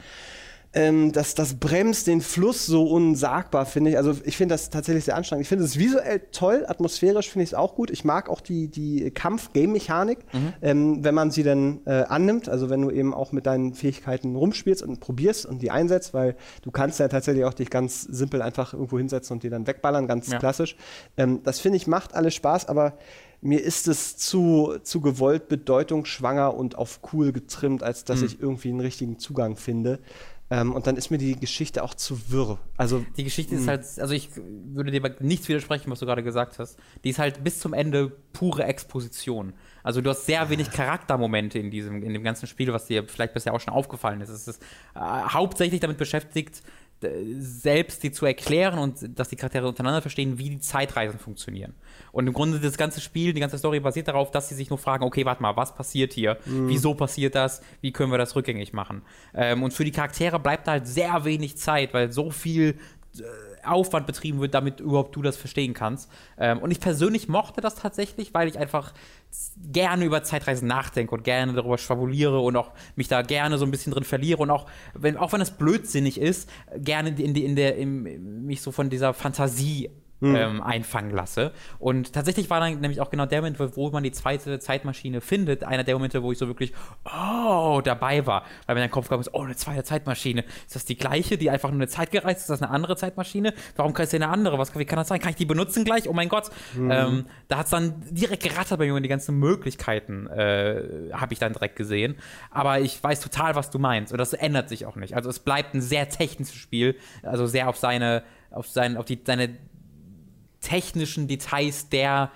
ähm, 0.73 1.13
das, 1.13 1.35
das 1.35 1.55
bremst 1.55 2.07
den 2.07 2.21
Fluss 2.21 2.67
so 2.67 2.85
unsagbar, 2.85 3.67
finde 3.67 3.91
ich. 3.91 3.97
Also 3.97 4.15
ich 4.25 4.37
finde 4.37 4.55
das 4.55 4.71
tatsächlich 4.71 5.05
sehr 5.05 5.17
anstrengend. 5.17 5.43
Ich 5.43 5.49
finde 5.49 5.65
es 5.65 5.79
visuell 5.79 6.21
toll, 6.33 6.65
atmosphärisch 6.67 7.31
finde 7.31 7.45
ich 7.45 7.51
es 7.51 7.55
auch 7.55 7.75
gut. 7.75 7.91
Ich 7.91 8.05
mag 8.05 8.29
auch 8.29 8.41
die, 8.41 8.69
die 8.69 9.11
Kampf-Game-Mechanik, 9.11 10.19
mhm. 10.33 10.53
ähm, 10.63 11.05
wenn 11.05 11.15
man 11.15 11.31
sie 11.31 11.43
dann 11.43 11.81
äh, 11.87 12.05
annimmt. 12.09 12.49
Also 12.49 12.69
wenn 12.69 12.83
du 12.83 12.91
eben 12.91 13.15
auch 13.15 13.33
mit 13.33 13.47
deinen 13.47 13.75
Fähigkeiten 13.75 14.37
rumspielst 14.37 14.83
und 14.83 15.01
probierst 15.01 15.47
und 15.47 15.63
die 15.63 15.71
einsetzt, 15.71 16.13
weil 16.15 16.37
du 16.63 16.71
kannst 16.71 17.01
ja 17.01 17.09
tatsächlich 17.09 17.45
auch 17.45 17.55
dich 17.55 17.71
ganz 17.71 18.03
simpel 18.03 18.43
einfach 18.43 18.75
irgendwo 18.75 18.99
hinsetzen 18.99 19.35
und 19.35 19.43
die 19.43 19.49
dann 19.49 19.67
wegballern, 19.67 20.07
ganz 20.07 20.31
ja. 20.31 20.39
klassisch. 20.39 20.77
Ähm, 21.17 21.41
das 21.43 21.61
finde 21.61 21.77
ich 21.77 21.87
macht 21.87 22.15
alles 22.15 22.35
Spaß, 22.35 22.69
aber 22.69 22.99
mir 23.41 23.63
ist 23.63 23.87
es 23.89 24.17
zu, 24.17 24.77
zu 24.83 25.01
gewollt 25.01 25.49
bedeutungsschwanger 25.49 26.55
und 26.55 26.77
auf 26.77 27.01
cool 27.13 27.33
getrimmt, 27.33 27.83
als 27.83 28.05
dass 28.05 28.21
mhm. 28.21 28.27
ich 28.27 28.41
irgendwie 28.41 28.71
einen 28.71 28.81
richtigen 28.81 29.19
Zugang 29.19 29.57
finde. 29.57 30.01
Ähm, 30.49 30.73
und 30.73 30.87
dann 30.87 30.97
ist 30.97 31.11
mir 31.11 31.19
die 31.19 31.35
Geschichte 31.35 31.83
auch 31.83 31.95
zu 31.95 32.31
wirr. 32.31 32.59
Also, 32.77 33.05
die 33.17 33.25
Geschichte 33.25 33.57
ist 33.57 33.63
hm. 33.63 33.69
halt, 33.69 33.85
also 33.99 34.15
ich 34.15 34.31
würde 34.37 34.93
dir 34.93 35.17
nichts 35.21 35.49
widersprechen, 35.49 35.91
was 35.91 35.99
du 35.99 36.07
gerade 36.07 36.23
gesagt 36.23 36.59
hast. 36.59 36.79
Die 37.03 37.11
ist 37.11 37.19
halt 37.19 37.43
bis 37.43 37.59
zum 37.59 37.75
Ende 37.75 38.13
pure 38.33 38.65
Exposition. 38.65 39.55
Also 39.83 40.01
du 40.01 40.11
hast 40.11 40.27
sehr 40.27 40.49
wenig 40.49 40.71
Charaktermomente 40.71 41.59
in 41.59 41.71
diesem, 41.71 42.03
in 42.03 42.13
dem 42.13 42.23
ganzen 42.23 42.47
Spiel, 42.47 42.73
was 42.73 42.87
dir 42.87 43.07
vielleicht 43.09 43.35
bisher 43.35 43.55
auch 43.55 43.61
schon 43.61 43.75
aufgefallen 43.75 44.21
ist. 44.21 44.29
Es 44.29 44.47
ist 44.47 44.63
äh, 44.95 44.99
hauptsächlich 44.99 45.81
damit 45.81 45.99
beschäftigt, 45.99 46.63
selbst 47.39 48.03
die 48.03 48.11
zu 48.11 48.25
erklären 48.25 48.79
und 48.79 49.19
dass 49.19 49.29
die 49.29 49.37
Charaktere 49.37 49.69
untereinander 49.69 50.01
verstehen, 50.01 50.39
wie 50.39 50.51
die 50.51 50.61
Zeitreisen 50.61 51.19
funktionieren. 51.19 51.75
Und 52.17 52.27
im 52.27 52.33
Grunde 52.33 52.59
das 52.59 52.79
ganze 52.79 53.03
Spiel, 53.03 53.35
die 53.35 53.41
ganze 53.41 53.59
Story 53.59 53.79
basiert 53.79 54.09
darauf, 54.09 54.31
dass 54.31 54.49
sie 54.49 54.55
sich 54.55 54.71
nur 54.71 54.79
fragen, 54.79 55.05
okay, 55.05 55.27
warte 55.27 55.43
mal, 55.43 55.55
was 55.55 55.75
passiert 55.75 56.15
hier? 56.15 56.39
Mhm. 56.47 56.67
Wieso 56.67 56.95
passiert 56.95 57.35
das? 57.35 57.61
Wie 57.83 57.93
können 57.93 58.11
wir 58.11 58.17
das 58.17 58.35
rückgängig 58.35 58.73
machen? 58.73 59.03
Ähm, 59.35 59.63
und 59.63 59.75
für 59.75 59.85
die 59.85 59.91
Charaktere 59.91 60.39
bleibt 60.39 60.67
halt 60.67 60.87
sehr 60.87 61.27
wenig 61.27 61.59
Zeit, 61.59 61.93
weil 61.93 62.11
so 62.11 62.31
viel 62.31 62.79
äh, 63.19 63.23
Aufwand 63.67 64.07
betrieben 64.07 64.41
wird, 64.41 64.55
damit 64.55 64.81
überhaupt 64.81 65.15
du 65.15 65.21
das 65.21 65.37
verstehen 65.37 65.75
kannst. 65.75 66.11
Ähm, 66.39 66.61
und 66.61 66.71
ich 66.71 66.81
persönlich 66.81 67.29
mochte 67.29 67.61
das 67.61 67.75
tatsächlich, 67.75 68.33
weil 68.33 68.49
ich 68.49 68.59
einfach 68.59 68.95
gerne 69.71 70.07
über 70.07 70.23
Zeitreisen 70.23 70.67
nachdenke 70.67 71.15
und 71.15 71.23
gerne 71.23 71.53
darüber 71.53 71.77
schwabuliere 71.77 72.41
und 72.41 72.57
auch 72.57 72.71
mich 72.95 73.09
da 73.09 73.21
gerne 73.21 73.59
so 73.59 73.67
ein 73.67 73.71
bisschen 73.71 73.93
drin 73.93 74.05
verliere 74.05 74.39
und 74.39 74.51
auch 74.51 74.67
wenn 74.95 75.19
auch 75.19 75.35
wenn 75.35 75.43
es 75.43 75.51
blödsinnig 75.51 76.19
ist, 76.19 76.49
gerne 76.79 77.11
in, 77.11 77.35
die, 77.35 77.45
in 77.45 77.57
der 77.57 77.77
im, 77.77 78.47
mich 78.47 78.63
so 78.63 78.73
von 78.73 78.89
dieser 78.89 79.13
Fantasie 79.13 79.91
hm. 80.21 80.35
ähm, 80.35 80.63
einfangen 80.63 81.11
lasse. 81.11 81.53
Und 81.79 82.13
tatsächlich 82.13 82.49
war 82.49 82.61
dann 82.61 82.81
nämlich 82.81 83.01
auch 83.01 83.11
genau 83.11 83.27
der 83.27 83.41
Moment, 83.43 83.59
wo 83.77 83.91
man 83.91 84.03
die 84.03 84.13
zweite 84.13 84.59
Zeitmaschine 84.59 85.21
findet, 85.21 85.65
einer 85.65 85.85
der 85.85 85.95
Momente, 85.95 86.23
wo 86.23 86.33
ich 86.33 86.39
so 86.39 86.47
wirklich, 86.47 86.73
oh, 87.05 87.81
dabei 87.85 88.27
war. 88.27 88.45
Weil 88.67 88.77
mir 88.77 88.83
in 88.83 88.89
den 88.89 88.93
Kopf 88.93 89.09
kam, 89.09 89.23
oh, 89.33 89.43
eine 89.43 89.57
zweite 89.57 89.85
Zeitmaschine. 89.85 90.45
Ist 90.67 90.75
das 90.75 90.85
die 90.85 90.97
gleiche, 90.97 91.37
die 91.37 91.51
einfach 91.51 91.71
nur 91.71 91.79
eine 91.79 91.89
Zeit 91.89 92.11
gereist 92.11 92.39
ist? 92.39 92.45
Ist 92.45 92.51
das 92.51 92.63
eine 92.63 92.71
andere 92.71 92.97
Zeitmaschine? 92.97 93.53
Warum 93.77 93.93
kann 93.93 94.05
es 94.05 94.15
eine 94.15 94.29
andere? 94.29 94.59
Was, 94.59 94.77
wie 94.79 94.85
kann 94.85 94.97
das 94.97 95.09
sein? 95.09 95.21
Kann 95.21 95.31
ich 95.31 95.37
die 95.37 95.45
benutzen 95.45 95.85
gleich? 95.85 96.09
Oh 96.09 96.13
mein 96.13 96.29
Gott. 96.29 96.51
Hm. 96.75 96.91
Ähm, 96.91 97.27
da 97.49 97.59
hat 97.59 97.67
es 97.67 97.71
dann 97.71 98.03
direkt 98.11 98.43
gerattert 98.43 98.79
bei 98.79 98.87
mir 98.87 98.95
und 98.95 99.03
die 99.03 99.09
ganzen 99.09 99.39
Möglichkeiten 99.39 100.27
äh, 100.29 101.11
habe 101.13 101.33
ich 101.33 101.39
dann 101.39 101.53
direkt 101.53 101.77
gesehen. 101.77 102.17
Aber 102.51 102.81
ich 102.81 103.03
weiß 103.03 103.21
total, 103.21 103.55
was 103.55 103.71
du 103.71 103.79
meinst. 103.79 104.13
Und 104.13 104.19
das 104.19 104.33
ändert 104.33 104.69
sich 104.69 104.87
auch 104.87 104.97
nicht. 104.97 105.15
Also 105.15 105.29
es 105.29 105.41
bleibt 105.41 105.75
ein 105.75 105.83
sehr 105.83 106.09
technisches 106.09 106.55
Spiel, 106.55 106.97
also 107.23 107.47
sehr 107.47 107.69
auf 107.69 107.77
seine, 107.77 108.23
auf 108.51 108.69
sein, 108.69 108.97
auf 108.97 109.05
die, 109.05 109.21
seine 109.25 109.57
technischen 110.67 111.29
Details 111.29 111.89
der 111.89 112.31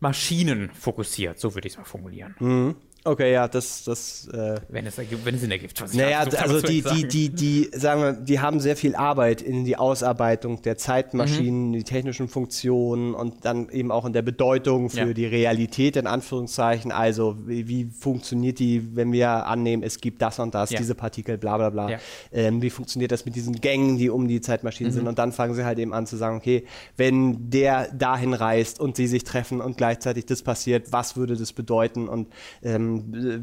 Maschinen 0.00 0.70
fokussiert, 0.72 1.38
so 1.38 1.54
würde 1.54 1.68
ich 1.68 1.74
es 1.74 1.78
mal 1.78 1.84
formulieren. 1.84 2.34
Mhm. 2.38 2.76
Okay, 3.02 3.32
ja, 3.32 3.48
das, 3.48 3.84
das 3.84 4.28
äh, 4.28 4.60
wenn 4.68 4.84
es 4.84 4.98
ergibt, 4.98 5.24
wenn 5.24 5.34
es 5.34 5.40
Sinn 5.40 5.50
ergibt. 5.50 5.80
Was 5.80 5.94
naja, 5.94 6.22
so 6.30 6.36
also 6.36 6.60
die, 6.60 6.82
die, 6.82 7.08
die, 7.08 7.28
die, 7.30 7.70
sagen 7.72 8.02
wir, 8.02 8.12
die 8.12 8.40
haben 8.40 8.60
sehr 8.60 8.76
viel 8.76 8.94
Arbeit 8.94 9.40
in 9.40 9.64
die 9.64 9.78
Ausarbeitung 9.78 10.60
der 10.60 10.76
Zeitmaschinen, 10.76 11.68
mhm. 11.68 11.72
die 11.72 11.84
technischen 11.84 12.28
Funktionen 12.28 13.14
und 13.14 13.46
dann 13.46 13.70
eben 13.70 13.90
auch 13.90 14.04
in 14.04 14.12
der 14.12 14.20
Bedeutung 14.20 14.90
für 14.90 14.98
ja. 14.98 15.12
die 15.14 15.24
Realität 15.24 15.96
in 15.96 16.06
Anführungszeichen. 16.06 16.92
Also 16.92 17.36
wie, 17.46 17.68
wie, 17.68 17.90
funktioniert 17.90 18.58
die, 18.58 18.94
wenn 18.94 19.12
wir 19.12 19.46
annehmen, 19.46 19.82
es 19.82 20.00
gibt 20.00 20.20
das 20.20 20.38
und 20.38 20.54
das, 20.54 20.70
ja. 20.70 20.78
diese 20.78 20.94
Partikel, 20.94 21.38
bla 21.38 21.56
bla 21.56 21.70
bla. 21.70 21.90
Ja. 21.90 21.98
Ähm, 22.32 22.60
wie 22.60 22.70
funktioniert 22.70 23.12
das 23.12 23.24
mit 23.24 23.34
diesen 23.34 23.54
Gängen, 23.62 23.96
die 23.96 24.10
um 24.10 24.28
die 24.28 24.42
Zeitmaschinen 24.42 24.92
mhm. 24.92 24.94
sind? 24.94 25.08
Und 25.08 25.18
dann 25.18 25.32
fangen 25.32 25.54
sie 25.54 25.64
halt 25.64 25.78
eben 25.78 25.94
an 25.94 26.06
zu 26.06 26.18
sagen, 26.18 26.36
okay, 26.36 26.64
wenn 26.98 27.48
der 27.48 27.90
dahin 27.94 28.34
reist 28.34 28.78
und 28.78 28.96
sie 28.96 29.06
sich 29.06 29.24
treffen 29.24 29.62
und 29.62 29.78
gleichzeitig 29.78 30.26
das 30.26 30.42
passiert, 30.42 30.92
was 30.92 31.16
würde 31.16 31.34
das 31.34 31.54
bedeuten? 31.54 32.06
Und 32.06 32.28
ähm, 32.62 32.89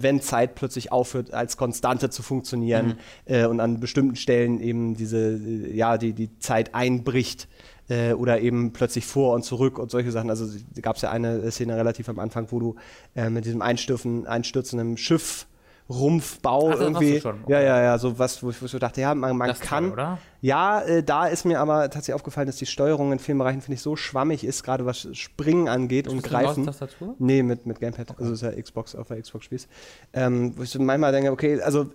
wenn 0.01 0.21
Zeit 0.21 0.55
plötzlich 0.55 0.91
aufhört, 0.91 1.33
als 1.33 1.57
Konstante 1.57 2.09
zu 2.09 2.23
funktionieren 2.23 2.87
mhm. 2.87 3.33
äh, 3.33 3.45
und 3.45 3.59
an 3.59 3.79
bestimmten 3.79 4.15
Stellen 4.15 4.59
eben 4.59 4.95
diese, 4.95 5.35
äh, 5.35 5.75
ja, 5.75 5.97
die, 5.97 6.13
die 6.13 6.37
Zeit 6.39 6.73
einbricht 6.75 7.47
äh, 7.89 8.13
oder 8.13 8.41
eben 8.41 8.73
plötzlich 8.73 9.05
vor 9.05 9.33
und 9.35 9.43
zurück 9.43 9.79
und 9.79 9.91
solche 9.91 10.11
Sachen. 10.11 10.29
Also 10.29 10.47
gab 10.81 10.95
es 10.95 11.01
ja 11.01 11.11
eine 11.11 11.49
Szene 11.51 11.75
relativ 11.77 12.09
am 12.09 12.19
Anfang, 12.19 12.47
wo 12.51 12.59
du 12.59 12.75
äh, 13.15 13.29
mit 13.29 13.45
diesem 13.45 13.61
Einstürfen, 13.61 14.27
einstürzenden 14.27 14.97
Schiff 14.97 15.47
Rumpfbau 15.89 16.71
Ach, 16.71 16.79
irgendwie. 16.79 17.17
Okay. 17.17 17.35
Ja, 17.47 17.61
ja, 17.61 17.81
ja, 17.81 17.97
so 17.97 18.19
was, 18.19 18.43
wo 18.43 18.49
ich, 18.49 18.61
wo 18.61 18.65
ich 18.65 18.71
dachte, 18.73 19.01
ja, 19.01 19.15
man, 19.15 19.37
man 19.37 19.53
kann. 19.53 19.93
Toll, 19.93 20.17
ja, 20.41 20.81
äh, 20.81 21.01
da 21.01 21.27
ist 21.27 21.45
mir 21.45 21.59
aber 21.59 21.83
tatsächlich 21.83 22.15
aufgefallen, 22.15 22.47
dass 22.47 22.57
die 22.57 22.65
Steuerung 22.65 23.11
in 23.11 23.19
vielen 23.19 23.37
Bereichen, 23.37 23.61
finde 23.61 23.75
ich, 23.75 23.81
so 23.81 23.95
schwammig 23.95 24.43
ist, 24.43 24.63
gerade 24.63 24.85
was 24.85 25.07
Springen 25.13 25.67
angeht 25.67 26.07
und 26.07 26.23
Greifen. 26.23 26.65
Du 26.65 26.71
Tastatur? 26.71 27.15
Nee, 27.19 27.41
mit, 27.41 27.65
mit 27.65 27.79
Gamepad. 27.79 28.11
Okay. 28.11 28.19
Also 28.21 28.33
ist 28.33 28.41
ja 28.41 28.61
Xbox 28.61 28.95
auf 28.95 29.07
der 29.07 29.21
Xbox 29.21 29.45
spielst. 29.45 29.69
Ähm, 30.13 30.57
wo 30.57 30.63
ich 30.63 30.69
so 30.69 30.81
manchmal 30.81 31.11
denke, 31.11 31.31
okay, 31.31 31.61
also 31.61 31.89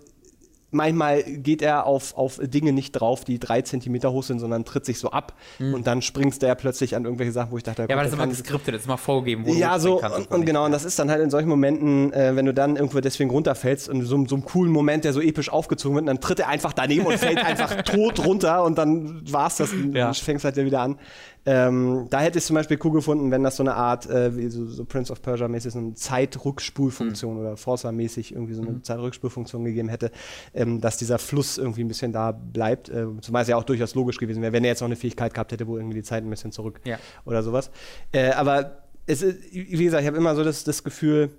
manchmal 0.73 1.23
geht 1.23 1.61
er 1.61 1.85
auf, 1.85 2.15
auf 2.17 2.39
Dinge 2.41 2.73
nicht 2.73 2.91
drauf, 2.91 3.23
die 3.23 3.39
drei 3.39 3.61
Zentimeter 3.61 4.11
hoch 4.11 4.23
sind, 4.23 4.39
sondern 4.39 4.65
tritt 4.65 4.85
sich 4.85 4.99
so 4.99 5.11
ab 5.11 5.33
mhm. 5.59 5.73
und 5.73 5.87
dann 5.87 6.01
springst 6.01 6.41
du 6.41 6.47
ja 6.47 6.55
plötzlich 6.55 6.95
an 6.95 7.05
irgendwelche 7.05 7.31
Sachen, 7.31 7.51
wo 7.51 7.57
ich 7.57 7.63
dachte, 7.63 7.83
ja, 7.83 7.89
aber 7.89 8.03
das 8.03 8.07
ist 8.07 8.13
immer 8.13 8.27
geskriptet, 8.27 8.73
das 8.73 8.81
ist 8.81 8.87
immer 8.87 8.97
vorgegeben, 8.97 9.45
wo 9.45 9.53
ja, 9.53 9.75
du 9.75 9.81
so 9.81 9.97
kannst. 9.97 10.17
Und, 10.17 10.31
und 10.31 10.45
genau, 10.45 10.65
und 10.65 10.71
das 10.71 10.85
ist 10.85 10.97
dann 10.99 11.09
halt 11.09 11.21
in 11.21 11.29
solchen 11.29 11.49
Momenten, 11.49 12.11
äh, 12.13 12.35
wenn 12.35 12.45
du 12.45 12.53
dann 12.53 12.75
irgendwo 12.75 12.99
deswegen 12.99 13.29
runterfällst 13.29 13.89
und 13.89 14.01
so, 14.03 14.25
so 14.27 14.35
einem 14.35 14.45
coolen 14.45 14.71
Moment, 14.71 15.05
der 15.05 15.13
so 15.13 15.21
episch 15.21 15.49
aufgezogen 15.49 15.95
wird, 15.95 16.07
dann 16.07 16.19
tritt 16.19 16.39
er 16.39 16.47
einfach 16.49 16.73
daneben 16.73 17.05
und 17.05 17.17
fällt 17.17 17.37
einfach 17.45 17.81
tot 17.83 18.25
runter 18.25 18.63
und 18.63 18.77
dann 18.77 19.21
war's 19.31 19.57
das, 19.57 19.71
ja. 19.93 20.07
und 20.07 20.17
fängst 20.17 20.45
halt 20.45 20.55
wieder 20.57 20.81
an. 20.81 20.97
Ähm, 21.45 22.07
da 22.09 22.21
hätte 22.21 22.39
ich 22.39 22.45
zum 22.45 22.55
Beispiel 22.55 22.79
cool 22.83 22.91
gefunden, 22.91 23.29
wenn 23.31 23.43
das 23.43 23.57
so 23.57 23.63
eine 23.63 23.75
Art, 23.75 24.09
äh, 24.09 24.35
wie 24.37 24.47
so, 24.47 24.65
so, 24.65 24.85
Prince 24.85 25.11
of 25.11 25.21
Persia-mäßig, 25.21 25.73
so 25.73 25.79
eine 25.79 25.93
Zeitrückspulfunktion 25.93 27.33
mhm. 27.33 27.39
oder 27.39 27.57
Forza-mäßig 27.57 28.33
irgendwie 28.33 28.53
so 28.53 28.61
eine 28.61 28.71
mhm. 28.71 28.83
Zeitrückspulfunktion 28.83 29.65
gegeben 29.65 29.89
hätte, 29.89 30.11
ähm, 30.53 30.79
dass 30.79 30.97
dieser 30.97 31.19
Fluss 31.19 31.57
irgendwie 31.57 31.83
ein 31.83 31.89
bisschen 31.89 32.13
da 32.13 32.31
bleibt. 32.31 32.87
Äh, 32.89 33.07
zumal 33.21 33.41
es 33.41 33.49
ja 33.49 33.57
auch 33.57 33.63
durchaus 33.63 33.93
logisch 33.93 34.17
gewesen 34.17 34.41
wäre, 34.41 34.53
wenn 34.53 34.63
er 34.63 34.69
jetzt 34.69 34.79
noch 34.79 34.87
eine 34.87 34.95
Fähigkeit 34.95 35.33
gehabt 35.33 35.51
hätte, 35.51 35.67
wo 35.67 35.77
irgendwie 35.77 35.95
die 35.95 36.03
Zeit 36.03 36.23
ein 36.23 36.29
bisschen 36.29 36.53
zurück 36.53 36.79
ja. 36.85 36.97
oder 37.25 37.43
sowas. 37.43 37.71
Äh, 38.13 38.31
aber 38.31 38.83
es 39.05 39.21
ist, 39.21 39.51
wie 39.51 39.83
gesagt, 39.83 40.01
ich 40.01 40.07
habe 40.07 40.17
immer 40.17 40.35
so 40.35 40.45
das, 40.45 40.63
das 40.63 40.83
Gefühl, 40.83 41.31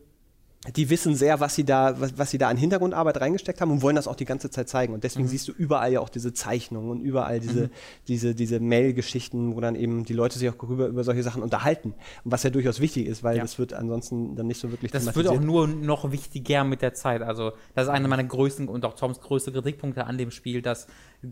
die 0.73 0.89
wissen 0.89 1.15
sehr, 1.15 1.41
was 1.41 1.55
sie 1.55 1.65
da, 1.65 2.01
was, 2.01 2.17
was, 2.17 2.31
sie 2.31 2.39
da 2.39 2.49
an 2.49 2.57
Hintergrundarbeit 2.57 3.21
reingesteckt 3.21 3.61
haben 3.61 3.71
und 3.71 3.83
wollen 3.83 3.97
das 3.97 4.09
auch 4.09 4.17
die 4.17 4.25
ganze 4.25 4.49
Zeit 4.49 4.69
zeigen. 4.69 4.95
Und 4.95 5.05
deswegen 5.05 5.27
mhm. 5.27 5.31
siehst 5.31 5.49
du 5.49 5.53
überall 5.53 5.93
ja 5.93 6.01
auch 6.01 6.09
diese 6.09 6.33
Zeichnungen 6.33 6.91
und 6.91 7.01
überall 7.01 7.39
diese, 7.41 7.65
mhm. 7.65 7.71
diese, 8.09 8.35
diese 8.35 8.61
Mail-Geschichten, 8.61 9.55
wo 9.55 9.61
dann 9.61 9.75
eben 9.75 10.05
die 10.05 10.15
Leute 10.15 10.39
sich 10.39 10.49
auch 10.49 10.63
über, 10.63 10.87
über 10.87 11.05
solche 11.05 11.23
Sachen 11.23 11.43
unterhalten. 11.43 11.95
Und 12.25 12.33
was 12.33 12.43
ja 12.45 12.51
durchaus 12.51 12.81
wichtig 12.81 13.07
ist, 13.07 13.23
weil 13.23 13.37
ja. 13.37 13.43
das 13.43 13.59
wird 13.59 13.75
ansonsten 13.75 14.37
dann 14.37 14.47
nicht 14.47 14.59
so 14.59 14.71
wirklich 14.71 14.91
Das 14.91 15.15
wird 15.15 15.29
auch 15.29 15.41
nur 15.41 15.67
noch 15.67 16.11
wichtiger 16.11 16.65
mit 16.65 16.81
der 16.81 16.95
Zeit. 16.95 17.21
Also, 17.21 17.53
das 17.75 17.85
ist 17.85 17.91
einer 17.91 18.09
meiner 18.09 18.25
größten 18.25 18.69
und 18.69 18.85
auch 18.87 18.95
Toms 18.95 19.21
größte 19.21 19.53
Kritikpunkte 19.53 20.07
an 20.07 20.17
dem 20.17 20.31
Spiel, 20.31 20.63
dass 20.63 20.87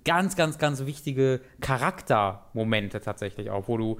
ganz, 0.04 0.36
ganz, 0.36 0.58
ganz 0.58 0.84
wichtige 0.84 1.40
Charaktermomente 1.60 3.00
tatsächlich 3.00 3.50
auch, 3.50 3.68
wo 3.68 3.78
du 3.78 3.96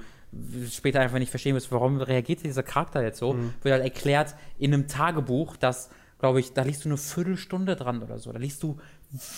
später 0.70 1.00
einfach 1.00 1.18
nicht 1.18 1.30
verstehen 1.30 1.54
wirst, 1.54 1.70
warum 1.72 2.00
reagiert 2.00 2.44
dieser 2.44 2.62
Charakter 2.62 3.02
jetzt 3.02 3.18
so, 3.18 3.34
mhm. 3.34 3.54
wird 3.62 3.72
halt 3.72 3.84
erklärt 3.84 4.34
in 4.58 4.72
einem 4.72 4.88
Tagebuch, 4.88 5.56
dass, 5.56 5.90
glaube 6.18 6.40
ich, 6.40 6.52
da 6.52 6.62
liest 6.62 6.84
du 6.84 6.88
eine 6.88 6.96
Viertelstunde 6.96 7.76
dran 7.76 8.02
oder 8.02 8.18
so. 8.18 8.32
Da 8.32 8.38
liest 8.38 8.62
du 8.62 8.78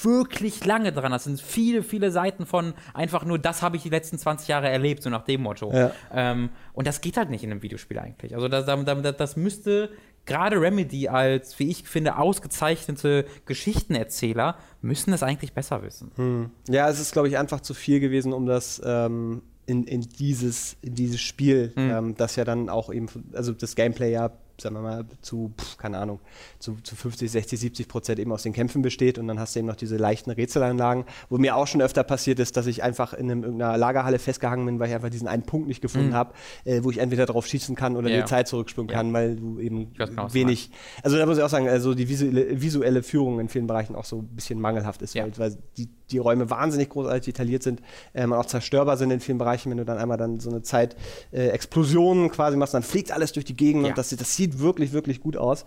wirklich 0.02 0.64
lange 0.64 0.92
dran. 0.92 1.10
Das 1.10 1.24
sind 1.24 1.40
viele, 1.40 1.82
viele 1.82 2.12
Seiten 2.12 2.46
von 2.46 2.74
einfach 2.92 3.24
nur, 3.24 3.38
das 3.38 3.62
habe 3.62 3.76
ich 3.76 3.82
die 3.82 3.88
letzten 3.88 4.18
20 4.18 4.46
Jahre 4.46 4.68
erlebt, 4.68 5.02
so 5.02 5.10
nach 5.10 5.24
dem 5.24 5.42
Motto. 5.42 5.72
Ja. 5.72 5.90
Ähm, 6.12 6.50
und 6.72 6.86
das 6.86 7.00
geht 7.00 7.16
halt 7.16 7.30
nicht 7.30 7.42
in 7.42 7.50
einem 7.50 7.62
Videospiel 7.62 7.98
eigentlich. 7.98 8.34
Also 8.34 8.48
das, 8.48 8.66
das, 8.66 9.16
das 9.16 9.36
müsste 9.36 9.90
gerade 10.26 10.60
Remedy 10.60 11.08
als, 11.08 11.58
wie 11.58 11.70
ich 11.70 11.88
finde, 11.88 12.16
ausgezeichnete 12.16 13.26
Geschichtenerzähler, 13.46 14.56
müssen 14.80 15.10
das 15.10 15.22
eigentlich 15.22 15.52
besser 15.52 15.82
wissen. 15.82 16.12
Hm. 16.16 16.50
Ja, 16.68 16.88
es 16.88 17.00
ist, 17.00 17.12
glaube 17.12 17.28
ich, 17.28 17.36
einfach 17.36 17.60
zu 17.60 17.74
viel 17.74 18.00
gewesen, 18.00 18.32
um 18.32 18.46
das 18.46 18.80
ähm, 18.84 19.42
in, 19.66 19.84
in, 19.84 20.02
dieses, 20.02 20.76
in 20.82 20.94
dieses 20.94 21.20
Spiel, 21.20 21.72
mhm. 21.76 21.90
ähm, 21.90 22.14
das 22.16 22.36
ja 22.36 22.44
dann 22.44 22.68
auch 22.68 22.92
eben, 22.92 23.08
also 23.32 23.52
das 23.52 23.74
Gameplay 23.74 24.12
ja 24.12 24.30
sagen 24.60 24.76
wir 24.76 24.82
mal, 24.82 25.04
zu, 25.20 25.52
pf, 25.58 25.76
keine 25.76 25.98
Ahnung, 25.98 26.20
zu, 26.58 26.76
zu 26.82 26.94
50, 26.94 27.30
60, 27.30 27.60
70 27.60 27.88
Prozent 27.88 28.18
eben 28.18 28.32
aus 28.32 28.42
den 28.42 28.52
Kämpfen 28.52 28.82
besteht 28.82 29.18
und 29.18 29.26
dann 29.26 29.38
hast 29.38 29.54
du 29.54 29.60
eben 29.60 29.68
noch 29.68 29.76
diese 29.76 29.96
leichten 29.96 30.30
Rätselanlagen, 30.30 31.04
wo 31.28 31.38
mir 31.38 31.56
auch 31.56 31.66
schon 31.66 31.82
öfter 31.82 32.04
passiert 32.04 32.38
ist, 32.38 32.56
dass 32.56 32.66
ich 32.66 32.82
einfach 32.82 33.12
in 33.14 33.30
einem, 33.30 33.42
irgendeiner 33.42 33.76
Lagerhalle 33.76 34.18
festgehangen 34.18 34.66
bin, 34.66 34.78
weil 34.78 34.88
ich 34.88 34.94
einfach 34.94 35.10
diesen 35.10 35.28
einen 35.28 35.42
Punkt 35.42 35.68
nicht 35.68 35.80
gefunden 35.80 36.10
mhm. 36.10 36.14
habe, 36.14 36.34
äh, 36.64 36.82
wo 36.82 36.90
ich 36.90 36.98
entweder 36.98 37.26
drauf 37.26 37.46
schießen 37.46 37.74
kann 37.74 37.96
oder 37.96 38.08
yeah. 38.08 38.22
die 38.22 38.26
Zeit 38.26 38.48
zurückspringen 38.48 38.90
yeah. 38.90 38.98
kann, 38.98 39.12
weil 39.12 39.36
du 39.36 39.58
eben 39.58 39.92
genau, 39.94 40.32
wenig, 40.32 40.70
also 41.02 41.16
da 41.16 41.26
muss 41.26 41.38
ich 41.38 41.42
auch 41.42 41.48
sagen, 41.48 41.68
also 41.68 41.94
die 41.94 42.08
visuelle, 42.08 42.60
visuelle 42.60 43.02
Führung 43.02 43.40
in 43.40 43.48
vielen 43.48 43.66
Bereichen 43.66 43.96
auch 43.96 44.04
so 44.04 44.20
ein 44.20 44.28
bisschen 44.28 44.60
mangelhaft 44.60 45.02
ist, 45.02 45.14
ja. 45.14 45.24
weil, 45.24 45.38
weil 45.38 45.58
die, 45.76 45.88
die 46.10 46.18
Räume 46.18 46.50
wahnsinnig 46.50 46.90
großartig 46.90 47.24
detailliert 47.24 47.62
sind, 47.62 47.80
ähm, 48.14 48.32
auch 48.32 48.46
zerstörbar 48.46 48.96
sind 48.96 49.10
in 49.10 49.20
vielen 49.20 49.38
Bereichen, 49.38 49.70
wenn 49.70 49.78
du 49.78 49.84
dann 49.84 49.98
einmal 49.98 50.18
dann 50.18 50.40
so 50.40 50.50
eine 50.50 50.62
Zeit 50.62 50.96
äh, 51.32 51.48
Explosion 51.48 52.30
quasi 52.30 52.56
machst, 52.56 52.74
dann 52.74 52.82
fliegt 52.82 53.12
alles 53.12 53.32
durch 53.32 53.44
die 53.44 53.56
Gegend 53.56 53.84
ja. 53.84 53.90
und 53.90 53.98
das, 53.98 54.10
das 54.10 54.36
sieht 54.36 54.58
wirklich, 54.58 54.92
wirklich 54.92 55.20
gut 55.20 55.36
aus. 55.36 55.64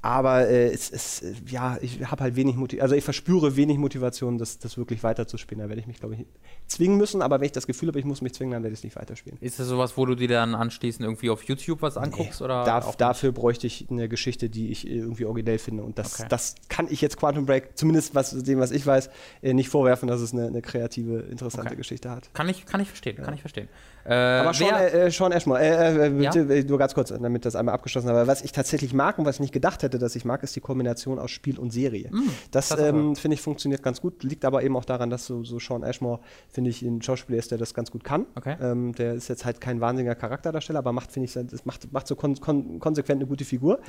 Aber 0.00 0.48
äh, 0.48 0.68
es 0.68 0.90
ist, 0.90 1.24
ja, 1.48 1.76
ich 1.80 2.08
habe 2.08 2.22
halt 2.22 2.36
wenig 2.36 2.54
Motivation, 2.54 2.82
also 2.82 2.94
ich 2.94 3.02
verspüre 3.02 3.56
wenig 3.56 3.78
Motivation, 3.78 4.38
das, 4.38 4.58
das 4.58 4.78
wirklich 4.78 5.02
weiterzuspielen. 5.02 5.60
Da 5.60 5.68
werde 5.68 5.80
ich 5.80 5.88
mich, 5.88 5.98
glaube 5.98 6.14
ich, 6.14 6.26
zwingen 6.68 6.98
müssen, 6.98 7.20
aber 7.20 7.40
wenn 7.40 7.46
ich 7.46 7.52
das 7.52 7.66
Gefühl 7.66 7.88
habe, 7.88 7.98
ich 7.98 8.04
muss 8.04 8.22
mich 8.22 8.32
zwingen, 8.32 8.52
dann 8.52 8.62
werde 8.62 8.74
ich 8.74 8.80
es 8.80 8.84
nicht 8.84 8.94
weiterspielen. 8.94 9.38
Ist 9.40 9.58
das 9.58 9.66
sowas, 9.66 9.96
wo 9.96 10.06
du 10.06 10.14
dir 10.14 10.28
dann 10.28 10.54
anschließend 10.54 11.04
irgendwie 11.04 11.30
auf 11.30 11.42
YouTube 11.42 11.82
was 11.82 11.96
anguckst? 11.96 12.40
Nee, 12.40 12.44
oder 12.44 12.64
darf, 12.64 12.94
dafür 12.94 13.32
bräuchte 13.32 13.66
ich 13.66 13.86
eine 13.90 14.08
Geschichte, 14.08 14.48
die 14.48 14.70
ich 14.70 14.88
irgendwie 14.88 15.24
originell 15.24 15.58
finde. 15.58 15.82
Und 15.82 15.98
das, 15.98 16.20
okay. 16.20 16.28
das 16.28 16.54
kann 16.68 16.86
ich 16.88 17.00
jetzt 17.00 17.16
Quantum 17.16 17.46
Break, 17.46 17.76
zumindest 17.76 18.14
was, 18.14 18.30
dem, 18.30 18.60
was 18.60 18.70
ich 18.70 18.86
weiß, 18.86 19.10
äh, 19.42 19.52
nicht 19.52 19.68
vorwerfen, 19.68 20.06
dass 20.06 20.20
es 20.20 20.32
eine, 20.32 20.46
eine 20.46 20.62
kreative, 20.62 21.20
interessante 21.20 21.70
okay. 21.70 21.76
Geschichte 21.76 22.08
hat. 22.08 22.32
Kann 22.34 22.48
ich, 22.48 22.66
kann 22.66 22.80
ich 22.80 22.88
verstehen, 22.88 23.16
ja. 23.18 23.24
kann 23.24 23.34
ich 23.34 23.40
verstehen. 23.40 23.68
Äh, 24.08 24.14
aber 24.14 24.54
Sean, 24.54 24.74
äh, 24.74 25.10
Sean 25.10 25.32
Ashmore, 25.32 25.60
äh, 25.60 26.08
äh 26.08 26.22
ja? 26.22 26.62
nur 26.64 26.78
ganz 26.78 26.94
kurz, 26.94 27.10
damit 27.10 27.44
das 27.44 27.54
einmal 27.54 27.74
abgeschlossen 27.74 28.08
habe. 28.08 28.26
Was 28.26 28.42
ich 28.42 28.52
tatsächlich 28.52 28.94
mag 28.94 29.18
und 29.18 29.26
was 29.26 29.36
ich 29.36 29.40
nicht 29.40 29.52
gedacht 29.52 29.82
hätte, 29.82 29.98
dass 29.98 30.16
ich 30.16 30.24
mag, 30.24 30.42
ist 30.42 30.56
die 30.56 30.60
Kombination 30.60 31.18
aus 31.18 31.30
Spiel 31.30 31.58
und 31.58 31.72
Serie. 31.72 32.08
Mm, 32.10 32.30
das, 32.50 32.70
ähm, 32.78 33.16
finde 33.16 33.34
ich 33.34 33.42
funktioniert 33.42 33.82
ganz 33.82 34.00
gut, 34.00 34.22
liegt 34.22 34.46
aber 34.46 34.62
eben 34.62 34.76
auch 34.76 34.86
daran, 34.86 35.10
dass 35.10 35.26
so, 35.26 35.44
so 35.44 35.58
Sean 35.58 35.82
Ashmore, 35.82 36.20
finde 36.48 36.70
ich, 36.70 36.80
ein 36.80 37.02
Schauspieler 37.02 37.38
ist, 37.38 37.50
der 37.50 37.58
das 37.58 37.74
ganz 37.74 37.90
gut 37.90 38.02
kann. 38.02 38.24
Okay. 38.34 38.56
Ähm, 38.62 38.94
der 38.94 39.12
ist 39.12 39.28
jetzt 39.28 39.44
halt 39.44 39.60
kein 39.60 39.80
wahnsinniger 39.82 40.14
Charakterdarsteller, 40.14 40.78
aber 40.78 40.92
macht, 40.92 41.12
finde 41.12 41.26
ich, 41.26 41.34
das 41.34 41.66
macht, 41.66 41.92
macht 41.92 42.06
so 42.06 42.16
kon 42.16 42.34
kon 42.40 42.78
konsequent 42.78 43.20
eine 43.20 43.28
gute 43.28 43.44
Figur. 43.44 43.80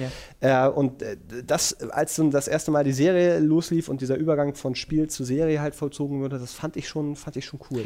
Yeah. 0.41 0.67
Äh, 0.67 0.70
und 0.70 1.01
äh, 1.01 1.15
das, 1.45 1.80
als 1.91 2.15
so 2.15 2.30
das 2.30 2.49
erste 2.49 2.72
Mal 2.72 2.84
die 2.84 2.91
Serie 2.91 3.39
loslief 3.39 3.88
und 3.88 4.01
dieser 4.01 4.17
Übergang 4.17 4.53
von 4.55 4.76
Spiel 4.76 5.07
zu 5.07 5.24
Serie 5.24 5.61
halt 5.61 5.76
vollzogen 5.76 6.20
wurde, 6.20 6.39
das 6.39 6.53
fand 6.53 6.76
ich 6.76 6.89
schon, 6.89 7.15
fand 7.15 7.38
ich 7.38 7.45
schon 7.45 7.59
cool 7.72 7.86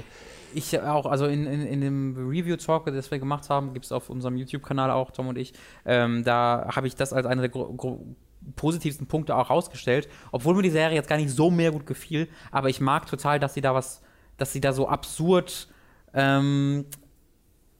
ich 0.55 0.79
auch, 0.79 1.05
also 1.05 1.25
in, 1.25 1.45
in, 1.45 1.65
in 1.65 1.81
dem 1.81 2.22
Review-Talk, 2.27 2.85
das 2.87 3.11
wir 3.11 3.19
gemacht 3.19 3.49
haben, 3.49 3.73
gibt 3.73 3.85
es 3.85 3.91
auf 3.91 4.09
unserem 4.09 4.37
YouTube-Kanal 4.37 4.91
auch, 4.91 5.11
Tom 5.11 5.27
und 5.27 5.37
ich, 5.37 5.53
ähm, 5.85 6.23
da 6.23 6.69
habe 6.75 6.87
ich 6.87 6.95
das 6.95 7.13
als 7.13 7.25
einer 7.25 7.47
der 7.47 7.51
positivsten 8.55 9.07
Punkte 9.07 9.35
auch 9.35 9.49
rausgestellt, 9.49 10.09
obwohl 10.31 10.55
mir 10.55 10.63
die 10.63 10.69
Serie 10.69 10.95
jetzt 10.95 11.09
gar 11.09 11.17
nicht 11.17 11.31
so 11.31 11.49
mehr 11.49 11.71
gut 11.71 11.85
gefiel, 11.85 12.27
aber 12.51 12.69
ich 12.69 12.81
mag 12.81 13.05
total, 13.07 13.39
dass 13.39 13.53
sie 13.53 13.61
da 13.61 13.73
was, 13.73 14.01
dass 14.37 14.51
sie 14.51 14.61
da 14.61 14.73
so 14.73 14.87
absurd 14.87 15.67
ähm, 16.13 16.85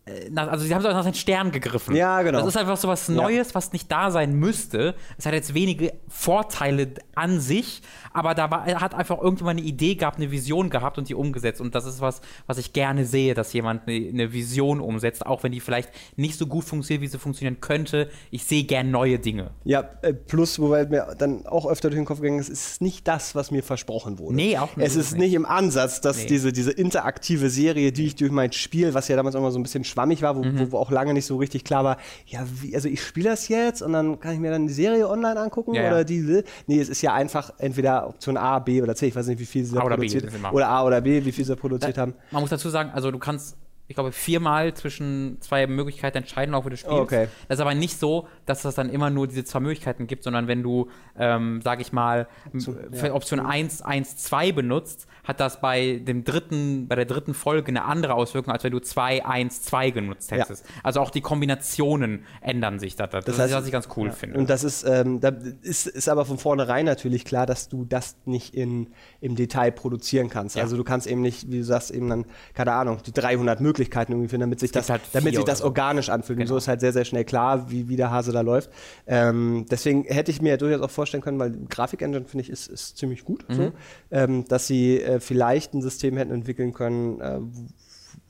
äh, 0.06 0.30
also 0.36 0.66
sie 0.66 0.74
haben 0.74 0.82
so 0.82 0.89
nach 0.89 1.04
den 1.04 1.14
Stern 1.14 1.51
gegriffen. 1.51 1.95
Ja, 1.95 2.22
genau. 2.22 2.39
Das 2.39 2.47
ist 2.47 2.58
einfach 2.58 2.78
so 2.78 2.88
was 2.88 3.10
Neues, 3.10 3.49
ja. 3.49 3.56
was 3.56 3.74
nicht 3.74 3.91
da 3.91 4.12
sein 4.12 4.34
müsste. 4.34 4.95
Es 5.18 5.26
hat 5.26 5.34
jetzt 5.34 5.54
wenige 5.54 5.93
Vorteile 6.08 6.89
an 7.16 7.39
sich, 7.39 7.82
aber 8.12 8.36
da 8.36 8.51
war, 8.51 8.66
hat 8.66 8.93
einfach 8.93 9.22
irgendjemand 9.22 9.60
eine 9.60 9.68
Idee 9.68 9.95
gehabt, 9.95 10.18
eine 10.18 10.32
Vision 10.32 10.70
gehabt 10.70 10.97
und 10.97 11.10
die 11.10 11.16
umgesetzt. 11.16 11.62
Und 11.62 11.76
das 11.76 11.86
ist 11.86 12.01
was, 12.01 12.22
was 12.47 12.58
ich 12.58 12.74
gerne 12.74 13.06
sehe, 13.06 13.34
dass 13.34 13.54
jemand 13.54 13.88
eine, 13.88 14.10
eine 14.10 14.34
Vision 14.34 14.82
umsetzt, 14.82 15.26
auch 15.26 15.43
wenn 15.43 15.51
die 15.51 15.60
vielleicht 15.60 15.89
nicht 16.16 16.38
so 16.38 16.47
gut 16.47 16.66
funktioniert, 16.66 17.01
wie 17.01 17.08
sie 17.08 17.20
funktionieren 17.20 17.62
könnte. 17.62 18.10
Ich 18.32 18.43
sehe 18.43 18.64
gern 18.66 18.91
neue 18.91 19.20
Dinge. 19.20 19.51
Ja, 19.64 19.89
äh, 20.01 20.14
plus, 20.14 20.60
wobei 20.60 20.86
mir 20.86 21.16
dann 21.18 21.45
auch 21.45 21.66
öfter 21.66 21.89
durch 21.89 21.99
den 21.99 22.06
Kopf 22.06 22.20
gegangen 22.20 22.39
ist, 22.39 22.49
es 22.49 22.72
ist 22.72 22.82
nicht 22.82 23.08
das, 23.08 23.36
was 23.36 23.51
mir 23.51 23.64
versprochen 23.64 24.20
wurde. 24.20 24.36
Nee, 24.36 24.58
auch 24.58 24.76
nicht. 24.76 24.86
Es 24.86 24.95
ist 24.95 25.16
nicht 25.18 25.34
im 25.34 25.45
Ansatz, 25.45 26.01
dass 26.01 26.18
nee. 26.18 26.26
diese, 26.26 26.51
diese 26.51 26.72
interaktive 26.72 27.49
Serie, 27.49 27.91
die 27.91 28.08
ich 28.08 28.16
durch 28.16 28.32
mein 28.32 28.51
Spiel, 28.51 28.93
was 28.93 29.08
ja 29.08 29.16
damals 29.16 29.36
immer 29.36 29.51
so 29.51 29.60
ein 29.60 29.64
bisschen 29.64 29.84
schwammig 29.94 30.22
war, 30.22 30.36
wo, 30.36 30.44
mhm. 30.44 30.72
wo, 30.72 30.78
auch 30.78 30.91
lange 30.91 31.14
nicht 31.14 31.26
so 31.26 31.38
richtig 31.38 31.64
klar 31.64 31.84
war, 31.84 31.98
ja, 32.26 32.46
wie, 32.62 32.76
also 32.76 32.89
ich 32.89 33.02
spiele 33.02 33.30
das 33.30 33.48
jetzt 33.48 33.82
und 33.82 33.94
dann 33.94 34.20
kann 34.20 34.34
ich 34.34 34.39
mir 34.39 34.52
dann 34.52 34.68
die 34.68 34.74
Serie 34.74 35.08
online 35.08 35.39
angucken 35.39 35.74
ja, 35.74 35.88
oder 35.88 35.98
ja. 36.00 36.04
die. 36.04 36.44
Nee, 36.68 36.80
es 36.80 36.89
ist 36.89 37.02
ja 37.02 37.14
einfach 37.14 37.54
entweder 37.58 38.08
Option 38.08 38.38
A, 38.38 38.60
B 38.60 38.82
oder 38.82 38.96
C, 38.96 39.08
ich 39.08 39.16
weiß 39.16 39.28
nicht, 39.28 39.39
wie 39.39 39.46
viel 39.46 39.66
sie 39.66 39.76
da 39.76 39.82
produziert 39.82 40.32
haben. 40.32 40.56
Oder 40.56 40.68
A 40.70 40.84
oder 40.84 41.02
B, 41.02 41.24
wie 41.24 41.32
viel 41.32 41.46
sie 41.46 41.56
produziert 41.56 41.98
da, 41.98 42.02
haben. 42.02 42.14
Man 42.32 42.41
muss 42.41 42.50
dazu 42.50 42.70
sagen, 42.70 42.91
also 42.94 43.12
du 43.12 43.20
kannst 43.20 43.58
ich 43.88 43.96
glaube, 43.96 44.14
viermal 44.14 44.74
zwischen 44.74 45.38
zwei 45.42 45.68
Möglichkeiten 45.68 46.18
entscheiden 46.18 46.50
im 46.50 46.54
Laufe 46.54 46.70
des 46.70 46.80
Spiels. 46.80 46.94
Okay. 46.94 47.28
Das 47.50 47.58
ist 47.58 47.62
aber 47.62 47.76
nicht 47.76 48.00
so, 48.00 48.28
dass 48.46 48.64
es 48.64 48.76
dann 48.76 48.90
immer 48.90 49.10
nur 49.10 49.28
diese 49.28 49.44
zwei 49.44 49.60
Möglichkeiten 49.60 50.08
gibt, 50.08 50.24
sondern 50.24 50.48
wenn 50.48 50.64
du, 50.64 50.90
ähm, 51.20 51.62
sag 51.62 51.82
ich 51.82 51.92
mal, 51.92 52.28
Zu, 52.58 52.78
ja. 52.92 53.14
Option 53.14 53.42
1, 53.42 53.82
1, 53.82 54.16
2 54.18 54.54
benutzt, 54.54 55.08
hat 55.26 55.42
das 55.42 55.60
bei 55.60 56.02
dem 56.04 56.24
dritten, 56.24 56.88
bei 56.88 56.96
der 56.96 57.06
dritten 57.06 57.34
Folge 57.34 57.68
eine 57.68 57.84
andere 57.84 58.14
Auswirkung, 58.14 58.54
als 58.54 58.64
wenn 58.64 58.72
du 58.72 58.80
2, 58.80 59.26
1, 59.26 59.64
2 59.64 59.92
genutzt 59.92 60.32
hättest. 60.32 60.66
Ja. 60.66 60.72
Also 60.84 61.02
auch 61.02 61.10
die 61.10 61.22
Kombinationen 61.22 62.26
ändern 62.42 62.80
sich 62.80 62.96
da. 62.96 63.08
Das, 63.08 63.26
das 63.26 63.38
heißt, 63.38 63.52
ist, 63.52 63.58
was 63.58 63.66
ich 63.66 63.72
ganz 63.74 63.90
cool 63.98 64.08
ja. 64.08 64.14
finde. 64.14 64.40
Und 64.40 64.50
das 64.50 64.64
ist, 64.64 64.86
ähm, 64.88 65.20
da 65.20 65.34
ist, 65.62 65.88
ist 65.88 66.08
aber 66.08 66.26
von 66.26 66.38
vornherein 66.38 66.86
natürlich 66.86 67.26
klar, 67.26 67.46
dass 67.46 67.68
du 67.68 67.84
das 67.84 68.16
nicht 68.24 68.56
in, 68.56 68.88
im 69.20 69.36
Detail 69.36 69.72
produzieren 69.72 70.30
kannst. 70.30 70.58
Also 70.58 70.78
du 70.78 70.86
kannst 70.86 71.06
eben 71.06 71.22
nicht, 71.22 71.52
wie 71.52 71.58
du 71.58 71.64
sagst, 71.64 71.92
eben 71.92 72.10
dann, 72.10 72.26
keine 72.54 72.72
Ahnung, 72.72 73.00
die 73.06 73.12
300 73.12 73.60
Möglichkeiten 73.60 73.73
irgendwie 74.14 74.30
finden, 74.30 74.42
damit 74.42 74.60
sich 74.60 74.72
das, 74.72 74.90
halt 74.90 75.02
damit 75.14 75.36
sich 75.36 75.44
das 75.44 75.60
so. 75.60 75.66
organisch 75.66 76.10
anfühlt. 76.10 76.38
Genau. 76.38 76.44
Und 76.44 76.48
so 76.50 76.58
ist 76.58 76.68
halt 76.68 76.80
sehr, 76.82 76.94
sehr 76.94 77.06
schnell 77.06 77.26
klar, 77.26 77.70
wie, 77.70 77.90
wie 77.90 77.96
der 77.96 78.12
Hase 78.12 78.32
da 78.32 78.42
läuft. 78.42 78.70
Ähm, 79.08 79.66
deswegen 79.70 80.04
hätte 80.04 80.32
ich 80.32 80.42
mir 80.42 80.50
ja 80.50 80.58
durchaus 80.58 80.82
auch 80.82 80.92
vorstellen 80.92 81.24
können, 81.24 81.40
weil 81.40 81.52
Grafik-Engine, 81.70 82.26
finde 82.26 82.44
ich, 82.44 82.50
ist, 82.50 82.68
ist 82.68 82.98
ziemlich 82.98 83.24
gut, 83.24 83.48
mhm. 83.50 83.54
so, 83.54 83.72
ähm, 84.12 84.46
dass 84.48 84.68
sie 84.68 85.02
äh, 85.02 85.20
vielleicht 85.20 85.74
ein 85.74 85.82
System 85.82 86.18
hätten 86.18 86.32
entwickeln 86.32 86.74
können, 86.74 87.20
äh, 87.22 87.40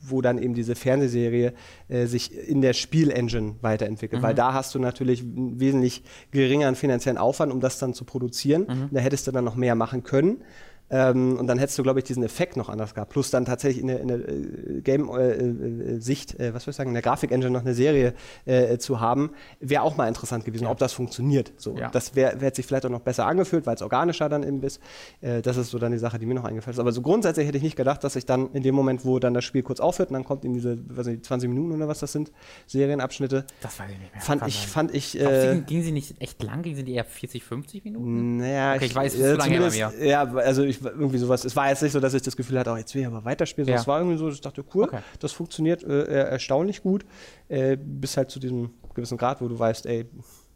wo 0.06 0.20
dann 0.20 0.38
eben 0.38 0.54
diese 0.54 0.74
Fernsehserie 0.74 1.54
äh, 1.88 2.06
sich 2.06 2.36
in 2.36 2.60
der 2.60 2.72
Spielengine 2.72 3.56
weiterentwickelt. 3.62 4.20
Mhm. 4.20 4.26
Weil 4.26 4.34
da 4.34 4.52
hast 4.52 4.74
du 4.74 4.78
natürlich 4.78 5.22
einen 5.22 5.60
wesentlich 5.60 6.02
geringeren 6.30 6.74
finanziellen 6.74 7.18
Aufwand, 7.18 7.52
um 7.52 7.60
das 7.60 7.78
dann 7.78 7.94
zu 7.94 8.04
produzieren. 8.04 8.66
Mhm. 8.68 8.88
Da 8.92 9.00
hättest 9.00 9.26
du 9.26 9.32
dann 9.32 9.44
noch 9.44 9.56
mehr 9.56 9.74
machen 9.74 10.02
können. 10.02 10.42
Ähm, 10.90 11.38
und 11.38 11.46
dann 11.46 11.58
hättest 11.58 11.78
du, 11.78 11.82
glaube 11.82 12.00
ich, 12.00 12.04
diesen 12.04 12.22
Effekt 12.22 12.56
noch 12.56 12.68
anders 12.68 12.94
gehabt. 12.94 13.10
Plus 13.10 13.30
dann 13.30 13.44
tatsächlich 13.44 13.80
in 13.80 13.88
der, 13.88 14.00
in 14.00 14.08
der 14.08 14.18
äh, 14.28 14.80
Game-Sicht, 14.82 16.38
äh, 16.38 16.48
äh, 16.48 16.54
was 16.54 16.64
soll 16.64 16.72
ich 16.72 16.76
sagen, 16.76 16.90
in 16.90 16.94
der 16.94 17.02
Grafik-Engine 17.02 17.50
noch 17.50 17.62
eine 17.62 17.74
Serie 17.74 18.14
äh, 18.44 18.76
zu 18.78 19.00
haben, 19.00 19.30
wäre 19.60 19.82
auch 19.82 19.96
mal 19.96 20.08
interessant 20.08 20.44
gewesen, 20.44 20.64
ja. 20.64 20.70
ob 20.70 20.78
das 20.78 20.92
funktioniert. 20.92 21.52
So, 21.56 21.76
ja. 21.76 21.88
Das 21.90 22.14
wär, 22.14 22.36
sich 22.54 22.66
vielleicht 22.66 22.84
auch 22.84 22.90
noch 22.90 23.00
besser 23.00 23.26
angefühlt, 23.26 23.66
weil 23.66 23.76
es 23.76 23.82
organischer 23.82 24.28
dann 24.28 24.42
eben 24.42 24.62
ist. 24.62 24.80
Äh, 25.20 25.40
das 25.42 25.56
ist 25.56 25.70
so 25.70 25.78
dann 25.78 25.92
die 25.92 25.98
Sache, 25.98 26.18
die 26.18 26.26
mir 26.26 26.34
noch 26.34 26.44
eingefallen 26.44 26.74
ist. 26.74 26.80
Aber 26.80 26.92
so 26.92 27.00
grundsätzlich 27.00 27.46
hätte 27.46 27.56
ich 27.56 27.64
nicht 27.64 27.76
gedacht, 27.76 28.04
dass 28.04 28.14
ich 28.16 28.26
dann 28.26 28.52
in 28.52 28.62
dem 28.62 28.74
Moment, 28.74 29.04
wo 29.04 29.18
dann 29.18 29.32
das 29.32 29.44
Spiel 29.44 29.62
kurz 29.62 29.80
aufhört 29.80 30.10
und 30.10 30.14
dann 30.14 30.24
kommt 30.24 30.44
in 30.44 30.52
diese, 30.52 30.78
weiß 30.88 31.06
nicht, 31.06 31.24
20 31.24 31.48
Minuten 31.48 31.72
oder 31.72 31.88
was 31.88 32.00
das 32.00 32.12
sind, 32.12 32.30
Serienabschnitte. 32.66 33.46
Das 33.62 33.78
weiß 33.78 33.90
ich 33.90 33.98
nicht 33.98 34.12
mehr. 34.12 34.22
Fand 34.22 34.46
ich, 34.46 34.66
fand 34.66 34.94
ich. 34.94 35.18
Äh, 35.18 35.62
ging 35.66 35.82
sie 35.82 35.92
nicht 35.92 36.20
echt 36.20 36.42
lang? 36.42 36.62
Ging 36.62 36.76
sie 36.76 36.92
eher 36.92 37.04
40, 37.04 37.42
50 37.42 37.84
Minuten? 37.84 38.36
Naja, 38.36 38.74
okay, 38.74 38.84
ich, 38.84 38.90
ich 38.90 38.96
weiß, 38.96 39.14
es 39.14 39.20
ist 39.20 39.30
zu 39.30 39.36
lange 39.36 39.60
bei 39.60 39.70
mir. 39.70 39.92
Ja, 40.04 40.24
also 40.34 40.62
ich 40.62 40.73
ich 40.76 40.84
irgendwie 40.84 41.18
sowas. 41.18 41.44
Es 41.44 41.56
war 41.56 41.68
jetzt 41.68 41.82
nicht 41.82 41.92
so, 41.92 42.00
dass 42.00 42.14
ich 42.14 42.22
das 42.22 42.36
Gefühl 42.36 42.58
hatte, 42.58 42.70
oh, 42.70 42.76
jetzt 42.76 42.94
will 42.94 43.02
ich 43.02 43.06
aber 43.06 43.24
weiterspielen. 43.24 43.68
Ja. 43.68 43.76
Es 43.76 43.86
war 43.86 43.98
irgendwie 43.98 44.18
so, 44.18 44.28
ich 44.28 44.40
dachte, 44.40 44.64
cool, 44.74 44.84
okay. 44.84 45.00
das 45.18 45.32
funktioniert 45.32 45.82
äh, 45.82 46.04
erstaunlich 46.04 46.82
gut. 46.82 47.04
Äh, 47.48 47.76
bis 47.76 48.16
halt 48.16 48.30
zu 48.30 48.38
diesem 48.40 48.70
gewissen 48.94 49.18
Grad, 49.18 49.40
wo 49.40 49.48
du 49.48 49.58
weißt, 49.58 49.86
ey, 49.86 50.06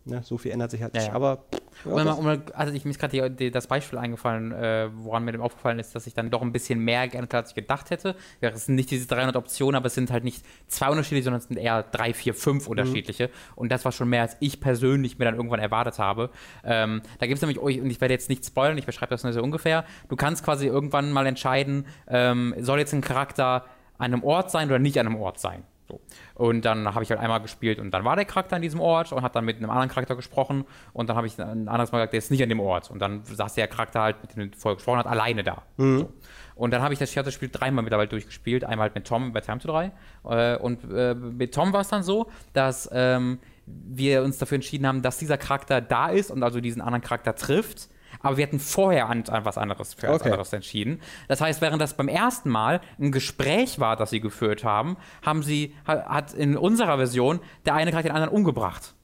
ne, 0.08 0.22
so 0.22 0.38
viel 0.38 0.52
ändert 0.52 0.70
sich 0.70 0.82
halt 0.82 0.94
ja, 0.94 1.02
nicht. 1.02 1.12
Aber 1.12 1.44
ja, 1.84 1.92
und, 1.92 2.26
und, 2.26 2.54
also 2.54 2.72
ich, 2.72 2.84
mir 2.84 2.90
ist 2.90 2.98
gerade 2.98 3.50
das 3.50 3.66
Beispiel 3.66 3.98
eingefallen, 3.98 4.52
äh, 4.52 4.88
woran 4.92 5.24
mir 5.24 5.32
dem 5.32 5.40
aufgefallen 5.40 5.78
ist, 5.78 5.94
dass 5.94 6.06
ich 6.06 6.14
dann 6.14 6.30
doch 6.30 6.42
ein 6.42 6.52
bisschen 6.52 6.80
mehr 6.80 7.06
geändert 7.08 7.34
habe, 7.34 7.42
als 7.42 7.50
ich 7.50 7.54
gedacht 7.54 7.90
hätte. 7.90 8.16
Ja, 8.40 8.50
es 8.50 8.66
sind 8.66 8.74
nicht 8.74 8.90
diese 8.90 9.06
300 9.06 9.36
Optionen, 9.36 9.76
aber 9.76 9.86
es 9.86 9.94
sind 9.94 10.10
halt 10.10 10.24
nicht 10.24 10.44
zwei 10.66 10.88
unterschiedliche, 10.88 11.24
sondern 11.24 11.40
es 11.40 11.46
sind 11.46 11.56
eher 11.56 11.82
drei, 11.82 12.12
vier, 12.12 12.34
fünf 12.34 12.64
mhm. 12.64 12.72
unterschiedliche. 12.72 13.28
Mhm. 13.28 13.32
Und 13.56 13.72
das 13.72 13.84
war 13.84 13.92
schon 13.92 14.08
mehr, 14.08 14.22
als 14.22 14.36
ich 14.40 14.60
persönlich 14.60 15.18
mir 15.18 15.24
dann 15.24 15.36
irgendwann 15.36 15.60
erwartet 15.60 15.98
habe. 15.98 16.30
Ähm, 16.64 17.02
da 17.18 17.26
gibt 17.26 17.36
es 17.36 17.42
nämlich, 17.42 17.58
und 17.58 17.90
ich 17.90 18.00
werde 18.00 18.14
jetzt 18.14 18.28
nicht 18.28 18.44
spoilern, 18.44 18.78
ich 18.78 18.86
beschreibe 18.86 19.10
das 19.10 19.22
nur 19.22 19.32
so 19.32 19.42
ungefähr. 19.42 19.84
Du 20.08 20.16
kannst 20.16 20.44
quasi 20.44 20.66
irgendwann 20.66 21.12
mal 21.12 21.26
entscheiden, 21.26 21.86
ähm, 22.08 22.54
soll 22.58 22.78
jetzt 22.78 22.92
ein 22.92 23.00
Charakter 23.00 23.66
an 23.98 24.12
einem 24.12 24.24
Ort 24.24 24.50
sein 24.50 24.68
oder 24.68 24.78
nicht 24.78 24.98
an 24.98 25.06
einem 25.06 25.16
Ort 25.16 25.38
sein. 25.38 25.64
So. 25.88 26.00
Und 26.34 26.64
dann 26.64 26.94
habe 26.94 27.02
ich 27.02 27.10
halt 27.10 27.20
einmal 27.20 27.40
gespielt 27.40 27.78
und 27.78 27.90
dann 27.90 28.04
war 28.04 28.14
der 28.14 28.24
Charakter 28.24 28.56
an 28.56 28.62
diesem 28.62 28.80
Ort 28.80 29.10
und 29.12 29.22
hat 29.22 29.34
dann 29.34 29.44
mit 29.44 29.56
einem 29.56 29.70
anderen 29.70 29.88
Charakter 29.88 30.16
gesprochen 30.16 30.64
und 30.92 31.08
dann 31.08 31.16
habe 31.16 31.26
ich 31.26 31.38
ein 31.38 31.68
anderes 31.68 31.92
Mal 31.92 31.98
gesagt, 31.98 32.12
der 32.12 32.18
ist 32.18 32.30
nicht 32.30 32.42
an 32.42 32.48
dem 32.48 32.60
Ort. 32.60 32.90
Und 32.90 32.98
dann 33.00 33.24
saß 33.24 33.54
der 33.54 33.68
Charakter 33.68 34.02
halt, 34.02 34.16
mit 34.22 34.36
dem 34.36 34.52
vorher 34.52 34.76
gesprochen 34.76 34.98
hat, 34.98 35.06
alleine 35.06 35.42
da. 35.42 35.62
Mhm. 35.76 35.98
So. 35.98 36.12
Und 36.54 36.72
dann 36.72 36.82
habe 36.82 36.92
ich 36.92 36.98
das, 36.98 37.16
ich 37.16 37.22
das 37.22 37.32
Spiel 37.32 37.50
dreimal 37.50 37.84
mittlerweile 37.84 38.08
durchgespielt. 38.08 38.64
Einmal 38.64 38.86
halt 38.86 38.94
mit 38.96 39.06
Tom 39.06 39.32
bei 39.32 39.40
Time 39.40 39.60
to 39.60 39.68
3. 39.68 39.92
Äh, 40.24 40.56
und 40.56 40.80
äh, 40.92 41.14
mit 41.14 41.54
Tom 41.54 41.72
war 41.72 41.82
es 41.82 41.88
dann 41.88 42.02
so, 42.02 42.30
dass 42.52 42.88
ähm, 42.92 43.38
wir 43.64 44.24
uns 44.24 44.38
dafür 44.38 44.56
entschieden 44.56 44.86
haben, 44.86 45.00
dass 45.00 45.18
dieser 45.18 45.38
Charakter 45.38 45.80
da 45.80 46.08
ist 46.08 46.30
und 46.30 46.42
also 46.42 46.60
diesen 46.60 46.82
anderen 46.82 47.02
Charakter 47.02 47.34
trifft 47.34 47.88
aber 48.22 48.36
wir 48.36 48.46
hatten 48.46 48.60
vorher 48.60 49.08
an, 49.08 49.24
an 49.28 49.44
was 49.44 49.58
anderes 49.58 49.94
für 49.94 50.10
okay. 50.10 50.30
anderes 50.30 50.52
entschieden. 50.52 51.00
Das 51.28 51.40
heißt, 51.40 51.60
während 51.60 51.80
das 51.80 51.94
beim 51.94 52.08
ersten 52.08 52.50
Mal 52.50 52.80
ein 52.98 53.12
Gespräch 53.12 53.78
war, 53.78 53.96
das 53.96 54.10
sie 54.10 54.20
geführt 54.20 54.64
haben, 54.64 54.96
haben 55.22 55.42
sie, 55.42 55.74
hat 55.86 56.34
in 56.34 56.56
unserer 56.56 56.96
Version 56.96 57.40
der 57.66 57.74
eine 57.74 57.90
Charakter 57.90 58.10
den 58.10 58.16
anderen 58.16 58.34
umgebracht. 58.34 58.94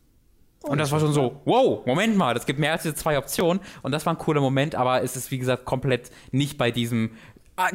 Und 0.62 0.78
das 0.78 0.90
war 0.92 1.00
schon 1.00 1.12
so, 1.12 1.42
wow, 1.44 1.84
Moment 1.84 2.16
mal, 2.16 2.34
es 2.36 2.46
gibt 2.46 2.58
mehr 2.58 2.72
als 2.72 2.82
diese 2.82 2.94
zwei 2.94 3.18
Optionen. 3.18 3.60
Und 3.82 3.92
das 3.92 4.06
war 4.06 4.14
ein 4.14 4.18
cooler 4.18 4.40
Moment, 4.40 4.74
aber 4.74 5.02
es 5.02 5.14
ist, 5.14 5.30
wie 5.30 5.38
gesagt, 5.38 5.66
komplett 5.66 6.10
nicht 6.30 6.56
bei 6.56 6.70
diesem 6.70 7.10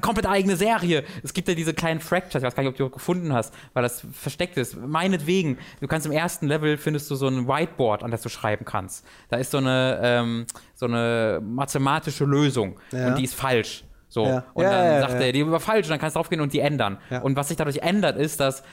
komplett 0.01 0.25
eigene 0.25 0.55
Serie. 0.55 1.03
Es 1.23 1.33
gibt 1.33 1.47
ja 1.47 1.55
diese 1.55 1.73
kleinen 1.73 1.99
Fractures, 1.99 2.43
ich 2.43 2.47
weiß 2.47 2.55
gar 2.55 2.63
nicht, 2.63 2.71
ob 2.71 2.77
du 2.77 2.89
gefunden 2.89 3.33
hast, 3.33 3.53
weil 3.73 3.83
das 3.83 4.05
versteckt 4.11 4.57
ist. 4.57 4.75
Meinetwegen, 4.77 5.57
du 5.79 5.87
kannst 5.87 6.05
im 6.05 6.11
ersten 6.11 6.47
Level 6.47 6.77
findest 6.77 7.09
du 7.09 7.15
so 7.15 7.27
ein 7.27 7.47
Whiteboard, 7.47 8.03
an 8.03 8.11
das 8.11 8.21
du 8.21 8.29
schreiben 8.29 8.65
kannst. 8.65 9.05
Da 9.29 9.37
ist 9.37 9.51
so 9.51 9.57
eine, 9.57 9.99
ähm, 10.03 10.45
so 10.75 10.85
eine 10.85 11.41
mathematische 11.41 12.25
Lösung 12.25 12.79
ja. 12.91 13.07
und 13.07 13.17
die 13.17 13.23
ist 13.23 13.35
falsch. 13.35 13.83
So. 14.09 14.25
Ja. 14.25 14.43
Und 14.53 14.63
ja, 14.63 14.99
dann 14.99 15.09
sagt 15.09 15.21
er, 15.21 15.31
die 15.31 15.49
war 15.49 15.59
falsch 15.59 15.85
und 15.85 15.91
dann 15.91 15.99
kannst 15.99 16.15
du 16.15 16.19
draufgehen 16.19 16.41
und 16.41 16.51
die 16.51 16.59
ändern. 16.59 16.97
Und 17.21 17.35
was 17.35 17.47
sich 17.49 17.57
dadurch 17.57 17.77
ändert, 17.77 18.17
ist, 18.17 18.39
dass 18.39 18.63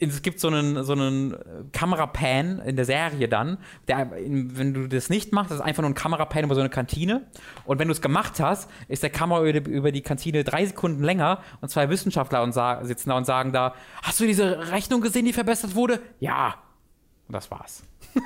es 0.00 0.22
gibt 0.22 0.40
so 0.40 0.48
einen, 0.48 0.84
so 0.84 0.92
einen 0.92 1.36
Kamerapan 1.72 2.60
in 2.60 2.76
der 2.76 2.84
Serie 2.84 3.28
dann, 3.28 3.58
der, 3.88 4.10
wenn 4.10 4.74
du 4.74 4.88
das 4.88 5.10
nicht 5.10 5.32
machst, 5.32 5.50
ist 5.50 5.60
einfach 5.60 5.82
nur 5.82 5.90
ein 5.90 5.94
Kamerapan 5.94 6.44
über 6.44 6.54
so 6.54 6.60
eine 6.60 6.70
Kantine. 6.70 7.26
Und 7.64 7.78
wenn 7.78 7.88
du 7.88 7.92
es 7.92 8.00
gemacht 8.00 8.40
hast, 8.40 8.70
ist 8.88 9.02
der 9.02 9.10
Kamera 9.10 9.44
über, 9.44 9.68
über 9.68 9.92
die 9.92 10.02
Kantine 10.02 10.44
drei 10.44 10.64
Sekunden 10.66 11.02
länger 11.02 11.42
und 11.60 11.68
zwei 11.68 11.88
Wissenschaftler 11.88 12.42
und 12.42 12.52
sitzen 12.86 13.10
da 13.10 13.16
und 13.16 13.24
sagen 13.24 13.52
da, 13.52 13.74
hast 14.02 14.20
du 14.20 14.26
diese 14.26 14.70
Rechnung 14.70 15.00
gesehen, 15.00 15.24
die 15.24 15.32
verbessert 15.32 15.74
wurde? 15.74 16.00
Ja. 16.20 16.54
Und 17.26 17.34
das 17.34 17.50
war's. 17.50 17.82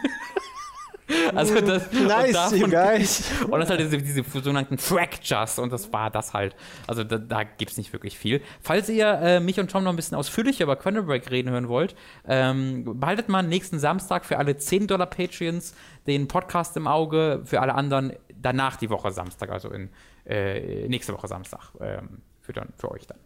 Also 1.35 1.61
das, 1.61 1.93
nice, 1.93 2.53
you 2.53 2.69
guys. 2.69 3.31
Und 3.49 3.61
das 3.61 3.71
halt 3.71 3.81
diese, 3.81 3.99
diese 3.99 4.23
sogenannten 4.23 4.79
Fractures 4.79 5.59
und 5.59 5.73
das 5.73 5.93
war 5.93 6.11
das 6.11 6.33
halt. 6.33 6.55
Also 6.87 7.05
da, 7.05 7.19
da 7.19 7.43
gibt 7.45 7.73
es 7.73 7.77
nicht 7.77 7.93
wirklich 7.93 8.19
viel. 8.19 8.41
Falls 8.61 8.89
ihr 8.89 9.07
äh, 9.07 9.41
mich 9.41 9.59
und 9.61 9.71
Tom 9.71 9.85
noch 9.85 9.93
ein 9.93 9.97
bisschen 9.97 10.17
ausführlicher 10.17 10.65
über 10.65 10.77
Quantum 10.77 11.09
reden 11.11 11.51
hören 11.51 11.69
wollt, 11.69 11.95
ähm, 12.27 12.99
behaltet 13.01 13.29
mal 13.29 13.43
nächsten 13.43 13.79
Samstag 13.79 14.25
für 14.25 14.39
alle 14.39 14.57
10 14.57 14.87
Dollar 14.87 15.07
Patreons 15.07 15.75
den 16.07 16.29
Podcast 16.29 16.77
im 16.77 16.87
Auge, 16.87 17.43
für 17.45 17.61
alle 17.61 17.75
anderen 17.75 18.13
danach 18.35 18.77
die 18.77 18.91
Woche 18.91 19.13
Samstag, 19.13 19.51
also 19.51 19.71
in 19.71 19.91
äh, 20.27 20.89
nächste 20.89 21.13
Woche 21.13 21.29
Samstag 21.29 21.73
ähm, 21.81 22.23
für, 22.41 22.53
dann, 22.53 22.69
für 22.77 22.91
euch 22.91 23.07
dann 23.07 23.19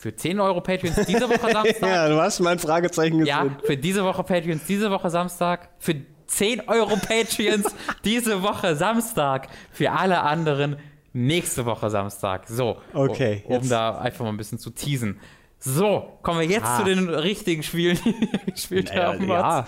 für 0.00 0.16
10 0.16 0.40
Euro 0.40 0.62
Patreons 0.62 1.06
diese 1.06 1.28
Woche 1.28 1.52
Samstag. 1.52 1.82
ja, 1.82 2.08
du 2.08 2.18
hast 2.18 2.40
mein 2.40 2.58
Fragezeichen 2.58 3.18
gesehen. 3.18 3.28
Ja, 3.28 3.46
für 3.62 3.76
diese 3.76 4.02
Woche 4.02 4.24
Patreons 4.24 4.64
diese 4.64 4.90
Woche 4.90 5.10
Samstag. 5.10 5.68
Für 5.78 5.94
10 6.30 6.68
Euro 6.68 6.96
Patreons 6.96 7.74
diese 8.04 8.42
Woche 8.42 8.76
Samstag. 8.76 9.48
Für 9.72 9.92
alle 9.92 10.22
anderen 10.22 10.76
nächste 11.12 11.66
Woche 11.66 11.90
Samstag. 11.90 12.46
So. 12.48 12.78
Okay. 12.94 13.42
Um, 13.46 13.58
um 13.58 13.68
da 13.68 13.98
einfach 13.98 14.24
mal 14.24 14.30
ein 14.30 14.36
bisschen 14.36 14.58
zu 14.58 14.70
teasen. 14.70 15.20
So, 15.58 16.18
kommen 16.22 16.40
wir 16.40 16.46
jetzt 16.46 16.64
ah. 16.64 16.78
zu 16.78 16.84
den 16.84 17.10
richtigen 17.10 17.62
Spielen, 17.62 17.98
die 18.04 18.14
wir 18.20 18.52
gespielt 18.52 18.88
naja, 18.88 19.12
haben. 19.12 19.28
Ja. 19.28 19.66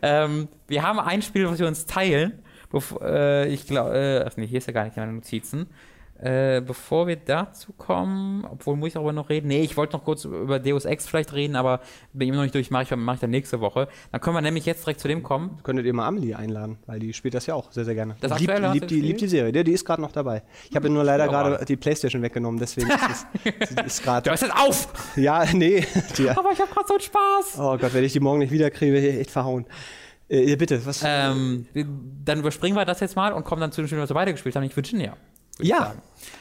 Ähm, 0.00 0.48
wir 0.68 0.82
haben 0.82 1.00
ein 1.00 1.22
Spiel, 1.22 1.48
was 1.48 1.58
wir 1.58 1.66
uns 1.66 1.86
teilen. 1.86 2.42
Bevor, 2.70 3.02
äh, 3.02 3.48
ich 3.48 3.66
glaube, 3.66 3.94
äh, 3.94 4.24
ach 4.24 4.36
nee, 4.36 4.46
hier 4.46 4.58
ist 4.58 4.66
ja 4.66 4.72
gar 4.72 4.84
nicht 4.84 4.96
meine 4.96 5.12
Notizen. 5.12 5.66
Äh, 6.22 6.62
bevor 6.64 7.08
wir 7.08 7.16
dazu 7.16 7.72
kommen, 7.72 8.46
obwohl 8.48 8.76
muss 8.76 8.88
ich 8.88 8.92
darüber 8.94 9.12
noch 9.12 9.28
reden. 9.28 9.48
Nee, 9.48 9.62
ich 9.62 9.76
wollte 9.76 9.96
noch 9.96 10.04
kurz 10.04 10.24
über 10.24 10.60
Deus 10.60 10.84
Ex 10.84 11.08
vielleicht 11.08 11.32
reden, 11.32 11.56
aber 11.56 11.80
bin 12.12 12.28
immer 12.28 12.36
noch 12.36 12.42
nicht 12.44 12.54
durch, 12.54 12.70
mache 12.70 12.84
ich, 12.84 12.96
mach 12.96 13.14
ich 13.14 13.20
dann 13.20 13.30
nächste 13.30 13.60
Woche. 13.60 13.88
Dann 14.12 14.20
können 14.20 14.36
wir 14.36 14.40
nämlich 14.40 14.64
jetzt 14.64 14.84
direkt 14.84 15.00
zu 15.00 15.08
dem 15.08 15.24
kommen. 15.24 15.58
Könntet 15.64 15.84
ihr 15.84 15.92
mal 15.92 16.06
Amelie 16.06 16.36
einladen, 16.36 16.78
weil 16.86 17.00
die 17.00 17.12
spielt 17.12 17.34
das 17.34 17.46
ja 17.46 17.54
auch 17.54 17.72
sehr, 17.72 17.84
sehr 17.84 17.96
gerne. 17.96 18.14
Das 18.20 18.38
liebt, 18.38 18.56
liebt, 18.56 18.90
die, 18.92 19.00
liebt 19.00 19.20
die 19.20 19.26
Serie, 19.26 19.50
die, 19.50 19.64
die 19.64 19.72
ist 19.72 19.84
gerade 19.84 20.00
noch 20.00 20.12
dabei. 20.12 20.44
Ich 20.70 20.76
habe 20.76 20.88
nur 20.88 21.02
leider 21.12 21.26
gerade 21.26 21.64
die 21.64 21.76
Playstation 21.76 22.22
weggenommen, 22.22 22.60
deswegen 22.60 22.88
ist, 23.10 23.26
ist, 23.58 23.80
ist 23.80 24.02
gerade. 24.04 24.22
Du 24.26 24.30
hast 24.30 24.42
jetzt 24.42 24.54
auf! 24.54 25.16
Ja, 25.16 25.44
nee. 25.52 25.84
Die, 26.16 26.30
aber 26.30 26.52
ich 26.52 26.60
habe 26.60 26.70
gerade 26.70 26.86
so 26.86 26.94
einen 26.94 27.02
Spaß. 27.02 27.58
Oh 27.58 27.76
Gott, 27.78 27.94
wenn 27.94 28.04
ich 28.04 28.12
die 28.12 28.20
morgen 28.20 28.38
nicht 28.38 28.52
wiederkriege, 28.52 29.18
echt 29.18 29.30
verhauen. 29.30 29.66
Äh, 30.28 30.56
bitte, 30.56 30.84
was? 30.86 31.02
Ähm, 31.04 31.66
dann 32.24 32.38
überspringen 32.38 32.76
wir 32.76 32.84
das 32.84 33.00
jetzt 33.00 33.16
mal 33.16 33.32
und 33.32 33.44
kommen 33.44 33.60
dann 33.60 33.72
zu 33.72 33.82
dem 33.82 33.88
Spiel, 33.88 33.98
was 33.98 34.08
wir 34.10 34.14
beide 34.14 34.32
gespielt 34.32 34.54
haben, 34.54 34.62
nämlich 34.62 34.76
Virginia. 34.76 35.16
Ja. 35.60 35.94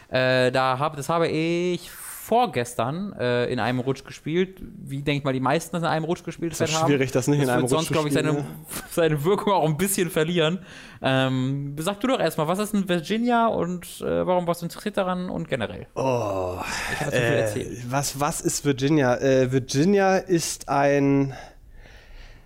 Äh, 0.10 0.52
da 0.52 0.80
hab, 0.80 0.98
das 0.98 1.10
habe 1.10 1.28
ich 1.28 1.90
vorgestern 2.32 3.14
äh, 3.20 3.52
in 3.52 3.60
einem 3.60 3.80
Rutsch 3.80 4.06
gespielt, 4.06 4.62
wie 4.62 5.02
denke 5.02 5.18
ich 5.18 5.24
mal 5.26 5.34
die 5.34 5.42
meisten 5.42 5.76
das 5.76 5.84
in 5.84 5.90
einem 5.90 6.06
Rutsch 6.06 6.24
gespielt 6.24 6.54
haben. 6.54 6.60
Das 6.60 6.70
ist 6.70 6.80
schwierig, 6.80 7.12
das 7.12 7.28
nicht 7.28 7.42
das 7.42 7.48
in 7.48 7.54
einem 7.54 7.64
Rutsch 7.64 7.72
sonst, 7.72 7.92
glaube 7.92 8.08
ich, 8.08 8.14
seine, 8.14 8.46
seine 8.90 9.24
Wirkung 9.26 9.52
auch 9.52 9.66
ein 9.66 9.76
bisschen 9.76 10.10
verlieren. 10.10 10.60
Ähm, 11.02 11.76
sag 11.80 12.00
du 12.00 12.08
doch 12.08 12.22
erstmal, 12.22 12.48
was 12.48 12.60
ist 12.60 12.74
ein 12.74 12.88
Virginia 12.88 13.48
und 13.48 14.00
äh, 14.00 14.26
warum 14.26 14.48
warst 14.48 14.62
du 14.62 14.66
interessiert 14.66 14.96
daran 14.96 15.30
und 15.30 15.50
generell? 15.50 15.88
Oh, 15.96 16.60
ich 17.02 17.14
äh, 17.14 17.42
erzählt. 17.42 17.92
Was, 17.92 18.18
was 18.20 18.40
ist 18.40 18.64
Virginia? 18.64 19.18
Äh, 19.18 19.52
Virginia 19.52 20.16
ist 20.16 20.70
ein 20.70 21.34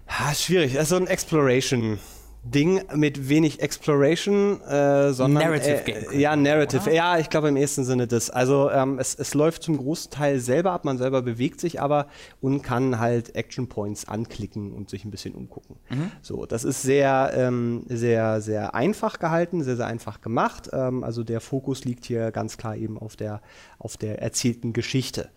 ha, 0.08 0.34
schwierig, 0.34 0.80
also 0.80 0.96
ein 0.96 1.06
Exploration 1.06 2.00
Ding 2.46 2.82
mit 2.94 3.28
wenig 3.28 3.60
Exploration, 3.60 4.62
äh, 4.62 5.14
sondern 5.14 5.44
Narrative 5.44 5.82
Game. 5.84 6.12
Äh, 6.12 6.20
ja, 6.20 6.36
Narrative. 6.36 6.84
Oder? 6.84 6.94
Ja, 6.94 7.18
ich 7.18 7.32
glaube 7.32 7.50
im 7.50 7.56
ersten 7.56 7.84
Sinne 7.84 8.06
das. 8.06 8.30
Also 8.30 8.70
ähm, 8.70 9.00
es, 9.00 9.16
es 9.16 9.34
läuft 9.34 9.64
zum 9.64 9.78
großen 9.78 10.12
Teil 10.12 10.40
selber 10.40 10.72
ab, 10.72 10.86
man 10.86 11.00
selber 11.00 11.24
bewegt 11.24 11.60
sich 11.60 11.82
aber 11.82 12.06
und 12.42 12.62
kann 12.62 13.00
halt 13.00 13.36
Action 13.36 13.68
Points 13.68 14.08
anklicken 14.08 14.74
und 14.74 14.92
sich 14.92 15.06
ein 15.06 15.12
bisschen 15.12 15.34
umgucken. 15.34 15.78
Mhm. 15.90 16.12
So, 16.22 16.46
das 16.46 16.64
ist 16.66 16.84
sehr, 16.84 17.34
ähm, 17.36 17.84
sehr, 17.88 18.42
sehr 18.42 18.76
einfach 18.76 19.18
gehalten, 19.18 19.64
sehr, 19.64 19.76
sehr 19.76 19.88
einfach 19.88 20.22
gemacht. 20.22 20.70
Ähm, 20.72 21.04
also 21.04 21.24
der 21.24 21.42
Fokus 21.42 21.84
liegt 21.84 22.06
hier 22.06 22.32
ganz 22.32 22.58
klar 22.58 22.76
eben 22.76 23.00
auf 23.00 23.16
der, 23.16 23.42
auf 23.86 23.98
der 23.98 24.20
erzählten 24.20 24.74
Geschichte. 24.74 25.30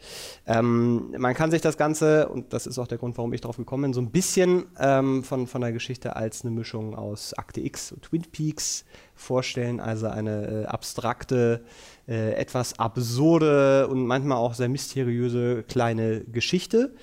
Ähm, 0.47 1.15
man 1.19 1.35
kann 1.35 1.51
sich 1.51 1.61
das 1.61 1.77
Ganze, 1.77 2.31
und 2.31 2.55
das 2.55 2.67
ist 2.67 2.79
auch 2.79 2.87
der 2.87 2.97
Grund, 2.97 3.19
warum 3.19 3.31
ich 3.35 3.43
drauf 3.43 3.59
gekommen 3.59 3.83
bin, 3.83 3.93
so 3.93 4.01
ein 4.01 4.11
bisschen 4.11 4.65
ähm, 4.81 5.23
von, 5.23 5.47
von 5.47 5.61
der 5.61 5.73
Geschichte 5.73 6.17
als 6.17 6.45
eine 6.45 6.51
Mischung 6.51 6.95
aus 6.95 7.35
Akte 7.35 7.61
X 7.61 7.93
und 7.93 8.03
Twin 8.03 8.23
Peaks 8.23 8.87
vorstellen. 9.15 9.81
Also 9.81 10.07
eine 10.07 10.63
äh, 10.63 10.65
abstrakte, 10.65 11.63
äh, 12.09 12.33
etwas 12.33 12.79
absurde 12.79 13.87
und 13.89 14.07
manchmal 14.07 14.39
auch 14.39 14.55
sehr 14.55 14.71
mysteriöse 14.71 15.63
kleine 15.65 16.25
Geschichte. 16.25 16.95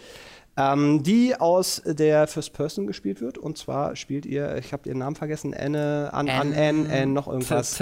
Ähm, 0.58 1.04
die 1.04 1.36
aus 1.36 1.82
der 1.86 2.28
First 2.28 2.54
Person 2.54 2.88
gespielt 2.88 3.20
wird. 3.20 3.38
Und 3.38 3.58
zwar 3.58 3.98
spielt 3.98 4.26
ihr, 4.26 4.56
ich 4.56 4.72
habe 4.72 4.88
ihren 4.88 5.00
Namen 5.00 5.18
vergessen, 5.18 5.54
Anne, 5.54 6.10
An, 6.14 6.30
An, 6.30 6.54
Anne, 6.54 6.88
Anne, 6.89 7.08
noch 7.08 7.28
irgendwas. 7.28 7.80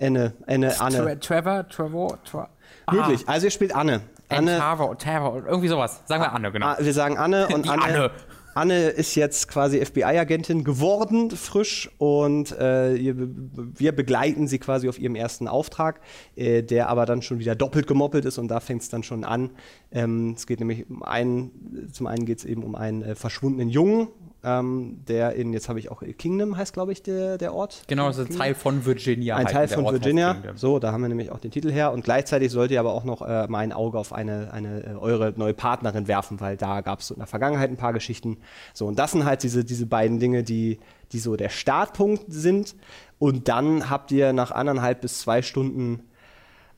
Anne, 0.00 0.34
Anne, 0.46 0.80
Anne. 0.80 1.20
Trevor, 1.20 1.68
Trevor, 1.68 2.20
Trevor. 2.24 2.50
Möglich. 2.90 3.28
Also 3.28 3.46
ihr 3.46 3.50
spielt 3.50 3.74
Anne. 3.74 4.00
Anne. 4.28 4.58
Tavo, 4.58 4.94
Tavo, 4.94 5.42
irgendwie 5.46 5.68
sowas. 5.68 6.02
Sagen 6.06 6.22
wir 6.22 6.32
Anne, 6.32 6.50
genau. 6.52 6.66
Ah, 6.66 6.76
wir 6.80 6.92
sagen 6.92 7.18
Anne 7.18 7.48
und 7.54 7.68
Anne, 7.68 7.82
Anne. 7.82 8.10
Anne 8.54 8.88
ist 8.88 9.14
jetzt 9.14 9.48
quasi 9.48 9.82
FBI-Agentin 9.84 10.62
geworden, 10.62 11.30
frisch, 11.30 11.90
und 11.96 12.52
äh, 12.58 13.14
wir 13.54 13.92
begleiten 13.92 14.46
sie 14.46 14.58
quasi 14.58 14.88
auf 14.88 14.98
ihrem 14.98 15.14
ersten 15.14 15.48
Auftrag, 15.48 16.00
äh, 16.36 16.62
der 16.62 16.88
aber 16.88 17.06
dann 17.06 17.22
schon 17.22 17.38
wieder 17.38 17.54
doppelt 17.54 17.86
gemoppelt 17.86 18.26
ist 18.26 18.36
und 18.38 18.48
da 18.48 18.60
fängt 18.60 18.82
es 18.82 18.90
dann 18.90 19.02
schon 19.02 19.24
an. 19.24 19.50
Ähm, 19.90 20.34
es 20.36 20.46
geht 20.46 20.60
nämlich 20.60 20.88
um 20.90 21.02
einen, 21.02 21.88
zum 21.92 22.06
einen 22.06 22.26
geht 22.26 22.38
es 22.40 22.44
eben 22.44 22.62
um 22.62 22.74
einen 22.74 23.02
äh, 23.02 23.14
verschwundenen 23.14 23.70
Jungen, 23.70 24.08
ähm, 24.44 25.00
der 25.06 25.34
in, 25.34 25.52
jetzt 25.52 25.68
habe 25.68 25.78
ich 25.78 25.90
auch 25.90 26.02
Kingdom 26.18 26.56
heißt, 26.56 26.72
glaube 26.72 26.90
ich, 26.90 27.02
der, 27.02 27.38
der 27.38 27.54
Ort. 27.54 27.84
Genau, 27.86 28.08
das 28.08 28.18
ist 28.18 28.30
ein 28.30 28.36
Teil 28.36 28.54
von 28.54 28.84
Virginia. 28.84 29.36
Ein 29.36 29.46
Teil 29.46 29.68
von 29.68 29.84
Virginia. 29.84 30.36
So, 30.56 30.80
da 30.80 30.90
haben 30.90 31.02
wir 31.02 31.08
nämlich 31.08 31.30
auch 31.30 31.38
den 31.38 31.52
Titel 31.52 31.70
her. 31.70 31.92
Und 31.92 32.02
gleichzeitig 32.02 32.50
sollt 32.50 32.72
ihr 32.72 32.80
aber 32.80 32.92
auch 32.92 33.04
noch 33.04 33.22
äh, 33.22 33.46
mal 33.46 33.60
ein 33.60 33.72
Auge 33.72 33.98
auf 33.98 34.12
eine, 34.12 34.52
eine 34.52 34.84
äh, 34.84 34.94
eure 34.96 35.32
neue 35.36 35.54
Partnerin 35.54 36.08
werfen, 36.08 36.40
weil 36.40 36.56
da 36.56 36.80
gab 36.80 37.00
es 37.00 37.06
so 37.06 37.14
in 37.14 37.20
der 37.20 37.28
Vergangenheit 37.28 37.70
ein 37.70 37.76
paar 37.76 37.92
Geschichten. 37.92 38.38
So, 38.74 38.86
und 38.86 38.98
das 38.98 39.12
sind 39.12 39.24
halt 39.24 39.44
diese, 39.44 39.64
diese 39.64 39.86
beiden 39.86 40.18
Dinge, 40.18 40.42
die, 40.42 40.80
die 41.12 41.20
so 41.20 41.36
der 41.36 41.48
Startpunkt 41.48 42.24
sind. 42.28 42.74
Und 43.20 43.48
dann 43.48 43.90
habt 43.90 44.10
ihr 44.10 44.32
nach 44.32 44.50
anderthalb 44.50 45.02
bis 45.02 45.20
zwei 45.20 45.42
Stunden 45.42 46.02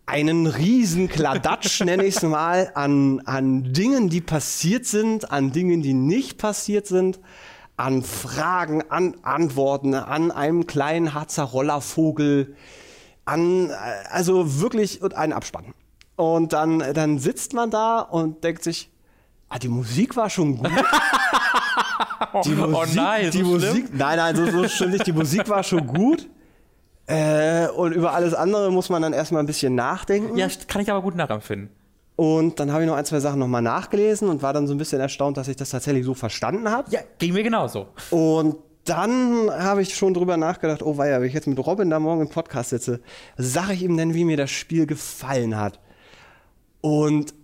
einen 0.05 0.47
riesen 0.47 1.09
Kladatsch, 1.09 1.81
nenne 1.81 2.05
ich 2.05 2.17
es 2.17 2.23
mal, 2.25 2.73
an, 2.75 3.21
an 3.25 3.73
Dingen, 3.73 4.11
die 4.11 4.21
passiert 4.21 4.85
sind, 4.85 5.33
an 5.33 5.53
Dingen, 5.53 5.81
die 5.81 5.95
nicht 5.95 6.37
passiert 6.37 6.87
sind 6.87 7.21
an 7.77 8.03
Fragen, 8.03 8.83
an 8.91 9.17
Antworten, 9.23 9.95
an 9.95 10.31
einem 10.31 10.67
kleinen 10.67 11.15
Harzer 11.15 11.45
Rollervogel, 11.45 12.57
an, 13.25 13.71
also 14.11 14.61
wirklich 14.61 15.03
und 15.03 15.15
einen 15.15 15.33
Abspann. 15.33 15.75
Und 16.17 16.53
dann, 16.53 16.79
dann 16.95 17.19
sitzt 17.19 17.55
man 17.55 17.71
da 17.71 18.01
und 18.01 18.45
denkt 18.45 18.63
sich, 18.63 18.91
ah, 19.49 19.59
die 19.59 19.69
Musik 19.69 20.17
war 20.17 20.31
schon 20.31 20.59
gut. 20.59 20.71
die 22.45 22.55
oh, 22.55 22.67
Musik, 22.69 22.75
oh 22.75 22.87
nein, 22.95 23.31
die 23.33 23.43
so 23.43 23.45
Musik, 23.45 23.89
nein, 23.93 24.17
nein, 24.19 24.37
so, 24.37 24.47
so 24.47 24.69
stimmt 24.69 24.93
nicht. 24.93 25.07
Die 25.07 25.13
Musik 25.13 25.49
war 25.49 25.63
schon 25.65 25.87
gut. 25.87 26.29
Äh, 27.07 27.69
und 27.69 27.93
über 27.93 28.15
alles 28.15 28.33
andere 28.33 28.71
muss 28.71 28.89
man 28.89 29.03
dann 29.03 29.13
erstmal 29.13 29.43
ein 29.43 29.47
bisschen 29.47 29.75
nachdenken. 29.75 30.37
Ja, 30.37 30.49
kann 30.69 30.81
ich 30.81 30.91
aber 30.91 31.03
gut 31.03 31.17
nachempfinden. 31.17 31.71
Und 32.17 32.61
dann 32.61 32.71
habe 32.73 32.83
ich 32.83 32.89
noch 32.89 32.97
ein, 32.97 33.05
zwei 33.05 33.19
Sachen 33.19 33.41
nochmal 33.41 33.63
nachgelesen 33.63 34.29
und 34.29 34.43
war 34.43 34.53
dann 34.53 34.67
so 34.67 34.75
ein 34.75 34.79
bisschen 34.79 35.01
erstaunt, 35.01 35.37
dass 35.37 35.49
ich 35.49 35.57
das 35.57 35.71
tatsächlich 35.71 36.05
so 36.05 36.15
verstanden 36.15 36.71
habe. 36.71 36.91
Ja, 36.91 37.01
ging 37.19 37.33
mir 37.33 37.43
genauso. 37.43 37.89
Und 38.11 38.57
dann 38.85 39.51
habe 39.51 39.83
ich 39.83 39.95
schon 39.95 40.15
drüber 40.15 40.37
nachgedacht, 40.37 40.83
oh 40.83 40.97
weia, 40.97 41.21
wenn 41.21 41.27
ich 41.27 41.35
jetzt 41.35 41.47
mit 41.47 41.59
Robin 41.59 41.91
da 41.91 41.99
morgen 41.99 42.21
im 42.21 42.29
Podcast 42.29 42.71
sitze, 42.71 43.01
sage 43.37 43.73
ich 43.73 43.83
ihm 43.83 43.97
denn, 43.97 44.15
wie 44.15 44.25
mir 44.25 44.37
das 44.37 44.51
Spiel 44.51 44.87
gefallen 44.87 45.57
hat. 45.57 45.81
Und 46.81 47.35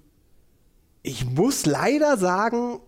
ich 1.02 1.24
muss 1.24 1.66
leider 1.66 2.16
sagen, 2.16 2.78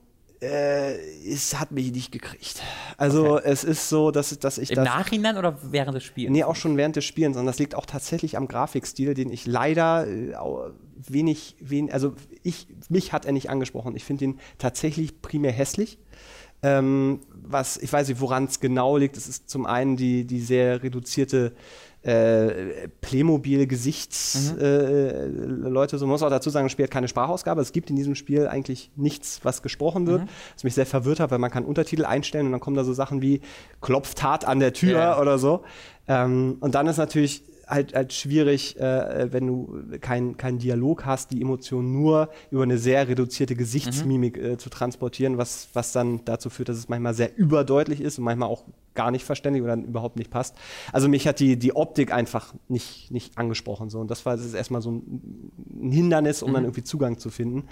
äh, 0.43 0.95
es 1.25 1.59
hat 1.59 1.71
mich 1.71 1.93
nicht 1.93 2.11
gekriegt. 2.11 2.63
Also 2.97 3.37
okay. 3.37 3.43
es 3.45 3.65
ist 3.65 3.89
so, 3.89 4.11
dass, 4.11 4.37
dass 4.39 4.59
ich 4.59 4.71
Im 4.71 4.77
das... 4.77 4.85
Nachhinein 4.85 5.37
oder 5.37 5.59
während 5.63 5.97
des 5.97 6.05
Spiels? 6.05 6.31
Nee, 6.31 6.45
auch 6.45 6.57
schon 6.57 6.77
während 6.77 6.97
des 6.97 7.05
Spiels, 7.05 7.35
sondern 7.35 7.47
das 7.47 7.59
liegt 7.59 7.75
auch 7.75 7.87
tatsächlich 7.87 8.37
am 8.37 8.49
Grafikstil, 8.49 9.15
den 9.15 9.31
ich 9.31 9.47
leider 9.47 10.07
äh, 10.07 10.35
wenig, 10.97 11.57
wenig, 11.61 11.95
also 11.95 12.15
ich, 12.43 12.67
mich 12.89 13.13
hat 13.13 13.25
er 13.25 13.33
nicht 13.33 13.51
angesprochen. 13.51 13.95
Ich 13.97 14.05
finde 14.05 14.25
ihn 14.25 14.41
tatsächlich 14.59 15.23
primär 15.23 15.53
hässlich. 15.53 15.99
Ähm, 16.65 17.21
was, 17.33 17.77
ich 17.77 17.93
weiß 17.93 18.09
nicht, 18.09 18.21
woran 18.21 18.45
es 18.45 18.61
genau 18.61 18.97
liegt. 18.97 19.17
Es 19.17 19.29
ist 19.29 19.51
zum 19.51 19.67
einen 19.67 19.97
die, 19.97 20.25
die 20.25 20.41
sehr 20.41 20.83
reduzierte 20.83 21.55
äh, 22.03 22.89
Playmobil-Gesichtsleute. 23.01 24.57
Mhm. 24.57 25.77
Äh, 25.77 25.89
so 25.89 26.07
man 26.07 26.13
muss 26.13 26.23
auch 26.23 26.31
dazu 26.31 26.51
sagen, 26.51 26.67
das 26.67 26.73
Spiel 26.73 26.85
hat 26.85 26.91
keine 26.91 27.09
Sprachausgabe. 27.09 27.61
Es 27.61 27.73
gibt 27.73 27.91
in 27.91 27.97
diesem 27.97 28.15
Spiel 28.15 28.49
eigentlich 28.49 28.91
nichts, 28.97 29.41
was 29.45 29.63
gesprochen 29.63 30.07
wird. 30.07 30.23
Mhm. 30.23 30.29
Was 30.55 30.65
mich 30.65 30.75
sehr 30.75 30.87
verwirrt 30.87 31.21
hat, 31.21 31.31
weil 31.31 31.39
man 31.39 31.51
kann 31.51 31.65
Untertitel 31.65 32.05
einstellen 32.05 32.47
und 32.47 32.53
dann 32.53 32.61
kommen 32.61 32.77
da 32.77 32.85
so 32.85 32.93
Sachen 32.93 33.23
wie 33.23 33.41
klopft 33.81 34.23
hart 34.23 34.45
an 34.47 34.61
der 34.61 34.73
Tür 34.73 34.99
yeah. 34.99 35.21
oder 35.21 35.39
so. 35.39 35.63
Ähm, 36.09 36.57
und 36.61 36.75
dann 36.75 36.87
ist 36.87 36.97
natürlich 36.97 37.45
halt, 37.73 37.95
halt 37.95 38.13
schwierig, 38.13 38.79
äh, 38.79 39.33
wenn 39.33 39.47
du 39.47 39.83
keinen 40.01 40.37
kein 40.37 40.59
Dialog 40.59 41.05
hast, 41.05 41.31
die 41.31 41.41
Emotionen 41.41 41.93
nur 41.93 42.29
über 42.51 42.63
eine 42.63 42.79
sehr 42.79 43.09
reduzierte 43.09 43.57
Gesichtsmimik 43.57 44.37
mhm. 44.37 44.45
äh, 44.45 44.59
zu 44.59 44.71
transportieren, 44.71 45.39
was, 45.39 45.69
was 45.73 45.93
dann 45.93 46.25
dazu 46.25 46.51
führt, 46.51 46.69
dass 46.69 46.77
es 46.77 46.89
manchmal 46.89 47.15
sehr 47.15 47.37
überdeutlich 47.37 48.01
ist 48.01 48.19
und 48.19 48.25
manchmal 48.25 48.49
auch 48.49 48.65
gar 48.95 49.11
nicht 49.11 49.25
verständlich 49.25 49.63
oder 49.63 49.75
überhaupt 49.75 50.17
nicht 50.17 50.31
passt. 50.31 50.57
Also 50.93 51.09
mich 51.09 51.27
hat 51.27 51.41
die, 51.41 51.59
die 51.59 51.75
Optik 51.75 52.13
einfach 52.13 52.55
nicht, 52.69 53.11
nicht 53.11 53.39
angesprochen. 53.39 53.91
So. 53.91 54.01
Und 54.01 54.11
das 54.11 54.25
war 54.27 54.37
das 54.37 54.47
ist 54.47 54.55
erstmal 54.55 54.83
so 54.83 54.93
ein 54.93 55.91
Hindernis, 55.91 56.43
um 56.43 56.51
mhm. 56.51 56.55
dann 56.55 56.65
irgendwie 56.65 56.85
Zugang 56.85 57.19
zu 57.19 57.31
finden. 57.31 57.65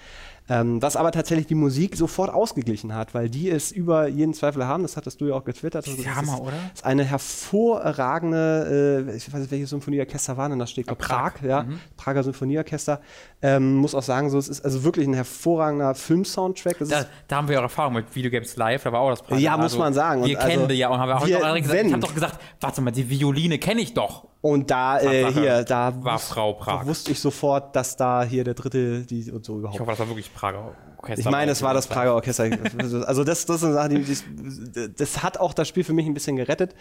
Ähm, 0.49 0.83
was 0.83 0.97
aber 0.97 1.13
tatsächlich 1.13 1.47
die 1.47 1.55
Musik 1.55 1.97
sofort 1.97 2.31
ausgeglichen 2.31 2.95
hat, 2.95 3.15
weil 3.15 3.31
die 3.31 3.49
ist 3.49 3.71
über 3.71 4.09
jeden 4.09 4.35
Zweifel 4.35 4.67
haben, 4.67 4.83
das 4.83 4.97
hattest 4.97 5.21
du 5.21 5.27
ja 5.27 5.35
auch 5.35 5.45
getwittert. 5.45 5.87
Das 5.87 5.95
ist 5.95 6.15
Hammer, 6.15 6.35
ist, 6.35 6.41
oder? 6.41 6.53
ist 6.75 6.85
eine 6.85 7.05
hervorragende, 7.05 9.07
äh, 9.09 9.17
ich 9.17 9.33
weiß 9.33 9.41
nicht, 9.41 9.51
welches 9.53 9.71
Symphonieorchester 9.71 10.37
war 10.37 10.49
denn 10.49 10.59
das 10.59 10.71
steht, 10.71 10.91
oh, 10.91 10.97
Prag, 10.97 11.35
Prag, 11.35 11.49
ja, 11.49 11.63
mhm. 11.63 11.79
Prager 11.97 12.25
Symphonieorchester. 12.25 13.01
Ähm, 13.43 13.77
muss 13.77 13.95
auch 13.95 14.03
sagen, 14.03 14.29
so, 14.29 14.39
es 14.39 14.49
ist 14.49 14.65
also 14.65 14.85
wirklich 14.85 15.07
ein 15.07 15.15
hervorragender 15.15 15.95
Film-Soundtrack. 15.95 16.77
Da, 16.81 17.07
da, 17.29 17.37
haben 17.37 17.49
wir 17.49 17.59
auch 17.59 17.63
Erfahrung 17.63 17.95
mit 17.95 18.15
Videogames 18.15 18.57
Live, 18.57 18.83
da 18.83 18.93
war 18.93 19.01
auch 19.01 19.11
das 19.11 19.23
Prager. 19.23 19.41
Ja, 19.41 19.57
muss 19.57 19.65
also, 19.65 19.79
man 19.79 19.95
sagen. 19.95 20.25
Wir 20.25 20.37
und 20.37 20.45
kennen 20.45 20.63
also, 20.63 20.67
die 20.67 20.75
ja 20.75 20.89
und 20.89 20.99
haben 20.99 21.10
auch 21.19 21.27
wir, 21.27 21.39
gesagt, 21.39 21.87
ich 21.87 21.93
habe 21.93 22.01
doch 22.01 22.15
gesagt, 22.15 22.41
warte 22.61 22.81
mal, 22.81 22.91
die 22.91 23.09
Violine 23.09 23.59
kenne 23.59 23.81
ich 23.81 23.95
doch. 23.95 24.29
Und 24.43 24.71
da, 24.71 24.99
äh, 25.01 25.33
hier, 25.33 25.65
da 25.65 26.03
war 26.03 26.19
Frau 26.19 26.55
Prag. 26.55 26.87
wusste 26.87 27.13
ich 27.13 27.21
sofort, 27.21 27.77
dass 27.77 27.97
da 27.97 28.25
hier 28.25 28.43
der 28.45 28.55
dritte, 28.55 29.03
die 29.03 29.31
und 29.31 29.45
so 29.45 29.59
überhaupt. 29.59 29.75
Ich 29.75 29.81
hoffe, 29.81 29.91
das 29.91 29.99
war 29.99 30.09
wirklich 30.09 30.33
Prager 30.33 30.73
Orchester. 30.99 31.21
Ich 31.21 31.31
meine, 31.31 31.53
es 31.53 31.63
war 31.63 31.75
das 31.75 31.87
Prager 31.87 32.15
Orchester. 32.15 32.45
also 33.07 33.25
das, 33.25 33.45
das 33.47 33.57
ist 33.57 33.65
eine 33.65 33.75
Sache, 33.75 33.89
die, 33.91 34.03
die, 34.03 34.95
das 34.97 35.23
hat 35.23 35.39
auch 35.39 35.53
das 35.53 35.69
Spiel 35.69 35.85
für 35.85 35.93
mich 35.93 36.07
ein 36.07 36.15
bisschen 36.15 36.37
gerettet. 36.37 36.75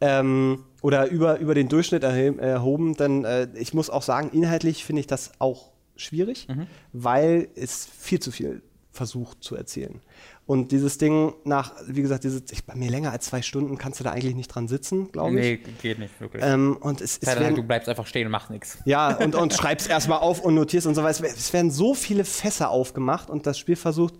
Ähm, 0.00 0.64
oder 0.82 1.08
über, 1.08 1.38
über 1.38 1.54
den 1.54 1.68
Durchschnitt 1.68 2.02
erhoben, 2.02 2.94
denn 2.94 3.24
äh, 3.24 3.48
ich 3.54 3.74
muss 3.74 3.90
auch 3.90 4.02
sagen, 4.02 4.30
inhaltlich 4.32 4.84
finde 4.84 5.00
ich 5.00 5.06
das 5.06 5.32
auch 5.38 5.70
schwierig, 5.96 6.48
mhm. 6.48 6.66
weil 6.92 7.48
es 7.54 7.86
viel 7.86 8.18
zu 8.18 8.32
viel 8.32 8.62
versucht 8.94 9.42
zu 9.42 9.56
erzählen. 9.56 10.00
Und 10.46 10.72
dieses 10.72 10.98
Ding 10.98 11.32
nach, 11.44 11.72
wie 11.86 12.02
gesagt, 12.02 12.24
diese, 12.24 12.42
ich, 12.50 12.64
bei 12.64 12.74
mir 12.74 12.90
länger 12.90 13.12
als 13.12 13.26
zwei 13.26 13.40
Stunden 13.40 13.78
kannst 13.78 14.00
du 14.00 14.04
da 14.04 14.12
eigentlich 14.12 14.34
nicht 14.34 14.48
dran 14.48 14.68
sitzen, 14.68 15.10
glaube 15.10 15.40
ich. 15.40 15.40
Nee, 15.40 15.72
geht 15.80 15.98
nicht, 15.98 16.20
wirklich. 16.20 16.42
Ähm, 16.44 16.76
und 16.76 17.00
es, 17.00 17.18
es 17.18 17.26
werden, 17.26 17.54
du 17.54 17.62
bleibst 17.62 17.88
einfach 17.88 18.06
stehen 18.06 18.26
und 18.26 18.30
machst 18.32 18.50
nichts. 18.50 18.78
Ja, 18.84 19.16
und, 19.16 19.34
und 19.34 19.54
schreibst 19.54 19.88
erstmal 19.88 20.18
auf 20.18 20.40
und 20.40 20.54
notierst 20.54 20.86
und 20.86 20.94
so 20.94 21.02
weiter. 21.02 21.24
Es, 21.24 21.52
werden 21.52 21.70
so 21.70 21.94
viele 21.94 22.24
Fässer 22.24 22.70
aufgemacht 22.70 23.30
und 23.30 23.46
das 23.46 23.58
Spiel 23.58 23.76
versucht, 23.76 24.14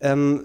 ähm, 0.00 0.44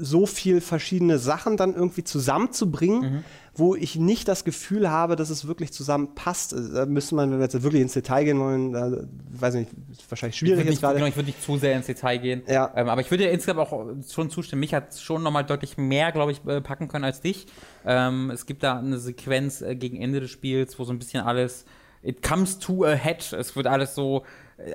so 0.00 0.26
viel 0.26 0.60
verschiedene 0.60 1.18
Sachen 1.18 1.56
dann 1.56 1.74
irgendwie 1.74 2.04
zusammenzubringen, 2.04 3.00
mhm. 3.00 3.24
wo 3.54 3.74
ich 3.74 3.96
nicht 3.96 4.28
das 4.28 4.44
Gefühl 4.44 4.90
habe, 4.90 5.16
dass 5.16 5.30
es 5.30 5.46
wirklich 5.46 5.72
zusammenpasst. 5.72 6.52
Äh, 6.52 6.72
da 6.74 6.86
müssen 6.86 7.16
wir, 7.16 7.22
wenn 7.22 7.32
wir 7.32 7.40
jetzt 7.40 7.60
wirklich 7.62 7.82
ins 7.82 7.94
Detail 7.94 8.24
gehen 8.24 8.38
wollen, 8.38 8.72
da, 8.72 8.92
weiß 9.30 9.54
nicht, 9.54 9.70
wahrscheinlich 10.08 10.38
schwierig 10.38 10.64
jetzt 10.66 10.80
gerade. 10.80 10.96
Genau, 10.96 11.08
ich 11.08 11.16
würde 11.16 11.26
nicht 11.26 11.42
zu 11.42 11.58
sehr 11.58 11.76
ins 11.76 11.86
Detail 11.86 12.18
gehen. 12.18 12.42
Ja. 12.46 12.72
Ähm, 12.76 12.88
aber 12.88 13.00
ich 13.00 13.10
würde 13.10 13.24
dir 13.24 13.30
insgesamt 13.30 13.60
auch 13.60 13.86
schon 14.08 14.30
zustimmen. 14.30 14.60
Mich 14.60 14.74
hat 14.74 14.96
schon 14.96 15.22
nochmal 15.22 15.44
deutlich 15.44 15.76
mehr, 15.76 16.12
glaube 16.12 16.32
ich, 16.32 16.44
äh, 16.46 16.60
packen 16.60 16.88
können 16.88 17.04
als 17.04 17.20
dich. 17.20 17.46
Ähm, 17.84 18.30
es 18.30 18.46
gibt 18.46 18.62
da 18.62 18.78
eine 18.78 18.98
Sequenz 18.98 19.62
äh, 19.62 19.74
gegen 19.74 20.00
Ende 20.00 20.20
des 20.20 20.30
Spiels, 20.30 20.78
wo 20.78 20.84
so 20.84 20.92
ein 20.92 20.98
bisschen 20.98 21.24
alles 21.24 21.64
it 22.02 22.22
comes 22.22 22.58
to 22.58 22.84
a 22.84 22.94
head. 22.94 23.32
Es 23.32 23.56
wird 23.56 23.66
alles 23.66 23.94
so 23.94 24.24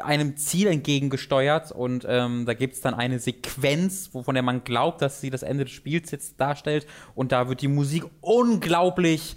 einem 0.03 0.37
Ziel 0.37 0.67
entgegengesteuert 0.67 1.71
und 1.71 2.05
ähm, 2.07 2.45
da 2.45 2.53
gibt 2.53 2.75
es 2.75 2.81
dann 2.81 2.93
eine 2.93 3.19
Sequenz, 3.19 4.09
wovon 4.13 4.35
der 4.35 4.43
man 4.43 4.63
glaubt, 4.63 5.01
dass 5.01 5.19
sie 5.19 5.29
das 5.29 5.43
Ende 5.43 5.65
des 5.65 5.73
Spiels 5.73 6.11
jetzt 6.11 6.39
darstellt 6.39 6.87
und 7.15 7.31
da 7.31 7.49
wird 7.49 7.61
die 7.61 7.67
Musik 7.67 8.05
unglaublich 8.21 9.35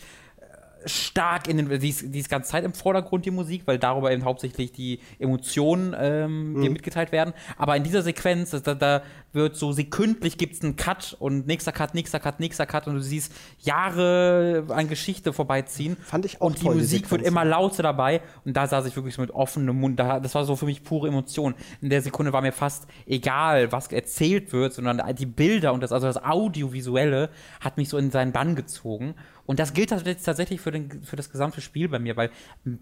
stark 0.86 1.48
in 1.48 1.56
den, 1.56 1.80
die 1.80 1.88
ist, 1.88 2.14
die 2.14 2.18
ist 2.20 2.30
ganz 2.30 2.48
Zeit 2.48 2.64
im 2.64 2.72
Vordergrund, 2.72 3.26
die 3.26 3.30
Musik, 3.30 3.62
weil 3.66 3.78
darüber 3.78 4.12
eben 4.12 4.24
hauptsächlich 4.24 4.72
die 4.72 5.00
Emotionen 5.18 5.94
ähm, 5.98 6.52
mhm. 6.52 6.62
dir 6.62 6.70
mitgeteilt 6.70 7.12
werden. 7.12 7.34
Aber 7.56 7.76
in 7.76 7.82
dieser 7.82 8.02
Sequenz, 8.02 8.50
da, 8.50 8.74
da 8.74 9.02
wird 9.36 9.54
so 9.54 9.70
sekündlich 9.70 10.36
gibt 10.38 10.54
es 10.54 10.62
einen 10.62 10.74
Cut 10.74 11.16
und 11.20 11.46
nächster 11.46 11.70
Cut, 11.70 11.94
nächster 11.94 12.18
Cut, 12.18 12.40
nächster 12.40 12.66
Cut 12.66 12.88
und 12.88 12.94
du 12.94 13.00
siehst 13.00 13.32
Jahre 13.60 14.64
an 14.68 14.88
Geschichte 14.88 15.32
vorbeiziehen. 15.32 15.96
Fand 16.02 16.24
ich 16.24 16.40
auch 16.40 16.46
Und 16.46 16.60
die 16.60 16.64
Musik 16.64 17.08
wird 17.12 17.22
immer 17.22 17.44
lauter 17.44 17.84
dabei 17.84 18.22
und 18.44 18.56
da 18.56 18.66
saß 18.66 18.86
ich 18.86 18.96
wirklich 18.96 19.14
so 19.14 19.22
mit 19.22 19.30
offenem 19.30 19.78
Mund. 19.78 20.00
das 20.00 20.34
war 20.34 20.44
so 20.44 20.56
für 20.56 20.66
mich 20.66 20.82
pure 20.82 21.06
Emotion. 21.06 21.54
In 21.80 21.90
der 21.90 22.02
Sekunde 22.02 22.32
war 22.32 22.42
mir 22.42 22.52
fast 22.52 22.88
egal, 23.06 23.70
was 23.70 23.92
erzählt 23.92 24.52
wird, 24.52 24.72
sondern 24.72 25.00
die 25.14 25.26
Bilder 25.26 25.72
und 25.72 25.82
das, 25.82 25.92
also 25.92 26.08
das 26.08 26.22
Audiovisuelle 26.24 27.30
hat 27.60 27.76
mich 27.76 27.88
so 27.88 27.98
in 27.98 28.10
seinen 28.10 28.32
Bann 28.32 28.56
gezogen. 28.56 29.14
Und 29.46 29.60
das 29.60 29.72
gilt 29.72 29.90
tatsächlich 29.90 30.60
für, 30.60 30.72
den, 30.72 31.04
für 31.04 31.14
das 31.14 31.30
gesamte 31.30 31.60
Spiel 31.60 31.88
bei 31.88 32.00
mir, 32.00 32.16
weil 32.16 32.30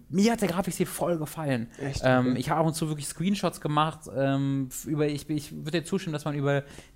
mir 0.09 0.31
hat 0.31 0.41
der 0.41 0.49
Grafikstil 0.49 0.87
voll 0.87 1.17
gefallen. 1.19 1.67
Echt? 1.79 2.01
Ähm, 2.03 2.35
ich 2.35 2.49
habe 2.49 2.59
ab 2.59 2.65
und 2.65 2.73
zu 2.73 2.87
wirklich 2.89 3.07
Screenshots 3.07 3.61
gemacht. 3.61 4.09
Ähm, 4.15 4.69
über, 4.85 5.05
ich 5.05 5.29
ich 5.29 5.51
würde 5.51 5.79
dir 5.79 5.83
zustimmen, 5.83 6.13
dass 6.13 6.25
man 6.25 6.33
über 6.33 6.44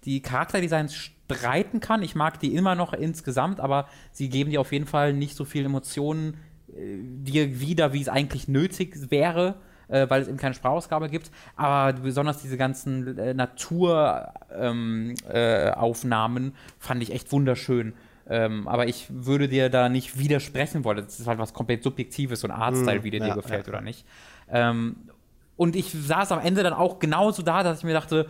die 0.06 0.22
Charakterdesigns 0.22 0.96
streiten 0.96 1.80
kann. 1.80 2.04
Ich 2.04 2.16
mag 2.16 2.40
die 2.40 2.56
immer 2.56 2.76
noch 2.76 2.94
insgesamt, 2.94 3.60
aber 3.60 3.88
sie 4.12 4.30
geben 4.30 4.52
dir 4.52 4.62
auf 4.62 4.72
jeden 4.72 4.88
Fall 4.88 5.14
nicht 5.14 5.36
so 5.36 5.46
viel 5.46 5.66
Emotionen 5.66 6.38
äh, 6.70 6.98
dir 7.02 7.60
wieder, 7.60 7.94
wie 7.94 8.02
es 8.02 8.10
eigentlich 8.10 8.48
nötig 8.48 9.12
wäre 9.12 9.56
äh, 9.90 10.10
weil 10.10 10.22
es 10.22 10.28
eben 10.28 10.38
keine 10.38 10.54
Sprachausgabe 10.54 11.10
gibt. 11.10 11.32
Aber 11.56 11.94
besonders 12.00 12.42
diese 12.42 12.58
ganzen 12.58 13.18
äh, 13.18 13.34
Naturaufnahmen 13.34 15.16
ähm, 16.44 16.52
äh, 16.52 16.80
fand 16.80 17.04
ich 17.04 17.12
echt 17.12 17.32
wunderschön. 17.32 17.94
Ähm, 18.30 18.68
aber 18.68 18.88
ich 18.88 19.08
würde 19.10 19.48
dir 19.48 19.70
da 19.70 19.90
nicht 19.90 20.20
widersprechen 20.20 20.84
wollen. 20.84 20.98
Das 20.98 21.20
ist 21.20 21.26
halt 21.26 21.40
was 21.40 21.54
komplett 21.54 21.82
Subjektives, 21.84 22.42
so 22.42 22.48
ein 22.48 22.52
Artstyle, 22.52 23.00
mm, 23.00 23.04
wie 23.04 23.10
dir, 23.12 23.20
ja, 23.20 23.30
dir 23.30 23.34
gefällt 23.42 23.66
ja. 23.66 23.74
oder 23.74 23.82
nicht. 23.82 24.06
Ähm, 24.52 24.98
und 25.58 25.76
ich 25.76 25.92
saß 25.92 26.32
am 26.32 26.40
Ende 26.40 26.62
dann 26.64 26.74
auch 26.74 27.00
genauso 27.00 27.42
da, 27.42 27.64
dass 27.64 27.80
ich 27.80 27.84
mir 27.84 27.94
dachte, 27.94 28.28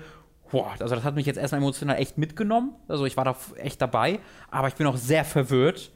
boah, 0.51 0.71
also 0.79 0.95
das 0.95 1.03
hat 1.03 1.15
mich 1.15 1.25
jetzt 1.25 1.37
erstmal 1.37 1.61
emotional 1.61 1.97
echt 1.97 2.17
mitgenommen. 2.17 2.73
Also 2.87 3.05
ich 3.05 3.17
war 3.17 3.25
da 3.25 3.35
echt 3.57 3.81
dabei, 3.81 4.19
aber 4.49 4.67
ich 4.67 4.75
bin 4.75 4.87
auch 4.87 4.97
sehr 4.97 5.25
verwirrt. 5.25 5.91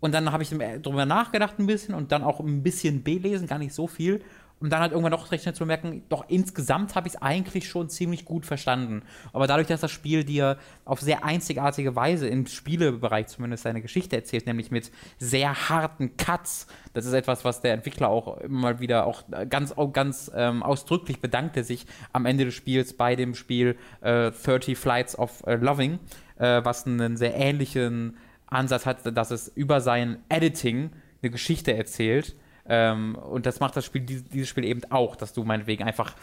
Und 0.00 0.14
dann 0.14 0.32
habe 0.32 0.42
ich 0.42 0.48
darüber 0.48 1.04
nachgedacht 1.04 1.58
ein 1.58 1.66
bisschen 1.66 1.94
und 1.94 2.10
dann 2.10 2.22
auch 2.22 2.40
ein 2.40 2.62
bisschen 2.62 3.02
belesen, 3.02 3.46
gar 3.46 3.58
nicht 3.58 3.74
so 3.74 3.86
viel 3.86 4.22
um 4.60 4.70
dann 4.70 4.80
halt 4.80 4.92
irgendwann 4.92 5.12
doch 5.12 5.30
recht 5.32 5.42
schnell 5.42 5.54
zu 5.54 5.66
merken, 5.66 6.02
doch 6.08 6.24
insgesamt 6.28 6.94
habe 6.94 7.08
ich 7.08 7.14
es 7.14 7.22
eigentlich 7.22 7.68
schon 7.68 7.88
ziemlich 7.88 8.24
gut 8.24 8.46
verstanden. 8.46 9.02
Aber 9.32 9.46
dadurch, 9.46 9.68
dass 9.68 9.80
das 9.80 9.90
Spiel 9.90 10.24
dir 10.24 10.58
auf 10.84 11.00
sehr 11.00 11.24
einzigartige 11.24 11.96
Weise 11.96 12.28
im 12.28 12.46
Spielebereich 12.46 13.26
zumindest 13.26 13.64
seine 13.64 13.82
Geschichte 13.82 14.16
erzählt, 14.16 14.46
nämlich 14.46 14.70
mit 14.70 14.90
sehr 15.18 15.68
harten 15.68 16.16
Cuts, 16.16 16.66
das 16.92 17.06
ist 17.06 17.12
etwas, 17.12 17.44
was 17.44 17.60
der 17.60 17.74
Entwickler 17.74 18.08
auch 18.08 18.38
immer 18.38 18.60
mal 18.60 18.80
wieder 18.80 19.06
auch 19.06 19.24
ganz, 19.48 19.72
auch 19.72 19.92
ganz 19.92 20.30
ähm, 20.34 20.62
ausdrücklich 20.62 21.20
bedankte 21.20 21.64
sich 21.64 21.86
am 22.12 22.26
Ende 22.26 22.44
des 22.44 22.54
Spiels 22.54 22.96
bei 22.96 23.16
dem 23.16 23.34
Spiel 23.34 23.76
äh, 24.00 24.30
30 24.30 24.78
Flights 24.78 25.18
of 25.18 25.42
äh, 25.46 25.56
Loving, 25.56 25.98
äh, 26.38 26.62
was 26.64 26.86
einen 26.86 27.16
sehr 27.16 27.34
ähnlichen 27.34 28.16
Ansatz 28.46 28.86
hat, 28.86 29.16
dass 29.16 29.30
es 29.30 29.48
über 29.48 29.80
sein 29.80 30.18
Editing 30.28 30.90
eine 31.22 31.30
Geschichte 31.30 31.74
erzählt 31.74 32.36
ähm, 32.68 33.16
und 33.16 33.46
das 33.46 33.60
macht 33.60 33.76
das 33.76 33.84
Spiel, 33.84 34.02
dieses 34.02 34.48
Spiel 34.48 34.64
eben 34.64 34.82
auch, 34.90 35.16
dass 35.16 35.32
du 35.32 35.44
meinetwegen 35.44 35.84
einfach 35.84 36.14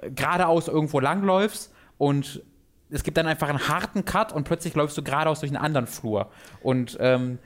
äh, 0.00 0.10
geradeaus 0.10 0.68
irgendwo 0.68 1.00
langläufst 1.00 1.72
und 1.98 2.42
es 2.90 3.02
gibt 3.02 3.16
dann 3.16 3.26
einfach 3.26 3.48
einen 3.48 3.68
harten 3.68 4.04
Cut 4.04 4.32
und 4.32 4.44
plötzlich 4.44 4.74
läufst 4.74 4.96
du 4.96 5.02
geradeaus 5.02 5.40
durch 5.40 5.50
einen 5.50 5.62
anderen 5.62 5.86
Flur. 5.86 6.30
Und 6.62 6.96
ähm, 7.00 7.38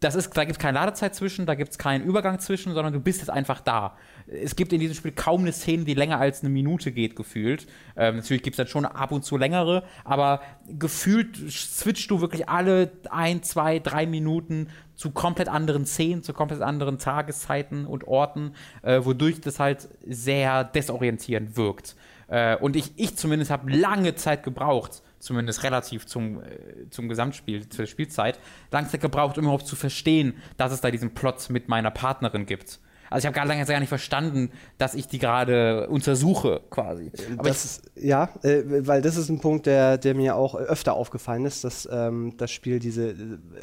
das 0.00 0.14
ist, 0.14 0.36
da 0.36 0.44
gibt 0.44 0.58
es 0.58 0.62
keine 0.62 0.78
Ladezeit 0.78 1.14
zwischen, 1.14 1.46
da 1.46 1.54
gibt 1.54 1.70
es 1.70 1.78
keinen 1.78 2.04
Übergang 2.04 2.38
zwischen, 2.38 2.74
sondern 2.74 2.92
du 2.92 3.00
bist 3.00 3.20
jetzt 3.20 3.30
einfach 3.30 3.60
da. 3.60 3.96
Es 4.26 4.54
gibt 4.54 4.72
in 4.72 4.80
diesem 4.80 4.94
Spiel 4.94 5.12
kaum 5.12 5.40
eine 5.40 5.52
Szene, 5.52 5.84
die 5.84 5.94
länger 5.94 6.18
als 6.18 6.40
eine 6.40 6.50
Minute 6.50 6.92
geht, 6.92 7.16
gefühlt. 7.16 7.66
Ähm, 7.96 8.16
natürlich 8.16 8.42
gibt 8.42 8.54
es 8.54 8.58
dann 8.58 8.66
schon 8.66 8.84
ab 8.84 9.10
und 9.10 9.24
zu 9.24 9.38
längere, 9.38 9.84
aber 10.04 10.42
gefühlt 10.68 11.50
switchst 11.50 12.10
du 12.10 12.20
wirklich 12.20 12.48
alle 12.48 12.92
ein, 13.10 13.42
zwei, 13.42 13.78
drei 13.78 14.06
Minuten 14.06 14.68
zu 14.96 15.10
komplett 15.10 15.48
anderen 15.48 15.86
Szenen, 15.86 16.22
zu 16.22 16.32
komplett 16.32 16.62
anderen 16.62 16.98
Tageszeiten 16.98 17.86
und 17.86 18.08
Orten, 18.08 18.54
äh, 18.82 19.04
wodurch 19.04 19.40
das 19.40 19.60
halt 19.60 19.88
sehr 20.06 20.64
desorientierend 20.64 21.56
wirkt. 21.56 21.94
Äh, 22.28 22.56
und 22.56 22.76
ich, 22.76 22.92
ich 22.96 23.16
zumindest 23.16 23.50
habe 23.50 23.70
lange 23.70 24.14
Zeit 24.14 24.42
gebraucht, 24.42 25.02
zumindest 25.18 25.62
relativ 25.62 26.06
zum, 26.06 26.42
äh, 26.42 26.88
zum 26.90 27.08
Gesamtspiel, 27.08 27.68
zur 27.68 27.86
Spielzeit, 27.86 28.38
lange 28.72 28.88
Zeit 28.88 29.00
gebraucht, 29.00 29.38
um 29.38 29.44
überhaupt 29.44 29.66
zu 29.66 29.76
verstehen, 29.76 30.34
dass 30.56 30.72
es 30.72 30.80
da 30.80 30.90
diesen 30.90 31.14
Plot 31.14 31.50
mit 31.50 31.68
meiner 31.68 31.90
Partnerin 31.90 32.46
gibt. 32.46 32.80
Also 33.10 33.24
ich 33.24 33.26
habe 33.26 33.34
gar 33.34 33.46
lange 33.46 33.64
gar 33.64 33.80
nicht 33.80 33.88
verstanden, 33.88 34.50
dass 34.78 34.94
ich 34.94 35.06
die 35.06 35.18
gerade 35.18 35.88
untersuche, 35.88 36.60
quasi. 36.70 37.10
Aber 37.36 37.48
das, 37.48 37.82
ja, 37.94 38.30
äh, 38.42 38.62
weil 38.86 39.02
das 39.02 39.16
ist 39.16 39.28
ein 39.28 39.40
Punkt, 39.40 39.66
der, 39.66 39.98
der 39.98 40.14
mir 40.14 40.36
auch 40.36 40.54
öfter 40.54 40.94
aufgefallen 40.94 41.46
ist, 41.46 41.64
dass 41.64 41.88
ähm, 41.90 42.34
das 42.36 42.50
Spiel 42.50 42.78
diese, 42.78 43.14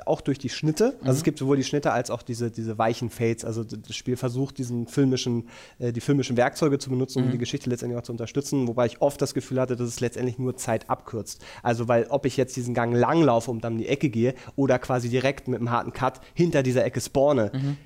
auch 0.06 0.22
durch 0.22 0.40
die 0.40 0.50
Schnitte, 0.50 0.96
also 1.00 1.12
mhm. 1.12 1.18
es 1.18 1.24
gibt 1.24 1.40
sowohl 1.40 1.58
die 1.58 1.64
Schnitte 1.64 1.92
als 1.92 2.10
auch 2.10 2.22
diese, 2.22 2.52
diese 2.52 2.78
weichen 2.78 3.10
Fades, 3.10 3.46
also 3.46 3.64
das 3.64 3.96
Spiel 3.96 4.18
versucht, 4.18 4.58
diesen 4.58 4.88
filmischen, 4.88 5.50
äh, 5.80 5.92
die 5.92 6.02
filmischen 6.02 6.38
Werkzeuge 6.38 6.80
zu 6.80 6.90
benutzen, 6.90 7.20
um 7.20 7.28
mhm. 7.28 7.32
die 7.32 7.38
Geschichte 7.38 7.70
letztendlich 7.70 8.00
auch 8.00 8.04
zu 8.04 8.12
unterstützen, 8.12 8.68
wobei 8.68 8.86
ich 8.86 9.02
oft 9.02 9.22
das 9.22 9.34
Gefühl 9.34 9.60
hatte, 9.60 9.76
dass 9.76 9.88
es 9.88 10.00
letztendlich 10.00 10.40
nur 10.40 10.56
Zeit 10.58 10.90
abkürzt. 10.90 11.44
Also 11.62 11.88
weil 11.88 12.08
ob 12.10 12.26
ich 12.26 12.38
jetzt 12.38 12.56
diesen 12.56 12.74
Gang 12.74 12.96
langlaufe 12.96 13.52
und 13.52 13.64
dann 13.64 13.74
um 13.74 13.80
die 13.80 13.88
Ecke 13.88 14.10
gehe 14.10 14.36
oder 14.56 14.80
quasi 14.80 15.10
direkt 15.10 15.48
mit 15.48 15.60
einem 15.60 15.72
harten 15.72 15.94
Cut 15.94 16.22
hinter 16.34 16.64
dieser 16.64 16.86
Ecke 16.86 17.02
spawne, 17.02 17.52
mhm. 17.54 17.78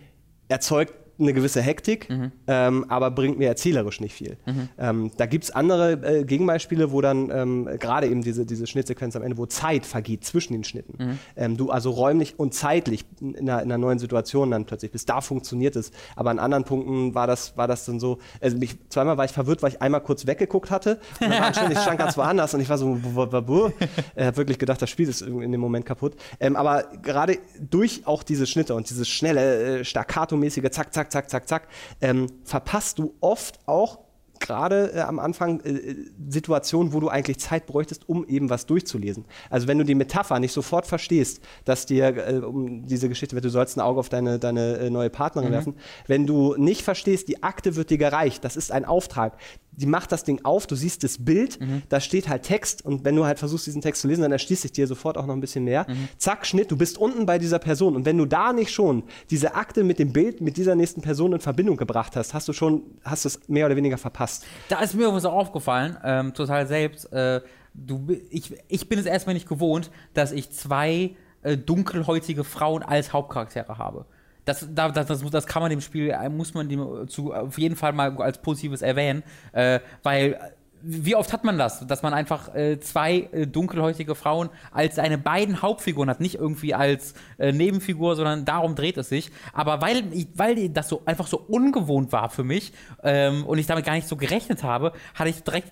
erzeugt 0.47 0.93
eine 1.19 1.33
gewisse 1.33 1.61
Hektik, 1.61 2.09
mhm. 2.09 2.31
ähm, 2.47 2.85
aber 2.89 3.11
bringt 3.11 3.39
mir 3.39 3.47
erzählerisch 3.47 4.01
nicht 4.01 4.13
viel. 4.13 4.37
Mhm. 4.45 4.69
Ähm, 4.77 5.11
da 5.17 5.25
gibt 5.25 5.45
es 5.45 5.51
andere 5.51 5.93
äh, 5.93 6.23
Gegenbeispiele, 6.23 6.91
wo 6.91 7.01
dann 7.01 7.31
ähm, 7.31 7.69
gerade 7.79 8.07
eben 8.07 8.21
diese, 8.21 8.45
diese 8.45 8.67
Schnittsequenz 8.67 9.15
am 9.15 9.23
Ende, 9.23 9.37
wo 9.37 9.45
Zeit 9.45 9.85
vergeht 9.85 10.25
zwischen 10.25 10.53
den 10.53 10.63
Schnitten. 10.63 11.03
Mhm. 11.03 11.19
Ähm, 11.35 11.57
du 11.57 11.71
also 11.71 11.91
räumlich 11.91 12.37
und 12.37 12.53
zeitlich 12.53 13.05
in 13.19 13.37
einer, 13.37 13.61
in 13.61 13.71
einer, 13.71 13.77
neuen 13.77 13.99
Situation 13.99 14.51
dann 14.51 14.65
plötzlich 14.65 14.91
bist. 14.91 15.09
Da 15.09 15.21
funktioniert 15.21 15.75
es. 15.75 15.91
Aber 16.15 16.29
an 16.29 16.39
anderen 16.39 16.63
Punkten 16.63 17.15
war 17.15 17.27
das, 17.27 17.57
war 17.57 17.67
das 17.67 17.85
dann 17.85 17.99
so, 17.99 18.19
also 18.41 18.57
mich, 18.57 18.75
zweimal 18.89 19.17
war 19.17 19.25
ich 19.25 19.31
verwirrt, 19.31 19.63
weil 19.63 19.71
ich 19.71 19.81
einmal 19.81 20.01
kurz 20.01 20.27
weggeguckt 20.27 20.71
hatte. 20.71 20.99
Und 21.19 21.29
dann 21.29 21.41
war 21.41 21.49
ich 21.71 21.79
stand 21.79 21.97
ganz 21.97 22.17
woanders 22.17 22.53
und 22.53 22.61
ich 22.61 22.69
war 22.69 22.77
so, 22.77 22.97
ich 22.97 23.15
habe 23.15 24.37
wirklich 24.37 24.59
gedacht, 24.59 24.81
das 24.81 24.89
Spiel 24.89 25.09
ist 25.09 25.21
in 25.21 25.51
dem 25.51 25.61
Moment 25.61 25.85
kaputt. 25.85 26.15
Ähm, 26.39 26.55
aber 26.55 26.83
gerade 27.01 27.37
durch 27.59 28.05
auch 28.05 28.23
diese 28.23 28.45
Schnitte 28.45 28.75
und 28.75 28.89
dieses 28.89 29.07
schnelle, 29.07 29.79
äh, 29.79 29.85
staccato-mäßige 29.85 30.69
Zack, 30.71 30.93
Zack, 30.93 31.06
zack, 31.11 31.29
zack, 31.29 31.47
zack, 31.47 31.67
ähm, 32.01 32.27
verpasst 32.43 32.99
du 32.99 33.15
oft 33.19 33.59
auch 33.65 34.06
gerade 34.39 34.93
äh, 34.93 34.99
am 35.01 35.19
Anfang 35.19 35.59
äh, 35.61 35.95
Situationen, 36.29 36.93
wo 36.93 36.99
du 36.99 37.09
eigentlich 37.09 37.39
Zeit 37.39 37.65
bräuchtest, 37.65 38.07
um 38.07 38.25
eben 38.27 38.49
was 38.49 38.65
durchzulesen. 38.65 39.25
Also 39.49 39.67
wenn 39.67 39.77
du 39.77 39.83
die 39.83 39.95
Metapher 39.95 40.39
nicht 40.39 40.53
sofort 40.53 40.87
verstehst, 40.87 41.41
dass 41.65 41.85
dir 41.85 42.17
äh, 42.17 42.37
um 42.37 42.85
diese 42.85 43.09
Geschichte, 43.09 43.39
du 43.39 43.49
sollst 43.49 43.77
ein 43.77 43.81
Auge 43.81 43.99
auf 43.99 44.09
deine, 44.09 44.39
deine 44.39 44.77
äh, 44.77 44.89
neue 44.89 45.09
Partnerin 45.09 45.49
mhm. 45.49 45.53
werfen, 45.53 45.75
wenn 46.07 46.25
du 46.25 46.55
nicht 46.55 46.81
verstehst, 46.81 47.27
die 47.27 47.43
Akte 47.43 47.75
wird 47.75 47.89
dir 47.89 47.97
gereicht, 47.97 48.43
das 48.43 48.55
ist 48.55 48.71
ein 48.71 48.85
Auftrag, 48.85 49.37
die 49.71 49.85
macht 49.85 50.11
das 50.11 50.23
Ding 50.23 50.43
auf, 50.43 50.65
du 50.65 50.75
siehst 50.75 51.03
das 51.03 51.23
Bild, 51.23 51.61
mhm. 51.61 51.83
da 51.89 51.99
steht 51.99 52.27
halt 52.27 52.43
Text 52.43 52.83
und 52.83 53.05
wenn 53.05 53.15
du 53.15 53.25
halt 53.25 53.37
versuchst, 53.37 53.67
diesen 53.67 53.81
Text 53.81 54.01
zu 54.01 54.07
lesen, 54.07 54.23
dann 54.23 54.31
erschließt 54.31 54.63
sich 54.63 54.71
dir 54.71 54.87
sofort 54.87 55.17
auch 55.17 55.27
noch 55.27 55.35
ein 55.35 55.39
bisschen 55.39 55.63
mehr. 55.63 55.85
Mhm. 55.87 56.09
Zack, 56.17 56.47
Schnitt, 56.47 56.71
du 56.71 56.77
bist 56.77 56.97
unten 56.97 57.25
bei 57.27 57.37
dieser 57.37 57.59
Person 57.59 57.95
und 57.95 58.05
wenn 58.05 58.17
du 58.17 58.25
da 58.25 58.53
nicht 58.53 58.71
schon 58.71 59.03
diese 59.29 59.53
Akte 59.55 59.83
mit 59.83 59.99
dem 59.99 60.13
Bild, 60.13 60.41
mit 60.41 60.57
dieser 60.57 60.75
nächsten 60.75 61.01
Person 61.01 61.33
in 61.33 61.39
Verbindung 61.39 61.77
gebracht 61.77 62.15
hast, 62.15 62.33
hast 62.33 62.47
du 62.47 62.53
schon, 62.53 62.81
hast 63.03 63.25
du 63.25 63.29
es 63.29 63.39
mehr 63.47 63.67
oder 63.67 63.75
weniger 63.75 63.97
verpasst. 63.97 64.26
Da 64.69 64.79
ist 64.81 64.93
mir 64.93 65.13
was 65.13 65.25
auch 65.25 65.33
aufgefallen, 65.33 65.97
ähm, 66.03 66.33
total 66.33 66.67
selbst, 66.67 67.11
äh, 67.11 67.41
du, 67.73 68.07
ich, 68.29 68.53
ich 68.67 68.89
bin 68.89 68.99
es 68.99 69.05
erstmal 69.05 69.33
nicht 69.33 69.47
gewohnt, 69.47 69.91
dass 70.13 70.31
ich 70.31 70.51
zwei 70.51 71.15
äh, 71.43 71.57
dunkelhäutige 71.57 72.43
Frauen 72.43 72.83
als 72.83 73.13
Hauptcharaktere 73.13 73.77
habe. 73.77 74.05
Das, 74.45 74.65
das, 74.73 74.93
das, 74.93 75.29
das 75.29 75.45
kann 75.45 75.61
man 75.61 75.69
dem 75.69 75.81
Spiel, 75.81 76.09
äh, 76.09 76.29
muss 76.29 76.53
man 76.53 76.69
dem 76.69 77.07
zu, 77.07 77.33
auf 77.33 77.57
jeden 77.57 77.75
Fall 77.75 77.93
mal 77.93 78.15
als 78.21 78.41
Positives 78.41 78.81
erwähnen, 78.81 79.23
äh, 79.51 79.79
weil 80.03 80.39
wie 80.81 81.15
oft 81.15 81.33
hat 81.33 81.43
man 81.43 81.57
das, 81.57 81.85
dass 81.87 82.01
man 82.01 82.13
einfach 82.13 82.53
äh, 82.53 82.79
zwei 82.79 83.29
äh, 83.31 83.47
dunkelhäutige 83.47 84.15
Frauen 84.15 84.49
als 84.71 84.95
seine 84.95 85.17
beiden 85.17 85.61
Hauptfiguren 85.61 86.09
hat, 86.09 86.19
nicht 86.19 86.35
irgendwie 86.35 86.73
als 86.73 87.13
äh, 87.37 87.51
Nebenfigur, 87.51 88.15
sondern 88.15 88.45
darum 88.45 88.75
dreht 88.75 88.97
es 88.97 89.09
sich. 89.09 89.31
Aber 89.53 89.81
weil, 89.81 90.03
weil 90.35 90.69
das 90.69 90.89
so 90.89 91.01
einfach 91.05 91.27
so 91.27 91.39
ungewohnt 91.39 92.11
war 92.11 92.29
für 92.29 92.43
mich 92.43 92.73
ähm, 93.03 93.45
und 93.45 93.57
ich 93.57 93.65
damit 93.65 93.85
gar 93.85 93.93
nicht 93.93 94.07
so 94.07 94.15
gerechnet 94.15 94.63
habe, 94.63 94.93
hatte 95.15 95.29
ich 95.29 95.43
direkt 95.43 95.71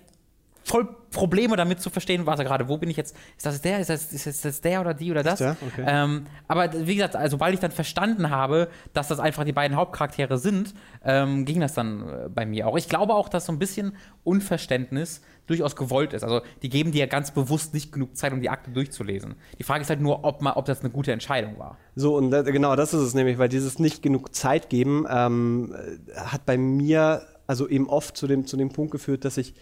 voll 0.66 0.88
Probleme 1.12 1.54
damit 1.54 1.80
zu 1.80 1.90
verstehen, 1.90 2.26
was 2.26 2.40
er 2.40 2.44
gerade, 2.44 2.68
wo 2.68 2.76
bin 2.76 2.90
ich 2.90 2.96
jetzt, 2.96 3.16
ist 3.36 3.46
das 3.46 3.62
der, 3.62 3.78
ist 3.78 3.88
das, 3.88 4.12
ist 4.12 4.44
das 4.44 4.60
der 4.60 4.80
oder 4.80 4.94
die 4.94 5.12
oder 5.12 5.22
das? 5.22 5.40
Okay. 5.40 5.84
Ähm, 5.86 6.26
aber 6.48 6.70
wie 6.86 6.96
gesagt, 6.96 7.14
also, 7.14 7.36
sobald 7.36 7.54
ich 7.54 7.60
dann 7.60 7.70
verstanden 7.70 8.30
habe, 8.30 8.68
dass 8.92 9.06
das 9.06 9.20
einfach 9.20 9.44
die 9.44 9.52
beiden 9.52 9.76
Hauptcharaktere 9.76 10.38
sind, 10.38 10.74
ähm, 11.04 11.44
ging 11.44 11.60
das 11.60 11.74
dann 11.74 12.02
äh, 12.02 12.28
bei 12.28 12.44
mir 12.44 12.66
auch. 12.66 12.76
Ich 12.76 12.88
glaube 12.88 13.14
auch, 13.14 13.28
dass 13.28 13.46
so 13.46 13.52
ein 13.52 13.60
bisschen 13.60 13.92
Unverständnis 14.24 15.22
durchaus 15.46 15.76
gewollt 15.76 16.12
ist. 16.12 16.24
Also 16.24 16.40
die 16.62 16.68
geben 16.68 16.90
dir 16.90 16.98
ja 16.98 17.06
ganz 17.06 17.30
bewusst 17.30 17.72
nicht 17.72 17.92
genug 17.92 18.16
Zeit, 18.16 18.32
um 18.32 18.40
die 18.40 18.50
Akte 18.50 18.72
durchzulesen. 18.72 19.36
Die 19.60 19.62
Frage 19.62 19.82
ist 19.82 19.90
halt 19.90 20.00
nur, 20.00 20.24
ob, 20.24 20.42
man, 20.42 20.54
ob 20.54 20.64
das 20.64 20.80
eine 20.80 20.90
gute 20.90 21.12
Entscheidung 21.12 21.60
war. 21.60 21.78
So, 21.94 22.16
und 22.16 22.30
genau 22.30 22.74
das 22.74 22.92
ist 22.92 23.02
es 23.02 23.14
nämlich, 23.14 23.38
weil 23.38 23.48
dieses 23.48 23.78
nicht 23.78 24.02
genug 24.02 24.34
Zeit 24.34 24.68
geben 24.68 25.06
ähm, 25.08 25.76
hat 26.16 26.44
bei 26.44 26.58
mir 26.58 27.22
also 27.46 27.68
eben 27.68 27.88
oft 27.88 28.16
zu 28.16 28.26
dem, 28.26 28.46
zu 28.46 28.56
dem 28.56 28.70
Punkt 28.70 28.90
geführt, 28.90 29.24
dass 29.24 29.36
ich 29.36 29.54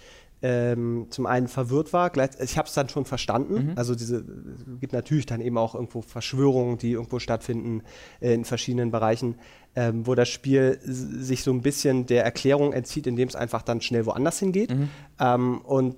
ähm, 0.45 1.07
zum 1.09 1.25
einen 1.25 1.49
verwirrt 1.49 1.95
war. 1.95 2.13
Ich 2.39 2.59
habe 2.59 2.69
es 2.69 2.75
dann 2.75 2.91
schon 2.91 3.07
verstanden. 3.07 3.69
Mhm. 3.69 3.73
Also 3.77 3.95
diese 3.95 4.17
es 4.17 4.79
gibt 4.79 4.93
natürlich 4.93 5.25
dann 5.25 5.41
eben 5.41 5.57
auch 5.57 5.75
irgendwo 5.75 6.03
Verschwörungen, 6.03 6.77
die 6.77 6.93
irgendwo 6.93 7.19
stattfinden 7.19 7.83
äh, 8.21 8.35
in 8.35 8.45
verschiedenen 8.45 8.91
Bereichen, 8.91 9.37
ähm, 9.75 10.07
wo 10.07 10.15
das 10.15 10.29
Spiel 10.29 10.79
sich 10.83 11.45
so 11.45 11.51
ein 11.51 11.63
bisschen 11.63 12.05
der 12.05 12.25
Erklärung 12.25 12.75
entzieht, 12.75 13.07
indem 13.07 13.27
es 13.27 13.37
einfach 13.37 13.63
dann 13.63 13.81
schnell 13.81 14.05
woanders 14.05 14.39
hingeht. 14.39 14.71
Mhm. 14.71 14.91
Ähm, 15.19 15.61
und 15.63 15.97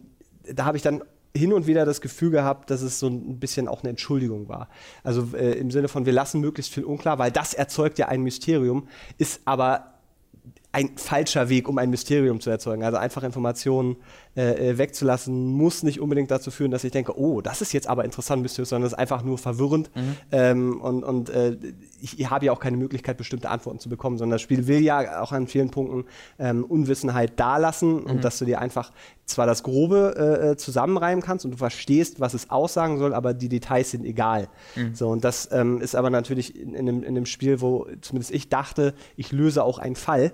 da 0.54 0.64
habe 0.64 0.76
ich 0.76 0.84
dann 0.84 1.02
hin 1.34 1.52
und 1.52 1.66
wieder 1.66 1.84
das 1.84 2.00
Gefühl 2.00 2.30
gehabt, 2.30 2.70
dass 2.70 2.82
es 2.82 3.00
so 3.00 3.08
ein 3.08 3.40
bisschen 3.40 3.66
auch 3.66 3.82
eine 3.82 3.90
Entschuldigung 3.90 4.48
war. 4.48 4.68
Also 5.02 5.26
äh, 5.36 5.58
im 5.58 5.72
Sinne 5.72 5.88
von, 5.88 6.06
wir 6.06 6.12
lassen 6.12 6.40
möglichst 6.40 6.72
viel 6.72 6.84
unklar, 6.84 7.18
weil 7.18 7.32
das 7.32 7.52
erzeugt 7.52 7.98
ja 7.98 8.06
ein 8.06 8.22
Mysterium, 8.22 8.86
ist 9.18 9.40
aber 9.44 9.96
ein 10.76 10.98
falscher 10.98 11.48
Weg, 11.48 11.70
um 11.70 11.78
ein 11.78 11.88
Mysterium 11.88 12.38
zu 12.38 12.50
erzeugen. 12.50 12.84
Also 12.84 12.98
einfach 12.98 13.22
Informationen 13.22 13.96
äh, 14.36 14.70
äh, 14.70 14.78
wegzulassen, 14.78 15.46
muss 15.46 15.82
nicht 15.82 15.98
unbedingt 15.98 16.30
dazu 16.30 16.50
führen, 16.50 16.70
dass 16.70 16.84
ich 16.84 16.92
denke, 16.92 17.18
oh, 17.18 17.40
das 17.40 17.62
ist 17.62 17.72
jetzt 17.72 17.88
aber 17.88 18.04
interessant, 18.04 18.42
mysteriös, 18.42 18.68
sondern 18.68 18.86
es 18.86 18.92
ist 18.92 18.98
einfach 18.98 19.22
nur 19.22 19.38
verwirrend. 19.38 19.90
Mhm. 19.94 20.16
Ähm, 20.30 20.80
und 20.80 21.04
und 21.04 21.30
äh, 21.30 21.56
ich, 22.02 22.20
ich 22.20 22.28
habe 22.28 22.44
ja 22.44 22.52
auch 22.52 22.60
keine 22.60 22.76
Möglichkeit, 22.76 23.16
bestimmte 23.16 23.48
Antworten 23.48 23.78
zu 23.78 23.88
bekommen, 23.88 24.18
sondern 24.18 24.34
das 24.34 24.42
Spiel 24.42 24.66
will 24.66 24.80
ja 24.80 25.22
auch 25.22 25.32
an 25.32 25.46
vielen 25.46 25.70
Punkten 25.70 26.04
ähm, 26.38 26.64
Unwissenheit 26.64 27.40
dalassen 27.40 27.94
mhm. 27.94 28.06
und 28.10 28.24
dass 28.24 28.38
du 28.38 28.44
dir 28.44 28.60
einfach 28.60 28.92
zwar 29.24 29.46
das 29.46 29.62
Grobe 29.62 30.14
äh, 30.16 30.50
äh, 30.50 30.56
zusammenreimen 30.56 31.22
kannst 31.22 31.44
und 31.44 31.52
du 31.52 31.56
verstehst, 31.56 32.20
was 32.20 32.34
es 32.34 32.50
aussagen 32.50 32.98
soll, 32.98 33.14
aber 33.14 33.34
die 33.34 33.48
Details 33.48 33.90
sind 33.90 34.04
egal. 34.04 34.48
Mhm. 34.76 34.94
So, 34.94 35.08
und 35.08 35.24
das 35.24 35.48
ähm, 35.50 35.80
ist 35.80 35.96
aber 35.96 36.10
natürlich 36.10 36.60
in, 36.60 36.74
in, 36.74 36.88
einem, 36.88 37.02
in 37.02 37.08
einem 37.08 37.26
Spiel, 37.26 37.60
wo 37.60 37.86
zumindest 38.02 38.32
ich 38.32 38.48
dachte, 38.48 38.94
ich 39.16 39.32
löse 39.32 39.64
auch 39.64 39.78
einen 39.78 39.96
Fall 39.96 40.32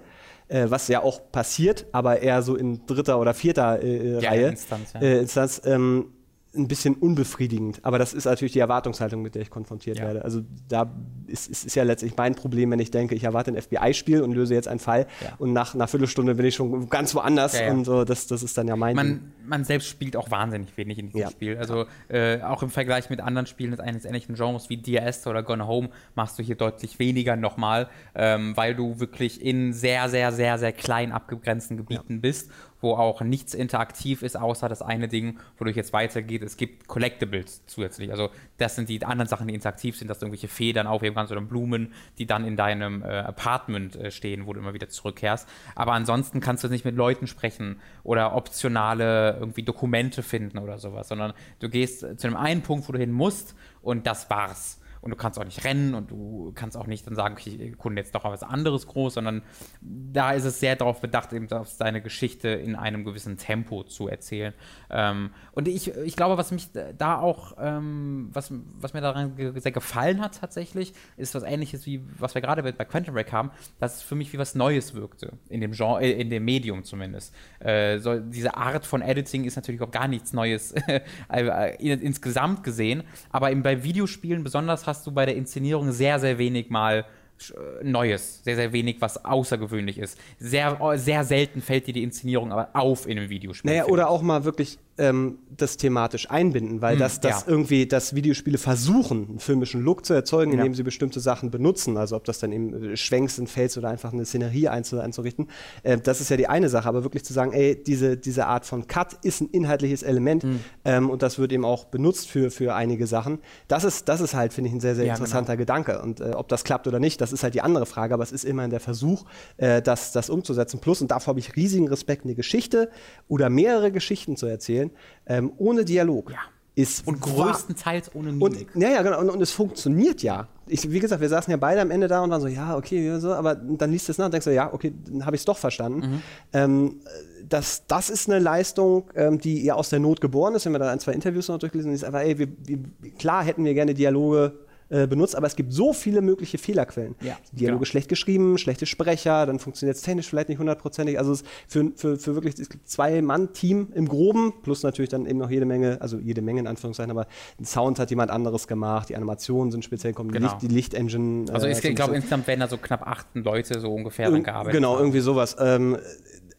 äh, 0.52 0.70
was 0.70 0.88
ja 0.88 1.02
auch 1.02 1.32
passiert, 1.32 1.86
aber 1.92 2.20
eher 2.20 2.42
so 2.42 2.56
in 2.56 2.84
dritter 2.86 3.18
oder 3.18 3.34
vierter 3.34 3.82
äh, 3.82 4.20
ja, 4.20 4.30
Reihe. 4.30 4.48
Instanz, 4.48 4.92
ja. 4.92 5.00
äh, 5.00 5.18
Instanz 5.20 5.62
ähm, 5.64 6.12
ein 6.54 6.68
bisschen 6.68 6.94
unbefriedigend. 6.94 7.80
Aber 7.82 7.98
das 7.98 8.12
ist 8.12 8.26
natürlich 8.26 8.52
die 8.52 8.58
Erwartungshaltung, 8.58 9.22
mit 9.22 9.34
der 9.34 9.42
ich 9.42 9.50
konfrontiert 9.50 9.98
ja. 9.98 10.04
werde. 10.04 10.24
Also 10.24 10.42
da 10.68 10.92
ist, 11.26 11.48
ist, 11.48 11.64
ist, 11.64 11.74
ja 11.74 11.82
letztlich 11.82 12.14
mein 12.16 12.34
Problem, 12.34 12.70
wenn 12.70 12.78
ich 12.78 12.90
denke, 12.90 13.14
ich 13.14 13.24
erwarte 13.24 13.50
ein 13.50 13.60
FBI-Spiel 13.60 14.22
und 14.22 14.32
löse 14.32 14.54
jetzt 14.54 14.68
einen 14.68 14.80
Fall 14.80 15.06
ja. 15.22 15.34
und 15.38 15.52
nach 15.52 15.74
einer 15.74 15.88
Viertelstunde 15.88 16.34
bin 16.34 16.44
ich 16.44 16.54
schon 16.54 16.90
ganz 16.90 17.14
woanders 17.14 17.58
ja, 17.58 17.70
und 17.70 17.84
so, 17.84 18.04
das, 18.04 18.26
das 18.26 18.42
ist 18.42 18.58
dann 18.58 18.68
ja 18.68 18.76
mein 18.76 18.94
man, 18.94 19.32
man 19.46 19.64
selbst 19.64 19.88
spielt 19.88 20.16
auch 20.16 20.30
wahnsinnig 20.30 20.76
wenig 20.76 20.98
in 20.98 21.08
diesem 21.08 21.30
Spiel. 21.30 21.56
Also 21.56 21.86
äh, 22.08 22.40
auch 22.42 22.62
im 22.62 22.70
Vergleich 22.70 23.08
mit 23.08 23.20
anderen 23.20 23.46
Spielen 23.46 23.78
eines 23.80 24.04
ähnlichen 24.04 24.34
Genres 24.34 24.68
wie 24.68 24.76
DRS 24.76 25.26
oder 25.26 25.42
Gone 25.42 25.66
Home 25.66 25.88
machst 26.14 26.38
du 26.38 26.42
hier 26.42 26.56
deutlich 26.56 26.98
weniger 26.98 27.36
nochmal, 27.36 27.88
ähm, 28.14 28.56
weil 28.56 28.74
du 28.74 29.00
wirklich 29.00 29.42
in 29.42 29.72
sehr, 29.72 30.08
sehr, 30.10 30.32
sehr, 30.32 30.58
sehr 30.58 30.72
klein 30.72 31.12
abgegrenzten 31.12 31.78
Gebieten 31.78 32.20
bist 32.20 32.50
wo 32.82 32.94
auch 32.94 33.22
nichts 33.22 33.54
interaktiv 33.54 34.22
ist, 34.22 34.36
außer 34.36 34.68
das 34.68 34.82
eine 34.82 35.08
Ding, 35.08 35.38
wodurch 35.56 35.76
jetzt 35.76 35.92
weitergeht. 35.92 36.42
Es 36.42 36.56
gibt 36.56 36.88
Collectibles 36.88 37.64
zusätzlich. 37.66 38.10
Also 38.10 38.30
das 38.58 38.74
sind 38.76 38.88
die 38.88 39.02
anderen 39.04 39.28
Sachen, 39.28 39.48
die 39.48 39.54
interaktiv 39.54 39.96
sind, 39.96 40.08
dass 40.08 40.18
du 40.18 40.26
irgendwelche 40.26 40.48
Federn 40.48 40.86
aufheben 40.86 41.14
kannst 41.14 41.32
oder 41.32 41.40
Blumen, 41.40 41.92
die 42.18 42.26
dann 42.26 42.44
in 42.44 42.56
deinem 42.56 43.02
äh, 43.02 43.06
Apartment 43.06 43.96
äh, 43.96 44.10
stehen, 44.10 44.46
wo 44.46 44.52
du 44.52 44.60
immer 44.60 44.74
wieder 44.74 44.88
zurückkehrst. 44.88 45.48
Aber 45.74 45.92
ansonsten 45.92 46.40
kannst 46.40 46.64
du 46.64 46.68
nicht 46.68 46.84
mit 46.84 46.96
Leuten 46.96 47.26
sprechen 47.26 47.80
oder 48.02 48.34
optionale 48.34 49.36
irgendwie 49.38 49.62
Dokumente 49.62 50.22
finden 50.22 50.58
oder 50.58 50.78
sowas, 50.78 51.08
sondern 51.08 51.32
du 51.60 51.70
gehst 51.70 52.00
zu 52.00 52.26
einem 52.26 52.36
einen 52.36 52.62
Punkt, 52.62 52.88
wo 52.88 52.92
du 52.92 52.98
hin 52.98 53.12
musst 53.12 53.54
und 53.80 54.06
das 54.06 54.28
war's 54.28 54.81
und 55.02 55.10
du 55.10 55.16
kannst 55.16 55.38
auch 55.38 55.44
nicht 55.44 55.64
rennen 55.64 55.94
und 55.94 56.10
du 56.10 56.52
kannst 56.54 56.76
auch 56.76 56.86
nicht 56.86 57.06
dann 57.06 57.16
sagen, 57.16 57.34
okay, 57.34 57.74
kunde 57.76 58.00
jetzt 58.00 58.14
doch 58.14 58.24
was 58.24 58.42
anderes 58.44 58.86
groß, 58.86 59.14
sondern 59.14 59.42
da 59.80 60.32
ist 60.32 60.44
es 60.44 60.60
sehr 60.60 60.76
darauf 60.76 61.00
bedacht, 61.00 61.32
eben 61.32 61.48
seine 61.64 62.00
Geschichte 62.00 62.48
in 62.48 62.76
einem 62.76 63.04
gewissen 63.04 63.36
Tempo 63.36 63.82
zu 63.82 64.06
erzählen. 64.06 64.54
Ähm, 64.90 65.30
und 65.52 65.66
ich, 65.66 65.94
ich 65.96 66.14
glaube, 66.14 66.38
was 66.38 66.52
mich 66.52 66.68
da 66.96 67.18
auch, 67.18 67.56
ähm, 67.60 68.30
was, 68.32 68.52
was 68.78 68.94
mir 68.94 69.00
daran 69.00 69.34
sehr 69.56 69.72
gefallen 69.72 70.20
hat 70.20 70.38
tatsächlich, 70.40 70.94
ist 71.16 71.34
was 71.34 71.42
ähnliches 71.42 71.84
wie, 71.84 72.00
was 72.18 72.34
wir 72.36 72.40
gerade 72.40 72.62
bei 72.62 72.84
Quantum 72.84 73.14
Break 73.14 73.32
haben, 73.32 73.50
dass 73.80 73.96
es 73.96 74.02
für 74.02 74.14
mich 74.14 74.32
wie 74.32 74.38
was 74.38 74.54
Neues 74.54 74.94
wirkte, 74.94 75.32
in 75.48 75.60
dem 75.60 75.72
Genre, 75.72 76.00
äh, 76.00 76.12
in 76.12 76.30
dem 76.30 76.44
Medium 76.44 76.84
zumindest. 76.84 77.34
Äh, 77.58 77.98
so, 77.98 78.20
diese 78.20 78.56
Art 78.56 78.86
von 78.86 79.02
Editing 79.02 79.44
ist 79.44 79.56
natürlich 79.56 79.82
auch 79.82 79.90
gar 79.90 80.06
nichts 80.06 80.32
Neues 80.32 80.72
äh, 81.28 81.74
insgesamt 81.76 82.62
gesehen, 82.62 83.02
aber 83.30 83.50
eben 83.50 83.64
bei 83.64 83.82
Videospielen 83.82 84.44
besonders 84.44 84.86
hast 84.92 85.06
du 85.06 85.10
bei 85.10 85.24
der 85.24 85.36
Inszenierung 85.36 85.90
sehr, 85.90 86.20
sehr 86.20 86.36
wenig 86.36 86.68
mal 86.68 87.06
äh, 87.50 87.82
Neues, 87.82 88.44
sehr, 88.44 88.56
sehr 88.56 88.72
wenig, 88.74 88.96
was 89.00 89.24
außergewöhnlich 89.24 89.98
ist. 89.98 90.18
Sehr, 90.38 90.78
sehr 90.96 91.24
selten 91.24 91.62
fällt 91.62 91.86
dir 91.86 91.94
die 91.94 92.02
Inszenierung 92.02 92.52
aber 92.52 92.68
auf 92.74 93.08
in 93.08 93.18
einem 93.18 93.30
Videospiel. 93.30 93.70
Naja, 93.70 93.86
oder 93.86 94.10
auch 94.10 94.20
mal 94.20 94.44
wirklich 94.44 94.78
ähm, 95.02 95.38
das 95.56 95.76
thematisch 95.76 96.30
einbinden, 96.30 96.80
weil 96.80 96.94
hm, 96.94 97.00
das, 97.00 97.20
das 97.20 97.42
ja. 97.42 97.48
irgendwie, 97.48 97.86
dass 97.86 98.14
Videospiele 98.14 98.56
versuchen, 98.56 99.28
einen 99.28 99.38
filmischen 99.40 99.82
Look 99.82 100.06
zu 100.06 100.14
erzeugen, 100.14 100.52
indem 100.52 100.68
ja. 100.68 100.74
sie 100.74 100.82
bestimmte 100.82 101.18
Sachen 101.20 101.50
benutzen, 101.50 101.96
also 101.96 102.16
ob 102.16 102.24
das 102.24 102.38
dann 102.38 102.52
eben 102.52 102.92
äh, 102.92 102.96
Schwenks 102.96 103.36
sind, 103.36 103.50
Fels 103.50 103.76
oder 103.76 103.88
einfach 103.88 104.12
eine 104.12 104.24
Szenerie 104.24 104.68
einzurichten, 104.68 105.48
äh, 105.82 105.98
das 105.98 106.20
ist 106.20 106.30
ja 106.30 106.36
die 106.36 106.46
eine 106.46 106.68
Sache, 106.68 106.88
aber 106.88 107.02
wirklich 107.02 107.24
zu 107.24 107.32
sagen, 107.32 107.52
ey, 107.52 107.82
diese, 107.82 108.16
diese 108.16 108.46
Art 108.46 108.64
von 108.64 108.86
Cut 108.86 109.18
ist 109.24 109.40
ein 109.40 109.48
inhaltliches 109.50 110.02
Element 110.04 110.44
hm. 110.44 110.60
ähm, 110.84 111.10
und 111.10 111.22
das 111.22 111.38
wird 111.38 111.52
eben 111.52 111.64
auch 111.64 111.86
benutzt 111.86 112.30
für, 112.30 112.50
für 112.50 112.74
einige 112.74 113.06
Sachen, 113.08 113.40
das 113.66 113.82
ist, 113.82 114.08
das 114.08 114.20
ist 114.20 114.34
halt, 114.34 114.52
finde 114.52 114.68
ich, 114.68 114.74
ein 114.74 114.80
sehr, 114.80 114.94
sehr 114.94 115.06
ja, 115.06 115.14
interessanter 115.14 115.56
genau. 115.56 115.62
Gedanke 115.62 116.00
und 116.00 116.20
äh, 116.20 116.30
ob 116.30 116.48
das 116.48 116.62
klappt 116.62 116.86
oder 116.86 117.00
nicht, 117.00 117.20
das 117.20 117.32
ist 117.32 117.42
halt 117.42 117.54
die 117.54 117.62
andere 117.62 117.86
Frage, 117.86 118.14
aber 118.14 118.22
es 118.22 118.32
ist 118.32 118.44
immerhin 118.44 118.70
der 118.70 118.80
Versuch, 118.80 119.24
äh, 119.56 119.82
das, 119.82 120.12
das 120.12 120.30
umzusetzen. 120.30 120.80
Plus, 120.80 121.02
und 121.02 121.10
davor 121.10 121.32
habe 121.32 121.40
ich 121.40 121.56
riesigen 121.56 121.88
Respekt, 121.88 122.24
eine 122.24 122.34
Geschichte 122.34 122.88
oder 123.28 123.50
mehrere 123.50 123.90
Geschichten 123.90 124.36
zu 124.36 124.46
erzählen, 124.46 124.91
ähm, 125.26 125.52
ohne 125.58 125.84
Dialog. 125.84 126.30
Ja. 126.30 126.38
Ist 126.74 127.06
und 127.06 127.20
größtenteils 127.20 128.14
ohne 128.14 128.32
Mimik. 128.32 128.74
Und, 128.74 128.80
ja, 128.80 128.88
ja, 128.88 129.02
genau. 129.02 129.20
Und, 129.20 129.28
und, 129.28 129.42
es 129.42 129.50
funktioniert 129.50 130.22
ja. 130.22 130.48
Ich, 130.66 130.90
wie 130.90 131.00
gesagt, 131.00 131.20
wir 131.20 131.28
saßen 131.28 131.50
ja 131.50 131.58
beide 131.58 131.82
am 131.82 131.90
Ende 131.90 132.08
da 132.08 132.22
und 132.22 132.30
waren 132.30 132.40
so, 132.40 132.46
ja, 132.46 132.74
okay, 132.74 133.18
so, 133.18 133.34
aber 133.34 133.54
dann 133.54 133.90
liest 133.90 134.08
du 134.08 134.12
es 134.12 134.18
nach 134.18 134.24
und 134.24 134.32
denkst 134.32 134.46
du, 134.46 134.54
ja, 134.54 134.72
okay, 134.72 134.94
dann 135.06 135.26
habe 135.26 135.36
ich 135.36 135.42
es 135.42 135.44
doch 135.44 135.58
verstanden. 135.58 136.00
Mhm. 136.00 136.22
Ähm, 136.54 137.00
das, 137.46 137.86
das 137.86 138.08
ist 138.08 138.30
eine 138.30 138.38
Leistung, 138.38 139.10
ähm, 139.14 139.38
die 139.38 139.62
ja 139.62 139.74
aus 139.74 139.90
der 139.90 139.98
Not 139.98 140.22
geboren 140.22 140.54
ist. 140.54 140.64
Wenn 140.64 140.72
wir 140.72 140.78
da 140.78 140.90
ein, 140.90 140.98
zwei 140.98 141.12
Interviews 141.12 141.48
noch 141.48 141.58
durchgelesen 141.58 141.92
ist 141.92 142.04
einfach, 142.04 142.20
ey, 142.20 142.38
wir, 142.38 142.48
wir, 142.64 142.78
klar 143.18 143.44
hätten 143.44 143.66
wir 143.66 143.74
gerne 143.74 143.92
Dialoge 143.92 144.58
äh, 144.92 145.06
benutzt, 145.06 145.34
aber 145.34 145.46
es 145.46 145.56
gibt 145.56 145.72
so 145.72 145.92
viele 145.92 146.20
mögliche 146.20 146.58
Fehlerquellen. 146.58 147.14
Ja, 147.22 147.38
Dialoge 147.52 147.78
genau. 147.78 147.84
schlecht 147.86 148.08
geschrieben, 148.08 148.58
schlechte 148.58 148.84
Sprecher, 148.84 149.46
dann 149.46 149.58
funktioniert 149.58 149.96
es 149.96 150.02
technisch 150.02 150.28
vielleicht 150.28 150.50
nicht 150.50 150.58
hundertprozentig. 150.58 151.18
Also 151.18 151.32
es 151.32 151.44
für, 151.66 151.92
für, 151.96 152.18
für 152.18 152.34
wirklich 152.34 152.54
zwei 152.84 153.22
Mann-Team 153.22 153.88
im 153.94 154.06
Groben, 154.06 154.52
plus 154.62 154.82
natürlich 154.82 155.08
dann 155.08 155.24
eben 155.24 155.38
noch 155.38 155.50
jede 155.50 155.64
Menge, 155.64 155.96
also 156.00 156.18
jede 156.18 156.42
Menge 156.42 156.60
in 156.60 156.66
Anführungszeichen, 156.66 157.10
aber 157.10 157.26
den 157.58 157.64
Sound 157.64 157.98
hat 157.98 158.10
jemand 158.10 158.30
anderes 158.30 158.68
gemacht, 158.68 159.08
die 159.08 159.16
Animationen 159.16 159.72
sind 159.72 159.82
speziell 159.82 160.12
kommen, 160.12 160.30
genau. 160.30 160.58
die, 160.60 160.68
Licht, 160.68 160.92
Lichtengine. 160.92 161.50
Also 161.52 161.66
äh, 161.66 161.72
ich 161.72 161.80
glaube, 161.80 162.10
so 162.10 162.16
insgesamt 162.16 162.46
werden 162.46 162.60
da 162.60 162.68
so 162.68 162.76
knapp 162.76 163.06
acht 163.06 163.26
Leute 163.32 163.80
so 163.80 163.92
ungefähr 163.94 164.30
dran 164.30 164.42
gearbeitet. 164.42 164.74
Genau, 164.74 164.98
irgendwie 164.98 165.20
sowas. 165.20 165.56
Ähm, 165.58 165.96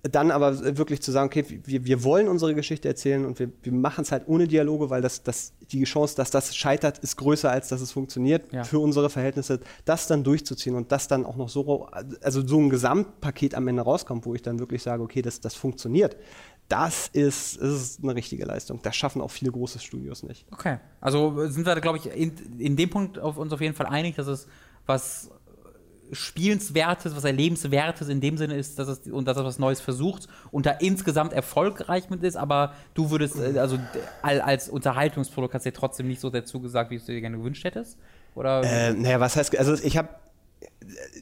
dann 0.03 0.31
aber 0.31 0.77
wirklich 0.77 1.01
zu 1.01 1.11
sagen, 1.11 1.27
okay, 1.27 1.61
wir, 1.63 1.85
wir 1.85 2.03
wollen 2.03 2.27
unsere 2.27 2.53
Geschichte 2.53 2.89
erzählen 2.89 3.25
und 3.25 3.39
wir, 3.39 3.49
wir 3.61 3.71
machen 3.71 4.01
es 4.01 4.11
halt 4.11 4.23
ohne 4.27 4.49
Dialoge, 4.49 4.89
weil 4.89 5.01
das, 5.01 5.23
das, 5.23 5.53
die 5.71 5.85
Chance, 5.85 6.17
dass 6.17 6.30
das 6.30 6.55
scheitert, 6.55 6.99
ist 6.99 7.15
größer, 7.15 7.49
als 7.49 7.69
dass 7.69 7.80
es 7.80 7.93
funktioniert 7.93 8.51
ja. 8.51 8.65
für 8.65 8.80
unsere 8.80 9.09
Verhältnisse. 9.09 9.61
Das 9.85 10.07
dann 10.07 10.25
durchzuziehen 10.25 10.75
und 10.75 10.91
das 10.91 11.07
dann 11.07 11.25
auch 11.25 11.38
noch 11.38 11.47
so, 11.47 11.88
also 12.21 12.45
so 12.45 12.59
ein 12.59 12.69
Gesamtpaket 12.69 13.55
am 13.55 13.65
Ende 13.69 13.81
rauskommt, 13.81 14.25
wo 14.25 14.35
ich 14.35 14.41
dann 14.41 14.59
wirklich 14.59 14.84
sage, 14.84 15.01
okay, 15.01 15.21
das, 15.21 15.39
das 15.39 15.55
funktioniert. 15.55 16.17
Das 16.67 17.07
ist, 17.07 17.61
das 17.61 17.71
ist 17.71 18.03
eine 18.03 18.15
richtige 18.15 18.43
Leistung. 18.43 18.81
Das 18.84 18.97
schaffen 18.97 19.21
auch 19.21 19.31
viele 19.31 19.51
große 19.51 19.80
Studios 19.80 20.23
nicht. 20.23 20.45
Okay. 20.51 20.80
Also 20.99 21.47
sind 21.47 21.65
wir, 21.65 21.80
glaube 21.80 21.97
ich, 21.97 22.07
in, 22.07 22.34
in 22.59 22.75
dem 22.75 22.89
Punkt 22.89 23.19
auf 23.19 23.38
uns 23.38 23.53
auf 23.53 23.61
jeden 23.61 23.75
Fall 23.75 23.88
einig, 23.88 24.15
dass 24.15 24.27
es 24.27 24.47
was 24.85 25.30
Spielenswertes, 26.11 27.15
was 27.15 27.23
Erlebenswertes 27.23 28.09
in 28.09 28.21
dem 28.21 28.38
Sinne 28.38 28.55
ist, 28.55 28.77
dass 28.77 28.88
es 28.88 28.99
und 29.07 29.27
dass 29.27 29.38
es 29.38 29.43
was 29.43 29.59
Neues 29.59 29.81
versucht 29.81 30.27
und 30.51 30.65
da 30.65 30.71
insgesamt 30.71 31.34
erfolgreich 31.34 32.09
mit 32.09 32.23
ist, 32.23 32.35
aber 32.35 32.73
du 32.93 33.09
würdest, 33.09 33.38
äh, 33.38 33.57
also 33.57 33.80
als 34.21 34.69
Unterhaltungsprodukt 34.69 35.53
hast 35.53 35.65
du 35.65 35.71
dir 35.71 35.77
trotzdem 35.77 36.07
nicht 36.07 36.21
so 36.21 36.30
sehr 36.30 36.45
zugesagt, 36.45 36.91
wie 36.91 36.99
du 36.99 37.05
dir 37.05 37.21
gerne 37.21 37.38
gewünscht 37.38 37.63
hättest? 37.63 37.97
Oder? 38.35 38.63
Äh, 38.63 38.93
naja, 38.93 39.19
was 39.19 39.35
heißt, 39.35 39.57
also 39.57 39.73
ich 39.73 39.97
habe 39.97 40.09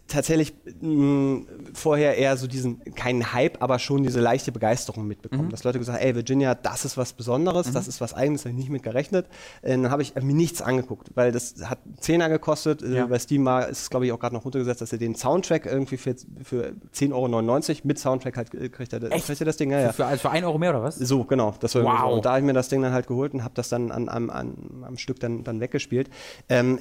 tatsächlich 0.07 0.53
mh, 0.81 1.45
vorher 1.73 2.18
eher 2.18 2.35
so 2.38 2.47
diesen, 2.47 2.84
keinen 2.95 3.34
Hype, 3.34 3.61
aber 3.61 3.80
schon 3.80 4.03
diese 4.03 4.19
leichte 4.19 4.51
Begeisterung 4.51 5.07
mitbekommen. 5.07 5.45
Mhm. 5.45 5.49
Dass 5.49 5.63
Leute 5.63 5.80
gesagt 5.80 5.99
haben, 5.99 6.05
ey, 6.05 6.15
Virginia, 6.15 6.55
das 6.55 6.85
ist 6.85 6.97
was 6.97 7.13
Besonderes, 7.13 7.68
mhm. 7.68 7.73
das 7.73 7.88
ist 7.88 8.01
was 8.01 8.13
Eigenes, 8.13 8.41
habe 8.41 8.51
ich 8.51 8.57
nicht 8.57 8.69
mit 8.69 8.84
gerechnet. 8.84 9.27
Äh, 9.61 9.72
dann 9.72 9.89
habe 9.89 10.01
ich 10.01 10.15
mir 10.15 10.34
nichts 10.34 10.61
angeguckt, 10.61 11.11
weil 11.15 11.31
das 11.31 11.55
hat 11.63 11.80
10er 12.01 12.30
gekostet. 12.30 12.81
Äh, 12.81 12.95
ja. 12.95 13.05
bei 13.07 13.19
Steam 13.19 13.45
war, 13.45 13.68
ist 13.68 13.84
es, 13.84 13.89
glaube 13.89 14.05
ich, 14.05 14.11
auch 14.11 14.19
gerade 14.19 14.35
noch 14.35 14.45
runtergesetzt, 14.45 14.81
dass 14.81 14.91
er 14.91 14.97
den 14.97 15.15
Soundtrack 15.15 15.65
irgendwie 15.65 15.97
für, 15.97 16.15
für 16.43 16.73
10,99 16.93 17.13
Euro 17.13 17.77
mit 17.84 17.99
Soundtrack 17.99 18.38
halt 18.38 18.51
kriegt. 18.51 18.93
Er, 18.93 19.09
kriegt 19.09 19.41
er 19.41 19.45
das 19.45 19.57
Ding, 19.57 19.72
ja, 19.72 19.80
ja. 19.80 19.93
Für, 19.93 20.05
also 20.05 20.22
für 20.22 20.31
1 20.31 20.45
Euro 20.45 20.57
mehr 20.57 20.72
oder 20.72 20.84
was? 20.84 20.95
So, 20.95 21.23
genau. 21.23 21.53
Das 21.59 21.76
war 21.76 21.84
wow. 21.84 21.99
so. 22.01 22.15
Und 22.15 22.26
da 22.26 22.31
habe 22.31 22.39
ich 22.39 22.45
mir 22.45 22.53
das 22.53 22.69
Ding 22.69 22.81
dann 22.81 22.93
halt 22.93 23.07
geholt 23.07 23.34
und 23.34 23.43
habe 23.43 23.53
das 23.55 23.69
dann 23.69 23.91
an, 23.91 24.09
an, 24.09 24.30
an, 24.30 24.84
am 24.85 24.97
Stück 24.97 25.19
dann, 25.19 25.43
dann 25.43 25.59
weggespielt. 25.59 26.09
Ähm, 26.49 26.80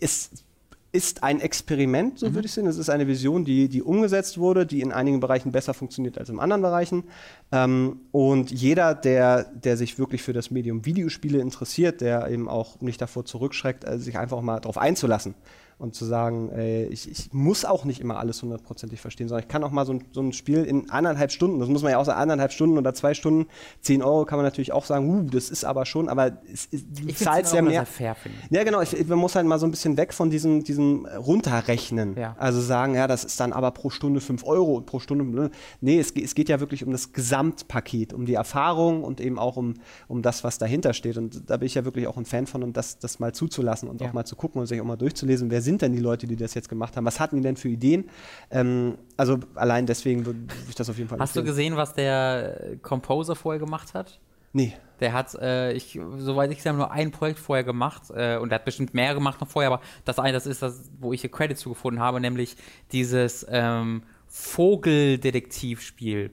ist 0.00 0.44
ist 0.92 1.22
ein 1.22 1.40
Experiment, 1.40 2.18
so 2.18 2.28
mhm. 2.28 2.34
würde 2.34 2.46
ich 2.46 2.52
sehen. 2.52 2.66
Es 2.66 2.76
ist 2.76 2.90
eine 2.90 3.06
Vision, 3.06 3.44
die, 3.44 3.68
die 3.68 3.82
umgesetzt 3.82 4.38
wurde, 4.38 4.66
die 4.66 4.80
in 4.80 4.92
einigen 4.92 5.20
Bereichen 5.20 5.52
besser 5.52 5.72
funktioniert 5.72 6.18
als 6.18 6.28
in 6.28 6.40
anderen 6.40 6.62
Bereichen. 6.62 7.04
Ähm, 7.52 8.00
und 8.10 8.50
jeder, 8.50 8.94
der, 8.94 9.44
der 9.44 9.76
sich 9.76 9.98
wirklich 9.98 10.22
für 10.22 10.32
das 10.32 10.50
Medium 10.50 10.84
Videospiele 10.84 11.38
interessiert, 11.40 12.00
der 12.00 12.28
eben 12.28 12.48
auch 12.48 12.80
nicht 12.80 13.00
davor 13.00 13.24
zurückschreckt, 13.24 13.84
also 13.84 14.02
sich 14.02 14.18
einfach 14.18 14.40
mal 14.40 14.60
darauf 14.60 14.78
einzulassen 14.78 15.34
und 15.80 15.94
zu 15.94 16.04
sagen, 16.04 16.50
ey, 16.50 16.86
ich, 16.86 17.10
ich, 17.10 17.32
muss 17.32 17.64
auch 17.64 17.86
nicht 17.86 18.00
immer 18.00 18.18
alles 18.18 18.42
hundertprozentig 18.42 19.00
verstehen, 19.00 19.28
sondern 19.28 19.44
ich 19.44 19.48
kann 19.48 19.64
auch 19.64 19.70
mal 19.70 19.86
so 19.86 19.94
ein, 19.94 20.04
so 20.12 20.20
ein, 20.20 20.34
Spiel 20.34 20.64
in 20.64 20.90
anderthalb 20.90 21.32
Stunden, 21.32 21.58
das 21.58 21.68
muss 21.70 21.82
man 21.82 21.92
ja 21.92 21.98
auch 21.98 22.04
sagen, 22.04 22.20
anderthalb 22.20 22.52
Stunden 22.52 22.76
oder 22.76 22.92
zwei 22.92 23.14
Stunden, 23.14 23.46
zehn 23.80 24.02
Euro 24.02 24.26
kann 24.26 24.36
man 24.36 24.44
natürlich 24.44 24.72
auch 24.72 24.84
sagen, 24.84 25.08
uh, 25.08 25.22
das 25.30 25.48
ist 25.48 25.64
aber 25.64 25.86
schon, 25.86 26.10
aber 26.10 26.38
es, 26.52 26.68
es, 26.70 26.84
du 26.86 27.08
ich 27.08 27.16
zahlst 27.16 27.54
ja 27.54 27.62
mehr. 27.62 27.86
Fair, 27.86 28.14
ja, 28.50 28.62
genau, 28.62 28.82
ich, 28.82 29.06
man 29.08 29.18
muss 29.18 29.34
halt 29.34 29.46
mal 29.46 29.58
so 29.58 29.66
ein 29.66 29.70
bisschen 29.70 29.96
weg 29.96 30.12
von 30.12 30.28
diesem, 30.28 30.64
diesem 30.64 31.06
Runterrechnen. 31.06 32.14
Ja. 32.16 32.36
Also 32.38 32.60
sagen, 32.60 32.94
ja, 32.94 33.06
das 33.06 33.24
ist 33.24 33.40
dann 33.40 33.54
aber 33.54 33.70
pro 33.70 33.88
Stunde 33.88 34.20
fünf 34.20 34.44
Euro 34.44 34.74
und 34.74 34.84
pro 34.84 35.00
Stunde, 35.00 35.24
ne? 35.24 35.50
nee, 35.80 35.98
es, 35.98 36.10
es 36.10 36.34
geht 36.34 36.50
ja 36.50 36.60
wirklich 36.60 36.84
um 36.84 36.92
das 36.92 37.14
Gesamtpaket, 37.14 38.12
um 38.12 38.26
die 38.26 38.34
Erfahrung 38.34 39.02
und 39.02 39.20
eben 39.20 39.38
auch 39.38 39.56
um, 39.56 39.74
um 40.08 40.20
das, 40.20 40.44
was 40.44 40.58
dahinter 40.58 40.92
steht. 40.92 41.16
Und 41.16 41.48
da 41.48 41.56
bin 41.56 41.66
ich 41.66 41.74
ja 41.74 41.86
wirklich 41.86 42.06
auch 42.06 42.18
ein 42.18 42.26
Fan 42.26 42.46
von, 42.46 42.62
und 42.62 42.76
das, 42.76 42.98
das 42.98 43.18
mal 43.18 43.32
zuzulassen 43.32 43.88
und 43.88 44.02
ja. 44.02 44.08
auch 44.08 44.12
mal 44.12 44.26
zu 44.26 44.36
gucken 44.36 44.60
und 44.60 44.66
sich 44.66 44.78
auch 44.78 44.84
mal 44.84 44.96
durchzulesen, 44.96 45.50
wer 45.50 45.62
sind 45.70 45.82
denn 45.82 45.92
die 45.92 46.00
Leute, 46.00 46.26
die 46.26 46.36
das 46.36 46.54
jetzt 46.54 46.68
gemacht 46.68 46.96
haben? 46.96 47.04
Was 47.04 47.20
hatten 47.20 47.36
die 47.36 47.42
denn 47.42 47.56
für 47.56 47.68
Ideen? 47.68 48.10
Ähm, 48.50 48.98
also 49.16 49.38
allein 49.54 49.86
deswegen 49.86 50.26
würde 50.26 50.40
ich 50.68 50.74
das 50.74 50.90
auf 50.90 50.98
jeden 50.98 51.08
Fall 51.08 51.20
Hast 51.20 51.36
empfehlen. 51.36 51.46
du 51.46 51.52
gesehen, 51.52 51.76
was 51.76 51.94
der 51.94 52.76
Composer 52.82 53.36
vorher 53.36 53.60
gemacht 53.60 53.94
hat? 53.94 54.18
Nee. 54.52 54.72
Der 54.98 55.12
hat, 55.12 55.32
äh, 55.36 55.72
ich, 55.72 55.96
soweit 56.18 56.50
ich 56.50 56.60
sehe, 56.60 56.74
nur 56.74 56.90
ein 56.90 57.12
Projekt 57.12 57.38
vorher 57.38 57.62
gemacht 57.62 58.10
äh, 58.10 58.36
und 58.36 58.50
er 58.50 58.56
hat 58.56 58.64
bestimmt 58.64 58.94
mehr 58.94 59.14
gemacht 59.14 59.40
noch 59.40 59.46
vorher, 59.48 59.70
aber 59.70 59.80
das 60.04 60.18
eine, 60.18 60.32
das 60.32 60.46
ist 60.46 60.60
das, 60.60 60.90
wo 60.98 61.12
ich 61.12 61.20
hier 61.20 61.30
Credit 61.30 61.56
zugefunden 61.56 62.02
habe, 62.02 62.20
nämlich 62.20 62.56
dieses 62.90 63.46
ähm, 63.48 64.02
Vogeldetektivspiel. 64.26 66.32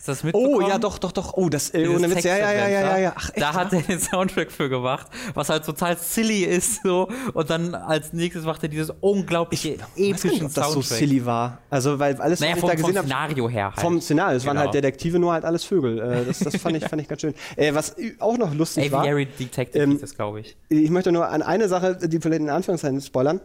Ist 0.00 0.08
das 0.08 0.24
mitbekommen? 0.24 0.54
Oh, 0.54 0.66
ja, 0.66 0.78
doch, 0.78 0.98
doch, 0.98 1.12
doch. 1.12 1.34
Oh, 1.34 1.50
das, 1.50 1.74
äh, 1.74 1.86
ohne 1.86 2.10
Witz, 2.10 2.24
ja, 2.24 2.38
ja, 2.38 2.52
ja, 2.52 2.68
ja, 2.68 2.98
ja. 2.98 3.12
Ach, 3.14 3.28
echt, 3.28 3.42
da 3.42 3.52
hat 3.52 3.70
er 3.74 3.82
den 3.82 4.00
Soundtrack 4.00 4.50
für 4.50 4.70
gemacht, 4.70 5.08
was 5.34 5.50
halt 5.50 5.66
total 5.66 5.98
silly 5.98 6.44
ist, 6.44 6.82
so. 6.82 7.06
Und 7.34 7.50
dann 7.50 7.74
als 7.74 8.14
nächstes 8.14 8.46
macht 8.46 8.62
er 8.62 8.70
dieses 8.70 8.94
unglaubliche, 9.00 9.76
ich 9.96 10.08
epische 10.12 10.28
nicht, 10.28 10.42
ob 10.42 10.54
das 10.54 10.72
so 10.72 10.80
silly 10.80 11.26
war. 11.26 11.58
Also, 11.68 11.98
weil 11.98 12.18
alles, 12.18 12.40
naja, 12.40 12.54
was 12.54 12.60
vom, 12.60 12.70
ich 12.70 12.76
da 12.76 12.80
gesehen 12.80 12.96
habe. 12.96 13.08
Vom 13.08 13.10
Szenario 13.10 13.48
her 13.50 13.64
halt. 13.66 13.80
Vom 13.80 14.00
Szenario. 14.00 14.36
Es 14.38 14.42
genau. 14.42 14.54
waren 14.54 14.62
halt. 14.64 14.74
Detektive, 14.74 15.18
nur 15.18 15.34
halt 15.34 15.44
alles 15.44 15.64
Vögel. 15.64 15.98
Äh, 15.98 16.24
das, 16.24 16.38
das 16.38 16.56
fand 16.56 16.78
ich, 16.78 16.84
fand 16.88 17.02
ich 17.02 17.08
ganz 17.08 17.20
schön. 17.20 17.34
Äh, 17.56 17.74
was 17.74 17.94
auch 18.20 18.38
noch 18.38 18.54
lustig 18.54 18.84
Aviary 18.84 18.92
war. 18.92 19.00
Aviary 19.02 19.26
Detective 19.26 19.82
ähm, 19.82 19.92
ist 19.92 20.02
das, 20.02 20.14
glaube 20.14 20.40
ich. 20.40 20.56
Ich 20.70 20.88
möchte 20.88 21.12
nur 21.12 21.28
an 21.28 21.42
eine 21.42 21.68
Sache, 21.68 21.98
die 22.08 22.20
vielleicht 22.20 22.40
in 22.40 22.48
Anführungszeichen 22.48 23.02
spoilern 23.02 23.42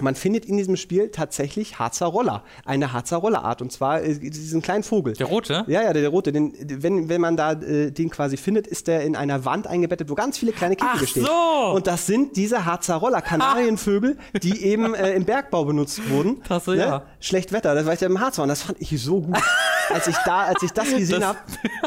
man 0.00 0.14
findet 0.14 0.44
in 0.44 0.56
diesem 0.56 0.76
Spiel 0.76 1.10
tatsächlich 1.10 1.78
Harzer 1.78 2.06
Roller, 2.06 2.44
eine 2.64 2.92
Harzer 2.92 3.18
Rollerart 3.18 3.62
und 3.62 3.72
zwar 3.72 4.02
äh, 4.02 4.18
diesen 4.18 4.62
kleinen 4.62 4.82
Vogel. 4.82 5.14
Der 5.14 5.26
rote? 5.26 5.64
Ja, 5.66 5.82
ja, 5.82 5.92
der, 5.92 6.02
der 6.02 6.10
rote. 6.10 6.32
Den, 6.32 6.54
wenn, 6.82 7.08
wenn 7.08 7.20
man 7.20 7.36
da 7.36 7.52
äh, 7.52 7.90
den 7.90 8.10
quasi 8.10 8.36
findet, 8.36 8.66
ist 8.66 8.86
der 8.86 9.02
in 9.02 9.16
einer 9.16 9.44
Wand 9.44 9.66
eingebettet, 9.66 10.08
wo 10.10 10.14
ganz 10.14 10.38
viele 10.38 10.52
kleine 10.52 10.76
Käfige 10.76 11.06
stehen. 11.06 11.24
so! 11.26 11.72
Und 11.74 11.86
das 11.86 12.06
sind 12.06 12.36
diese 12.36 12.64
Harzer 12.64 12.96
Roller, 12.96 13.22
Kanarienvögel, 13.22 14.18
die 14.42 14.64
eben 14.64 14.94
äh, 14.94 15.12
im 15.12 15.24
Bergbau 15.24 15.64
benutzt 15.64 16.08
wurden. 16.10 16.42
Das 16.48 16.64
so, 16.64 16.72
ne? 16.72 16.78
ja. 16.78 17.02
Schlecht 17.20 17.52
Wetter, 17.52 17.74
das 17.74 17.84
war 17.84 17.92
ich 17.92 18.00
ja 18.00 18.06
im 18.06 18.20
Harz 18.20 18.38
und 18.38 18.48
das 18.48 18.62
fand 18.62 18.80
ich 18.80 19.00
so 19.02 19.20
gut. 19.20 19.36
als 19.90 20.06
ich 20.06 20.16
da, 20.24 20.44
als 20.44 20.62
ich 20.62 20.72
das 20.72 20.94
gesehen 20.94 21.24
habe. 21.24 21.38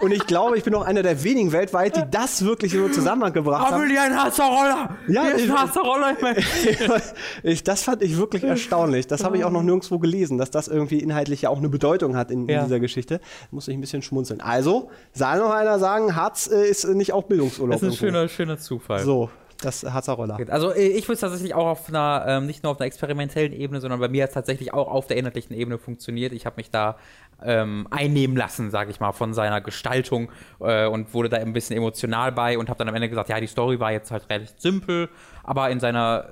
Und 0.02 0.12
ich 0.12 0.26
glaube, 0.26 0.58
ich 0.58 0.64
bin 0.64 0.74
auch 0.76 0.84
einer 0.84 1.04
der 1.04 1.24
wenigen 1.24 1.52
weltweit, 1.52 1.96
die 1.96 2.04
das 2.10 2.44
wirklich 2.44 2.72
so 2.72 2.90
zusammengebracht 2.90 3.66
haben. 3.66 3.76
Aber 3.76 3.88
die 3.88 3.98
ein 3.98 4.16
Harzer 4.16 4.46
Roller! 4.46 4.98
Ja, 5.08 5.24
Hier 5.24 5.36
ist 5.36 5.50
ein 5.50 5.58
Harzer 5.58 5.82
Roller. 5.82 6.16
ich, 7.44 7.64
das 7.64 7.84
fand 7.84 8.02
ich 8.02 8.18
wirklich 8.18 8.44
erstaunlich. 8.44 9.08
Das 9.08 9.24
habe 9.24 9.38
ich 9.38 9.44
auch 9.44 9.52
noch 9.52 9.64
nirgendwo 9.64 10.00
gelesen, 10.00 10.38
dass 10.38 10.52
das 10.52 10.68
irgendwie 10.68 11.00
inhaltlich 11.00 11.44
ja 11.44 11.50
auch 11.50 11.58
eine 11.58 11.70
Bedeutung 11.70 12.16
hat 12.16 12.32
in, 12.32 12.48
in 12.48 12.56
ja. 12.56 12.64
dieser 12.64 12.80
Geschichte. 12.80 13.20
Da 13.20 13.48
muss 13.52 13.68
ich 13.68 13.76
ein 13.76 13.82
bisschen 13.82 14.02
schmunzeln. 14.02 14.42
Also, 14.42 14.90
soll 15.14 15.38
noch 15.38 15.52
einer 15.52 15.80
sagen, 15.80 16.16
Harz 16.16 16.50
äh, 16.52 16.70
ist 16.70 16.88
nicht 16.88 17.14
auch 17.14 17.24
Bildungsurlaub. 17.24 17.80
Das 17.80 17.84
ist 17.84 17.96
ein 17.96 17.98
schöner, 17.98 18.28
schöner 18.28 18.58
Zufall. 18.58 19.04
So, 19.04 19.30
das 19.62 19.84
Harzer 19.84 20.14
Roller. 20.14 20.38
Also 20.50 20.72
äh, 20.72 20.88
ich 20.88 21.06
würde 21.06 21.14
es 21.14 21.20
tatsächlich 21.22 21.54
auch 21.54 21.68
auf 21.68 21.90
einer, 21.90 22.26
ähm, 22.28 22.46
nicht 22.48 22.64
nur 22.64 22.72
auf 22.72 22.80
einer 22.80 22.88
experimentellen 22.88 23.54
Ebene, 23.54 23.80
sondern 23.82 24.00
bei 24.00 24.10
mir 24.10 24.24
hat 24.24 24.30
es 24.30 24.34
tatsächlich 24.34 24.74
auch 24.74 24.88
auf 24.88 25.08
der 25.08 25.18
inhaltlichen 25.18 25.56
Ebene 25.56 25.78
funktioniert. 25.78 26.34
Ich 26.34 26.46
habe 26.46 26.56
mich 26.58 26.70
da 26.70 26.98
ähm, 27.44 27.88
einnehmen 27.90 28.36
lassen, 28.36 28.72
sage 28.72 28.92
ich 28.92 29.00
mal, 29.00 29.12
von 29.12 29.34
seiner 29.34 29.62
Gestaltung 29.62 30.32
äh, 30.60 30.86
und 30.88 31.14
wurde 31.14 31.30
da 31.30 31.38
ein 31.38 31.54
bisschen 31.54 31.78
emotional 31.78 32.32
bei 32.32 32.58
und 32.58 32.70
habe 32.70 32.78
dann 32.80 32.90
am 32.90 32.96
Ende 32.96 33.10
gesagt, 33.10 33.30
ja, 33.30 33.40
die 33.40 33.48
Story 33.48 33.80
war 33.80 33.92
jetzt 33.92 34.12
halt 34.12 34.30
relativ 34.30 34.54
simpel, 34.58 35.10
aber 35.44 35.70
in 35.70 35.80
seiner, 35.80 36.30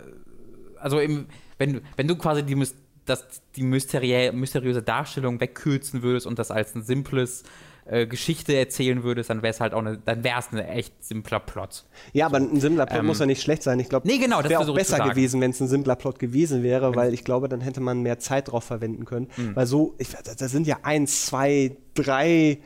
also 0.80 1.00
im, 1.00 1.28
wenn, 1.58 1.82
wenn 1.96 2.08
du 2.08 2.16
quasi 2.16 2.44
die, 2.44 2.62
das, 3.06 3.26
die 3.56 3.64
mysteriöse 3.64 4.82
Darstellung 4.84 5.40
wegkürzen 5.40 6.04
würdest 6.04 6.28
und 6.28 6.38
das 6.40 6.52
als 6.52 6.76
ein 6.76 6.84
simples 6.84 7.44
äh, 7.90 8.08
Geschichte 8.08 8.56
erzählen 8.56 9.04
würdest, 9.04 9.30
dann 9.30 9.42
wäre 9.42 9.52
es 9.52 9.60
halt 9.60 9.74
auch 9.74 9.80
eine, 9.80 9.98
dann 9.98 10.24
wäre 10.24 10.40
es 10.40 10.52
ein 10.52 10.60
echt 10.60 11.04
simpler 11.04 11.40
Plot. 11.40 11.86
Ja, 12.14 12.28
aber 12.28 12.38
ein 12.38 12.60
simpler 12.60 12.86
Plot 12.86 13.00
ähm, 13.00 13.06
muss 13.08 13.20
ja 13.20 13.26
nicht 13.26 13.42
schlecht 13.42 13.64
sein. 13.64 13.80
Ich 13.80 13.90
glaube, 13.90 14.08
nee, 14.08 14.18
genau, 14.18 14.44
wäre 14.44 14.60
auch 14.60 14.74
besser 14.74 15.00
gewesen, 15.00 15.42
wenn 15.42 15.52
es 15.52 15.60
ein 15.60 15.68
simpler 15.68 15.96
Plot 15.96 16.20
gewesen 16.20 16.64
wäre, 16.64 16.96
weil 16.96 17.14
ich 17.14 17.24
glaube, 17.24 17.50
dann 17.50 17.62
hätte 17.62 17.82
man 17.82 18.02
mehr 18.02 18.20
Zeit 18.20 18.52
drauf 18.52 18.64
verwenden 18.64 19.06
können. 19.06 19.28
Mhm. 19.38 19.56
Weil 19.56 19.66
so, 19.66 19.96
ich, 19.98 20.10
da 20.10 20.48
sind 20.48 20.68
ja 20.68 20.78
eins, 20.84 21.26
zwei, 21.26 21.78
drei 21.96 22.60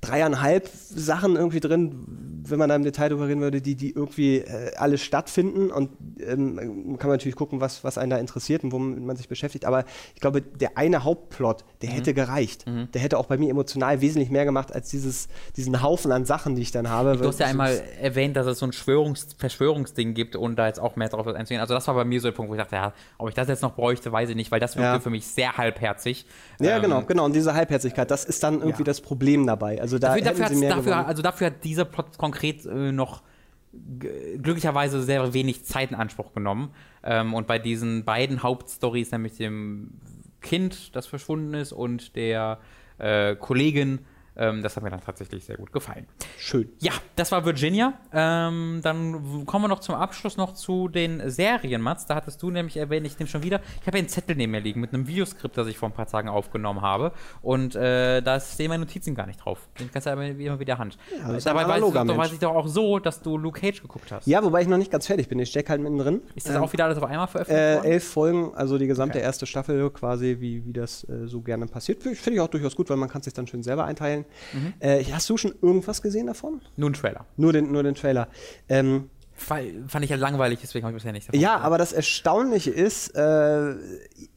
dreieinhalb 0.00 0.68
Sachen 0.72 1.36
irgendwie 1.36 1.60
drin, 1.60 2.04
wenn 2.50 2.58
man 2.58 2.68
da 2.68 2.76
im 2.76 2.84
Detail 2.84 3.08
drüber 3.08 3.28
reden 3.28 3.40
würde, 3.40 3.60
die, 3.60 3.74
die 3.74 3.90
irgendwie 3.90 4.38
äh, 4.38 4.74
alles 4.76 5.02
stattfinden. 5.02 5.70
Und 5.70 5.90
ähm, 6.20 6.56
kann 6.98 7.08
man 7.08 7.16
natürlich 7.16 7.36
gucken, 7.36 7.60
was, 7.60 7.84
was 7.84 7.98
einen 7.98 8.10
da 8.10 8.18
interessiert 8.18 8.64
und 8.64 8.72
womit 8.72 9.00
man 9.04 9.16
sich 9.16 9.28
beschäftigt. 9.28 9.64
Aber 9.64 9.84
ich 10.14 10.20
glaube, 10.20 10.40
der 10.40 10.78
eine 10.78 11.04
Hauptplot, 11.04 11.64
der 11.82 11.90
mhm. 11.90 11.94
hätte 11.94 12.14
gereicht. 12.14 12.66
Mhm. 12.66 12.90
Der 12.92 13.00
hätte 13.00 13.18
auch 13.18 13.26
bei 13.26 13.36
mir 13.36 13.50
emotional 13.50 14.00
wesentlich 14.00 14.30
mehr 14.30 14.44
gemacht 14.44 14.72
als 14.72 14.88
dieses, 14.88 15.28
diesen 15.56 15.82
Haufen 15.82 16.12
an 16.12 16.24
Sachen, 16.24 16.54
die 16.54 16.62
ich 16.62 16.70
dann 16.70 16.88
habe. 16.88 17.16
Du 17.16 17.26
hast 17.26 17.40
ja 17.40 17.46
einmal 17.46 17.82
erwähnt, 18.00 18.36
dass 18.36 18.46
es 18.46 18.58
so 18.58 18.66
ein 18.66 18.72
Schwörungs 18.72 19.28
Verschwörungsding 19.36 20.14
gibt 20.14 20.36
und 20.36 20.56
da 20.56 20.66
jetzt 20.66 20.80
auch 20.80 20.96
mehr 20.96 21.08
drauf 21.08 21.26
einzugehen. 21.26 21.60
Also 21.60 21.74
das 21.74 21.86
war 21.88 21.94
bei 21.94 22.04
mir 22.04 22.20
so 22.20 22.28
der 22.28 22.32
Punkt, 22.32 22.50
wo 22.50 22.54
ich 22.54 22.60
dachte, 22.60 22.76
ja, 22.76 22.92
ob 23.18 23.28
ich 23.28 23.34
das 23.34 23.48
jetzt 23.48 23.62
noch 23.62 23.74
bräuchte, 23.74 24.12
weiß 24.12 24.30
ich 24.30 24.36
nicht, 24.36 24.50
weil 24.50 24.60
das 24.60 24.76
wirkte 24.76 24.92
ja. 24.92 25.00
für 25.00 25.10
mich 25.10 25.26
sehr 25.26 25.56
halbherzig. 25.56 26.26
Ja, 26.60 26.76
ähm, 26.76 26.82
genau, 26.82 27.02
genau. 27.02 27.24
Und 27.24 27.34
diese 27.34 27.54
Halbherzigkeit, 27.54 28.10
das 28.10 28.24
ist 28.24 28.42
dann 28.42 28.60
irgendwie 28.60 28.82
ja. 28.82 28.84
das 28.84 29.00
Problem 29.00 29.46
dabei. 29.46 29.80
Also 29.80 29.87
da 29.96 30.16
dafür, 30.18 30.48
dafür, 30.48 30.68
dafür, 30.68 31.06
also 31.06 31.22
dafür 31.22 31.46
hat 31.46 31.64
dieser 31.64 31.84
Plot 31.86 32.18
konkret 32.18 32.66
äh, 32.66 32.92
noch 32.92 33.22
glücklicherweise 33.72 35.02
sehr 35.02 35.32
wenig 35.34 35.64
Zeit 35.64 35.90
in 35.90 35.96
Anspruch 35.96 36.32
genommen. 36.32 36.70
Ähm, 37.02 37.32
und 37.32 37.46
bei 37.46 37.58
diesen 37.58 38.04
beiden 38.04 38.42
Hauptstories, 38.42 39.12
nämlich 39.12 39.36
dem 39.36 39.92
Kind, 40.40 40.94
das 40.96 41.06
verschwunden 41.06 41.54
ist, 41.54 41.72
und 41.72 42.16
der 42.16 42.58
äh, 42.98 43.36
Kollegin, 43.36 44.00
ähm, 44.38 44.62
das 44.62 44.76
hat 44.76 44.82
mir 44.82 44.90
dann 44.90 45.00
tatsächlich 45.00 45.44
sehr 45.44 45.56
gut 45.56 45.72
gefallen. 45.72 46.06
Schön. 46.38 46.70
Ja, 46.78 46.92
das 47.16 47.32
war 47.32 47.44
Virginia. 47.44 47.94
Ähm, 48.12 48.80
dann 48.82 49.44
kommen 49.46 49.64
wir 49.64 49.68
noch 49.68 49.80
zum 49.80 49.96
Abschluss 49.96 50.36
noch 50.36 50.54
zu 50.54 50.88
den 50.88 51.28
Serien, 51.28 51.82
Mats. 51.82 52.06
Da 52.06 52.14
hattest 52.14 52.42
du 52.42 52.50
nämlich 52.50 52.76
erwähnt, 52.76 53.06
ich 53.06 53.18
nehme 53.18 53.28
schon 53.28 53.42
wieder, 53.42 53.60
ich 53.80 53.86
habe 53.86 53.98
ja 53.98 54.02
einen 54.02 54.08
Zettel 54.08 54.36
neben 54.36 54.52
mir 54.52 54.60
liegen 54.60 54.80
mit 54.80 54.94
einem 54.94 55.08
Videoskript, 55.08 55.56
das 55.56 55.66
ich 55.66 55.76
vor 55.76 55.88
ein 55.88 55.92
paar 55.92 56.06
Tagen 56.06 56.28
aufgenommen 56.28 56.82
habe. 56.82 57.12
Und 57.42 57.74
äh, 57.74 58.22
da 58.22 58.38
stehen 58.40 58.68
meine 58.68 58.84
Notizen 58.84 59.14
gar 59.14 59.26
nicht 59.26 59.44
drauf. 59.44 59.68
Den 59.78 59.90
kannst 59.90 60.06
du 60.06 60.10
aber 60.10 60.26
immer 60.26 60.60
wieder 60.60 60.78
Hand. 60.78 60.96
Ja, 61.12 61.36
Dabei 61.38 61.66
weiß, 61.66 61.80
doch, 61.80 62.16
weiß 62.16 62.32
ich 62.32 62.38
doch 62.38 62.54
auch 62.54 62.68
so, 62.68 62.98
dass 62.98 63.20
du 63.20 63.36
Luke 63.36 63.60
Cage 63.60 63.82
geguckt 63.82 64.12
hast. 64.12 64.26
Ja, 64.26 64.42
wobei 64.42 64.62
ich 64.62 64.68
noch 64.68 64.78
nicht 64.78 64.90
ganz 64.90 65.06
fertig 65.06 65.28
bin. 65.28 65.38
Ich 65.38 65.50
stecke 65.50 65.70
halt 65.70 65.80
mittendrin. 65.80 66.22
Ist 66.34 66.48
das 66.48 66.56
ähm, 66.56 66.62
auch 66.62 66.72
wieder 66.72 66.84
alles 66.84 66.98
auf 66.98 67.04
einmal 67.04 67.26
veröffentlicht 67.26 67.60
äh, 67.60 67.76
worden? 67.76 67.90
Elf 67.90 68.08
Folgen, 68.08 68.54
also 68.54 68.78
die 68.78 68.86
gesamte 68.86 69.18
okay. 69.18 69.26
erste 69.26 69.46
Staffel 69.46 69.90
quasi, 69.90 70.36
wie, 70.40 70.64
wie 70.64 70.72
das 70.72 71.04
äh, 71.08 71.26
so 71.26 71.40
gerne 71.40 71.66
passiert. 71.66 72.02
Finde 72.02 72.32
ich 72.34 72.40
auch 72.40 72.48
durchaus 72.48 72.76
gut, 72.76 72.88
weil 72.90 72.96
man 72.96 73.08
kann 73.08 73.22
sich 73.22 73.32
dann 73.32 73.46
schön 73.46 73.62
selber 73.62 73.84
einteilen. 73.84 74.24
Mhm. 74.52 74.74
Äh, 74.80 75.04
hast 75.04 75.28
du 75.30 75.36
schon 75.36 75.54
irgendwas 75.62 76.02
gesehen 76.02 76.26
davon? 76.26 76.60
Nur 76.76 76.88
einen 76.88 76.94
Trailer. 76.94 77.26
Nur 77.36 77.52
den, 77.52 77.72
nur 77.72 77.82
den 77.82 77.94
Trailer. 77.94 78.28
Ähm, 78.68 79.10
Fand 79.38 80.02
ich 80.02 80.10
ja 80.10 80.16
langweilig, 80.16 80.58
deswegen 80.60 80.84
habe 80.84 80.96
ich 80.96 81.00
bisher 81.00 81.12
nicht 81.12 81.28
davon 81.28 81.38
Ja, 81.38 81.58
aber 81.58 81.78
das 81.78 81.92
Erstaunliche 81.92 82.72
ist, 82.72 83.14
äh, 83.14 83.74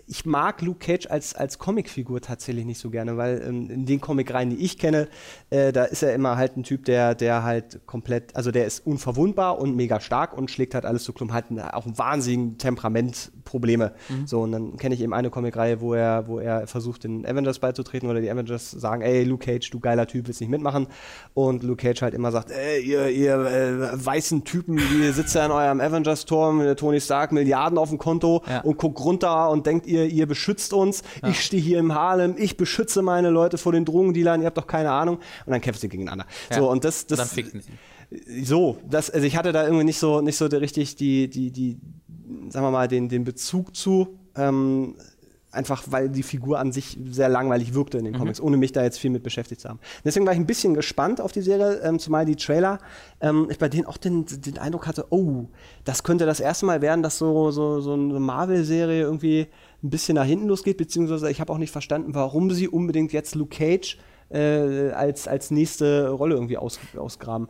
ich 0.08 0.26
mag 0.26 0.62
Luke 0.62 0.80
Cage 0.80 1.08
als, 1.08 1.34
als 1.36 1.60
Comicfigur 1.60 2.22
tatsächlich 2.22 2.66
nicht 2.66 2.80
so 2.80 2.90
gerne, 2.90 3.18
weil 3.18 3.42
ähm, 3.48 3.70
in 3.70 3.86
den 3.86 4.02
Comicreihen, 4.02 4.50
die 4.50 4.58
ich 4.58 4.78
kenne, 4.78 5.08
äh, 5.50 5.72
da 5.72 5.84
ist 5.86 6.04
er 6.04 6.14
immer 6.14 6.38
halt 6.38 6.58
ein 6.58 6.64
Typ, 6.64 6.86
der, 6.86 7.16
der 7.16 7.44
halt 7.44 7.86
komplett, 7.86 8.36
also 8.36 8.52
der 8.52 8.66
ist 8.66 8.86
unverwundbar 8.86 9.60
und 9.60 9.76
mega 9.76 10.00
stark 10.00 10.38
und 10.38 10.52
schlägt 10.52 10.74
halt 10.76 10.86
alles 10.86 11.04
zu 11.04 11.14
Klump, 11.14 11.32
halt 11.32 11.46
auch 11.74 11.86
ein 11.86 11.98
wahnsinnigen 11.98 12.58
Temperamentprobleme. 12.58 13.94
Mhm. 14.10 14.28
So, 14.28 14.42
und 14.42 14.52
dann 14.52 14.78
kenne 14.78 14.96
ich 14.96 15.02
eben 15.02 15.14
eine 15.14 15.30
Comicreihe, 15.30 15.82
wo 15.82 15.94
er, 15.94 16.28
wo 16.28 16.40
er 16.40 16.68
versucht, 16.68 17.04
den 17.04 17.26
Avengers 17.26 17.60
beizutreten 17.60 18.10
oder 18.10 18.22
die 18.22 18.30
Avengers 18.30 18.72
sagen, 18.72 19.02
ey, 19.02 19.24
Luke 19.24 19.46
Cage, 19.46 19.70
du 19.70 19.80
geiler 19.80 20.08
Typ, 20.08 20.28
willst 20.28 20.42
nicht 20.42 20.50
mitmachen. 20.50 20.88
Und 21.34 21.64
Luke 21.64 21.84
Cage 21.84 22.02
halt 22.02 22.14
immer 22.14 22.32
sagt, 22.32 22.52
ey, 22.52 22.82
ihr, 22.82 23.10
ihr 23.10 23.34
äh, 23.34 24.06
weißen 24.06 24.44
Typen, 24.44 24.78
die 24.78 25.12
sitzt 25.12 25.36
ja 25.36 25.46
in 25.46 25.52
eurem 25.52 25.80
Avengers-Turm, 25.80 26.76
Tony 26.76 27.00
Stark, 27.02 27.32
Milliarden 27.32 27.78
auf 27.78 27.90
dem 27.90 27.98
Konto 27.98 28.44
ja. 28.48 28.62
und 28.62 28.78
guckt 28.78 29.00
runter 29.00 29.50
und 29.50 29.66
denkt, 29.66 29.88
ihr, 29.88 30.01
ihr 30.08 30.28
beschützt 30.28 30.74
uns, 30.74 31.04
ja. 31.22 31.30
ich 31.30 31.42
stehe 31.42 31.62
hier 31.62 31.80
im 31.80 31.94
Harlem, 31.94 32.36
ich 32.38 32.58
beschütze 32.58 33.02
meine 33.02 33.30
Leute 33.30 33.58
vor 33.58 33.72
den 33.72 33.86
Drogendealern, 33.86 34.42
ihr 34.42 34.48
habt 34.48 34.58
doch 34.58 34.68
keine 34.68 34.92
Ahnung. 34.92 35.18
Und 35.46 35.52
dann 35.52 35.62
kämpft 35.62 35.82
sie 35.82 35.90
gegeneinander. 35.90 36.26
Ja. 36.50 36.58
So, 36.58 36.70
und 36.70 36.84
das, 36.84 37.08
das. 37.08 37.20
dann 37.20 37.28
ficken 37.28 37.62
sie. 37.62 38.44
So, 38.44 38.78
das, 38.90 39.10
also 39.10 39.26
ich 39.26 39.38
hatte 39.38 39.52
da 39.54 39.64
irgendwie 39.64 39.86
nicht 39.86 40.00
so, 40.00 40.22
nicht 40.22 40.36
so 40.36 40.46
richtig 40.46 40.96
die, 40.98 41.30
die, 41.30 41.52
die, 41.52 41.80
sagen 42.50 42.66
wir 42.66 42.72
mal, 42.72 42.88
den, 42.88 43.08
den 43.08 43.24
Bezug 43.24 43.76
zu. 43.76 44.20
Ähm, 44.36 44.96
einfach 45.52 45.84
weil 45.90 46.10
die 46.10 46.24
Figur 46.24 46.60
an 46.60 46.72
sich 46.72 46.98
sehr 47.10 47.30
langweilig 47.30 47.74
wirkte 47.74 47.98
in 47.98 48.06
den 48.06 48.14
mhm. 48.14 48.20
Comics, 48.20 48.42
ohne 48.42 48.58
mich 48.58 48.72
da 48.72 48.84
jetzt 48.84 49.00
viel 49.00 49.12
mit 49.12 49.24
beschäftigt 49.24 49.62
zu 49.62 49.70
haben. 49.70 49.80
Deswegen 50.06 50.26
war 50.26 50.34
ich 50.34 50.40
ein 50.40 50.46
bisschen 50.46 50.74
gespannt 50.74 51.22
auf 51.22 51.32
die 51.32 51.42
Serie, 51.42 51.82
ähm, 51.84 52.00
zumal 52.00 52.26
die 52.26 52.36
Trailer, 52.36 52.80
ähm, 53.20 53.48
ich 53.50 53.60
bei 53.60 53.70
denen 53.70 53.86
auch 53.86 53.98
den, 53.98 54.26
den 54.26 54.58
Eindruck 54.58 54.88
hatte, 54.88 55.08
oh, 55.10 55.48
das 55.84 56.04
könnte 56.04 56.26
das 56.26 56.40
erste 56.40 56.66
Mal 56.66 56.82
werden, 56.82 57.04
dass 57.04 57.18
so, 57.18 57.52
so, 57.52 57.82
so 57.82 57.94
eine 57.94 58.20
Marvel-Serie 58.20 59.02
irgendwie 59.02 59.48
ein 59.84 59.90
bisschen 59.90 60.16
nach 60.16 60.26
hinten 60.26 60.48
losgeht, 60.48 60.78
beziehungsweise 60.78 61.30
ich 61.30 61.42
habe 61.42 61.52
auch 61.52 61.58
nicht 61.58 61.72
verstanden, 61.72 62.14
warum 62.14 62.52
sie 62.52 62.68
unbedingt 62.68 63.14
jetzt 63.14 63.36
Luke 63.36 63.58
Cage 63.58 63.98
äh, 64.30 64.92
als, 64.92 65.28
als 65.28 65.52
nächste 65.52 66.10
Rolle 66.10 66.36
irgendwie 66.36 66.58
aus, 66.58 66.80
ausgraben. 66.96 67.50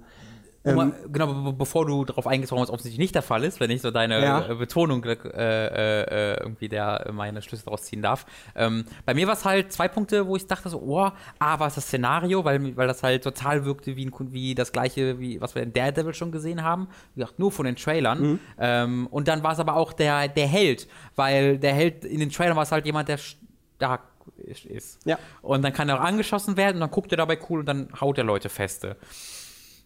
Ähm, 0.63 0.93
genau, 1.11 1.51
bevor 1.53 1.87
du 1.87 2.05
darauf 2.05 2.27
eingehst, 2.27 2.51
warum 2.51 2.63
es 2.63 2.69
offensichtlich 2.69 2.99
nicht 2.99 3.15
der 3.15 3.23
Fall 3.23 3.43
ist, 3.43 3.59
wenn 3.59 3.71
ich 3.71 3.81
so 3.81 3.89
deine 3.89 4.21
ja. 4.21 4.47
Äh, 4.47 4.55
Betonung 4.55 5.03
äh, 5.03 5.13
äh, 5.13 6.39
irgendwie 6.39 6.69
der 6.69 7.09
meine 7.11 7.41
Schlüsse 7.41 7.65
daraus 7.65 7.83
ziehen 7.83 8.01
darf. 8.03 8.25
Ähm, 8.55 8.85
bei 9.05 9.15
mir 9.15 9.25
war 9.25 9.33
es 9.33 9.43
halt 9.43 9.71
zwei 9.71 9.87
Punkte, 9.87 10.27
wo 10.27 10.35
ich 10.35 10.45
dachte 10.45 10.69
so, 10.69 10.79
oh, 10.79 11.09
A, 11.39 11.59
war 11.59 11.67
es 11.67 11.75
das 11.75 11.85
Szenario, 11.85 12.45
weil, 12.45 12.75
weil 12.77 12.87
das 12.87 13.01
halt 13.01 13.23
total 13.23 13.65
wirkte 13.65 13.95
wie, 13.95 14.05
ein, 14.05 14.13
wie 14.31 14.53
das 14.53 14.71
gleiche, 14.71 15.19
wie 15.19 15.41
was 15.41 15.55
wir 15.55 15.63
in 15.63 15.73
Daredevil 15.73 16.13
schon 16.13 16.31
gesehen 16.31 16.63
haben. 16.63 16.87
Wie 17.15 17.21
gesagt, 17.21 17.39
nur 17.39 17.51
von 17.51 17.65
den 17.65 17.75
Trailern. 17.75 18.21
Mhm. 18.21 18.39
Ähm, 18.59 19.07
und 19.07 19.27
dann 19.27 19.41
war 19.41 19.53
es 19.53 19.59
aber 19.59 19.75
auch 19.75 19.93
der, 19.93 20.27
der 20.27 20.47
Held, 20.47 20.87
weil 21.15 21.57
der 21.57 21.73
Held 21.73 22.05
in 22.05 22.19
den 22.19 22.29
Trailern 22.29 22.55
war 22.55 22.63
es 22.63 22.71
halt 22.71 22.85
jemand, 22.85 23.09
der 23.09 23.17
stark 23.17 24.01
ist. 24.37 24.99
Ja. 25.05 25.17
Und 25.41 25.63
dann 25.63 25.73
kann 25.73 25.89
er 25.89 25.99
auch 25.99 26.03
angeschossen 26.03 26.57
werden 26.57 26.75
und 26.77 26.81
dann 26.81 26.91
guckt 26.91 27.11
er 27.11 27.17
dabei 27.17 27.39
cool 27.49 27.59
und 27.61 27.65
dann 27.65 27.89
haut 27.99 28.17
er 28.19 28.23
Leute 28.23 28.49
feste. 28.49 28.97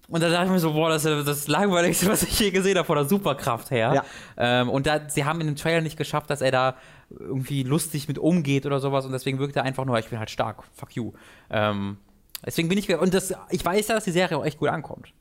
Und 0.08 0.22
da 0.22 0.30
dachte 0.30 0.46
ich 0.46 0.52
mir 0.52 0.60
so, 0.60 0.74
boah, 0.74 0.90
das 0.90 1.06
ist 1.06 1.28
das 1.28 1.48
Langweiligste, 1.48 2.08
was 2.12 2.24
ich 2.24 2.40
je 2.40 2.52
gesehen 2.52 2.78
habe, 2.78 2.86
von 2.86 2.96
der 2.96 3.06
Superkraft 3.06 3.72
her. 3.72 3.94
Ja. 3.94 4.06
Ähm, 4.38 4.70
und 4.70 4.86
da, 4.86 5.10
sie 5.10 5.26
haben 5.26 5.42
in 5.42 5.48
dem 5.48 5.56
Trailer 5.56 5.82
nicht 5.82 5.98
geschafft, 5.98 6.30
dass 6.30 6.42
er 6.42 6.52
da 6.52 6.76
irgendwie 7.10 7.64
lustig 7.64 8.08
mit 8.08 8.18
umgeht 8.18 8.66
oder 8.66 8.80
sowas. 8.80 9.06
Und 9.06 9.12
deswegen 9.12 9.40
wirkt 9.40 9.56
er 9.56 9.64
einfach 9.64 9.86
nur, 9.86 9.98
ich 10.00 10.10
bin 10.10 10.20
halt 10.20 10.30
stark, 10.30 10.64
fuck 10.74 10.96
you. 10.96 11.14
Ähm, 11.50 11.98
deswegen 12.46 12.70
bin 12.70 12.78
ich, 12.78 12.94
und 12.94 13.14
das, 13.14 13.34
ich 13.50 13.64
weiß 13.64 13.88
ja, 13.88 13.96
dass 13.96 14.04
die 14.04 14.12
Serie 14.12 14.38
auch 14.38 14.46
echt 14.46 14.60
gut 14.60 14.70
ankommt. 14.70 15.14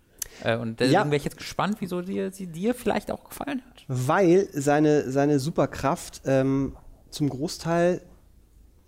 Äh, 0.43 0.57
und 0.57 0.81
deswegen 0.81 0.95
ja. 0.95 1.05
wäre 1.05 1.17
ich 1.17 1.25
jetzt 1.25 1.37
gespannt, 1.37 1.77
wieso 1.81 2.03
dir, 2.03 2.31
sie 2.31 2.47
dir 2.47 2.75
vielleicht 2.75 3.11
auch 3.11 3.25
gefallen 3.25 3.63
hat. 3.69 3.85
Weil 3.89 4.49
seine, 4.53 5.11
seine 5.11 5.39
Superkraft 5.39 6.23
ähm, 6.25 6.77
zum 7.11 7.29
Großteil 7.29 8.03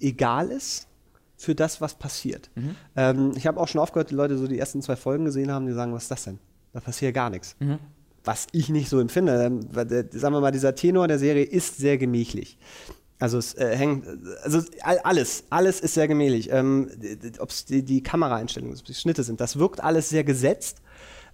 egal 0.01 0.51
ist 0.51 0.89
für 1.37 1.55
das, 1.55 1.81
was 1.81 1.95
passiert. 1.95 2.51
Mhm. 2.55 2.77
Ähm, 2.97 3.33
ich 3.37 3.47
habe 3.47 3.61
auch 3.61 3.69
schon 3.69 3.81
aufgehört, 3.81 4.11
die 4.11 4.15
Leute 4.15 4.39
so 4.39 4.47
die 4.47 4.59
ersten 4.59 4.83
zwei 4.83 4.97
Folgen 4.97 5.25
gesehen 5.25 5.51
haben, 5.51 5.67
die 5.67 5.73
sagen, 5.73 5.93
was 5.93 6.05
ist 6.05 6.11
das 6.11 6.25
denn? 6.25 6.39
Da 6.73 6.81
passiert 6.81 7.15
gar 7.15 7.31
nichts. 7.31 7.57
Mhm. 7.59 7.79
Was 8.25 8.47
ich 8.53 8.69
nicht 8.69 8.89
so 8.89 8.99
empfinde. 8.99 9.45
Ähm, 9.45 9.61
sagen 9.73 10.35
wir 10.35 10.41
mal, 10.41 10.51
dieser 10.51 10.75
Tenor 10.75 11.09
der 11.09 11.19
Serie 11.19 11.45
ist 11.45 11.77
sehr 11.77 11.99
gemächlich. 11.99 12.59
Also 13.19 13.39
es 13.39 13.55
äh, 13.55 13.77
hängt, 13.77 14.07
also 14.43 14.61
alles, 14.83 15.45
alles 15.49 15.81
ist 15.81 15.95
sehr 15.95 16.09
gemächlich. 16.09 16.51
Ähm, 16.51 16.91
ob 17.39 17.51
es 17.51 17.65
die, 17.65 17.83
die 17.83 18.03
Kameraeinstellungen, 18.03 18.77
die 18.87 18.95
Schnitte 18.95 19.23
sind, 19.23 19.41
das 19.41 19.59
wirkt 19.59 19.83
alles 19.83 20.09
sehr 20.09 20.25
gesetzt. 20.25 20.83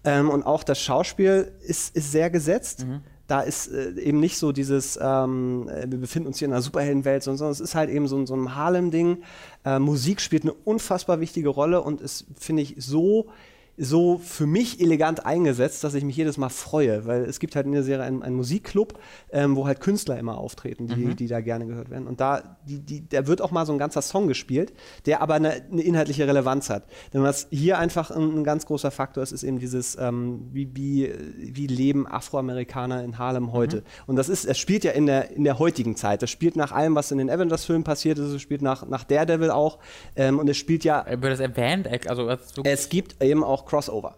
Ähm, 0.04 0.30
und 0.30 0.42
auch 0.42 0.64
das 0.64 0.80
Schauspiel 0.80 1.52
ist, 1.62 1.96
ist 1.96 2.12
sehr 2.12 2.30
gesetzt. 2.30 2.86
Mhm 2.86 3.02
da 3.32 3.40
ist 3.40 3.68
äh, 3.68 3.98
eben 3.98 4.20
nicht 4.20 4.36
so 4.36 4.52
dieses, 4.52 4.98
ähm, 5.00 5.66
äh, 5.70 5.90
wir 5.90 5.98
befinden 5.98 6.26
uns 6.26 6.38
hier 6.38 6.48
in 6.48 6.52
einer 6.52 6.60
Superheldenwelt, 6.60 7.22
sondern 7.22 7.50
es 7.50 7.60
ist 7.60 7.74
halt 7.74 7.88
eben 7.88 8.06
so, 8.06 8.26
so 8.26 8.34
ein 8.34 8.54
Harlem-Ding. 8.54 9.22
Äh, 9.64 9.78
Musik 9.78 10.20
spielt 10.20 10.42
eine 10.42 10.52
unfassbar 10.52 11.18
wichtige 11.18 11.48
Rolle 11.48 11.80
und 11.80 12.02
ist, 12.02 12.26
finde 12.38 12.60
ich, 12.60 12.74
so 12.76 13.30
so 13.78 14.18
für 14.18 14.46
mich 14.46 14.80
elegant 14.80 15.24
eingesetzt, 15.24 15.82
dass 15.82 15.94
ich 15.94 16.04
mich 16.04 16.16
jedes 16.16 16.36
Mal 16.36 16.50
freue, 16.50 17.06
weil 17.06 17.22
es 17.22 17.40
gibt 17.40 17.56
halt 17.56 17.64
in 17.66 17.72
der 17.72 17.82
Serie 17.82 18.04
einen, 18.04 18.22
einen 18.22 18.36
Musikclub, 18.36 18.98
ähm, 19.30 19.56
wo 19.56 19.66
halt 19.66 19.80
Künstler 19.80 20.18
immer 20.18 20.36
auftreten, 20.36 20.88
die, 20.88 21.06
mhm. 21.06 21.16
die 21.16 21.26
da 21.26 21.40
gerne 21.40 21.66
gehört 21.66 21.88
werden. 21.88 22.06
Und 22.06 22.20
da, 22.20 22.58
die, 22.68 22.80
die, 22.80 23.08
da 23.08 23.26
wird 23.26 23.40
auch 23.40 23.50
mal 23.50 23.64
so 23.64 23.72
ein 23.72 23.78
ganzer 23.78 24.02
Song 24.02 24.28
gespielt, 24.28 24.74
der 25.06 25.22
aber 25.22 25.34
eine, 25.34 25.62
eine 25.70 25.82
inhaltliche 25.82 26.26
Relevanz 26.26 26.68
hat. 26.68 26.84
Denn 27.14 27.22
was 27.22 27.48
hier 27.50 27.78
einfach 27.78 28.10
ein, 28.10 28.38
ein 28.38 28.44
ganz 28.44 28.66
großer 28.66 28.90
Faktor 28.90 29.22
ist, 29.22 29.32
ist 29.32 29.42
eben 29.42 29.58
dieses, 29.58 29.96
ähm, 29.98 30.50
wie, 30.52 30.68
wie, 30.74 31.12
wie 31.38 31.66
leben 31.66 32.06
Afroamerikaner 32.06 33.02
in 33.02 33.18
Harlem 33.18 33.52
heute. 33.52 33.78
Mhm. 33.78 33.82
Und 34.08 34.16
das 34.16 34.28
ist, 34.28 34.44
es 34.44 34.58
spielt 34.58 34.84
ja 34.84 34.92
in 34.92 35.06
der, 35.06 35.30
in 35.30 35.44
der 35.44 35.58
heutigen 35.58 35.96
Zeit. 35.96 36.22
Das 36.22 36.30
spielt 36.30 36.56
nach 36.56 36.72
allem, 36.72 36.94
was 36.94 37.10
in 37.10 37.18
den 37.18 37.30
Avengers-Filmen 37.30 37.84
passiert 37.84 38.18
ist, 38.18 38.28
es 38.28 38.42
spielt 38.42 38.60
nach, 38.60 38.86
nach 38.86 39.04
Daredevil 39.04 39.50
auch. 39.50 39.78
Ähm, 40.14 40.38
und 40.38 40.48
es 40.48 40.58
spielt 40.58 40.84
ja. 40.84 41.06
Wird 41.08 41.24
das 41.24 41.40
erwähnt? 41.40 41.88
Also, 42.08 42.28
es 42.64 42.88
gibt 42.88 43.22
eben 43.22 43.42
auch 43.42 43.61
Crossover. 43.64 44.16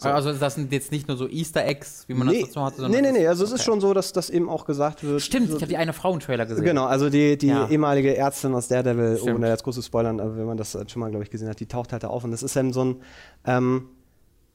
So. 0.00 0.08
Also 0.08 0.32
das 0.32 0.54
sind 0.54 0.72
jetzt 0.72 0.92
nicht 0.92 1.08
nur 1.08 1.16
so 1.18 1.28
Easter 1.28 1.66
Eggs, 1.66 2.04
wie 2.06 2.14
man 2.14 2.26
nee, 2.26 2.40
das 2.40 2.48
dazu 2.48 2.62
hatte, 2.62 2.76
sondern. 2.80 3.02
Nee, 3.02 3.12
nee, 3.12 3.18
nee. 3.18 3.26
Also 3.26 3.44
es 3.44 3.52
ist 3.52 3.64
schon 3.64 3.82
so, 3.82 3.92
dass 3.92 4.14
das 4.14 4.30
eben 4.30 4.48
auch 4.48 4.64
gesagt 4.64 5.04
wird. 5.04 5.20
Stimmt, 5.20 5.48
so 5.48 5.56
ich 5.56 5.62
habe 5.62 5.68
die 5.68 5.76
eine 5.76 5.92
Frauentrailer 5.92 6.46
gesehen. 6.46 6.64
Genau, 6.64 6.86
also 6.86 7.10
die, 7.10 7.36
die 7.36 7.48
ja. 7.48 7.68
ehemalige 7.68 8.16
Ärztin 8.16 8.54
aus 8.54 8.68
Daredevil, 8.68 9.18
Stimmt. 9.18 9.36
ohne 9.36 9.48
jetzt 9.48 9.62
große 9.62 9.82
Spoilern, 9.82 10.18
aber 10.18 10.38
wenn 10.38 10.46
man 10.46 10.56
das 10.56 10.72
schon 10.86 11.00
mal, 11.00 11.10
glaube 11.10 11.24
ich, 11.24 11.30
gesehen 11.30 11.48
hat, 11.48 11.60
die 11.60 11.66
taucht 11.66 11.92
halt 11.92 12.02
da 12.02 12.08
auf. 12.08 12.24
Und 12.24 12.30
das 12.30 12.42
ist 12.42 12.56
dann 12.56 12.72
so 12.72 12.84
ein. 12.84 12.96
Ähm, 13.44 13.88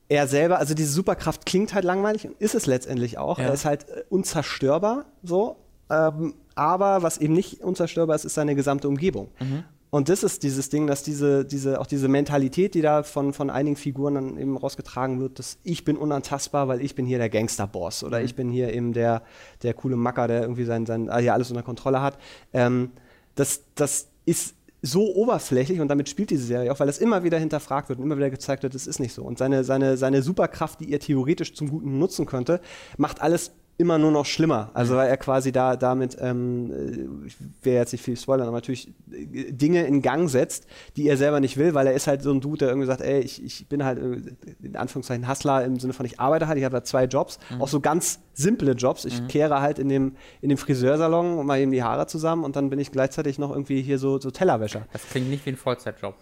er 0.08 0.28
selber, 0.28 0.60
also 0.60 0.74
diese 0.76 0.92
Superkraft 0.92 1.46
klingt 1.46 1.74
halt 1.74 1.84
langweilig 1.84 2.28
und 2.28 2.40
ist 2.40 2.54
es 2.54 2.66
letztendlich 2.68 3.18
auch. 3.18 3.40
Ja. 3.40 3.46
Er 3.46 3.54
ist 3.54 3.66
halt 3.66 3.90
äh, 3.90 4.04
unzerstörbar, 4.10 5.06
so. 5.24 5.58
Ähm, 5.90 6.36
aber 6.56 7.04
was 7.04 7.18
eben 7.18 7.34
nicht 7.34 7.62
unzerstörbar 7.62 8.16
ist, 8.16 8.26
ist 8.26 8.36
seine 8.36 8.56
gesamte 8.56 8.88
Umgebung. 8.88 9.30
Mhm. 9.40 9.64
Und 9.96 10.10
das 10.10 10.24
ist 10.24 10.44
dieses 10.44 10.68
Ding, 10.68 10.88
dass 10.88 11.04
diese, 11.04 11.46
diese, 11.46 11.80
auch 11.80 11.88
diese 11.88 12.10
Mentalität, 12.10 12.74
die 12.74 12.82
da 12.82 13.04
von, 13.04 13.32
von 13.32 13.50
einigen 13.50 13.78
Figuren 13.78 14.16
dann 14.16 14.38
eben 14.38 14.58
rausgetragen 14.58 15.22
wird, 15.22 15.40
dass 15.40 15.58
ich 15.64 15.86
bin 15.86 15.96
unantastbar, 15.96 16.68
weil 16.68 16.82
ich 16.82 16.96
bin 16.96 17.06
hier 17.06 17.18
der 17.18 17.30
Gangsterboss 17.30 18.04
oder 18.04 18.20
mhm. 18.20 18.26
ich 18.26 18.36
bin 18.36 18.50
hier 18.50 18.74
eben 18.74 18.92
der, 18.92 19.24
der 19.64 19.74
coole 19.74 19.96
Macker, 19.96 20.28
der 20.28 20.42
irgendwie 20.42 20.66
sein, 20.66 20.86
sein 20.86 21.10
ah, 21.10 21.20
hier 21.20 21.34
alles 21.34 21.50
unter 21.50 21.64
Kontrolle 21.64 22.02
hat. 22.02 22.18
Ähm, 22.52 22.92
das, 23.36 23.62
das 23.76 24.10
ist 24.26 24.56
so 24.82 25.16
oberflächlich 25.16 25.80
und 25.80 25.88
damit 25.88 26.10
spielt 26.10 26.30
diese 26.30 26.44
Serie 26.44 26.74
auch, 26.74 26.80
weil 26.82 26.88
das 26.88 26.98
immer 26.98 27.24
wieder 27.24 27.40
hinterfragt 27.40 27.88
wird 27.88 27.98
und 28.00 28.04
immer 28.04 28.18
wieder 28.18 28.30
gezeigt 28.30 28.64
wird, 28.64 28.76
das 28.76 28.88
ist 28.88 29.00
nicht 29.00 29.14
so. 29.14 29.24
Und 29.24 29.38
seine, 29.38 29.64
seine, 29.64 29.96
seine 29.96 30.22
Superkraft, 30.22 30.82
die 30.82 30.92
ihr 30.92 31.00
theoretisch 31.00 31.54
zum 31.54 31.70
Guten 31.70 32.00
nutzen 32.00 32.26
könnte, 32.26 32.60
macht 32.98 33.22
alles 33.22 33.54
immer 33.78 33.98
nur 33.98 34.12
noch 34.12 34.26
schlimmer. 34.26 34.72
Also 34.74 34.96
weil 34.96 35.10
er 35.10 35.18
quasi 35.18 35.52
da 35.52 35.76
damit, 35.76 36.18
ähm, 36.20 36.72
äh, 36.72 37.28
ich 37.28 37.36
will 37.62 37.74
jetzt 37.74 37.92
nicht 37.92 38.04
viel 38.04 38.16
spoilern, 38.16 38.48
aber 38.48 38.58
natürlich 38.58 38.88
äh, 39.12 39.52
Dinge 39.52 39.86
in 39.86 40.02
Gang 40.02 40.30
setzt, 40.30 40.68
die 40.96 41.08
er 41.08 41.18
selber 41.18 41.40
nicht 41.40 41.58
will, 41.58 41.74
weil 41.74 41.88
er 41.88 41.94
ist 41.94 42.08
halt 42.08 42.22
so 42.22 42.32
ein 42.32 42.40
Dude, 42.40 42.60
der 42.60 42.70
irgendwie 42.70 42.88
sagt, 42.88 43.02
ey, 43.02 43.20
ich, 43.20 43.44
ich 43.44 43.68
bin 43.68 43.84
halt 43.84 44.00
äh, 44.00 44.22
in 44.64 44.76
Anführungszeichen 44.78 45.28
Hustler 45.28 45.66
im 45.66 45.80
Sinne 45.80 45.94
von 45.94 46.06
ich 46.06 46.20
arbeite 46.20 46.48
halt, 46.48 46.58
ich 46.58 46.64
habe 46.64 46.76
da 46.76 46.84
zwei 46.84 47.06
Jobs, 47.06 47.38
mhm. 47.50 47.62
auch 47.62 47.68
so 47.68 47.82
ganz 47.82 48.20
simple 48.34 48.72
Jobs. 48.74 49.04
Ich 49.06 49.22
mhm. 49.22 49.28
kehre 49.28 49.62
halt 49.62 49.80
in 49.80 49.90
dem, 49.90 50.16
in 50.42 50.50
dem 50.50 50.58
Friseursalon 50.58 51.38
und 51.38 51.46
mal 51.46 51.60
eben 51.60 51.72
die 51.72 51.84
Haare 51.84 52.08
zusammen 52.08 52.46
und 52.46 52.56
dann 52.56 52.70
bin 52.70 52.80
ich 52.80 52.92
gleichzeitig 52.92 53.40
noch 53.40 53.52
irgendwie 53.52 53.82
hier 53.82 54.00
so, 54.00 54.20
so 54.20 54.32
Tellerwäscher. 54.32 54.88
Das 54.94 55.08
klingt 55.10 55.30
nicht 55.30 55.46
wie 55.46 55.52
ein 55.52 55.58
Vollzeitjob. 55.58 56.16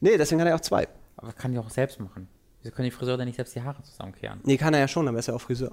Nee, 0.00 0.16
deswegen 0.18 0.40
hat 0.40 0.48
er 0.48 0.56
auch 0.56 0.60
zwei. 0.60 0.88
Aber 1.16 1.32
kann 1.32 1.52
die 1.52 1.58
auch 1.58 1.70
selbst 1.70 1.98
machen. 2.00 2.28
Wieso 2.62 2.74
können 2.74 2.84
die 2.84 2.90
Friseure 2.90 3.16
denn 3.16 3.26
nicht 3.26 3.36
selbst 3.36 3.54
die 3.54 3.62
Haare 3.62 3.82
zusammenkehren? 3.82 4.40
Nee, 4.44 4.56
kann 4.56 4.74
er 4.74 4.80
ja 4.80 4.88
schon, 4.88 5.08
aber 5.08 5.16
er 5.16 5.20
ist 5.20 5.26
ja 5.28 5.34
auch 5.34 5.40
Friseur. 5.40 5.72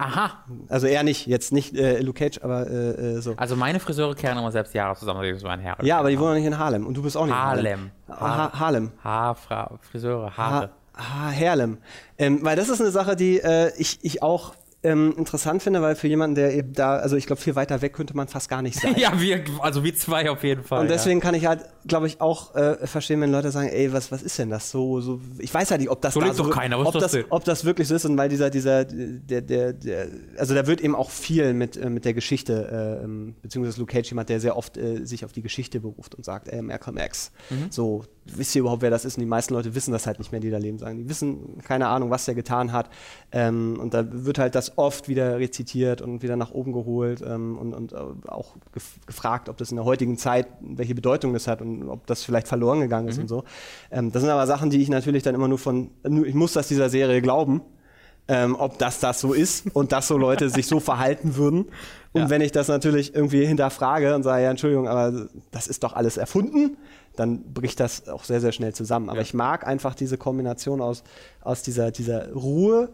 Aha. 0.00 0.44
Also 0.68 0.86
er 0.86 1.02
nicht, 1.02 1.26
jetzt 1.26 1.52
nicht 1.52 1.76
äh, 1.76 2.00
Luke 2.00 2.18
Cage, 2.18 2.40
aber 2.42 2.66
äh, 2.66 3.16
äh 3.16 3.20
so. 3.20 3.34
Also 3.36 3.54
meine 3.54 3.80
Friseure 3.80 4.14
kehren 4.14 4.38
immer 4.38 4.50
selbst 4.50 4.74
Jahre 4.74 4.96
zusammen, 4.96 5.22
ist 5.24 5.44
mein 5.44 5.60
Herr. 5.60 5.76
Ja, 5.84 5.98
aber 5.98 6.08
die 6.08 6.18
wohnen 6.18 6.36
nicht 6.36 6.46
in 6.46 6.58
Harlem 6.58 6.86
und 6.86 6.96
du 6.96 7.02
bist 7.02 7.16
auch 7.16 7.26
nicht 7.26 7.34
Harlem. 7.34 7.90
in 8.08 8.14
Harlem. 8.14 8.38
Ha 8.38 8.58
Harlem. 8.58 8.92
Haarfra 9.04 9.78
Friseure, 9.90 10.36
Haare. 10.36 10.70
Ha 10.96 11.02
ha 11.02 11.32
Harlem. 11.32 11.78
Ähm, 12.16 12.38
weil 12.42 12.56
das 12.56 12.70
ist 12.70 12.80
eine 12.80 12.90
Sache, 12.90 13.14
die 13.14 13.40
äh, 13.40 13.72
ich, 13.76 13.98
ich 14.02 14.22
auch 14.22 14.54
ähm, 14.82 15.14
interessant 15.18 15.62
finde, 15.62 15.82
weil 15.82 15.94
für 15.94 16.08
jemanden, 16.08 16.36
der 16.36 16.54
eben 16.54 16.72
da, 16.72 16.96
also 16.96 17.16
ich 17.16 17.26
glaube, 17.26 17.42
viel 17.42 17.54
weiter 17.54 17.82
weg 17.82 17.92
könnte 17.92 18.16
man 18.16 18.28
fast 18.28 18.48
gar 18.48 18.62
nicht 18.62 18.80
sein. 18.80 18.94
ja, 18.96 19.20
wir, 19.20 19.44
also 19.60 19.84
wir 19.84 19.94
zwei 19.94 20.30
auf 20.30 20.42
jeden 20.42 20.64
Fall. 20.64 20.80
Und 20.80 20.90
deswegen 20.90 21.20
ja. 21.20 21.24
kann 21.24 21.34
ich 21.34 21.44
halt, 21.44 21.66
glaube 21.86 22.06
ich, 22.06 22.20
auch 22.20 22.54
äh, 22.54 22.86
verstehen, 22.86 23.20
wenn 23.20 23.30
Leute 23.30 23.50
sagen, 23.50 23.68
ey, 23.68 23.92
was, 23.92 24.10
was 24.10 24.22
ist 24.22 24.38
denn 24.38 24.48
das 24.48 24.70
so, 24.70 25.00
so 25.00 25.20
ich 25.38 25.52
weiß 25.52 25.68
ja 25.70 25.76
nicht, 25.76 25.90
ob 25.90 26.00
das 26.00 26.14
so 26.14 26.20
da 26.20 26.32
so, 26.32 26.44
doch 26.44 26.50
keiner, 26.50 26.78
was 26.78 26.86
ob, 26.88 26.94
das, 26.94 27.12
das 27.12 27.24
ob 27.28 27.44
das 27.44 27.64
wirklich 27.66 27.88
so 27.88 27.94
ist 27.94 28.06
und 28.06 28.16
weil 28.16 28.30
dieser, 28.30 28.48
dieser, 28.48 28.86
der, 28.86 29.42
der, 29.42 29.74
der, 29.74 30.08
also 30.38 30.54
da 30.54 30.66
wird 30.66 30.80
eben 30.80 30.94
auch 30.94 31.10
viel 31.10 31.52
mit, 31.52 31.76
äh, 31.76 31.90
mit 31.90 32.06
der 32.06 32.14
Geschichte, 32.14 33.00
äh, 33.00 33.04
ähm, 33.04 33.34
beziehungsweise 33.42 33.80
Luke 33.80 33.92
Cage 33.92 34.08
jemand, 34.08 34.30
der 34.30 34.40
sehr 34.40 34.56
oft 34.56 34.78
äh, 34.78 35.04
sich 35.04 35.26
auf 35.26 35.32
die 35.32 35.42
Geschichte 35.42 35.80
beruft 35.80 36.14
und 36.14 36.24
sagt, 36.24 36.48
ey, 36.48 36.62
Malcolm 36.62 36.96
X, 36.96 37.32
mhm. 37.50 37.66
so, 37.68 38.04
wisst 38.24 38.54
ihr 38.54 38.60
überhaupt, 38.60 38.80
wer 38.80 38.90
das 38.90 39.04
ist? 39.04 39.18
Und 39.18 39.20
die 39.20 39.26
meisten 39.26 39.52
Leute 39.52 39.74
wissen 39.74 39.92
das 39.92 40.06
halt 40.06 40.18
nicht 40.18 40.32
mehr, 40.32 40.40
die 40.40 40.50
da 40.50 40.56
leben, 40.56 40.78
sagen, 40.78 40.96
die 40.96 41.08
wissen 41.08 41.58
keine 41.64 41.88
Ahnung, 41.88 42.08
was 42.08 42.24
der 42.24 42.34
getan 42.34 42.72
hat 42.72 42.88
ähm, 43.32 43.78
und 43.78 43.92
da 43.92 44.06
wird 44.10 44.38
halt 44.38 44.54
das 44.54 44.69
oft 44.76 45.08
wieder 45.08 45.38
rezitiert 45.38 46.02
und 46.02 46.22
wieder 46.22 46.36
nach 46.36 46.50
oben 46.50 46.72
geholt 46.72 47.22
ähm, 47.26 47.58
und, 47.58 47.74
und 47.74 47.92
äh, 47.92 47.96
auch 48.28 48.54
gef 48.72 48.96
gefragt, 49.06 49.48
ob 49.48 49.56
das 49.56 49.70
in 49.70 49.76
der 49.76 49.84
heutigen 49.84 50.16
Zeit, 50.16 50.46
welche 50.60 50.94
Bedeutung 50.94 51.32
das 51.32 51.46
hat 51.46 51.60
und 51.62 51.88
ob 51.88 52.06
das 52.06 52.24
vielleicht 52.24 52.48
verloren 52.48 52.80
gegangen 52.80 53.08
ist 53.08 53.16
mhm. 53.16 53.22
und 53.22 53.28
so. 53.28 53.44
Ähm, 53.90 54.12
das 54.12 54.22
sind 54.22 54.30
aber 54.30 54.46
Sachen, 54.46 54.70
die 54.70 54.80
ich 54.80 54.88
natürlich 54.88 55.22
dann 55.22 55.34
immer 55.34 55.48
nur 55.48 55.58
von, 55.58 55.90
ich 56.24 56.34
muss 56.34 56.52
das 56.52 56.68
dieser 56.68 56.88
Serie 56.88 57.22
glauben, 57.22 57.62
ähm, 58.28 58.54
ob 58.58 58.78
das 58.78 59.00
das 59.00 59.20
so 59.20 59.32
ist 59.32 59.66
und 59.74 59.92
dass 59.92 60.08
so 60.08 60.16
Leute 60.16 60.48
sich 60.50 60.66
so 60.66 60.80
verhalten 60.80 61.36
würden. 61.36 61.66
Und 62.12 62.22
ja. 62.22 62.30
wenn 62.30 62.40
ich 62.40 62.52
das 62.52 62.68
natürlich 62.68 63.14
irgendwie 63.14 63.44
hinterfrage 63.44 64.14
und 64.14 64.22
sage, 64.22 64.44
ja, 64.44 64.50
Entschuldigung, 64.50 64.88
aber 64.88 65.28
das 65.50 65.66
ist 65.66 65.82
doch 65.82 65.92
alles 65.92 66.16
erfunden, 66.16 66.76
dann 67.16 67.52
bricht 67.52 67.80
das 67.80 68.08
auch 68.08 68.24
sehr, 68.24 68.40
sehr 68.40 68.52
schnell 68.52 68.72
zusammen. 68.72 69.08
Aber 69.08 69.18
ja. 69.18 69.22
ich 69.22 69.34
mag 69.34 69.66
einfach 69.66 69.94
diese 69.94 70.16
Kombination 70.16 70.80
aus, 70.80 71.02
aus 71.40 71.62
dieser, 71.62 71.90
dieser 71.90 72.32
Ruhe, 72.32 72.90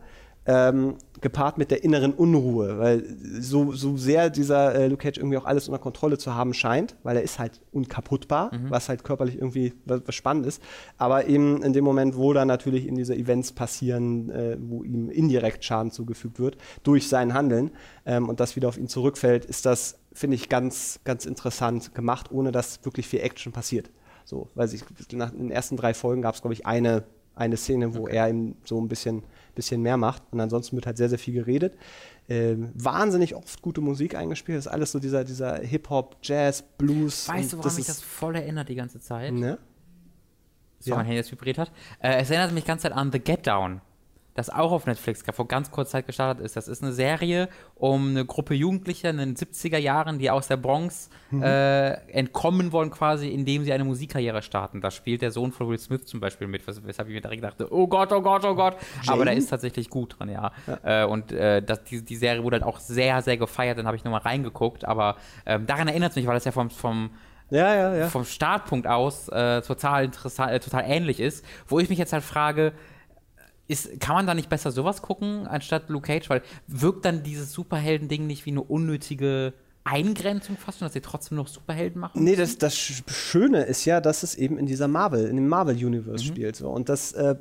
ähm, 0.47 0.97
gepaart 1.21 1.59
mit 1.59 1.71
der 1.71 1.83
inneren 1.83 2.13
Unruhe, 2.13 2.79
weil 2.79 3.05
so, 3.41 3.73
so 3.73 3.97
sehr 3.97 4.31
dieser 4.31 4.75
äh, 4.75 4.87
Luke 4.87 5.03
Cage 5.03 5.19
irgendwie 5.19 5.39
auch 5.39 5.45
alles 5.45 5.69
unter 5.69 5.81
Kontrolle 5.81 6.19
zu 6.19 6.35
haben 6.35 6.55
scheint, 6.55 6.97
weil 7.03 7.17
er 7.17 7.23
ist 7.23 7.39
halt 7.39 7.61
unkaputtbar, 7.73 8.55
mhm. 8.55 8.71
was 8.71 8.89
halt 8.89 9.03
körperlich 9.03 9.37
irgendwie 9.37 9.73
was, 9.87 10.03
was, 10.07 10.15
spannend 10.15 10.47
ist, 10.47 10.63
aber 10.99 11.27
eben 11.27 11.63
in 11.63 11.73
dem 11.73 11.85
Moment, 11.85 12.17
wo 12.17 12.33
dann 12.33 12.49
natürlich 12.49 12.87
in 12.87 12.95
diese 12.95 13.17
Events 13.17 13.53
passieren, 13.53 14.31
äh, 14.31 14.57
wo 14.61 14.85
ihm 14.85 15.11
indirekt 15.11 15.65
Schaden 15.65 15.91
zugefügt 15.91 16.39
wird 16.39 16.59
durch 16.83 17.09
sein 17.09 17.35
Handeln 17.35 17.71
ähm, 18.05 18.29
und 18.29 18.39
das 18.39 18.55
wieder 18.55 18.69
auf 18.69 18.79
ihn 18.79 18.89
zurückfällt, 18.89 19.45
ist 19.47 19.67
das, 19.67 19.99
finde 20.13 20.37
ich, 20.37 20.49
ganz, 20.49 21.01
ganz 21.05 21.27
interessant 21.27 21.95
gemacht, 21.95 22.31
ohne 22.31 22.53
dass 22.53 22.85
wirklich 22.85 23.09
viel 23.09 23.21
Action 23.21 23.53
passiert. 23.53 23.91
So, 24.25 24.49
weil 24.55 24.69
sich 24.69 24.83
nach 25.13 25.31
den 25.31 25.51
ersten 25.51 25.77
drei 25.77 25.95
Folgen 25.95 26.23
gab 26.23 26.35
es, 26.35 26.41
glaube 26.43 26.55
ich, 26.55 26.67
eine, 26.67 27.05
eine 27.35 27.57
Szene, 27.57 27.95
wo 27.95 28.03
okay. 28.03 28.17
er 28.17 28.29
ihm 28.29 28.57
so 28.65 28.81
ein 28.81 28.89
bisschen 28.89 29.23
bisschen 29.57 29.83
mehr 29.83 29.97
macht. 29.97 30.23
Und 30.31 30.41
ansonsten 30.41 30.77
wird 30.77 30.87
halt 30.87 30.97
sehr, 30.97 31.09
sehr 31.09 31.19
viel 31.19 31.35
geredet. 31.35 31.77
Ähm, 32.29 32.71
wahnsinnig 32.75 33.35
oft 33.35 33.61
gute 33.63 33.81
Musik 33.81 34.15
eingespielt. 34.15 34.59
Das 34.59 34.67
ist 34.67 34.73
alles 34.73 34.93
so 34.93 35.01
dieser, 35.01 35.25
dieser 35.25 35.57
Hip-Hop, 35.59 36.19
Jazz, 36.23 36.63
Blues. 36.79 37.29
Weißt 37.29 37.53
du, 37.53 37.59
woran 37.59 37.75
mich 37.75 37.87
das 37.87 38.01
voll 38.01 38.37
erinnert 38.37 38.69
die 38.69 38.77
ganze 38.77 39.01
Zeit? 39.01 39.33
Ne? 39.33 39.59
Das 40.79 40.91
war 40.91 40.99
mein 40.99 41.07
Handy, 41.07 41.21
das 41.21 41.33
vibriert 41.33 41.59
hat. 41.59 41.73
Äh, 42.01 42.21
es 42.21 42.31
erinnert 42.31 42.53
mich 42.53 42.63
die 42.63 42.69
ganze 42.69 42.85
Zeit 42.85 42.93
an 42.93 43.11
The 43.11 43.19
Get 43.19 43.47
Down 43.47 43.81
das 44.37 44.51
auch 44.51 44.71
auf 44.71 44.87
Netflix 44.87 45.25
vor 45.33 45.49
ganz 45.49 45.71
kurzer 45.71 45.93
Zeit 45.93 46.07
gestartet 46.07 46.45
ist. 46.45 46.57
Das 46.57 46.69
ist 46.69 46.83
eine 46.83 46.93
Serie 46.93 47.49
um 47.75 48.11
eine 48.11 48.25
Gruppe 48.25 48.55
Jugendlicher 48.55 49.11
in 49.11 49.19
den 49.19 49.35
70er 49.35 49.79
Jahren, 49.79 50.19
die 50.19 50.31
aus 50.31 50.49
der 50.49 50.59
Bronx 50.59 51.09
mhm. 51.31 51.43
äh, 51.43 51.93
entkommen 52.11 52.73
wollen 52.73 52.91
quasi, 52.91 53.29
indem 53.29 53.65
sie 53.65 53.73
eine 53.73 53.85
Musikkarriere 53.85 54.43
starten. 54.43 54.81
Da 54.81 54.91
spielt 54.91 55.23
der 55.23 55.31
Sohn 55.31 55.53
von 55.53 55.69
Will 55.69 55.79
Smith 55.79 56.05
zum 56.05 56.21
Beispiel 56.21 56.47
mit, 56.47 56.67
weshalb 56.67 57.09
ich 57.09 57.15
mir 57.15 57.21
direkt 57.21 57.43
dachte, 57.43 57.73
oh 57.73 57.87
Gott, 57.87 58.13
oh 58.13 58.21
Gott, 58.21 58.45
oh 58.45 58.55
Gott. 58.55 58.77
Jane? 59.03 59.13
Aber 59.13 59.25
der 59.25 59.35
ist 59.35 59.49
tatsächlich 59.49 59.89
gut 59.89 60.19
dran, 60.19 60.29
ja. 60.29 60.53
ja. 60.67 61.05
Äh, 61.05 61.07
und 61.07 61.33
äh, 61.33 61.63
das, 61.63 61.85
die, 61.85 62.05
die, 62.05 62.17
Serie 62.17 62.43
wurde 62.43 62.57
halt 62.57 62.65
auch 62.65 62.79
sehr, 62.79 63.23
sehr 63.23 63.39
gefeiert. 63.39 63.79
Dann 63.79 63.87
habe 63.87 63.97
ich 63.97 64.05
nochmal 64.05 64.21
reingeguckt. 64.21 64.85
Aber 64.85 65.17
ähm, 65.47 65.67
daran 65.67 65.89
erinnert 65.89 66.11
es 66.11 66.17
mich, 66.17 66.27
weil 66.27 66.35
das 66.35 66.45
ja 66.45 66.53
vom, 66.53 66.71
vom 66.71 67.11
ja, 67.51 67.75
ja, 67.75 67.95
ja. 67.95 68.09
vom 68.09 68.25
Startpunkt 68.25 68.87
aus 68.87 69.29
äh, 69.29 69.63
total 69.63 70.07
interessant, 70.07 70.53
äh, 70.53 70.61
total 70.61 70.85
ähnlich 70.87 71.21
ist, 71.21 71.45
wo 71.69 71.79
ich 71.79 71.89
mich 71.89 71.99
jetzt 71.99 72.13
halt 72.13 72.25
frage, 72.25 72.73
ist, 73.69 74.01
kann 74.01 74.15
man 74.15 74.27
da 74.27 74.35
nicht 74.35 74.49
besser 74.49 74.71
sowas 74.71 75.03
gucken, 75.03 75.47
anstatt 75.47 75.89
Luke 75.89 76.07
Cage? 76.07 76.31
Weil 76.31 76.43
wirkt 76.67 77.05
dann 77.05 77.23
dieses 77.23 77.53
Superhelden-Ding 77.53 78.27
nicht 78.27 78.47
wie 78.47 78.51
eine 78.51 78.63
unnötige 78.63 79.55
Eingrenzung 79.87 80.57
fast 80.57 80.79
schon, 80.79 80.87
dass 80.87 80.95
sie 80.95 81.01
trotzdem 81.01 81.37
noch 81.37 81.47
Superhelden 81.47 82.01
machen? 82.01 82.23
Nee, 82.23 82.35
das, 82.35 82.59
das 82.59 82.77
Schöne 82.77 83.63
ist 83.63 83.85
ja, 83.85 84.01
dass 84.01 84.23
es 84.23 84.35
eben 84.35 84.59
in 84.59 84.67
dieser 84.67 84.89
Marvel, 84.89 85.27
in 85.29 85.37
dem 85.37 85.49
Marvel-Universe 85.49 86.25
mhm. 86.25 86.29
spielt. 86.29 86.57
So. 86.57 86.69
Und 86.71 86.89
das 86.89 87.13
äh, 87.13 87.37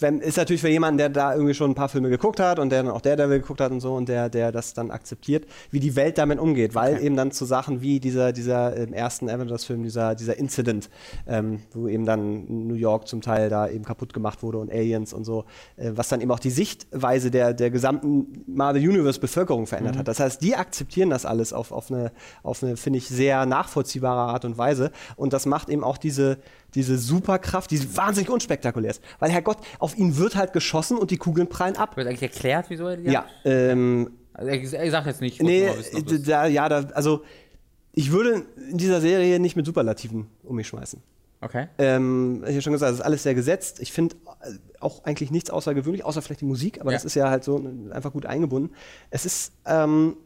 wenn, 0.00 0.20
ist 0.20 0.36
natürlich 0.36 0.60
für 0.60 0.68
jemanden, 0.68 0.98
der 0.98 1.08
da 1.08 1.34
irgendwie 1.34 1.54
schon 1.54 1.70
ein 1.70 1.74
paar 1.74 1.88
Filme 1.88 2.10
geguckt 2.10 2.40
hat 2.40 2.58
und 2.58 2.70
der 2.70 2.82
dann 2.82 2.92
auch 2.92 3.00
Daredevil 3.00 3.40
geguckt 3.40 3.60
hat 3.60 3.72
und 3.72 3.80
so 3.80 3.94
und 3.94 4.08
der, 4.08 4.28
der 4.28 4.52
das 4.52 4.74
dann 4.74 4.90
akzeptiert, 4.90 5.46
wie 5.70 5.80
die 5.80 5.96
Welt 5.96 6.18
damit 6.18 6.38
umgeht. 6.38 6.74
Weil 6.74 6.94
okay. 6.94 7.06
eben 7.06 7.16
dann 7.16 7.30
zu 7.30 7.44
Sachen 7.44 7.80
wie 7.80 8.00
dieser, 8.00 8.32
dieser 8.32 8.76
im 8.76 8.92
ersten 8.92 9.28
Avengers-Film, 9.28 9.82
dieser, 9.82 10.14
dieser 10.14 10.38
Incident, 10.38 10.90
ähm, 11.26 11.60
wo 11.72 11.88
eben 11.88 12.04
dann 12.04 12.66
New 12.66 12.74
York 12.74 13.08
zum 13.08 13.20
Teil 13.20 13.48
da 13.48 13.68
eben 13.68 13.84
kaputt 13.84 14.12
gemacht 14.12 14.42
wurde 14.42 14.58
und 14.58 14.70
Aliens 14.70 15.12
und 15.12 15.24
so, 15.24 15.44
äh, 15.76 15.92
was 15.94 16.08
dann 16.08 16.20
eben 16.20 16.30
auch 16.30 16.38
die 16.38 16.50
Sichtweise 16.50 17.30
der, 17.30 17.54
der 17.54 17.70
gesamten 17.70 18.44
Marvel-Universe-Bevölkerung 18.46 19.66
verändert 19.66 19.94
mhm. 19.94 19.98
hat. 20.00 20.08
Das 20.08 20.20
heißt, 20.20 20.42
die 20.42 20.56
akzeptieren 20.56 21.10
das 21.10 21.26
alles 21.26 21.52
auf, 21.52 21.72
auf 21.72 21.90
eine, 21.90 22.12
auf 22.42 22.62
eine 22.62 22.76
finde 22.76 22.98
ich, 22.98 23.08
sehr 23.08 23.46
nachvollziehbare 23.46 24.32
Art 24.32 24.44
und 24.44 24.58
Weise. 24.58 24.90
Und 25.16 25.32
das 25.32 25.46
macht 25.46 25.68
eben 25.68 25.84
auch 25.84 25.98
diese, 25.98 26.38
diese 26.76 26.98
Superkraft, 26.98 27.70
die 27.70 27.96
wahnsinnig 27.96 28.30
unspektakulär 28.30 28.92
ist. 28.92 29.02
Weil, 29.18 29.30
Herrgott, 29.30 29.58
auf 29.78 29.98
ihn 29.98 30.16
wird 30.16 30.36
halt 30.36 30.52
geschossen 30.52 30.98
und 30.98 31.10
die 31.10 31.16
Kugeln 31.16 31.48
prallen 31.48 31.76
ab. 31.76 31.96
Wird 31.96 32.06
eigentlich 32.06 32.22
erklärt, 32.22 32.66
wieso 32.68 32.86
er 32.86 32.96
die 32.96 33.10
Ja, 33.10 33.26
ähm, 33.44 34.12
also 34.34 34.76
er 34.76 34.90
sagt 34.90 35.06
jetzt 35.06 35.20
nicht. 35.20 35.42
Nee, 35.42 35.68
wissen, 35.76 36.24
da, 36.24 36.46
ja, 36.46 36.68
da, 36.68 36.84
also 36.92 37.24
ich 37.92 38.12
würde 38.12 38.44
in 38.70 38.76
dieser 38.76 39.00
Serie 39.00 39.40
nicht 39.40 39.56
mit 39.56 39.64
Superlativen 39.64 40.26
um 40.44 40.56
mich 40.56 40.68
schmeißen. 40.68 41.02
Okay. 41.40 41.68
Ähm, 41.78 42.42
ich 42.44 42.52
habe 42.52 42.62
schon 42.62 42.72
gesagt, 42.72 42.92
es 42.92 42.98
ist 42.98 43.04
alles 43.04 43.22
sehr 43.22 43.34
gesetzt. 43.34 43.80
Ich 43.80 43.92
finde 43.92 44.16
äh, 44.42 44.52
auch 44.80 45.04
eigentlich 45.04 45.30
nichts 45.30 45.50
außergewöhnlich, 45.50 46.04
außer 46.04 46.20
vielleicht 46.20 46.42
die 46.42 46.46
Musik, 46.46 46.80
aber 46.80 46.90
ja. 46.90 46.96
das 46.96 47.04
ist 47.04 47.14
ja 47.14 47.30
halt 47.30 47.44
so 47.44 47.64
einfach 47.90 48.12
gut 48.12 48.26
eingebunden. 48.26 48.74
Es 49.10 49.24
ist 49.24 49.52
ähm, 49.64 50.16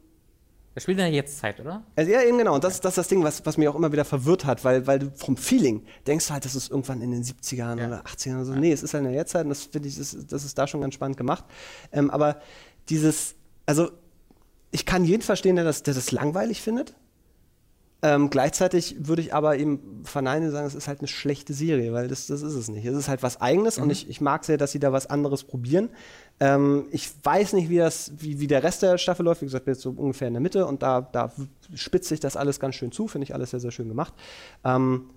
das 0.74 0.84
spielt 0.84 0.98
in 0.98 1.04
der 1.04 1.12
Jetztzeit, 1.12 1.58
oder? 1.58 1.82
Also, 1.96 2.12
ja, 2.12 2.22
eben 2.22 2.38
genau. 2.38 2.54
Und 2.54 2.62
das, 2.62 2.80
das 2.80 2.92
ist 2.92 2.98
das 2.98 3.08
Ding, 3.08 3.24
was, 3.24 3.44
was 3.44 3.56
mich 3.56 3.66
auch 3.66 3.74
immer 3.74 3.90
wieder 3.90 4.04
verwirrt 4.04 4.44
hat, 4.44 4.64
weil, 4.64 4.86
weil 4.86 5.00
du 5.00 5.10
vom 5.16 5.36
Feeling 5.36 5.84
denkst 6.06 6.30
halt, 6.30 6.44
das 6.44 6.54
ist 6.54 6.70
irgendwann 6.70 7.02
in 7.02 7.10
den 7.10 7.24
70ern 7.24 7.78
ja. 7.78 7.86
oder 7.88 8.04
80ern 8.04 8.36
oder 8.36 8.44
so. 8.44 8.52
Ja. 8.52 8.60
Nee, 8.60 8.72
es 8.72 8.82
ist 8.82 8.94
halt 8.94 9.04
in 9.04 9.10
der 9.10 9.18
Jetztzeit 9.18 9.44
und 9.44 9.50
das 9.50 9.64
finde 9.64 9.88
ich, 9.88 9.96
das, 9.96 10.16
das 10.28 10.44
ist 10.44 10.56
da 10.56 10.68
schon 10.68 10.80
ganz 10.80 10.94
spannend 10.94 11.16
gemacht. 11.16 11.44
Ähm, 11.92 12.10
aber 12.10 12.40
dieses, 12.88 13.34
also 13.66 13.90
ich 14.70 14.86
kann 14.86 15.04
jeden 15.04 15.22
verstehen, 15.22 15.56
der 15.56 15.64
das, 15.64 15.82
der 15.82 15.94
das 15.94 16.12
langweilig 16.12 16.62
findet. 16.62 16.94
Ähm, 18.02 18.30
gleichzeitig 18.30 18.96
würde 18.98 19.20
ich 19.20 19.34
aber 19.34 19.58
eben 19.58 20.02
verneinen 20.04 20.48
und 20.48 20.52
sagen, 20.52 20.66
es 20.66 20.74
ist 20.74 20.88
halt 20.88 21.00
eine 21.00 21.08
schlechte 21.08 21.52
Serie, 21.52 21.92
weil 21.92 22.08
das, 22.08 22.26
das 22.28 22.40
ist 22.40 22.54
es 22.54 22.68
nicht. 22.68 22.86
Es 22.86 22.96
ist 22.96 23.08
halt 23.08 23.22
was 23.22 23.40
Eigenes 23.40 23.76
mhm. 23.76 23.84
und 23.84 23.90
ich, 23.90 24.08
ich 24.08 24.20
mag 24.22 24.44
sehr, 24.44 24.56
dass 24.56 24.72
sie 24.72 24.78
da 24.78 24.92
was 24.92 25.08
anderes 25.08 25.44
probieren. 25.44 25.90
Ähm, 26.40 26.86
ich 26.92 27.10
weiß 27.22 27.52
nicht, 27.52 27.68
wie, 27.68 27.76
das, 27.76 28.12
wie, 28.16 28.40
wie 28.40 28.46
der 28.46 28.62
Rest 28.62 28.82
der 28.82 28.96
Staffel 28.96 29.24
läuft. 29.24 29.42
Wie 29.42 29.46
gesagt, 29.46 29.66
bin 29.66 29.74
jetzt 29.74 29.82
so 29.82 29.90
ungefähr 29.90 30.28
in 30.28 30.34
der 30.34 30.40
Mitte 30.40 30.66
und 30.66 30.82
da, 30.82 31.02
da 31.02 31.30
spitzt 31.74 32.08
sich 32.08 32.20
das 32.20 32.36
alles 32.36 32.58
ganz 32.58 32.74
schön 32.74 32.90
zu. 32.90 33.06
Finde 33.06 33.24
ich 33.24 33.34
alles 33.34 33.50
sehr, 33.50 33.60
sehr 33.60 33.70
schön 33.70 33.88
gemacht. 33.88 34.14
Ähm, 34.64 35.10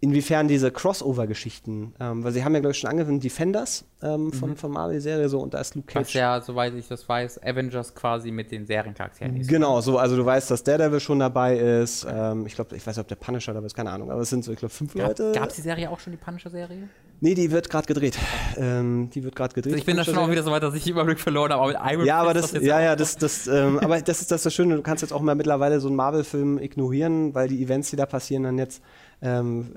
inwiefern 0.00 0.46
diese 0.46 0.70
Crossover-Geschichten, 0.70 1.94
ähm, 1.98 2.22
weil 2.22 2.32
sie 2.32 2.44
haben 2.44 2.54
ja, 2.54 2.60
glaube 2.60 2.72
ich, 2.72 2.78
schon 2.78 2.90
angefangen, 2.90 3.18
Defenders 3.18 3.84
ähm, 4.02 4.30
von, 4.30 4.50
mhm. 4.50 4.56
von 4.56 4.70
Marvel-Serie 4.70 5.28
so 5.28 5.40
und 5.40 5.54
da 5.54 5.60
ist 5.60 5.74
Luke 5.74 5.86
Cage. 5.86 6.06
Was 6.08 6.12
ja, 6.12 6.40
soweit 6.40 6.74
ich 6.74 6.86
das 6.86 7.08
weiß, 7.08 7.42
Avengers 7.42 7.94
quasi 7.94 8.30
mit 8.30 8.50
den 8.50 8.66
Seriencharakteren 8.66 9.36
ist. 9.36 9.48
Genau, 9.48 9.80
so, 9.80 9.98
also 9.98 10.16
du 10.16 10.24
weißt, 10.24 10.50
dass 10.50 10.62
Daredevil 10.62 11.00
schon 11.00 11.18
dabei 11.18 11.56
ist. 11.56 12.06
Ähm, 12.08 12.46
ich 12.46 12.54
glaube, 12.54 12.76
ich 12.76 12.86
weiß 12.86 12.96
nicht, 12.96 13.02
ob 13.02 13.08
der 13.08 13.16
Punisher 13.16 13.54
dabei 13.54 13.66
ist, 13.66 13.74
keine 13.74 13.90
Ahnung, 13.90 14.10
aber 14.10 14.20
es 14.20 14.30
sind 14.30 14.44
so, 14.44 14.52
ich 14.52 14.58
glaube, 14.58 14.74
fünf 14.74 14.92
Gab, 14.92 15.08
Leute. 15.08 15.32
Gab 15.32 15.48
es 15.48 15.56
die 15.56 15.62
Serie 15.62 15.90
auch 15.90 15.98
schon, 15.98 16.12
die 16.12 16.18
Punisher-Serie? 16.18 16.88
Nee, 17.20 17.34
die 17.34 17.50
wird 17.50 17.70
gerade 17.70 17.86
gedreht. 17.86 18.18
Ähm, 18.58 19.08
die 19.14 19.24
wird 19.24 19.34
gerade 19.34 19.54
gedreht. 19.54 19.72
Also 19.72 19.80
ich 19.80 19.86
bin 19.86 19.96
da 19.96 20.04
schon 20.04 20.18
auch 20.18 20.30
wieder 20.30 20.42
so 20.42 20.50
weit, 20.50 20.62
dass 20.62 20.74
ich 20.74 20.86
Überblick 20.86 21.18
verloren 21.18 21.50
habe, 21.50 21.62
aber 21.62 21.68
mit 21.68 21.80
einem 21.80 22.04
Ja, 22.04 22.20
aber 22.20 22.34
das, 22.34 22.52
das 22.52 22.62
ja, 22.62 22.80
ja, 22.82 22.94
das, 22.94 23.16
das, 23.16 23.46
ähm, 23.46 23.78
aber 23.82 23.98
das 24.02 24.20
ist 24.20 24.30
das, 24.30 24.42
das 24.42 24.52
Schöne, 24.52 24.76
du 24.76 24.82
kannst 24.82 25.00
jetzt 25.00 25.12
auch 25.12 25.22
mal 25.22 25.34
mittlerweile 25.34 25.80
so 25.80 25.88
einen 25.88 25.96
Marvel-Film 25.96 26.58
ignorieren, 26.58 27.34
weil 27.34 27.48
die 27.48 27.62
Events, 27.62 27.88
die 27.88 27.96
da 27.96 28.04
passieren, 28.04 28.42
dann 28.42 28.58
jetzt 28.58 28.82
ähm, 29.22 29.72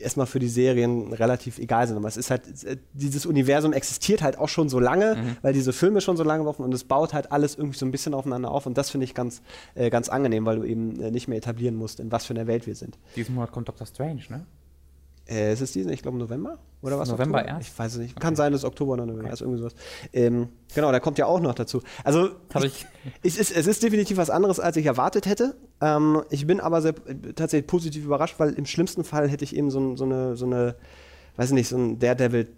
erstmal 0.00 0.26
für 0.26 0.38
die 0.38 0.48
Serien 0.48 1.12
relativ 1.12 1.58
egal 1.58 1.86
sind. 1.86 1.96
Aber 1.96 2.08
es 2.08 2.16
ist 2.16 2.30
halt, 2.30 2.42
dieses 2.92 3.26
Universum 3.26 3.72
existiert 3.72 4.22
halt 4.22 4.38
auch 4.38 4.48
schon 4.48 4.68
so 4.68 4.80
lange, 4.80 5.16
mhm. 5.16 5.36
weil 5.42 5.52
diese 5.52 5.72
Filme 5.72 6.00
schon 6.00 6.16
so 6.16 6.24
lange 6.24 6.44
laufen 6.44 6.62
und 6.62 6.72
es 6.74 6.84
baut 6.84 7.12
halt 7.12 7.32
alles 7.32 7.56
irgendwie 7.56 7.78
so 7.78 7.86
ein 7.86 7.90
bisschen 7.90 8.14
aufeinander 8.14 8.50
auf 8.50 8.66
und 8.66 8.76
das 8.76 8.90
finde 8.90 9.04
ich 9.04 9.14
ganz, 9.14 9.42
äh, 9.74 9.90
ganz 9.90 10.08
angenehm, 10.08 10.46
weil 10.46 10.56
du 10.56 10.64
eben 10.64 11.00
äh, 11.00 11.10
nicht 11.10 11.28
mehr 11.28 11.38
etablieren 11.38 11.76
musst, 11.76 12.00
in 12.00 12.10
was 12.10 12.26
für 12.26 12.34
einer 12.34 12.46
Welt 12.46 12.66
wir 12.66 12.74
sind. 12.74 12.98
Diesen 13.16 13.34
Monat 13.34 13.52
kommt 13.52 13.68
Doctor 13.68 13.86
Strange, 13.86 14.22
ne? 14.28 14.46
Äh, 15.30 15.52
ist 15.52 15.60
es 15.60 15.72
diesen? 15.72 15.92
Ich 15.92 16.02
glaube 16.02 16.18
November? 16.18 16.58
Oder 16.82 16.98
was? 16.98 17.08
November 17.08 17.46
erst? 17.46 17.68
Ich 17.68 17.78
weiß 17.78 17.92
es 17.92 17.98
nicht. 17.98 18.12
Okay. 18.12 18.20
Kann 18.20 18.34
sein, 18.34 18.52
dass 18.52 18.64
Oktober 18.64 18.94
oder 18.94 19.06
November 19.06 19.26
okay. 19.26 19.34
ist, 19.34 19.40
irgendwie 19.42 19.60
sowas. 19.60 19.74
Ähm, 20.12 20.48
genau, 20.74 20.90
der 20.90 21.00
kommt 21.00 21.18
ja 21.18 21.26
auch 21.26 21.38
noch 21.38 21.54
dazu. 21.54 21.82
Also, 22.02 22.30
ich, 22.56 22.64
ich, 22.64 22.86
es, 23.22 23.38
ist, 23.38 23.56
es 23.56 23.66
ist 23.68 23.82
definitiv 23.82 24.16
was 24.16 24.28
anderes, 24.28 24.58
als 24.58 24.76
ich 24.76 24.86
erwartet 24.86 25.26
hätte. 25.26 25.54
Ähm, 25.80 26.22
ich 26.30 26.46
bin 26.46 26.58
aber 26.58 26.82
sehr, 26.82 26.94
tatsächlich 27.36 27.68
positiv 27.68 28.04
überrascht, 28.04 28.34
weil 28.38 28.54
im 28.54 28.66
schlimmsten 28.66 29.04
Fall 29.04 29.28
hätte 29.28 29.44
ich 29.44 29.54
eben 29.54 29.70
so, 29.70 29.96
so, 29.96 30.04
eine, 30.04 30.34
so 30.36 30.46
eine, 30.46 30.74
weiß 31.36 31.52
nicht, 31.52 31.68
so 31.68 31.76
ein 31.76 32.00
Daredevil 32.00 32.48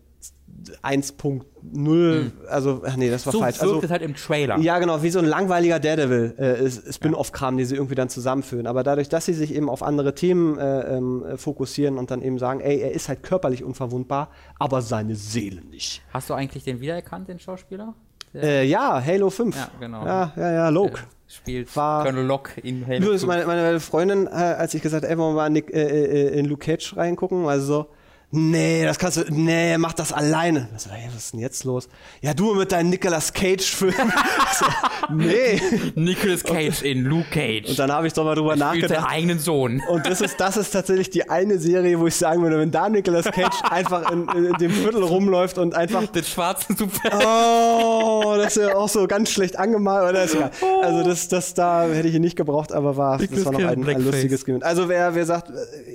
1.0, 0.82 1.42
hm. 1.62 2.32
also, 2.48 2.82
ach 2.86 2.96
nee, 2.96 3.10
das 3.10 3.26
war 3.26 3.32
so 3.32 3.40
falsch. 3.40 3.56
So 3.56 3.62
also, 3.62 3.74
wirkt 3.74 3.84
es 3.84 3.90
halt 3.90 4.02
im 4.02 4.14
Trailer. 4.14 4.58
Ja, 4.58 4.78
genau, 4.78 5.02
wie 5.02 5.10
so 5.10 5.18
ein 5.18 5.24
langweiliger 5.24 5.80
Daredevil 5.80 6.34
äh, 6.36 6.92
Spin-off-Kram, 6.92 7.56
die 7.56 7.64
sie 7.64 7.74
irgendwie 7.74 7.94
dann 7.94 8.08
zusammenführen. 8.08 8.66
Aber 8.66 8.82
dadurch, 8.82 9.08
dass 9.08 9.24
sie 9.24 9.34
sich 9.34 9.54
eben 9.54 9.68
auf 9.68 9.82
andere 9.82 10.14
Themen 10.14 10.58
äh, 10.58 10.96
ähm, 10.96 11.24
fokussieren 11.36 11.98
und 11.98 12.10
dann 12.10 12.22
eben 12.22 12.38
sagen, 12.38 12.60
ey, 12.60 12.80
er 12.80 12.92
ist 12.92 13.08
halt 13.08 13.22
körperlich 13.22 13.64
unverwundbar, 13.64 14.30
aber 14.58 14.82
seine 14.82 15.16
Seele 15.16 15.62
nicht. 15.62 16.02
Hast 16.12 16.30
du 16.30 16.34
eigentlich 16.34 16.64
den 16.64 16.80
wiedererkannt, 16.80 17.28
den 17.28 17.38
Schauspieler? 17.38 17.94
Äh, 18.34 18.64
ja, 18.64 19.02
Halo 19.04 19.30
5. 19.30 19.56
Ja, 19.56 19.70
genau. 19.78 20.06
Ja, 20.06 20.32
ja, 20.36 20.52
ja, 20.52 20.68
Loke. 20.68 21.00
Äh, 21.00 21.32
spielt 21.32 21.74
war, 21.76 22.04
Colonel 22.04 22.26
Locke 22.26 22.60
in 22.60 22.86
Halo 22.86 22.98
Übrigens, 22.98 23.26
meine, 23.26 23.46
meine 23.46 23.80
Freundin, 23.80 24.26
äh, 24.26 24.30
als 24.30 24.74
ich 24.74 24.82
gesagt 24.82 25.04
habe, 25.04 25.12
ey, 25.12 25.18
wollen 25.18 25.34
wir 25.34 25.48
mal 25.48 25.56
in, 25.56 25.68
äh, 25.68 25.80
äh, 25.80 26.38
in 26.38 26.46
Luke 26.46 26.64
Cage 26.64 26.96
reingucken, 26.96 27.46
also 27.46 27.66
so, 27.66 27.86
nee, 28.32 28.84
das 28.84 28.98
kannst 28.98 29.18
du, 29.18 29.24
nee, 29.28 29.76
mach 29.78 29.92
das 29.92 30.12
alleine. 30.12 30.68
Ich 30.74 30.82
so, 30.82 30.90
hey, 30.90 31.08
was 31.08 31.24
ist 31.24 31.32
denn 31.34 31.40
jetzt 31.40 31.64
los? 31.64 31.88
Ja, 32.22 32.34
du 32.34 32.54
mit 32.54 32.72
deinem 32.72 32.90
Nicolas 32.90 33.32
Cage-Film. 33.32 34.12
so, 34.58 34.66
nee. 35.14 35.60
Nicolas 35.94 36.42
Cage 36.42 36.82
in 36.82 37.04
Luke 37.04 37.28
Cage. 37.30 37.68
Und 37.68 37.78
dann 37.78 37.92
habe 37.92 38.06
ich 38.06 38.14
doch 38.14 38.24
mal 38.24 38.34
drüber 38.34 38.56
nachgedacht. 38.56 38.90
seinen 38.90 39.04
eigenen 39.04 39.38
Sohn. 39.38 39.82
Und 39.88 40.06
das 40.06 40.22
ist, 40.22 40.40
das 40.40 40.56
ist 40.56 40.70
tatsächlich 40.70 41.10
die 41.10 41.28
eine 41.28 41.58
Serie, 41.58 42.00
wo 42.00 42.06
ich 42.06 42.16
sagen 42.16 42.42
würde, 42.42 42.58
wenn 42.58 42.70
da 42.70 42.88
Nicolas 42.88 43.26
Cage 43.26 43.62
einfach 43.70 44.10
in, 44.10 44.26
in, 44.28 44.54
dem 44.54 44.70
Viertel 44.70 45.02
rumläuft 45.02 45.58
und 45.58 45.74
einfach. 45.74 46.06
Den 46.06 46.24
schwarzen 46.24 46.76
Super. 46.76 47.10
Oh, 47.22 48.34
das 48.36 48.56
ist 48.56 48.62
ja 48.62 48.74
auch 48.74 48.88
so 48.88 49.06
ganz 49.06 49.30
schlecht 49.30 49.58
angemalt. 49.58 50.08
Oder 50.08 50.24
ist 50.24 50.36
Also, 50.82 51.02
das, 51.02 51.28
das 51.28 51.52
da 51.52 51.84
hätte 51.84 52.08
ich 52.08 52.14
ihn 52.14 52.22
nicht 52.22 52.36
gebraucht, 52.36 52.72
aber 52.72 52.96
war, 52.96 53.18
das 53.18 53.44
war 53.44 53.52
noch 53.52 53.60
ein, 53.60 53.86
ein 53.86 54.04
lustiges 54.04 54.44
Game. 54.46 54.62
Also, 54.62 54.88
wer, 54.88 55.14
wer 55.14 55.26
sagt, 55.26 55.52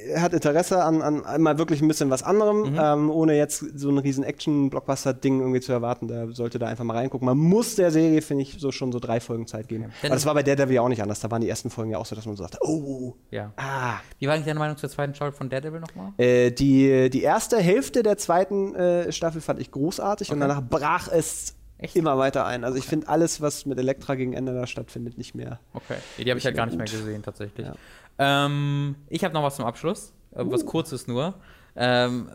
er 0.07 0.22
hat 0.22 0.34
Interesse 0.34 0.84
an, 0.84 1.01
an 1.01 1.41
mal 1.41 1.57
wirklich 1.57 1.81
ein 1.81 1.88
bisschen 1.88 2.11
was 2.11 2.27
anderem, 2.28 2.72
mhm. 2.72 2.80
ähm, 2.80 3.10
ohne 3.10 3.36
jetzt 3.36 3.60
so 3.80 3.90
ein 3.90 3.98
riesen 3.98 4.24
Action-Blockbuster-Ding 4.24 5.40
irgendwie 5.40 5.62
zu 5.62 5.72
erwarten. 5.72 6.08
Da 6.08 6.28
sollte 6.32 6.60
da 6.60 6.68
einfach 6.68 6.84
mal 6.84 6.95
reingucken. 6.95 7.26
Man 7.26 7.38
muss 7.38 7.76
der 7.76 7.91
Serie, 7.91 8.22
finde 8.22 8.44
ich, 8.44 8.58
so 8.60 8.72
schon 8.72 8.91
so 8.91 8.99
drei 8.99 9.20
Folgen 9.20 9.48
Zeit 9.48 9.68
geben. 9.68 9.86
Okay. 9.86 10.08
Aber 10.08 10.16
das 10.16 10.26
war 10.26 10.34
bei 10.34 10.44
Daredevil 10.44 10.76
ja 10.76 10.82
auch 10.82 10.90
nicht 10.90 11.02
anders. 11.02 11.20
Da 11.20 11.32
waren 11.32 11.41
die 11.41 11.49
ersten 11.49 11.70
Folgen 11.70 11.91
ja 11.91 11.98
auch 11.98 12.06
so, 12.06 12.16
dass 12.16 12.26
man 12.26 12.36
so 12.36 12.44
sagte, 12.44 12.60
oh, 12.62 13.16
ja. 13.32 13.54
ah. 13.58 13.99
Wie 14.20 14.28
war 14.28 14.34
eigentlich 14.34 14.45
deine 14.45 14.60
Meinung 14.60 14.78
zur 14.78 14.90
zweiten 14.90 15.16
Staffel 15.16 15.32
von 15.32 15.49
Daredevil 15.49 15.80
nochmal? 15.80 16.14
Äh, 16.18 16.52
die, 16.52 17.10
die 17.10 17.22
erste 17.22 17.58
Hälfte 17.58 18.04
der 18.04 18.18
zweiten 18.18 18.76
äh, 18.76 19.12
Staffel 19.12 19.41
fand 19.41 19.60
ich 19.60 19.72
großartig 19.72 20.30
okay. 20.30 20.34
und 20.36 20.40
danach 20.40 20.62
brach 20.62 21.08
es 21.12 21.56
Echt? 21.80 21.95
immer 21.95 22.18
weiter 22.18 22.45
ein. 22.45 22.64
Also 22.64 22.76
okay. 22.76 22.84
ich 22.84 22.90
finde 22.90 23.08
alles, 23.08 23.41
was 23.41 23.66
mit 23.66 23.78
Elektra 23.78 24.16
gegen 24.16 24.34
Ende 24.34 24.54
da 24.54 24.68
stattfindet, 24.68 25.18
nicht 25.18 25.36
mehr. 25.36 25.60
Okay, 25.74 25.98
die 26.18 26.30
habe 26.30 26.40
ich 26.40 26.45
halt 26.45 26.56
gar 26.56 26.66
nicht 26.66 26.78
gut. 26.78 26.91
mehr 26.91 26.99
gesehen 26.99 27.24
tatsächlich. 27.24 27.68
Ja. 27.68 27.76
Ähm, 28.20 28.95
ich 29.10 29.24
habe 29.24 29.34
noch 29.34 29.44
was 29.44 29.58
zum 29.58 29.66
Abschluss, 29.66 30.14
äh, 30.32 30.44
was 30.44 30.64
uh. 30.64 30.66
kurzes 30.66 31.08
nur. 31.08 31.36
Ähm, 31.80 32.28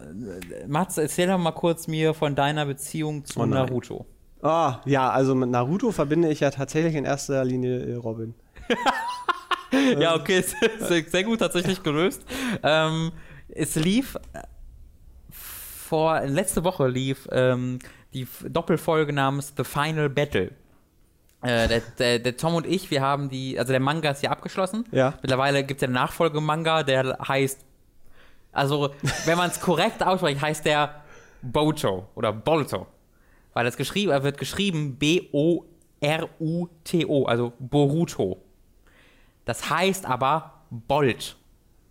Mats, 0.68 0.98
erzähl 0.98 1.26
doch 1.26 1.38
mal 1.38 1.52
kurz 1.52 1.88
mir 1.88 2.14
von 2.14 2.36
deiner 2.36 2.64
Beziehung 2.64 3.24
zu 3.24 3.40
oh 3.40 3.46
Naruto. 3.46 4.06
Ah, 4.40 4.76
oh, 4.76 4.88
ja, 4.88 5.10
also 5.10 5.34
mit 5.34 5.50
Naruto 5.50 5.90
verbinde 5.90 6.28
ich 6.30 6.40
ja 6.40 6.50
tatsächlich 6.50 6.94
in 6.94 7.04
erster 7.04 7.44
Linie 7.44 7.80
äh, 7.80 7.94
Robin. 7.94 8.34
ja, 9.98 10.14
okay, 10.14 10.44
sehr, 10.78 11.24
gut 11.24 11.40
tatsächlich 11.40 11.82
gelöst. 11.82 12.24
Ähm, 12.62 13.10
es 13.48 13.74
lief 13.74 14.16
äh, 14.32 14.42
vor, 15.30 16.20
letzte 16.20 16.62
Woche 16.62 16.86
lief 16.86 17.28
ähm, 17.32 17.80
die 18.14 18.26
Doppelfolge 18.48 19.12
namens 19.12 19.54
The 19.56 19.64
Final 19.64 20.08
Battle. 20.08 20.52
Äh, 21.42 21.66
der, 21.66 21.80
der, 21.98 22.18
der, 22.20 22.36
Tom 22.36 22.54
und 22.54 22.66
ich, 22.66 22.92
wir 22.92 23.00
haben 23.00 23.28
die, 23.28 23.58
also 23.58 23.72
der 23.72 23.80
Manga 23.80 24.10
ist 24.10 24.22
ja 24.22 24.30
abgeschlossen. 24.30 24.84
Ja. 24.92 25.14
Mittlerweile 25.22 25.64
gibt 25.64 25.78
es 25.78 25.82
ja 25.82 25.86
einen 25.86 25.94
Nachfolgemanga, 25.94 26.84
der 26.84 27.18
heißt 27.26 27.64
also, 28.52 28.90
wenn 29.24 29.38
man 29.38 29.50
es 29.50 29.60
korrekt 29.60 30.02
ausspricht, 30.02 30.40
heißt 30.40 30.64
der 30.64 31.02
Boto 31.42 32.06
oder 32.14 32.32
Bolto. 32.32 32.86
Weil 33.54 33.64
das 33.64 33.76
geschrieben, 33.76 34.12
er 34.12 34.22
wird 34.22 34.38
geschrieben 34.38 34.96
B-O-R-U-T-O, 34.96 35.64
also 37.24 37.52
Boruto. 37.58 38.40
Das 39.44 39.68
heißt 39.70 40.06
aber 40.06 40.62
Bolt. 40.70 41.36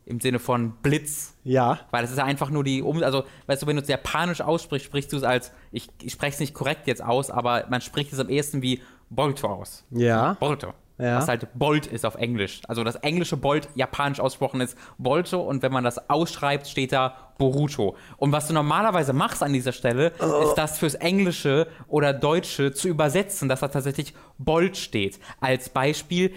Im 0.05 0.19
Sinne 0.19 0.39
von 0.39 0.71
Blitz. 0.81 1.35
Ja. 1.43 1.81
Weil 1.91 2.01
das 2.01 2.09
ist 2.11 2.17
ja 2.17 2.23
einfach 2.25 2.49
nur 2.49 2.63
die, 2.63 2.83
also, 2.83 3.23
weißt 3.45 3.61
du, 3.61 3.67
wenn 3.67 3.75
du 3.75 3.83
es 3.83 3.87
japanisch 3.87 4.41
aussprichst, 4.41 4.87
sprichst 4.87 5.13
du 5.13 5.17
es 5.17 5.23
als, 5.23 5.51
ich, 5.71 5.89
ich 6.01 6.13
spreche 6.13 6.33
es 6.33 6.39
nicht 6.39 6.55
korrekt 6.55 6.87
jetzt 6.87 7.03
aus, 7.03 7.29
aber 7.29 7.67
man 7.69 7.81
spricht 7.81 8.11
es 8.11 8.19
am 8.19 8.29
ehesten 8.29 8.63
wie 8.63 8.81
Bolto 9.09 9.47
aus. 9.47 9.85
Ja. 9.91 10.33
Bolto 10.39 10.73
ja. 11.01 11.17
was 11.17 11.27
halt 11.27 11.47
Bolt 11.53 11.87
ist 11.87 12.05
auf 12.05 12.15
Englisch. 12.15 12.61
Also 12.67 12.83
das 12.83 12.95
englische 12.95 13.37
Bolt 13.37 13.69
japanisch 13.75 14.19
ausgesprochen 14.19 14.61
ist 14.61 14.77
Bolto 14.97 15.41
und 15.41 15.61
wenn 15.61 15.71
man 15.71 15.83
das 15.83 16.09
ausschreibt, 16.09 16.67
steht 16.67 16.91
da 16.91 17.33
Boruto. 17.37 17.95
Und 18.17 18.31
was 18.31 18.47
du 18.47 18.53
normalerweise 18.53 19.13
machst 19.13 19.41
an 19.41 19.53
dieser 19.53 19.71
Stelle, 19.71 20.13
oh. 20.19 20.43
ist 20.43 20.55
das 20.55 20.77
fürs 20.77 20.95
Englische 20.95 21.67
oder 21.87 22.13
Deutsche 22.13 22.71
zu 22.71 22.87
übersetzen, 22.87 23.49
dass 23.49 23.61
da 23.61 23.67
tatsächlich 23.67 24.13
Bolt 24.37 24.77
steht. 24.77 25.19
Als 25.39 25.69
Beispiel, 25.69 26.33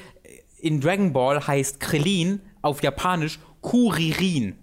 in 0.61 0.81
Dragon 0.81 1.12
Ball 1.12 1.47
heißt 1.47 1.78
Krillin 1.78 2.41
auf 2.62 2.82
Japanisch 2.82 3.39
Kuririn 3.61 4.57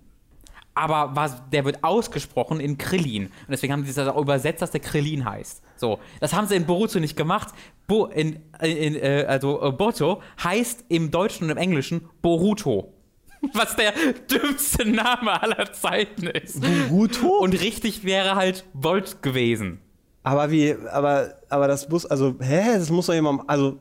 aber 0.74 1.16
was, 1.16 1.36
der 1.52 1.66
wird 1.66 1.84
ausgesprochen 1.84 2.60
in 2.60 2.78
Krillin. 2.78 3.26
Und 3.26 3.50
deswegen 3.50 3.74
haben 3.74 3.86
sie 3.86 3.94
das 3.94 4.16
übersetzt, 4.16 4.62
dass 4.62 4.72
der 4.72 4.80
Krillin 4.80 5.26
heißt. 5.26 5.62
So, 5.76 6.00
das 6.20 6.34
haben 6.34 6.48
sie 6.48 6.56
in 6.56 6.66
Boruto 6.66 7.00
nicht 7.00 7.18
gemacht. 7.18 7.50
Bo, 7.92 8.06
in, 8.06 8.40
in, 8.62 8.96
äh, 8.96 9.26
also 9.28 9.62
äh, 9.62 9.72
Boto 9.74 10.22
heißt 10.42 10.86
im 10.88 11.12
Deutschen 11.12 11.44
und 11.44 11.50
im 11.50 11.58
Englischen 11.58 12.08
Boruto. 12.22 12.94
Was 13.54 13.76
der 13.76 13.92
dümmste 14.32 14.90
Name 14.90 15.42
aller 15.42 15.74
Zeiten 15.74 16.28
ist. 16.28 16.62
Boruto? 16.62 17.40
Und 17.40 17.60
richtig 17.60 18.06
wäre 18.06 18.36
halt 18.36 18.64
Bolt 18.74 19.22
gewesen. 19.22 19.82
Aber 20.24 20.52
wie, 20.52 20.74
aber, 20.90 21.34
aber 21.50 21.68
das 21.68 21.90
muss, 21.90 22.06
also, 22.06 22.36
hä, 22.40 22.76
das 22.76 22.90
muss 22.92 23.08
doch 23.08 23.14
jemand, 23.14 23.50
also, 23.50 23.80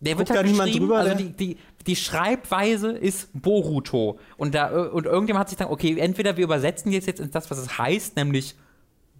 der 0.00 0.16
wird 0.16 0.30
halt 0.30 0.40
da 0.40 0.42
niemand 0.42 0.74
drüber. 0.74 1.00
Also 1.00 1.14
die, 1.14 1.32
die, 1.32 1.58
die 1.86 1.96
Schreibweise 1.96 2.92
ist 2.92 3.28
Boruto. 3.34 4.18
Und, 4.38 4.54
da, 4.54 4.68
und 4.68 5.04
irgendjemand 5.04 5.40
hat 5.40 5.48
sich 5.50 5.58
dann, 5.58 5.68
okay, 5.68 5.98
entweder 5.98 6.38
wir 6.38 6.44
übersetzen 6.44 6.90
jetzt, 6.92 7.06
jetzt 7.06 7.20
in 7.20 7.30
das, 7.30 7.50
was 7.50 7.58
es 7.58 7.76
heißt, 7.76 8.16
nämlich 8.16 8.54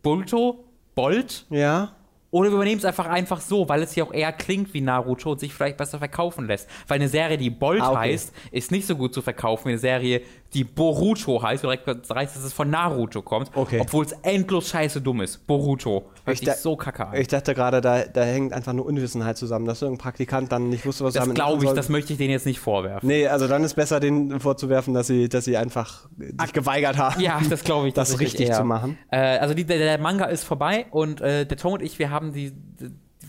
Bulto, 0.03 0.65
Bolt. 0.95 1.45
Ja. 1.51 1.95
Oder 2.35 2.51
wir 2.51 2.57
übernehmen 2.57 2.79
es 2.79 2.85
einfach 2.85 3.07
einfach 3.07 3.41
so, 3.41 3.69
weil 3.69 3.81
es 3.85 3.93
hier 3.93 4.05
auch 4.05 4.13
eher 4.13 4.33
klingt 4.33 4.75
wie 4.75 4.81
Naruto 4.81 5.31
und 5.31 5.39
sich 5.39 5.55
vielleicht 5.55 5.77
besser 5.77 5.99
verkaufen 5.99 6.49
lässt. 6.49 6.69
Weil 6.89 6.97
eine 6.97 7.09
Serie, 7.09 7.39
die 7.39 7.49
Bolt 7.49 7.81
ah, 7.81 7.93
okay. 7.93 8.11
heißt, 8.11 8.35
ist 8.51 8.73
nicht 8.73 8.89
so 8.89 8.97
gut 8.97 9.15
zu 9.15 9.23
verkaufen 9.23 9.67
wie 9.67 9.69
eine 9.69 9.79
Serie, 9.79 10.21
die 10.55 10.65
Boruto 10.65 11.43
heißt, 11.43 11.65
direkt 11.65 11.87
heißt, 11.87 12.37
dass 12.37 12.45
es 12.45 12.53
von 12.53 12.71
Naruto 12.71 13.23
kommt. 13.23 13.51
Okay. 13.55 13.81
Obwohl 13.81 14.05
es 14.05 14.13
endlos 14.23 14.69
scheiße 14.69 15.01
dumm 15.01 15.21
ist. 15.21 15.47
Boruto. 15.47 16.05
Hört 16.25 16.39
sich 16.39 16.53
so 16.53 16.77
kacke 16.77 17.07
an. 17.07 17.17
Ich 17.17 17.29
dachte 17.29 17.55
gerade, 17.55 17.81
da, 17.81 18.05
da 18.05 18.23
hängt 18.23 18.53
einfach 18.53 18.73
nur 18.73 18.87
Unwissenheit 18.87 19.37
zusammen, 19.37 19.67
dass 19.67 19.83
irgendein 19.83 20.03
Praktikant 20.03 20.53
dann 20.53 20.71
nicht 20.71 20.87
wusste, 20.87 21.05
was 21.05 21.15
er 21.17 21.23
damit 21.23 21.37
Das 21.37 21.45
glaube 21.45 21.65
ich, 21.65 21.71
das 21.73 21.89
möchte 21.89 22.13
ich 22.13 22.19
denen 22.19 22.31
jetzt 22.31 22.47
nicht 22.47 22.61
vorwerfen. 22.61 23.07
Nee, 23.07 23.27
also 23.27 23.49
dann 23.49 23.65
ist 23.65 23.75
besser, 23.75 24.01
denen 24.01 24.41
vorzuwerfen, 24.41 24.95
dass 24.95 25.09
sie, 25.09 25.29
dass 25.29 25.45
sie 25.45 25.57
einfach 25.57 26.09
sich 26.17 26.53
geweigert 26.53 26.97
haben. 26.97 27.21
Ja, 27.21 27.41
das 27.51 27.65
glaube 27.65 27.89
ich. 27.89 27.95
Das 28.05 28.19
richtig 28.19 28.49
eher. 28.49 28.57
zu 28.57 28.65
machen. 28.65 28.99
Äh, 29.11 29.19
also 29.39 29.55
die, 29.55 29.65
der, 29.65 29.79
der, 29.79 29.99
Manga 29.99 30.25
ist 30.27 30.45
vorbei 30.45 30.87
und 30.91 31.21
äh, 31.21 31.47
der 31.47 31.57
Tom 31.57 31.75
und 31.75 31.83
ich, 31.83 31.99
wir 31.99 32.11
haben 32.11 32.33
die 32.33 32.53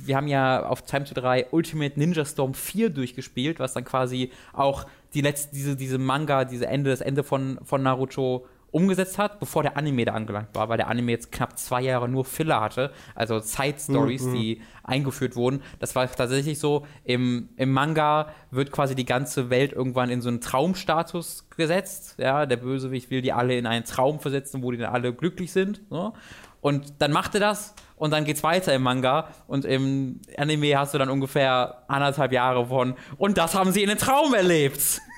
wir 0.07 0.15
haben 0.15 0.27
ja 0.27 0.65
auf 0.65 0.83
Time 0.83 1.05
to 1.05 1.13
3 1.13 1.47
Ultimate 1.51 1.99
Ninja 1.99 2.25
Storm 2.25 2.53
4 2.53 2.89
durchgespielt, 2.89 3.59
was 3.59 3.73
dann 3.73 3.83
quasi 3.83 4.31
auch 4.53 4.85
die 5.15 5.21
letzte, 5.21 5.55
diese, 5.55 5.75
diese 5.75 5.97
Manga, 5.97 6.45
diese 6.45 6.67
Ende, 6.67 6.89
das 6.91 7.01
Ende 7.01 7.23
von, 7.23 7.59
von 7.63 7.81
Naruto 7.81 8.45
umgesetzt 8.75 9.17
hat, 9.17 9.39
bevor 9.39 9.63
der 9.63 9.77
Anime 9.77 10.03
da 10.03 10.11
angelangt 10.11 10.49
war, 10.53 10.67
weil 10.67 10.75
der 10.75 10.89
Anime 10.89 11.13
jetzt 11.13 11.31
knapp 11.31 11.57
zwei 11.57 11.81
Jahre 11.81 12.09
nur 12.09 12.25
Filler 12.25 12.59
hatte, 12.59 12.91
also 13.15 13.39
Side-Stories, 13.39 14.23
mhm. 14.23 14.33
die 14.33 14.61
eingeführt 14.83 15.37
wurden. 15.37 15.61
Das 15.79 15.95
war 15.95 16.11
tatsächlich 16.11 16.59
so, 16.59 16.85
im, 17.05 17.47
im 17.55 17.71
Manga 17.71 18.27
wird 18.51 18.73
quasi 18.73 18.93
die 18.93 19.05
ganze 19.05 19.49
Welt 19.49 19.71
irgendwann 19.71 20.09
in 20.09 20.19
so 20.19 20.27
einen 20.27 20.41
Traumstatus 20.41 21.47
gesetzt. 21.55 22.15
Ja, 22.17 22.45
der 22.45 22.57
Bösewicht 22.57 23.09
will 23.11 23.21
die 23.21 23.31
alle 23.31 23.57
in 23.57 23.65
einen 23.65 23.85
Traum 23.85 24.19
versetzen, 24.19 24.61
wo 24.61 24.71
die 24.71 24.77
dann 24.77 24.93
alle 24.93 25.13
glücklich 25.13 25.53
sind. 25.53 25.79
So. 25.89 26.11
Und 26.59 26.95
dann 26.99 27.13
macht 27.13 27.33
er 27.35 27.39
das 27.39 27.75
und 27.95 28.11
dann 28.11 28.25
geht's 28.25 28.43
weiter 28.43 28.73
im 28.73 28.83
Manga 28.83 29.29
und 29.47 29.65
im 29.65 30.21
Anime 30.37 30.77
hast 30.77 30.93
du 30.93 30.97
dann 30.97 31.09
ungefähr 31.09 31.83
anderthalb 31.87 32.31
Jahre 32.31 32.67
von 32.67 32.95
und 33.17 33.37
das 33.37 33.55
haben 33.55 33.71
sie 33.71 33.83
in 33.83 33.89
einem 33.89 33.99
Traum 33.99 34.33
erlebt. 34.33 35.01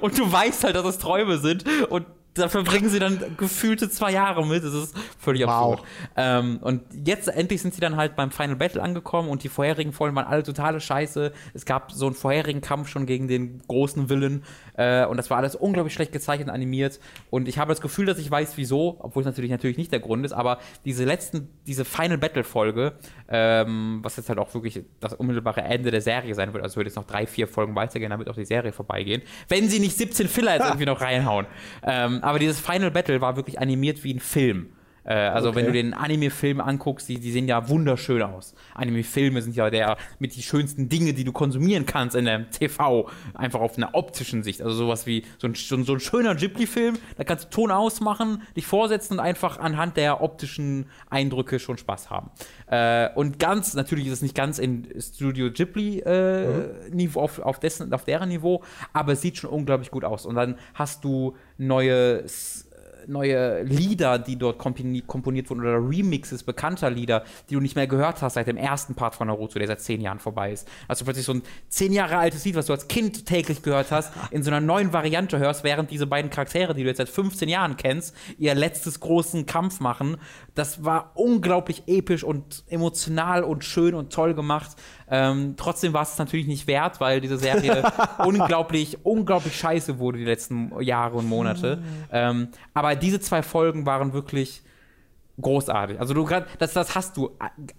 Und 0.00 0.18
du 0.18 0.32
weißt 0.32 0.64
halt, 0.64 0.76
dass 0.76 0.86
es 0.86 0.98
Träume 0.98 1.36
sind 1.36 1.62
und 1.90 2.06
da 2.34 2.48
verbringen 2.48 2.88
sie 2.88 2.98
dann 2.98 3.36
gefühlte 3.36 3.88
zwei 3.88 4.10
Jahre 4.10 4.44
mit. 4.44 4.64
Das 4.64 4.74
ist 4.74 4.94
völlig 5.18 5.46
absurd. 5.46 5.80
Wow. 5.80 5.86
Ähm, 6.16 6.58
und 6.60 6.82
jetzt 7.04 7.28
endlich 7.28 7.62
sind 7.62 7.74
sie 7.74 7.80
dann 7.80 7.96
halt 7.96 8.16
beim 8.16 8.30
Final 8.32 8.56
Battle 8.56 8.82
angekommen 8.82 9.28
und 9.28 9.44
die 9.44 9.48
vorherigen 9.48 9.92
Folgen 9.92 10.16
waren 10.16 10.26
alle 10.26 10.42
totale 10.42 10.80
Scheiße. 10.80 11.32
Es 11.54 11.64
gab 11.64 11.92
so 11.92 12.06
einen 12.06 12.16
vorherigen 12.16 12.60
Kampf 12.60 12.88
schon 12.88 13.06
gegen 13.06 13.28
den 13.28 13.62
großen 13.68 14.08
Willen 14.08 14.42
äh, 14.76 15.06
und 15.06 15.16
das 15.16 15.30
war 15.30 15.38
alles 15.38 15.54
unglaublich 15.54 15.94
schlecht 15.94 16.12
gezeichnet, 16.12 16.48
animiert. 16.48 16.98
Und 17.30 17.46
ich 17.46 17.58
habe 17.58 17.70
das 17.70 17.80
Gefühl, 17.80 18.06
dass 18.06 18.18
ich 18.18 18.30
weiß, 18.30 18.56
wieso, 18.56 18.96
obwohl 19.00 19.22
es 19.22 19.26
natürlich 19.26 19.52
natürlich 19.52 19.76
nicht 19.76 19.92
der 19.92 20.00
Grund 20.00 20.26
ist, 20.26 20.32
aber 20.32 20.58
diese 20.84 21.04
letzten, 21.04 21.48
diese 21.66 21.84
Final 21.84 22.18
Battle 22.18 22.42
Folge, 22.42 22.94
ähm, 23.28 24.00
was 24.02 24.16
jetzt 24.16 24.28
halt 24.28 24.40
auch 24.40 24.52
wirklich 24.54 24.82
das 24.98 25.14
unmittelbare 25.14 25.62
Ende 25.62 25.92
der 25.92 26.00
Serie 26.00 26.34
sein 26.34 26.52
wird, 26.52 26.64
also 26.64 26.76
wird 26.76 26.88
jetzt 26.88 26.96
noch 26.96 27.06
drei, 27.06 27.26
vier 27.26 27.46
Folgen 27.46 27.76
weitergehen, 27.76 28.10
damit 28.10 28.28
auch 28.28 28.34
die 28.34 28.44
Serie 28.44 28.72
vorbeigehen, 28.72 29.22
wenn 29.48 29.68
sie 29.68 29.78
nicht 29.78 29.96
17 29.96 30.26
Filler 30.26 30.54
jetzt 30.54 30.64
irgendwie 30.66 30.86
noch 30.86 31.00
reinhauen. 31.00 31.46
Ähm, 31.84 32.23
aber 32.24 32.38
dieses 32.38 32.60
Final 32.60 32.90
Battle 32.90 33.20
war 33.20 33.36
wirklich 33.36 33.58
animiert 33.58 34.02
wie 34.04 34.14
ein 34.14 34.20
Film. 34.20 34.70
Äh, 35.04 35.14
also 35.14 35.50
okay. 35.50 35.58
wenn 35.58 35.66
du 35.66 35.72
den 35.72 35.94
Anime-Film 35.94 36.60
anguckst, 36.60 37.08
die, 37.08 37.18
die 37.18 37.30
sehen 37.30 37.48
ja 37.48 37.68
wunderschön 37.68 38.22
aus. 38.22 38.54
Anime-Filme 38.74 39.42
sind 39.42 39.56
ja 39.56 39.70
der 39.70 39.96
mit 40.18 40.34
die 40.34 40.42
schönsten 40.42 40.88
Dinge, 40.88 41.12
die 41.12 41.24
du 41.24 41.32
konsumieren 41.32 41.86
kannst 41.86 42.16
in 42.16 42.24
der 42.24 42.50
TV, 42.50 43.08
einfach 43.34 43.60
auf 43.60 43.76
einer 43.76 43.94
optischen 43.94 44.42
Sicht. 44.42 44.62
Also 44.62 44.74
sowas 44.74 45.06
wie 45.06 45.24
so 45.38 45.46
ein, 45.48 45.54
so 45.54 45.92
ein 45.92 46.00
schöner 46.00 46.34
Ghibli-Film, 46.34 46.98
da 47.16 47.24
kannst 47.24 47.46
du 47.46 47.50
Ton 47.50 47.70
ausmachen, 47.70 48.42
dich 48.56 48.66
vorsetzen 48.66 49.14
und 49.14 49.20
einfach 49.20 49.58
anhand 49.58 49.96
der 49.96 50.22
optischen 50.22 50.86
Eindrücke 51.10 51.58
schon 51.58 51.78
Spaß 51.78 52.10
haben. 52.10 52.30
Äh, 52.66 53.10
und 53.14 53.38
ganz, 53.38 53.74
natürlich 53.74 54.06
ist 54.06 54.14
es 54.14 54.22
nicht 54.22 54.34
ganz 54.34 54.58
in 54.58 54.88
Studio 55.00 55.50
Ghibli-Niveau, 55.50 56.04
äh, 56.08 56.90
mhm. 56.90 57.16
auf, 57.16 57.38
auf, 57.38 57.60
dessen, 57.60 57.92
auf 57.92 58.04
deren 58.04 58.28
Niveau, 58.28 58.62
aber 58.92 59.12
es 59.12 59.20
sieht 59.20 59.36
schon 59.36 59.50
unglaublich 59.50 59.90
gut 59.90 60.04
aus. 60.04 60.26
Und 60.26 60.34
dann 60.34 60.56
hast 60.74 61.04
du 61.04 61.36
neue 61.58 62.24
neue 63.06 63.62
Lieder, 63.62 64.18
die 64.18 64.36
dort 64.36 64.58
komponiert 64.58 65.50
wurden 65.50 65.60
oder 65.60 65.76
Remixes 65.76 66.42
bekannter 66.42 66.90
Lieder, 66.90 67.24
die 67.48 67.54
du 67.54 67.60
nicht 67.60 67.76
mehr 67.76 67.86
gehört 67.86 68.22
hast 68.22 68.34
seit 68.34 68.46
dem 68.46 68.56
ersten 68.56 68.94
Part 68.94 69.14
von 69.14 69.28
Naruto, 69.28 69.58
der 69.58 69.68
seit 69.68 69.80
zehn 69.80 70.00
Jahren 70.00 70.18
vorbei 70.18 70.52
ist. 70.52 70.68
Also 70.88 71.04
plötzlich 71.04 71.26
so 71.26 71.34
ein 71.34 71.42
zehn 71.68 71.92
Jahre 71.92 72.18
altes 72.18 72.44
Lied, 72.44 72.56
was 72.56 72.66
du 72.66 72.72
als 72.72 72.88
Kind 72.88 73.26
täglich 73.26 73.62
gehört 73.62 73.90
hast, 73.90 74.12
in 74.30 74.42
so 74.42 74.50
einer 74.50 74.60
neuen 74.60 74.92
Variante 74.92 75.38
hörst, 75.38 75.64
während 75.64 75.90
diese 75.90 76.06
beiden 76.06 76.30
Charaktere, 76.30 76.74
die 76.74 76.82
du 76.82 76.88
jetzt 76.88 76.98
seit 76.98 77.08
15 77.08 77.48
Jahren 77.48 77.76
kennst, 77.76 78.14
ihr 78.38 78.54
letztes 78.54 79.00
großen 79.00 79.46
Kampf 79.46 79.80
machen. 79.80 80.16
Das 80.54 80.84
war 80.84 81.12
unglaublich 81.14 81.84
episch 81.86 82.24
und 82.24 82.64
emotional 82.68 83.42
und 83.44 83.64
schön 83.64 83.94
und 83.94 84.12
toll 84.12 84.34
gemacht. 84.34 84.76
Ähm, 85.10 85.54
trotzdem 85.56 85.92
war 85.92 86.02
es 86.02 86.16
natürlich 86.18 86.46
nicht 86.46 86.66
wert, 86.66 87.00
weil 87.00 87.20
diese 87.20 87.36
Serie 87.36 87.84
unglaublich, 88.18 88.98
unglaublich 89.04 89.56
scheiße 89.56 89.98
wurde 89.98 90.18
die 90.18 90.24
letzten 90.24 90.72
Jahre 90.80 91.18
und 91.18 91.28
Monate. 91.28 91.82
ähm, 92.10 92.48
aber 92.72 92.93
diese 92.94 93.20
zwei 93.20 93.42
Folgen 93.42 93.86
waren 93.86 94.12
wirklich 94.12 94.62
großartig. 95.40 96.00
Also 96.00 96.14
du 96.14 96.28
das, 96.58 96.72
das 96.72 96.94
hast 96.94 97.16
du 97.16 97.30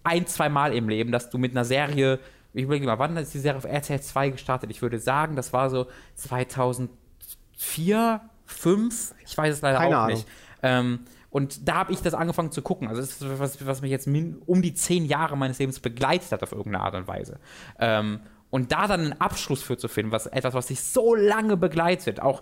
ein, 0.04 0.28
zwei 0.28 0.50
Mal 0.50 0.74
im 0.74 0.90
Leben, 0.90 1.12
dass 1.12 1.30
du 1.30 1.38
mit 1.38 1.52
einer 1.52 1.66
Serie, 1.66 2.20
ich 2.54 2.64
überlege 2.64 2.86
mal, 2.86 3.00
wann 3.00 3.16
ist 3.18 3.34
die 3.34 3.40
Serie 3.40 3.58
auf 3.58 3.66
RTL 3.66 4.02
2 4.02 4.30
gestartet? 4.30 4.72
Ich 4.72 4.82
würde 4.82 5.00
sagen, 5.00 5.36
das 5.36 5.54
war 5.54 5.70
so 5.70 5.88
2004, 6.16 8.22
2005, 8.46 9.16
ich 9.26 9.38
weiß 9.38 9.56
es 9.56 9.62
leider 9.62 9.80
Keine 9.80 9.98
auch 9.98 10.04
Ahnung. 10.04 10.16
nicht. 10.16 10.28
Ähm, 10.64 11.00
und 11.30 11.68
da 11.68 11.76
habe 11.76 11.92
ich 11.92 12.02
das 12.02 12.14
angefangen 12.14 12.52
zu 12.52 12.62
gucken. 12.62 12.88
Also 12.88 13.02
das 13.02 13.22
ist 13.22 13.40
was, 13.40 13.66
was 13.66 13.82
mich 13.82 13.92
jetzt 13.92 14.08
um 14.08 14.62
die 14.62 14.74
zehn 14.74 15.06
Jahre 15.06 15.36
meines 15.36 15.60
Lebens 15.60 15.80
begleitet 15.80 16.32
hat 16.32 16.44
auf 16.44 16.54
irgendeine 16.54 16.84
Art 16.84 16.96
und 16.96 17.08
Weise. 17.08 17.40
Ähm, 17.80 18.22
und 18.50 18.72
da 18.72 18.88
dann 18.88 19.02
einen 19.02 19.20
Abschluss 19.20 19.62
für 19.62 19.78
zu 19.78 19.90
finden, 19.90 20.12
was 20.12 20.28
etwas, 20.28 20.54
was 20.54 20.68
sich 20.68 20.82
so 20.82 21.14
lange 21.14 21.58
begleitet, 21.58 22.22
auch 22.22 22.42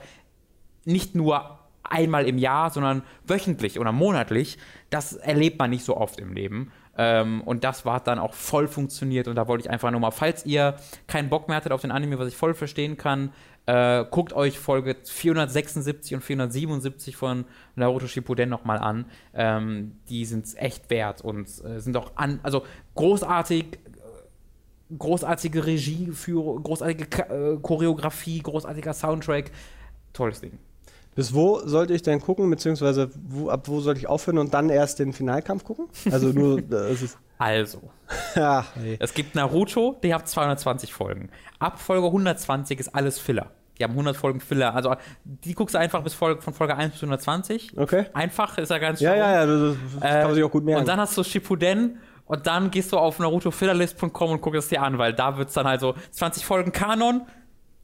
nicht 0.85 1.15
nur 1.15 1.59
einmal 1.83 2.25
im 2.25 2.37
Jahr, 2.37 2.69
sondern 2.69 3.03
wöchentlich 3.25 3.79
oder 3.79 3.91
monatlich, 3.91 4.57
das 4.89 5.13
erlebt 5.13 5.59
man 5.59 5.69
nicht 5.69 5.85
so 5.85 5.97
oft 5.97 6.19
im 6.19 6.33
Leben. 6.33 6.71
Ähm, 6.97 7.41
und 7.41 7.63
das 7.63 7.85
war 7.85 7.99
dann 7.99 8.19
auch 8.19 8.33
voll 8.33 8.67
funktioniert. 8.67 9.27
Und 9.27 9.35
da 9.35 9.47
wollte 9.47 9.65
ich 9.65 9.69
einfach 9.69 9.91
nur 9.91 9.99
mal, 9.99 10.11
falls 10.11 10.45
ihr 10.45 10.75
keinen 11.07 11.29
Bock 11.29 11.47
mehr 11.47 11.57
hattet 11.57 11.71
auf 11.71 11.81
den 11.81 11.91
Anime, 11.91 12.19
was 12.19 12.27
ich 12.27 12.37
voll 12.37 12.53
verstehen 12.53 12.97
kann, 12.97 13.31
äh, 13.65 14.03
guckt 14.09 14.33
euch 14.33 14.59
Folge 14.59 14.97
476 15.03 16.15
und 16.15 16.21
477 16.21 17.15
von 17.15 17.45
Naruto 17.75 18.07
Shippuden 18.07 18.49
nochmal 18.49 18.77
an. 18.77 19.05
Ähm, 19.33 19.99
die 20.09 20.25
sind 20.25 20.47
echt 20.57 20.89
wert 20.89 21.21
und 21.21 21.47
äh, 21.47 21.79
sind 21.79 21.95
auch 21.97 22.11
an, 22.15 22.39
also 22.43 22.63
großartig, 22.95 23.79
großartige 24.97 25.65
Regie, 25.65 26.11
für 26.11 26.59
großartige 26.61 27.05
äh, 27.29 27.57
Choreografie, 27.61 28.41
großartiger 28.41 28.93
Soundtrack. 28.93 29.51
Tolles 30.11 30.41
Ding. 30.41 30.59
Bis 31.15 31.33
wo 31.33 31.59
sollte 31.65 31.93
ich 31.93 32.01
denn 32.01 32.19
gucken, 32.19 32.49
beziehungsweise 32.49 33.09
wo, 33.27 33.49
ab 33.49 33.67
wo 33.67 33.79
sollte 33.81 33.99
ich 33.99 34.07
aufhören 34.07 34.37
und 34.37 34.53
dann 34.53 34.69
erst 34.69 34.99
den 34.99 35.13
Finalkampf 35.13 35.63
gucken? 35.63 35.85
Also 36.11 36.27
nur, 36.29 36.59
es 36.89 37.01
ist 37.01 37.17
also, 37.37 37.81
Ach, 38.35 38.67
hey. 38.75 38.95
es 38.99 39.13
gibt 39.13 39.35
Naruto, 39.35 39.97
die 40.01 40.13
hat 40.13 40.29
220 40.29 40.93
Folgen. 40.93 41.29
Ab 41.59 41.79
Folge 41.79 42.07
120 42.07 42.79
ist 42.79 42.95
alles 42.95 43.19
Filler. 43.19 43.51
Die 43.77 43.83
haben 43.83 43.91
100 43.91 44.15
Folgen 44.15 44.39
Filler. 44.39 44.75
Also, 44.75 44.95
die 45.25 45.53
guckst 45.53 45.73
du 45.73 45.79
einfach 45.79 46.03
bis 46.03 46.13
Folge, 46.13 46.41
von 46.41 46.53
Folge 46.53 46.77
1 46.77 46.93
bis 46.93 47.01
120. 47.01 47.77
Okay. 47.77 48.05
Einfach, 48.13 48.57
ist 48.59 48.69
ja 48.69 48.77
ganz 48.77 48.99
schön. 48.99 49.07
Ja, 49.07 49.15
ja, 49.15 49.31
ja, 49.33 49.45
das, 49.45 49.75
das 49.95 50.03
äh, 50.03 50.13
kann 50.13 50.23
man 50.25 50.35
sich 50.35 50.43
auch 50.43 50.51
gut 50.51 50.63
merken. 50.63 50.81
Und 50.81 50.87
dann 50.87 50.99
hast 50.99 51.17
du 51.17 51.23
Shippuden 51.23 51.97
und 52.25 52.47
dann 52.47 52.71
gehst 52.71 52.91
du 52.93 52.97
auf 52.97 53.19
narutofillerlist.com 53.19 54.31
und 54.31 54.41
guckst 54.41 54.59
es 54.59 54.69
dir 54.69 54.81
an, 54.81 54.97
weil 54.97 55.13
da 55.13 55.37
wird 55.37 55.49
es 55.49 55.55
dann 55.55 55.65
halt 55.65 55.81
so 55.81 55.95
20 56.11 56.45
Folgen 56.45 56.71
Kanon, 56.71 57.23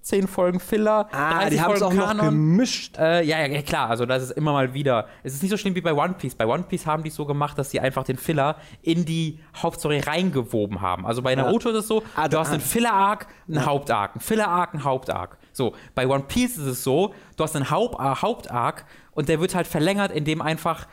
10 0.10 0.28
Folgen 0.28 0.60
Filler. 0.60 1.08
Ah, 1.12 1.48
die 1.50 1.62
haben 1.62 1.76
es 1.76 1.84
auch 1.84 1.94
Kanon. 1.94 2.18
noch 2.18 2.26
gemischt. 2.26 2.98
Äh, 2.98 3.24
ja, 3.24 3.46
ja, 3.46 3.62
klar. 3.62 3.92
Also 3.92 4.08
das 4.08 4.24
ist 4.24 4.32
immer 4.32 4.54
mal 4.54 4.74
wieder. 4.74 5.06
Es 5.22 5.36
ist 5.36 5.44
nicht 5.44 5.52
so 5.52 5.58
schlimm 5.58 5.76
wie 5.76 5.82
bei 5.82 5.94
One 5.94 6.16
Piece. 6.16 6.34
Bei 6.34 6.48
One 6.48 6.64
Piece 6.64 6.88
haben 6.88 7.04
die 7.04 7.10
es 7.10 7.16
so 7.16 7.26
gemacht, 7.26 7.60
dass 7.60 7.70
sie 7.70 7.80
einfach 7.80 8.04
den 8.04 8.18
Filler 8.18 8.56
in 8.82 9.06
die 9.06 9.40
Hauptstory 9.56 10.00
reingewoben 10.00 10.82
haben. 10.82 11.06
Also 11.06 11.22
bei 11.22 11.36
Naruto 11.36 11.70
ja. 11.70 11.76
ist 11.76 11.82
es 11.84 11.88
so, 11.88 12.02
ah, 12.16 12.28
du 12.28 12.40
hast 12.40 12.52
einen 12.52 12.60
Filler-Arc, 12.60 13.28
einen. 13.48 13.64
Haupt-Arc, 13.64 14.16
einen 14.16 14.22
Filler-Arc, 14.22 14.74
einen 14.74 14.84
Haupt-Arc. 14.84 15.38
So, 15.52 15.76
bei 15.94 16.08
One 16.08 16.24
Piece 16.28 16.58
ist 16.58 16.66
es 16.66 16.84
so, 16.84 17.14
du 17.38 17.44
hast 17.44 17.56
einen 17.56 17.70
Haupt-Arc 17.70 18.86
und 19.12 19.30
der 19.30 19.40
wird 19.40 19.54
halt 19.54 19.68
verlängert, 19.68 20.12
indem 20.12 20.42
einfach 20.42 20.88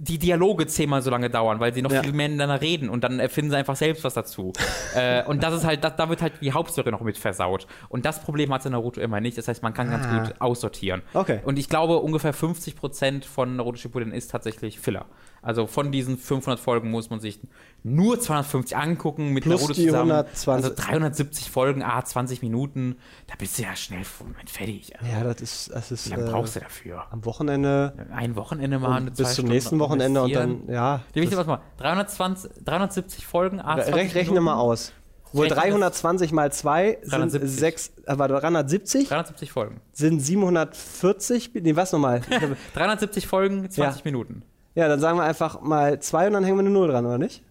die 0.00 0.18
Dialoge 0.18 0.66
zehnmal 0.66 1.02
so 1.02 1.10
lange 1.10 1.28
dauern, 1.28 1.58
weil 1.58 1.74
sie 1.74 1.82
noch 1.82 1.90
ja. 1.90 2.02
viel 2.02 2.12
mehr 2.12 2.28
miteinander 2.28 2.60
reden 2.60 2.88
und 2.88 3.02
dann 3.02 3.18
erfinden 3.18 3.50
sie 3.50 3.56
einfach 3.56 3.74
selbst 3.74 4.04
was 4.04 4.14
dazu. 4.14 4.52
äh, 4.94 5.24
und 5.24 5.42
das 5.42 5.54
ist 5.54 5.64
halt, 5.64 5.82
das, 5.82 5.96
da 5.96 6.08
wird 6.08 6.22
halt 6.22 6.34
die 6.40 6.52
Hauptstory 6.52 6.92
noch 6.92 7.00
mit 7.00 7.18
versaut. 7.18 7.66
Und 7.88 8.06
das 8.06 8.22
Problem 8.22 8.52
hat 8.52 8.64
Naruto 8.64 9.00
immer 9.00 9.20
nicht. 9.20 9.36
Das 9.36 9.48
heißt, 9.48 9.62
man 9.62 9.74
kann 9.74 9.88
ah. 9.88 9.98
ganz 9.98 10.08
gut 10.08 10.40
aussortieren. 10.40 11.02
Okay. 11.14 11.40
Und 11.44 11.58
ich 11.58 11.68
glaube, 11.68 11.98
ungefähr 11.98 12.32
50% 12.32 13.24
von 13.24 13.56
Naruto 13.56 13.76
Shippuden 13.76 14.12
ist 14.12 14.30
tatsächlich 14.30 14.78
Filler. 14.78 15.06
Also 15.42 15.66
von 15.66 15.92
diesen 15.92 16.18
500 16.18 16.58
Folgen 16.58 16.90
muss 16.90 17.10
man 17.10 17.20
sich 17.20 17.40
nur 17.82 18.20
250 18.20 18.76
angucken 18.76 19.32
mit 19.32 19.44
Plus 19.44 19.60
Naruto 19.60 19.74
zusammen. 19.74 20.10
120. 20.10 20.48
Also 20.48 20.74
370 20.74 21.50
Folgen, 21.50 21.82
ah, 21.82 22.04
20 22.04 22.42
Minuten, 22.42 22.96
da 23.26 23.34
bist 23.38 23.58
du 23.58 23.62
ja 23.62 23.76
schnell 23.76 24.04
fertig. 24.46 24.98
Also 24.98 25.12
ja, 25.12 25.22
das 25.22 25.40
ist, 25.40 25.70
das 25.72 25.92
ist. 25.92 26.06
Wie 26.06 26.10
lange 26.10 26.28
äh, 26.28 26.30
brauchst 26.30 26.56
du 26.56 26.60
dafür? 26.60 27.06
Am 27.10 27.24
Wochenende. 27.24 27.94
Ein 28.12 28.36
Wochenende 28.36 28.78
mal. 28.78 29.00
bis 29.02 29.16
zum 29.16 29.26
Stunden 29.26 29.50
nächsten 29.52 29.78
Wochenende 29.78 30.22
und 30.22 30.34
dann, 30.34 30.68
ja. 30.68 31.02
Ich 31.14 31.36
was 31.36 31.46
mal. 31.46 31.60
320, 31.78 32.64
370 32.64 33.26
Folgen, 33.26 33.60
ah, 33.60 33.74
Rech, 33.74 34.14
Rechne 34.14 34.40
mal 34.40 34.56
aus. 34.56 34.92
Wohl 35.32 35.48
320 35.48 36.32
mal 36.32 36.50
2 36.50 36.98
sind 37.02 37.30
6, 37.30 37.92
aber 38.06 38.28
370? 38.28 39.08
370 39.08 39.52
Folgen. 39.52 39.80
Sind 39.92 40.20
740, 40.20 41.50
nee, 41.54 41.76
was 41.76 41.92
nochmal? 41.92 42.22
370 42.74 43.26
Folgen, 43.26 43.70
20 43.70 43.78
ja. 43.78 43.92
Minuten. 44.04 44.42
Ja, 44.78 44.86
dann 44.86 45.00
sagen 45.00 45.18
wir 45.18 45.24
einfach 45.24 45.60
mal 45.60 45.98
2 45.98 46.28
und 46.28 46.34
dann 46.34 46.44
hängen 46.44 46.56
wir 46.56 46.60
eine 46.60 46.70
0 46.70 46.86
dran, 46.86 47.04
oder 47.04 47.18
nicht? 47.18 47.42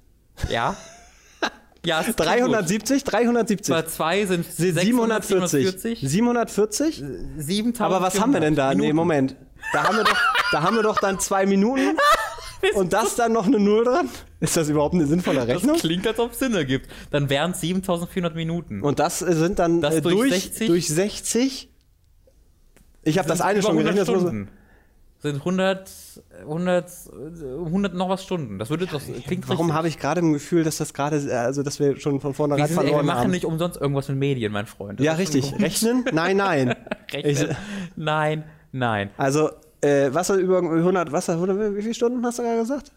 Ja. 0.47 0.77
Ja, 1.85 2.01
370, 2.01 3.03
370. 3.03 3.69
Mal 3.69 3.85
2 3.85 4.25
sind 4.27 4.45
740. 4.45 5.99
740? 5.99 7.03
7000. 7.37 7.81
Aber 7.81 8.01
was 8.01 8.21
haben 8.21 8.31
wir 8.31 8.39
denn 8.39 8.55
da? 8.55 8.69
Minuten. 8.69 8.87
Nee, 8.87 8.93
Moment. 8.93 9.35
Da 9.73 9.83
haben 9.83 9.97
wir 9.97 10.05
doch, 10.05 10.17
da 10.53 10.61
haben 10.61 10.77
wir 10.77 10.83
doch 10.83 10.99
dann 10.99 11.19
2 11.19 11.45
Minuten. 11.47 11.97
und 12.75 12.93
das 12.93 13.15
dann 13.15 13.33
noch 13.33 13.45
eine 13.45 13.59
Null 13.59 13.83
dran? 13.83 14.07
Ist 14.39 14.55
das 14.55 14.69
überhaupt 14.69 14.95
eine 14.95 15.05
sinnvolle 15.05 15.45
Rechnung? 15.45 15.73
Das 15.73 15.81
klingt, 15.81 16.07
als 16.07 16.19
ob 16.19 16.31
es 16.31 16.39
Sinn 16.39 16.55
ergibt. 16.55 16.89
Dann 17.11 17.29
wären 17.29 17.51
es 17.51 17.59
7400 17.59 18.35
Minuten. 18.35 18.81
Und 18.81 18.99
das 18.99 19.19
sind 19.19 19.59
dann 19.59 19.81
das 19.81 19.95
äh, 19.95 20.01
durch, 20.01 20.15
durch 20.15 20.31
60? 20.31 20.67
Durch 20.67 20.87
60? 20.87 21.69
Ich 23.03 23.17
habe 23.17 23.27
das 23.27 23.41
eine 23.41 23.61
schon 23.61 23.75
gerechnet. 23.75 24.47
Sind 25.19 25.37
100, 25.37 25.91
100, 26.41 26.91
100 27.65 27.93
noch 27.95 28.09
was 28.09 28.23
Stunden. 28.23 28.59
Das 28.59 28.69
würde 28.69 28.85
doch 28.85 29.01
klingt 29.25 29.49
Warum 29.49 29.73
habe 29.73 29.87
ich 29.87 29.97
gerade 29.97 30.21
im 30.21 30.33
Gefühl, 30.33 30.63
dass 30.63 30.77
das 30.77 30.93
gerade, 30.93 31.15
also 31.39 31.63
dass 31.63 31.79
wir 31.79 31.99
schon 31.99 32.19
von 32.19 32.35
vornherein 32.35 32.67
verloren 32.67 32.87
haben? 32.87 32.97
Wir 32.97 33.03
machen 33.03 33.23
haben. 33.23 33.31
nicht 33.31 33.45
umsonst 33.45 33.81
irgendwas 33.81 34.09
mit 34.09 34.19
Medien, 34.19 34.51
mein 34.51 34.67
Freund. 34.67 34.99
Das 34.99 35.05
ja, 35.05 35.13
richtig. 35.13 35.59
Rechnen? 35.59 36.05
Nein, 36.13 36.37
nein. 36.37 36.75
Rechnen? 37.11 37.31
Ich, 37.31 37.55
nein, 37.95 38.43
nein. 38.71 39.09
Also 39.17 39.49
äh, 39.81 40.13
Wasser 40.13 40.35
über 40.35 40.59
100, 40.59 41.11
Wasser, 41.11 41.41
wie 41.75 41.81
viele 41.81 41.93
Stunden 41.93 42.23
hast 42.23 42.37
du 42.37 42.43
gerade 42.43 42.59
gesagt? 42.59 42.91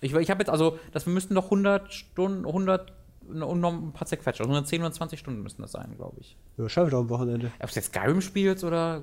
Ich, 0.00 0.12
ich 0.12 0.30
habe 0.30 0.40
jetzt 0.40 0.50
also, 0.50 0.78
das 0.92 1.06
wir 1.06 1.12
müssten 1.12 1.34
doch 1.34 1.44
100 1.44 1.92
Stunden, 1.92 2.46
100 2.46 2.92
und 3.28 3.60
noch 3.60 3.72
ein 3.72 3.92
paar 3.92 4.06
zerquetscht. 4.06 4.40
110, 4.40 4.80
120 4.80 5.18
Stunden 5.18 5.42
müssten 5.42 5.62
das 5.62 5.72
sein, 5.72 5.94
glaube 5.96 6.16
ich. 6.20 6.36
Ja, 6.58 6.68
schaffe 6.68 6.88
ich 6.88 6.90
doch 6.92 7.00
am 7.00 7.08
Wochenende. 7.08 7.52
Ob 7.60 7.70
du 7.70 7.74
jetzt 7.76 7.86
Skyrim 7.86 8.20
spielst 8.20 8.64
oder, 8.64 9.02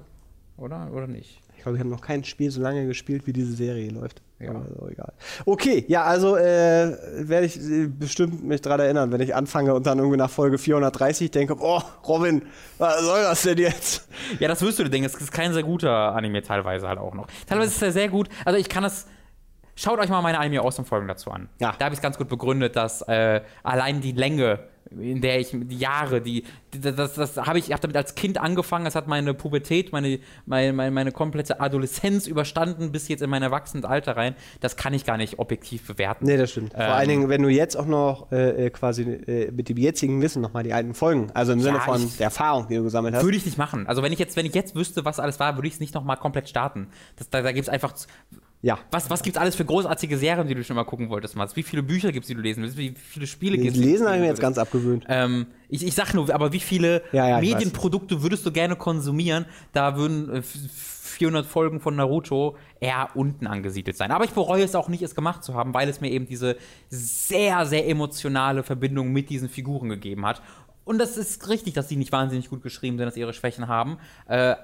oder, 0.58 0.92
oder 0.94 1.08
nicht? 1.08 1.41
Ich 1.62 1.64
glaube, 1.64 1.78
ich 1.78 1.84
habe 1.84 1.92
noch 1.92 2.02
kein 2.02 2.24
Spiel 2.24 2.50
so 2.50 2.60
lange 2.60 2.88
gespielt, 2.88 3.28
wie 3.28 3.34
diese 3.34 3.54
Serie 3.54 3.92
läuft. 3.92 4.24
Ja. 4.40 4.50
Also, 4.50 4.90
egal. 4.90 5.14
Okay, 5.46 5.86
ja, 5.88 6.04
also 6.06 6.36
äh, 6.36 6.98
werde 7.30 7.46
ich 7.46 7.56
äh, 7.56 7.86
bestimmt 7.86 8.44
mich 8.44 8.62
daran 8.62 8.80
erinnern, 8.80 9.12
wenn 9.12 9.22
ich 9.22 9.36
anfange 9.36 9.76
und 9.76 9.86
dann 9.86 10.00
irgendwie 10.00 10.18
nach 10.18 10.32
Folge 10.32 10.58
430 10.58 11.30
denke, 11.30 11.56
oh, 11.60 11.80
Robin, 12.08 12.42
was 12.80 13.02
soll 13.02 13.22
das 13.22 13.44
denn 13.44 13.60
jetzt? 13.60 14.10
Ja, 14.40 14.48
das 14.48 14.64
wirst 14.64 14.80
du 14.80 14.86
dir 14.86 14.90
denken. 14.90 15.06
Es 15.06 15.14
ist 15.14 15.32
kein 15.32 15.54
sehr 15.54 15.62
guter 15.62 16.16
Anime 16.16 16.42
teilweise 16.42 16.88
halt 16.88 16.98
auch 16.98 17.14
noch. 17.14 17.28
Teilweise 17.46 17.70
ist 17.70 17.82
er 17.84 17.92
sehr 17.92 18.10
gut. 18.10 18.28
Also 18.44 18.58
ich 18.58 18.68
kann 18.68 18.82
das. 18.82 19.06
Schaut 19.76 20.00
euch 20.00 20.10
mal 20.10 20.24
meine 20.24 20.40
Anime 20.40 20.62
Awesome 20.62 20.88
Folgen 20.88 21.08
dazu 21.08 21.30
an. 21.30 21.48
Ja. 21.60 21.76
Da 21.78 21.86
habe 21.86 21.94
ich 21.94 22.00
es 22.00 22.02
ganz 22.02 22.18
gut 22.18 22.28
begründet, 22.28 22.76
dass 22.76 23.04
äh, 23.04 23.42
allein 23.62 24.02
die 24.02 24.14
Länge 24.14 24.62
in 25.00 25.22
der 25.22 25.40
ich 25.40 25.50
die 25.52 25.78
Jahre, 25.78 26.22
die, 26.22 26.44
das, 26.72 26.96
das, 26.96 27.14
das 27.16 27.38
habe 27.38 27.60
ich, 27.60 27.72
habe 27.72 27.82
damit 27.82 27.98
als 27.98 28.16
Kind 28.16 28.38
angefangen, 28.38 28.86
das 28.86 28.96
hat 28.96 29.08
meine 29.08 29.34
Pubertät, 29.34 29.92
meine, 29.92 30.20
meine, 30.46 30.74
meine, 30.74 30.92
meine 30.92 31.12
komplette 31.12 31.60
Adoleszenz 31.60 32.28
überstanden, 32.28 32.92
bis 32.92 33.08
jetzt 33.08 33.22
in 33.22 33.30
mein 33.30 33.44
Erwachsenenalter 33.44 34.16
rein. 34.18 34.36
Das 34.60 34.76
kann 34.76 34.94
ich 34.94 35.06
gar 35.06 35.18
nicht 35.18 35.40
objektiv 35.40 35.88
bewerten. 35.88 36.26
Nee, 36.26 36.38
das 36.38 36.52
stimmt. 36.52 36.74
Ähm, 36.74 36.86
Vor 36.86 36.96
allen 36.96 37.10
Dingen, 37.10 37.30
wenn 37.30 37.44
du 37.44 37.50
jetzt 37.50 37.76
auch 37.76 37.86
noch 37.86 38.32
äh, 38.32 38.68
äh, 38.68 38.70
quasi 38.70 39.04
äh, 39.04 39.52
mit 39.52 39.70
dem 39.70 39.78
jetzigen 39.78 40.22
Wissen 40.22 40.42
nochmal 40.42 40.64
die 40.64 40.74
alten 40.74 40.94
Folgen, 40.94 41.32
also 41.34 41.54
im 41.54 41.60
ja, 41.60 41.66
Sinne 41.66 41.80
von 41.82 42.04
ich, 42.04 42.18
der 42.18 42.26
Erfahrung, 42.26 42.68
die 42.68 42.76
du 42.76 42.84
gesammelt 42.84 43.16
hast. 43.16 43.24
Würde 43.24 43.38
ich 43.38 43.46
nicht 43.46 43.58
machen. 43.58 43.88
Also 43.88 44.02
wenn 44.04 44.14
ich 44.14 44.20
jetzt, 44.20 44.36
wenn 44.36 44.46
ich 44.46 44.56
jetzt 44.56 44.76
wüsste, 44.76 45.06
was 45.06 45.20
alles 45.20 45.40
war, 45.40 45.58
würde 45.58 45.68
ich 45.68 45.76
es 45.76 45.80
nicht 45.80 45.94
nochmal 45.94 46.18
komplett 46.18 46.50
starten. 46.50 46.88
Das, 47.18 47.30
da 47.30 47.42
da 47.42 47.52
gibt 47.52 47.68
es 47.68 47.70
einfach 47.70 47.94
ja. 48.62 48.78
Was, 48.92 49.10
was 49.10 49.24
gibt 49.24 49.38
es 49.38 49.42
alles 49.42 49.56
für 49.56 49.66
großartige 49.66 50.18
Serien, 50.18 50.48
die 50.48 50.54
du 50.54 50.64
schon 50.64 50.76
mal 50.76 50.84
gucken 50.84 51.10
wolltest, 51.10 51.36
Mats? 51.36 51.56
Wie 51.56 51.64
viele 51.64 51.82
Bücher 51.82 52.12
gibt 52.12 52.26
es, 52.26 52.28
die 52.28 52.36
du 52.36 52.42
lesen 52.42 52.62
willst? 52.62 52.78
Wie 52.78 52.94
viele 52.96 53.26
Spiele 53.26 53.58
gibt 53.58 53.76
es? 53.76 53.82
Lesen 53.82 54.06
habe 54.06 54.18
ich 54.18 54.22
mir 54.22 54.28
jetzt 54.28 54.42
ganz 54.42 54.58
abgewöhnt. 54.58 55.06
Ähm, 55.08 55.48
ich, 55.70 55.86
ich 55.86 55.96
sag 55.96 56.14
nur, 56.14 56.34
aber 56.34 56.54
wie 56.54 56.60
viele 56.60 57.02
ja, 57.12 57.28
ja, 57.28 57.40
Medienprodukte 57.40 58.22
würdest 58.22 58.46
du 58.46 58.52
gerne 58.52 58.76
konsumieren? 58.76 59.46
Da 59.74 59.98
würden 59.98 60.36
äh, 60.36 60.42
400 60.44 61.46
Folgen 61.46 61.80
von 61.80 61.96
Naruto 61.96 62.56
eher 62.80 63.10
unten 63.16 63.48
angesiedelt 63.48 63.98
sein. 63.98 64.12
Aber 64.12 64.26
ich 64.26 64.32
bereue 64.32 64.64
es 64.64 64.76
auch 64.76 64.90
nicht, 64.90 65.02
es 65.02 65.16
gemacht 65.16 65.44
zu 65.44 65.56
haben, 65.56 65.74
weil 65.74 65.90
es 65.90 66.02
mir 66.02 66.10
eben 66.10 66.28
diese 66.28 66.58
sehr, 66.90 67.66
sehr 67.66 67.88
emotionale 67.88 68.64
Verbindung 68.64 69.12
mit 69.12 69.30
diesen 69.30 69.50
Figuren 69.50 69.90
gegeben 69.90 70.26
hat. 70.26 70.42
Und 70.84 70.98
das 70.98 71.18
ist 71.18 71.48
richtig, 71.48 71.74
dass 71.74 71.90
sie 71.90 71.96
nicht 71.96 72.12
wahnsinnig 72.12 72.50
gut 72.50 72.64
geschrieben 72.64 72.98
sind, 72.98 73.06
dass 73.06 73.14
sie 73.14 73.20
ihre 73.20 73.34
Schwächen 73.34 73.68
haben. 73.68 73.98
Äh, 74.28 74.56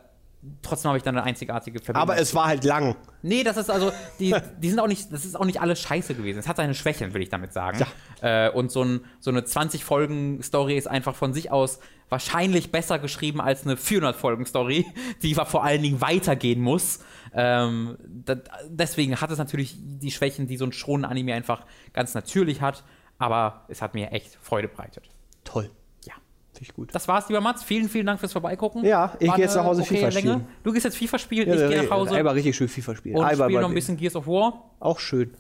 trotzdem 0.62 0.90
habe 0.90 0.98
ich 0.98 1.04
dann 1.04 1.18
eine 1.18 1.26
einzigartige 1.26 1.80
Verbindung. 1.80 2.02
Aber 2.02 2.18
es 2.18 2.34
war 2.36 2.48
halt 2.48 2.64
lang. 2.64 2.96
Nee, 3.22 3.44
das 3.44 3.58
ist 3.58 3.70
also, 3.70 3.92
die, 4.20 4.36
die 4.62 4.70
sind 4.70 4.80
auch 4.80 4.88
nicht, 4.88 5.12
das 5.12 5.26
ist 5.26 5.36
auch 5.36 5.46
nicht 5.46 5.62
alles 5.62 5.80
scheiße 5.82 6.16
gewesen. 6.16 6.40
Es 6.40 6.48
hat 6.48 6.58
seine 6.58 6.74
Schwächen, 6.74 7.14
will 7.14 7.22
ich 7.22 7.30
damit 7.30 7.54
sagen. 7.54 7.86
Ja. 8.22 8.48
Äh, 8.48 8.52
und 8.52 8.72
so, 8.72 8.84
ein, 8.84 9.02
so 9.20 9.32
eine 9.32 9.42
20-Folgen-Story 9.42 10.78
ist 10.78 10.88
einfach 10.88 11.16
von 11.16 11.34
sich 11.34 11.52
aus 11.52 11.80
wahrscheinlich 12.10 12.72
besser 12.72 13.00
geschrieben 13.00 13.42
als 13.42 13.66
eine 13.66 13.76
400-Folgen-Story, 13.76 14.86
die 15.22 15.36
vor 15.36 15.64
allen 15.64 15.82
Dingen 15.82 16.02
weitergehen 16.02 16.62
muss. 16.62 17.00
Ähm, 17.34 17.98
das, 18.08 18.40
deswegen 18.70 19.20
hat 19.20 19.32
es 19.32 19.38
natürlich 19.38 19.76
die 19.78 20.12
Schwächen, 20.12 20.48
die 20.48 20.58
so 20.58 20.66
ein 20.66 20.72
Schonen-Anime 20.72 21.34
einfach 21.34 21.66
ganz 21.94 22.14
natürlich 22.14 22.62
hat. 22.62 22.84
Aber 23.20 23.66
es 23.68 23.82
hat 23.82 23.94
mir 23.96 24.12
echt 24.12 24.38
Freude 24.42 24.68
bereitet. 24.68 25.10
Toll. 25.44 25.72
Ich 26.62 26.74
gut. 26.74 26.94
Das 26.94 27.08
war's, 27.08 27.28
lieber 27.30 27.42
Mats. 27.42 27.64
Vielen, 27.64 27.90
vielen 27.90 28.06
Dank 28.06 28.20
fürs 28.20 28.34
Vorbeigucken. 28.34 28.84
Ja, 28.86 29.14
ich 29.20 29.34
gehe 29.34 29.46
jetzt 29.46 29.56
nach 29.56 29.66
Hause 29.66 29.82
okay 29.82 29.96
FIFA 29.96 30.08
Länge. 30.10 30.20
spielen. 30.20 30.48
Du 30.64 30.72
gehst 30.72 30.86
jetzt 30.86 30.98
FIFA 30.98 31.20
spielen, 31.20 31.48
ja, 31.48 31.56
ich 31.56 31.70
gehe 31.70 31.84
nach 31.84 31.92
Hause. 31.92 32.16
Alba 32.16 32.32
richtig 32.32 32.56
schön 32.56 32.68
FIFA 32.68 32.96
spielen. 32.96 33.18
Und 33.18 33.32
spiele 33.32 33.62
noch 33.62 33.70
ein 33.70 33.76
bisschen 33.76 33.98
Gears 33.98 34.16
of 34.16 34.28
War. 34.28 34.72
Auch 34.80 35.00
schön. 35.00 35.34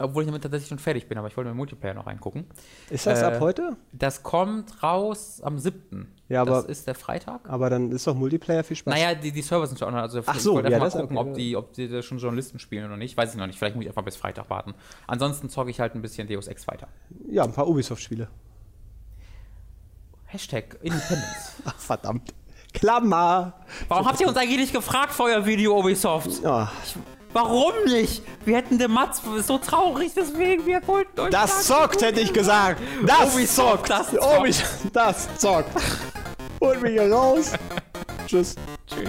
Obwohl 0.00 0.22
ich 0.22 0.28
damit 0.28 0.42
tatsächlich 0.42 0.68
schon 0.68 0.78
fertig 0.78 1.08
bin, 1.08 1.18
aber 1.18 1.26
ich 1.26 1.36
wollte 1.36 1.50
mir 1.50 1.56
Multiplayer 1.56 1.94
noch 1.94 2.06
reingucken. 2.06 2.46
Ist 2.88 3.06
das 3.06 3.20
äh, 3.20 3.24
ab 3.24 3.40
heute? 3.40 3.76
Das 3.92 4.22
kommt 4.22 4.80
raus 4.82 5.40
am 5.42 5.58
7. 5.58 6.06
Ja, 6.28 6.42
aber, 6.42 6.52
das 6.52 6.66
ist 6.66 6.86
der 6.86 6.94
Freitag. 6.94 7.48
Aber 7.48 7.68
dann 7.68 7.90
ist 7.90 8.06
doch 8.06 8.14
Multiplayer 8.14 8.62
viel 8.62 8.76
Spaß. 8.76 8.94
Naja, 8.94 9.14
die, 9.14 9.32
die 9.32 9.42
Server 9.42 9.66
sind 9.66 9.78
schon. 9.78 9.92
Also 9.94 10.22
Ach 10.24 10.38
so, 10.38 10.50
ich 10.50 10.56
wollte 10.56 10.70
ja, 10.70 10.78
mal 10.78 10.90
gucken, 10.90 11.16
okay, 11.16 11.28
ob, 11.28 11.34
die, 11.34 11.56
ob 11.56 11.72
die 11.72 12.02
schon 12.02 12.18
Journalisten 12.18 12.60
spielen 12.60 12.84
oder 12.84 12.96
nicht. 12.96 13.16
Weiß 13.16 13.32
ich 13.32 13.38
noch 13.38 13.46
nicht. 13.46 13.58
Vielleicht 13.58 13.74
muss 13.74 13.82
ich 13.84 13.88
einfach 13.88 14.04
bis 14.04 14.16
Freitag 14.16 14.48
warten. 14.50 14.74
Ansonsten 15.08 15.48
zocke 15.48 15.70
ich 15.70 15.80
halt 15.80 15.96
ein 15.96 16.02
bisschen 16.02 16.28
Deus 16.28 16.46
Ex 16.46 16.68
weiter. 16.68 16.86
Ja, 17.28 17.42
ein 17.42 17.52
paar 17.52 17.66
Ubisoft-Spiele. 17.66 18.28
Hashtag 20.28 20.76
Independence. 20.82 21.54
Ach, 21.64 21.74
verdammt. 21.78 22.34
Klammer. 22.74 23.54
Warum 23.88 24.06
habt 24.06 24.20
ihr 24.20 24.28
uns 24.28 24.36
eigentlich 24.36 24.58
nicht 24.58 24.72
gefragt 24.74 25.12
vor 25.12 25.26
euer 25.26 25.46
Video, 25.46 25.78
Ubisoft? 25.78 26.42
Ja. 26.42 26.70
Ich, 26.84 26.94
warum 27.32 27.72
nicht? 27.86 28.22
Wir 28.44 28.56
hätten 28.56 28.78
den 28.78 28.90
Mats 28.90 29.22
so 29.46 29.56
traurig, 29.56 30.12
deswegen 30.14 30.66
wir 30.66 30.86
wollten 30.86 31.18
euch. 31.18 31.30
Das 31.30 31.66
zockt, 31.66 32.02
hätte 32.02 32.20
ich 32.20 32.32
gesagt. 32.32 32.80
Das 33.06 33.34
Ubisoft, 33.34 33.86
zockt. 33.86 33.90
Das 33.90 34.10
zockt. 34.10 34.38
Ubisoft, 34.38 34.68
das 34.92 35.38
zockt. 35.38 35.82
Holt 36.60 36.82
mich 36.82 36.92
hier 36.92 37.10
raus. 37.10 37.52
Tschüss. 38.26 38.54
Tschüss. 38.86 39.08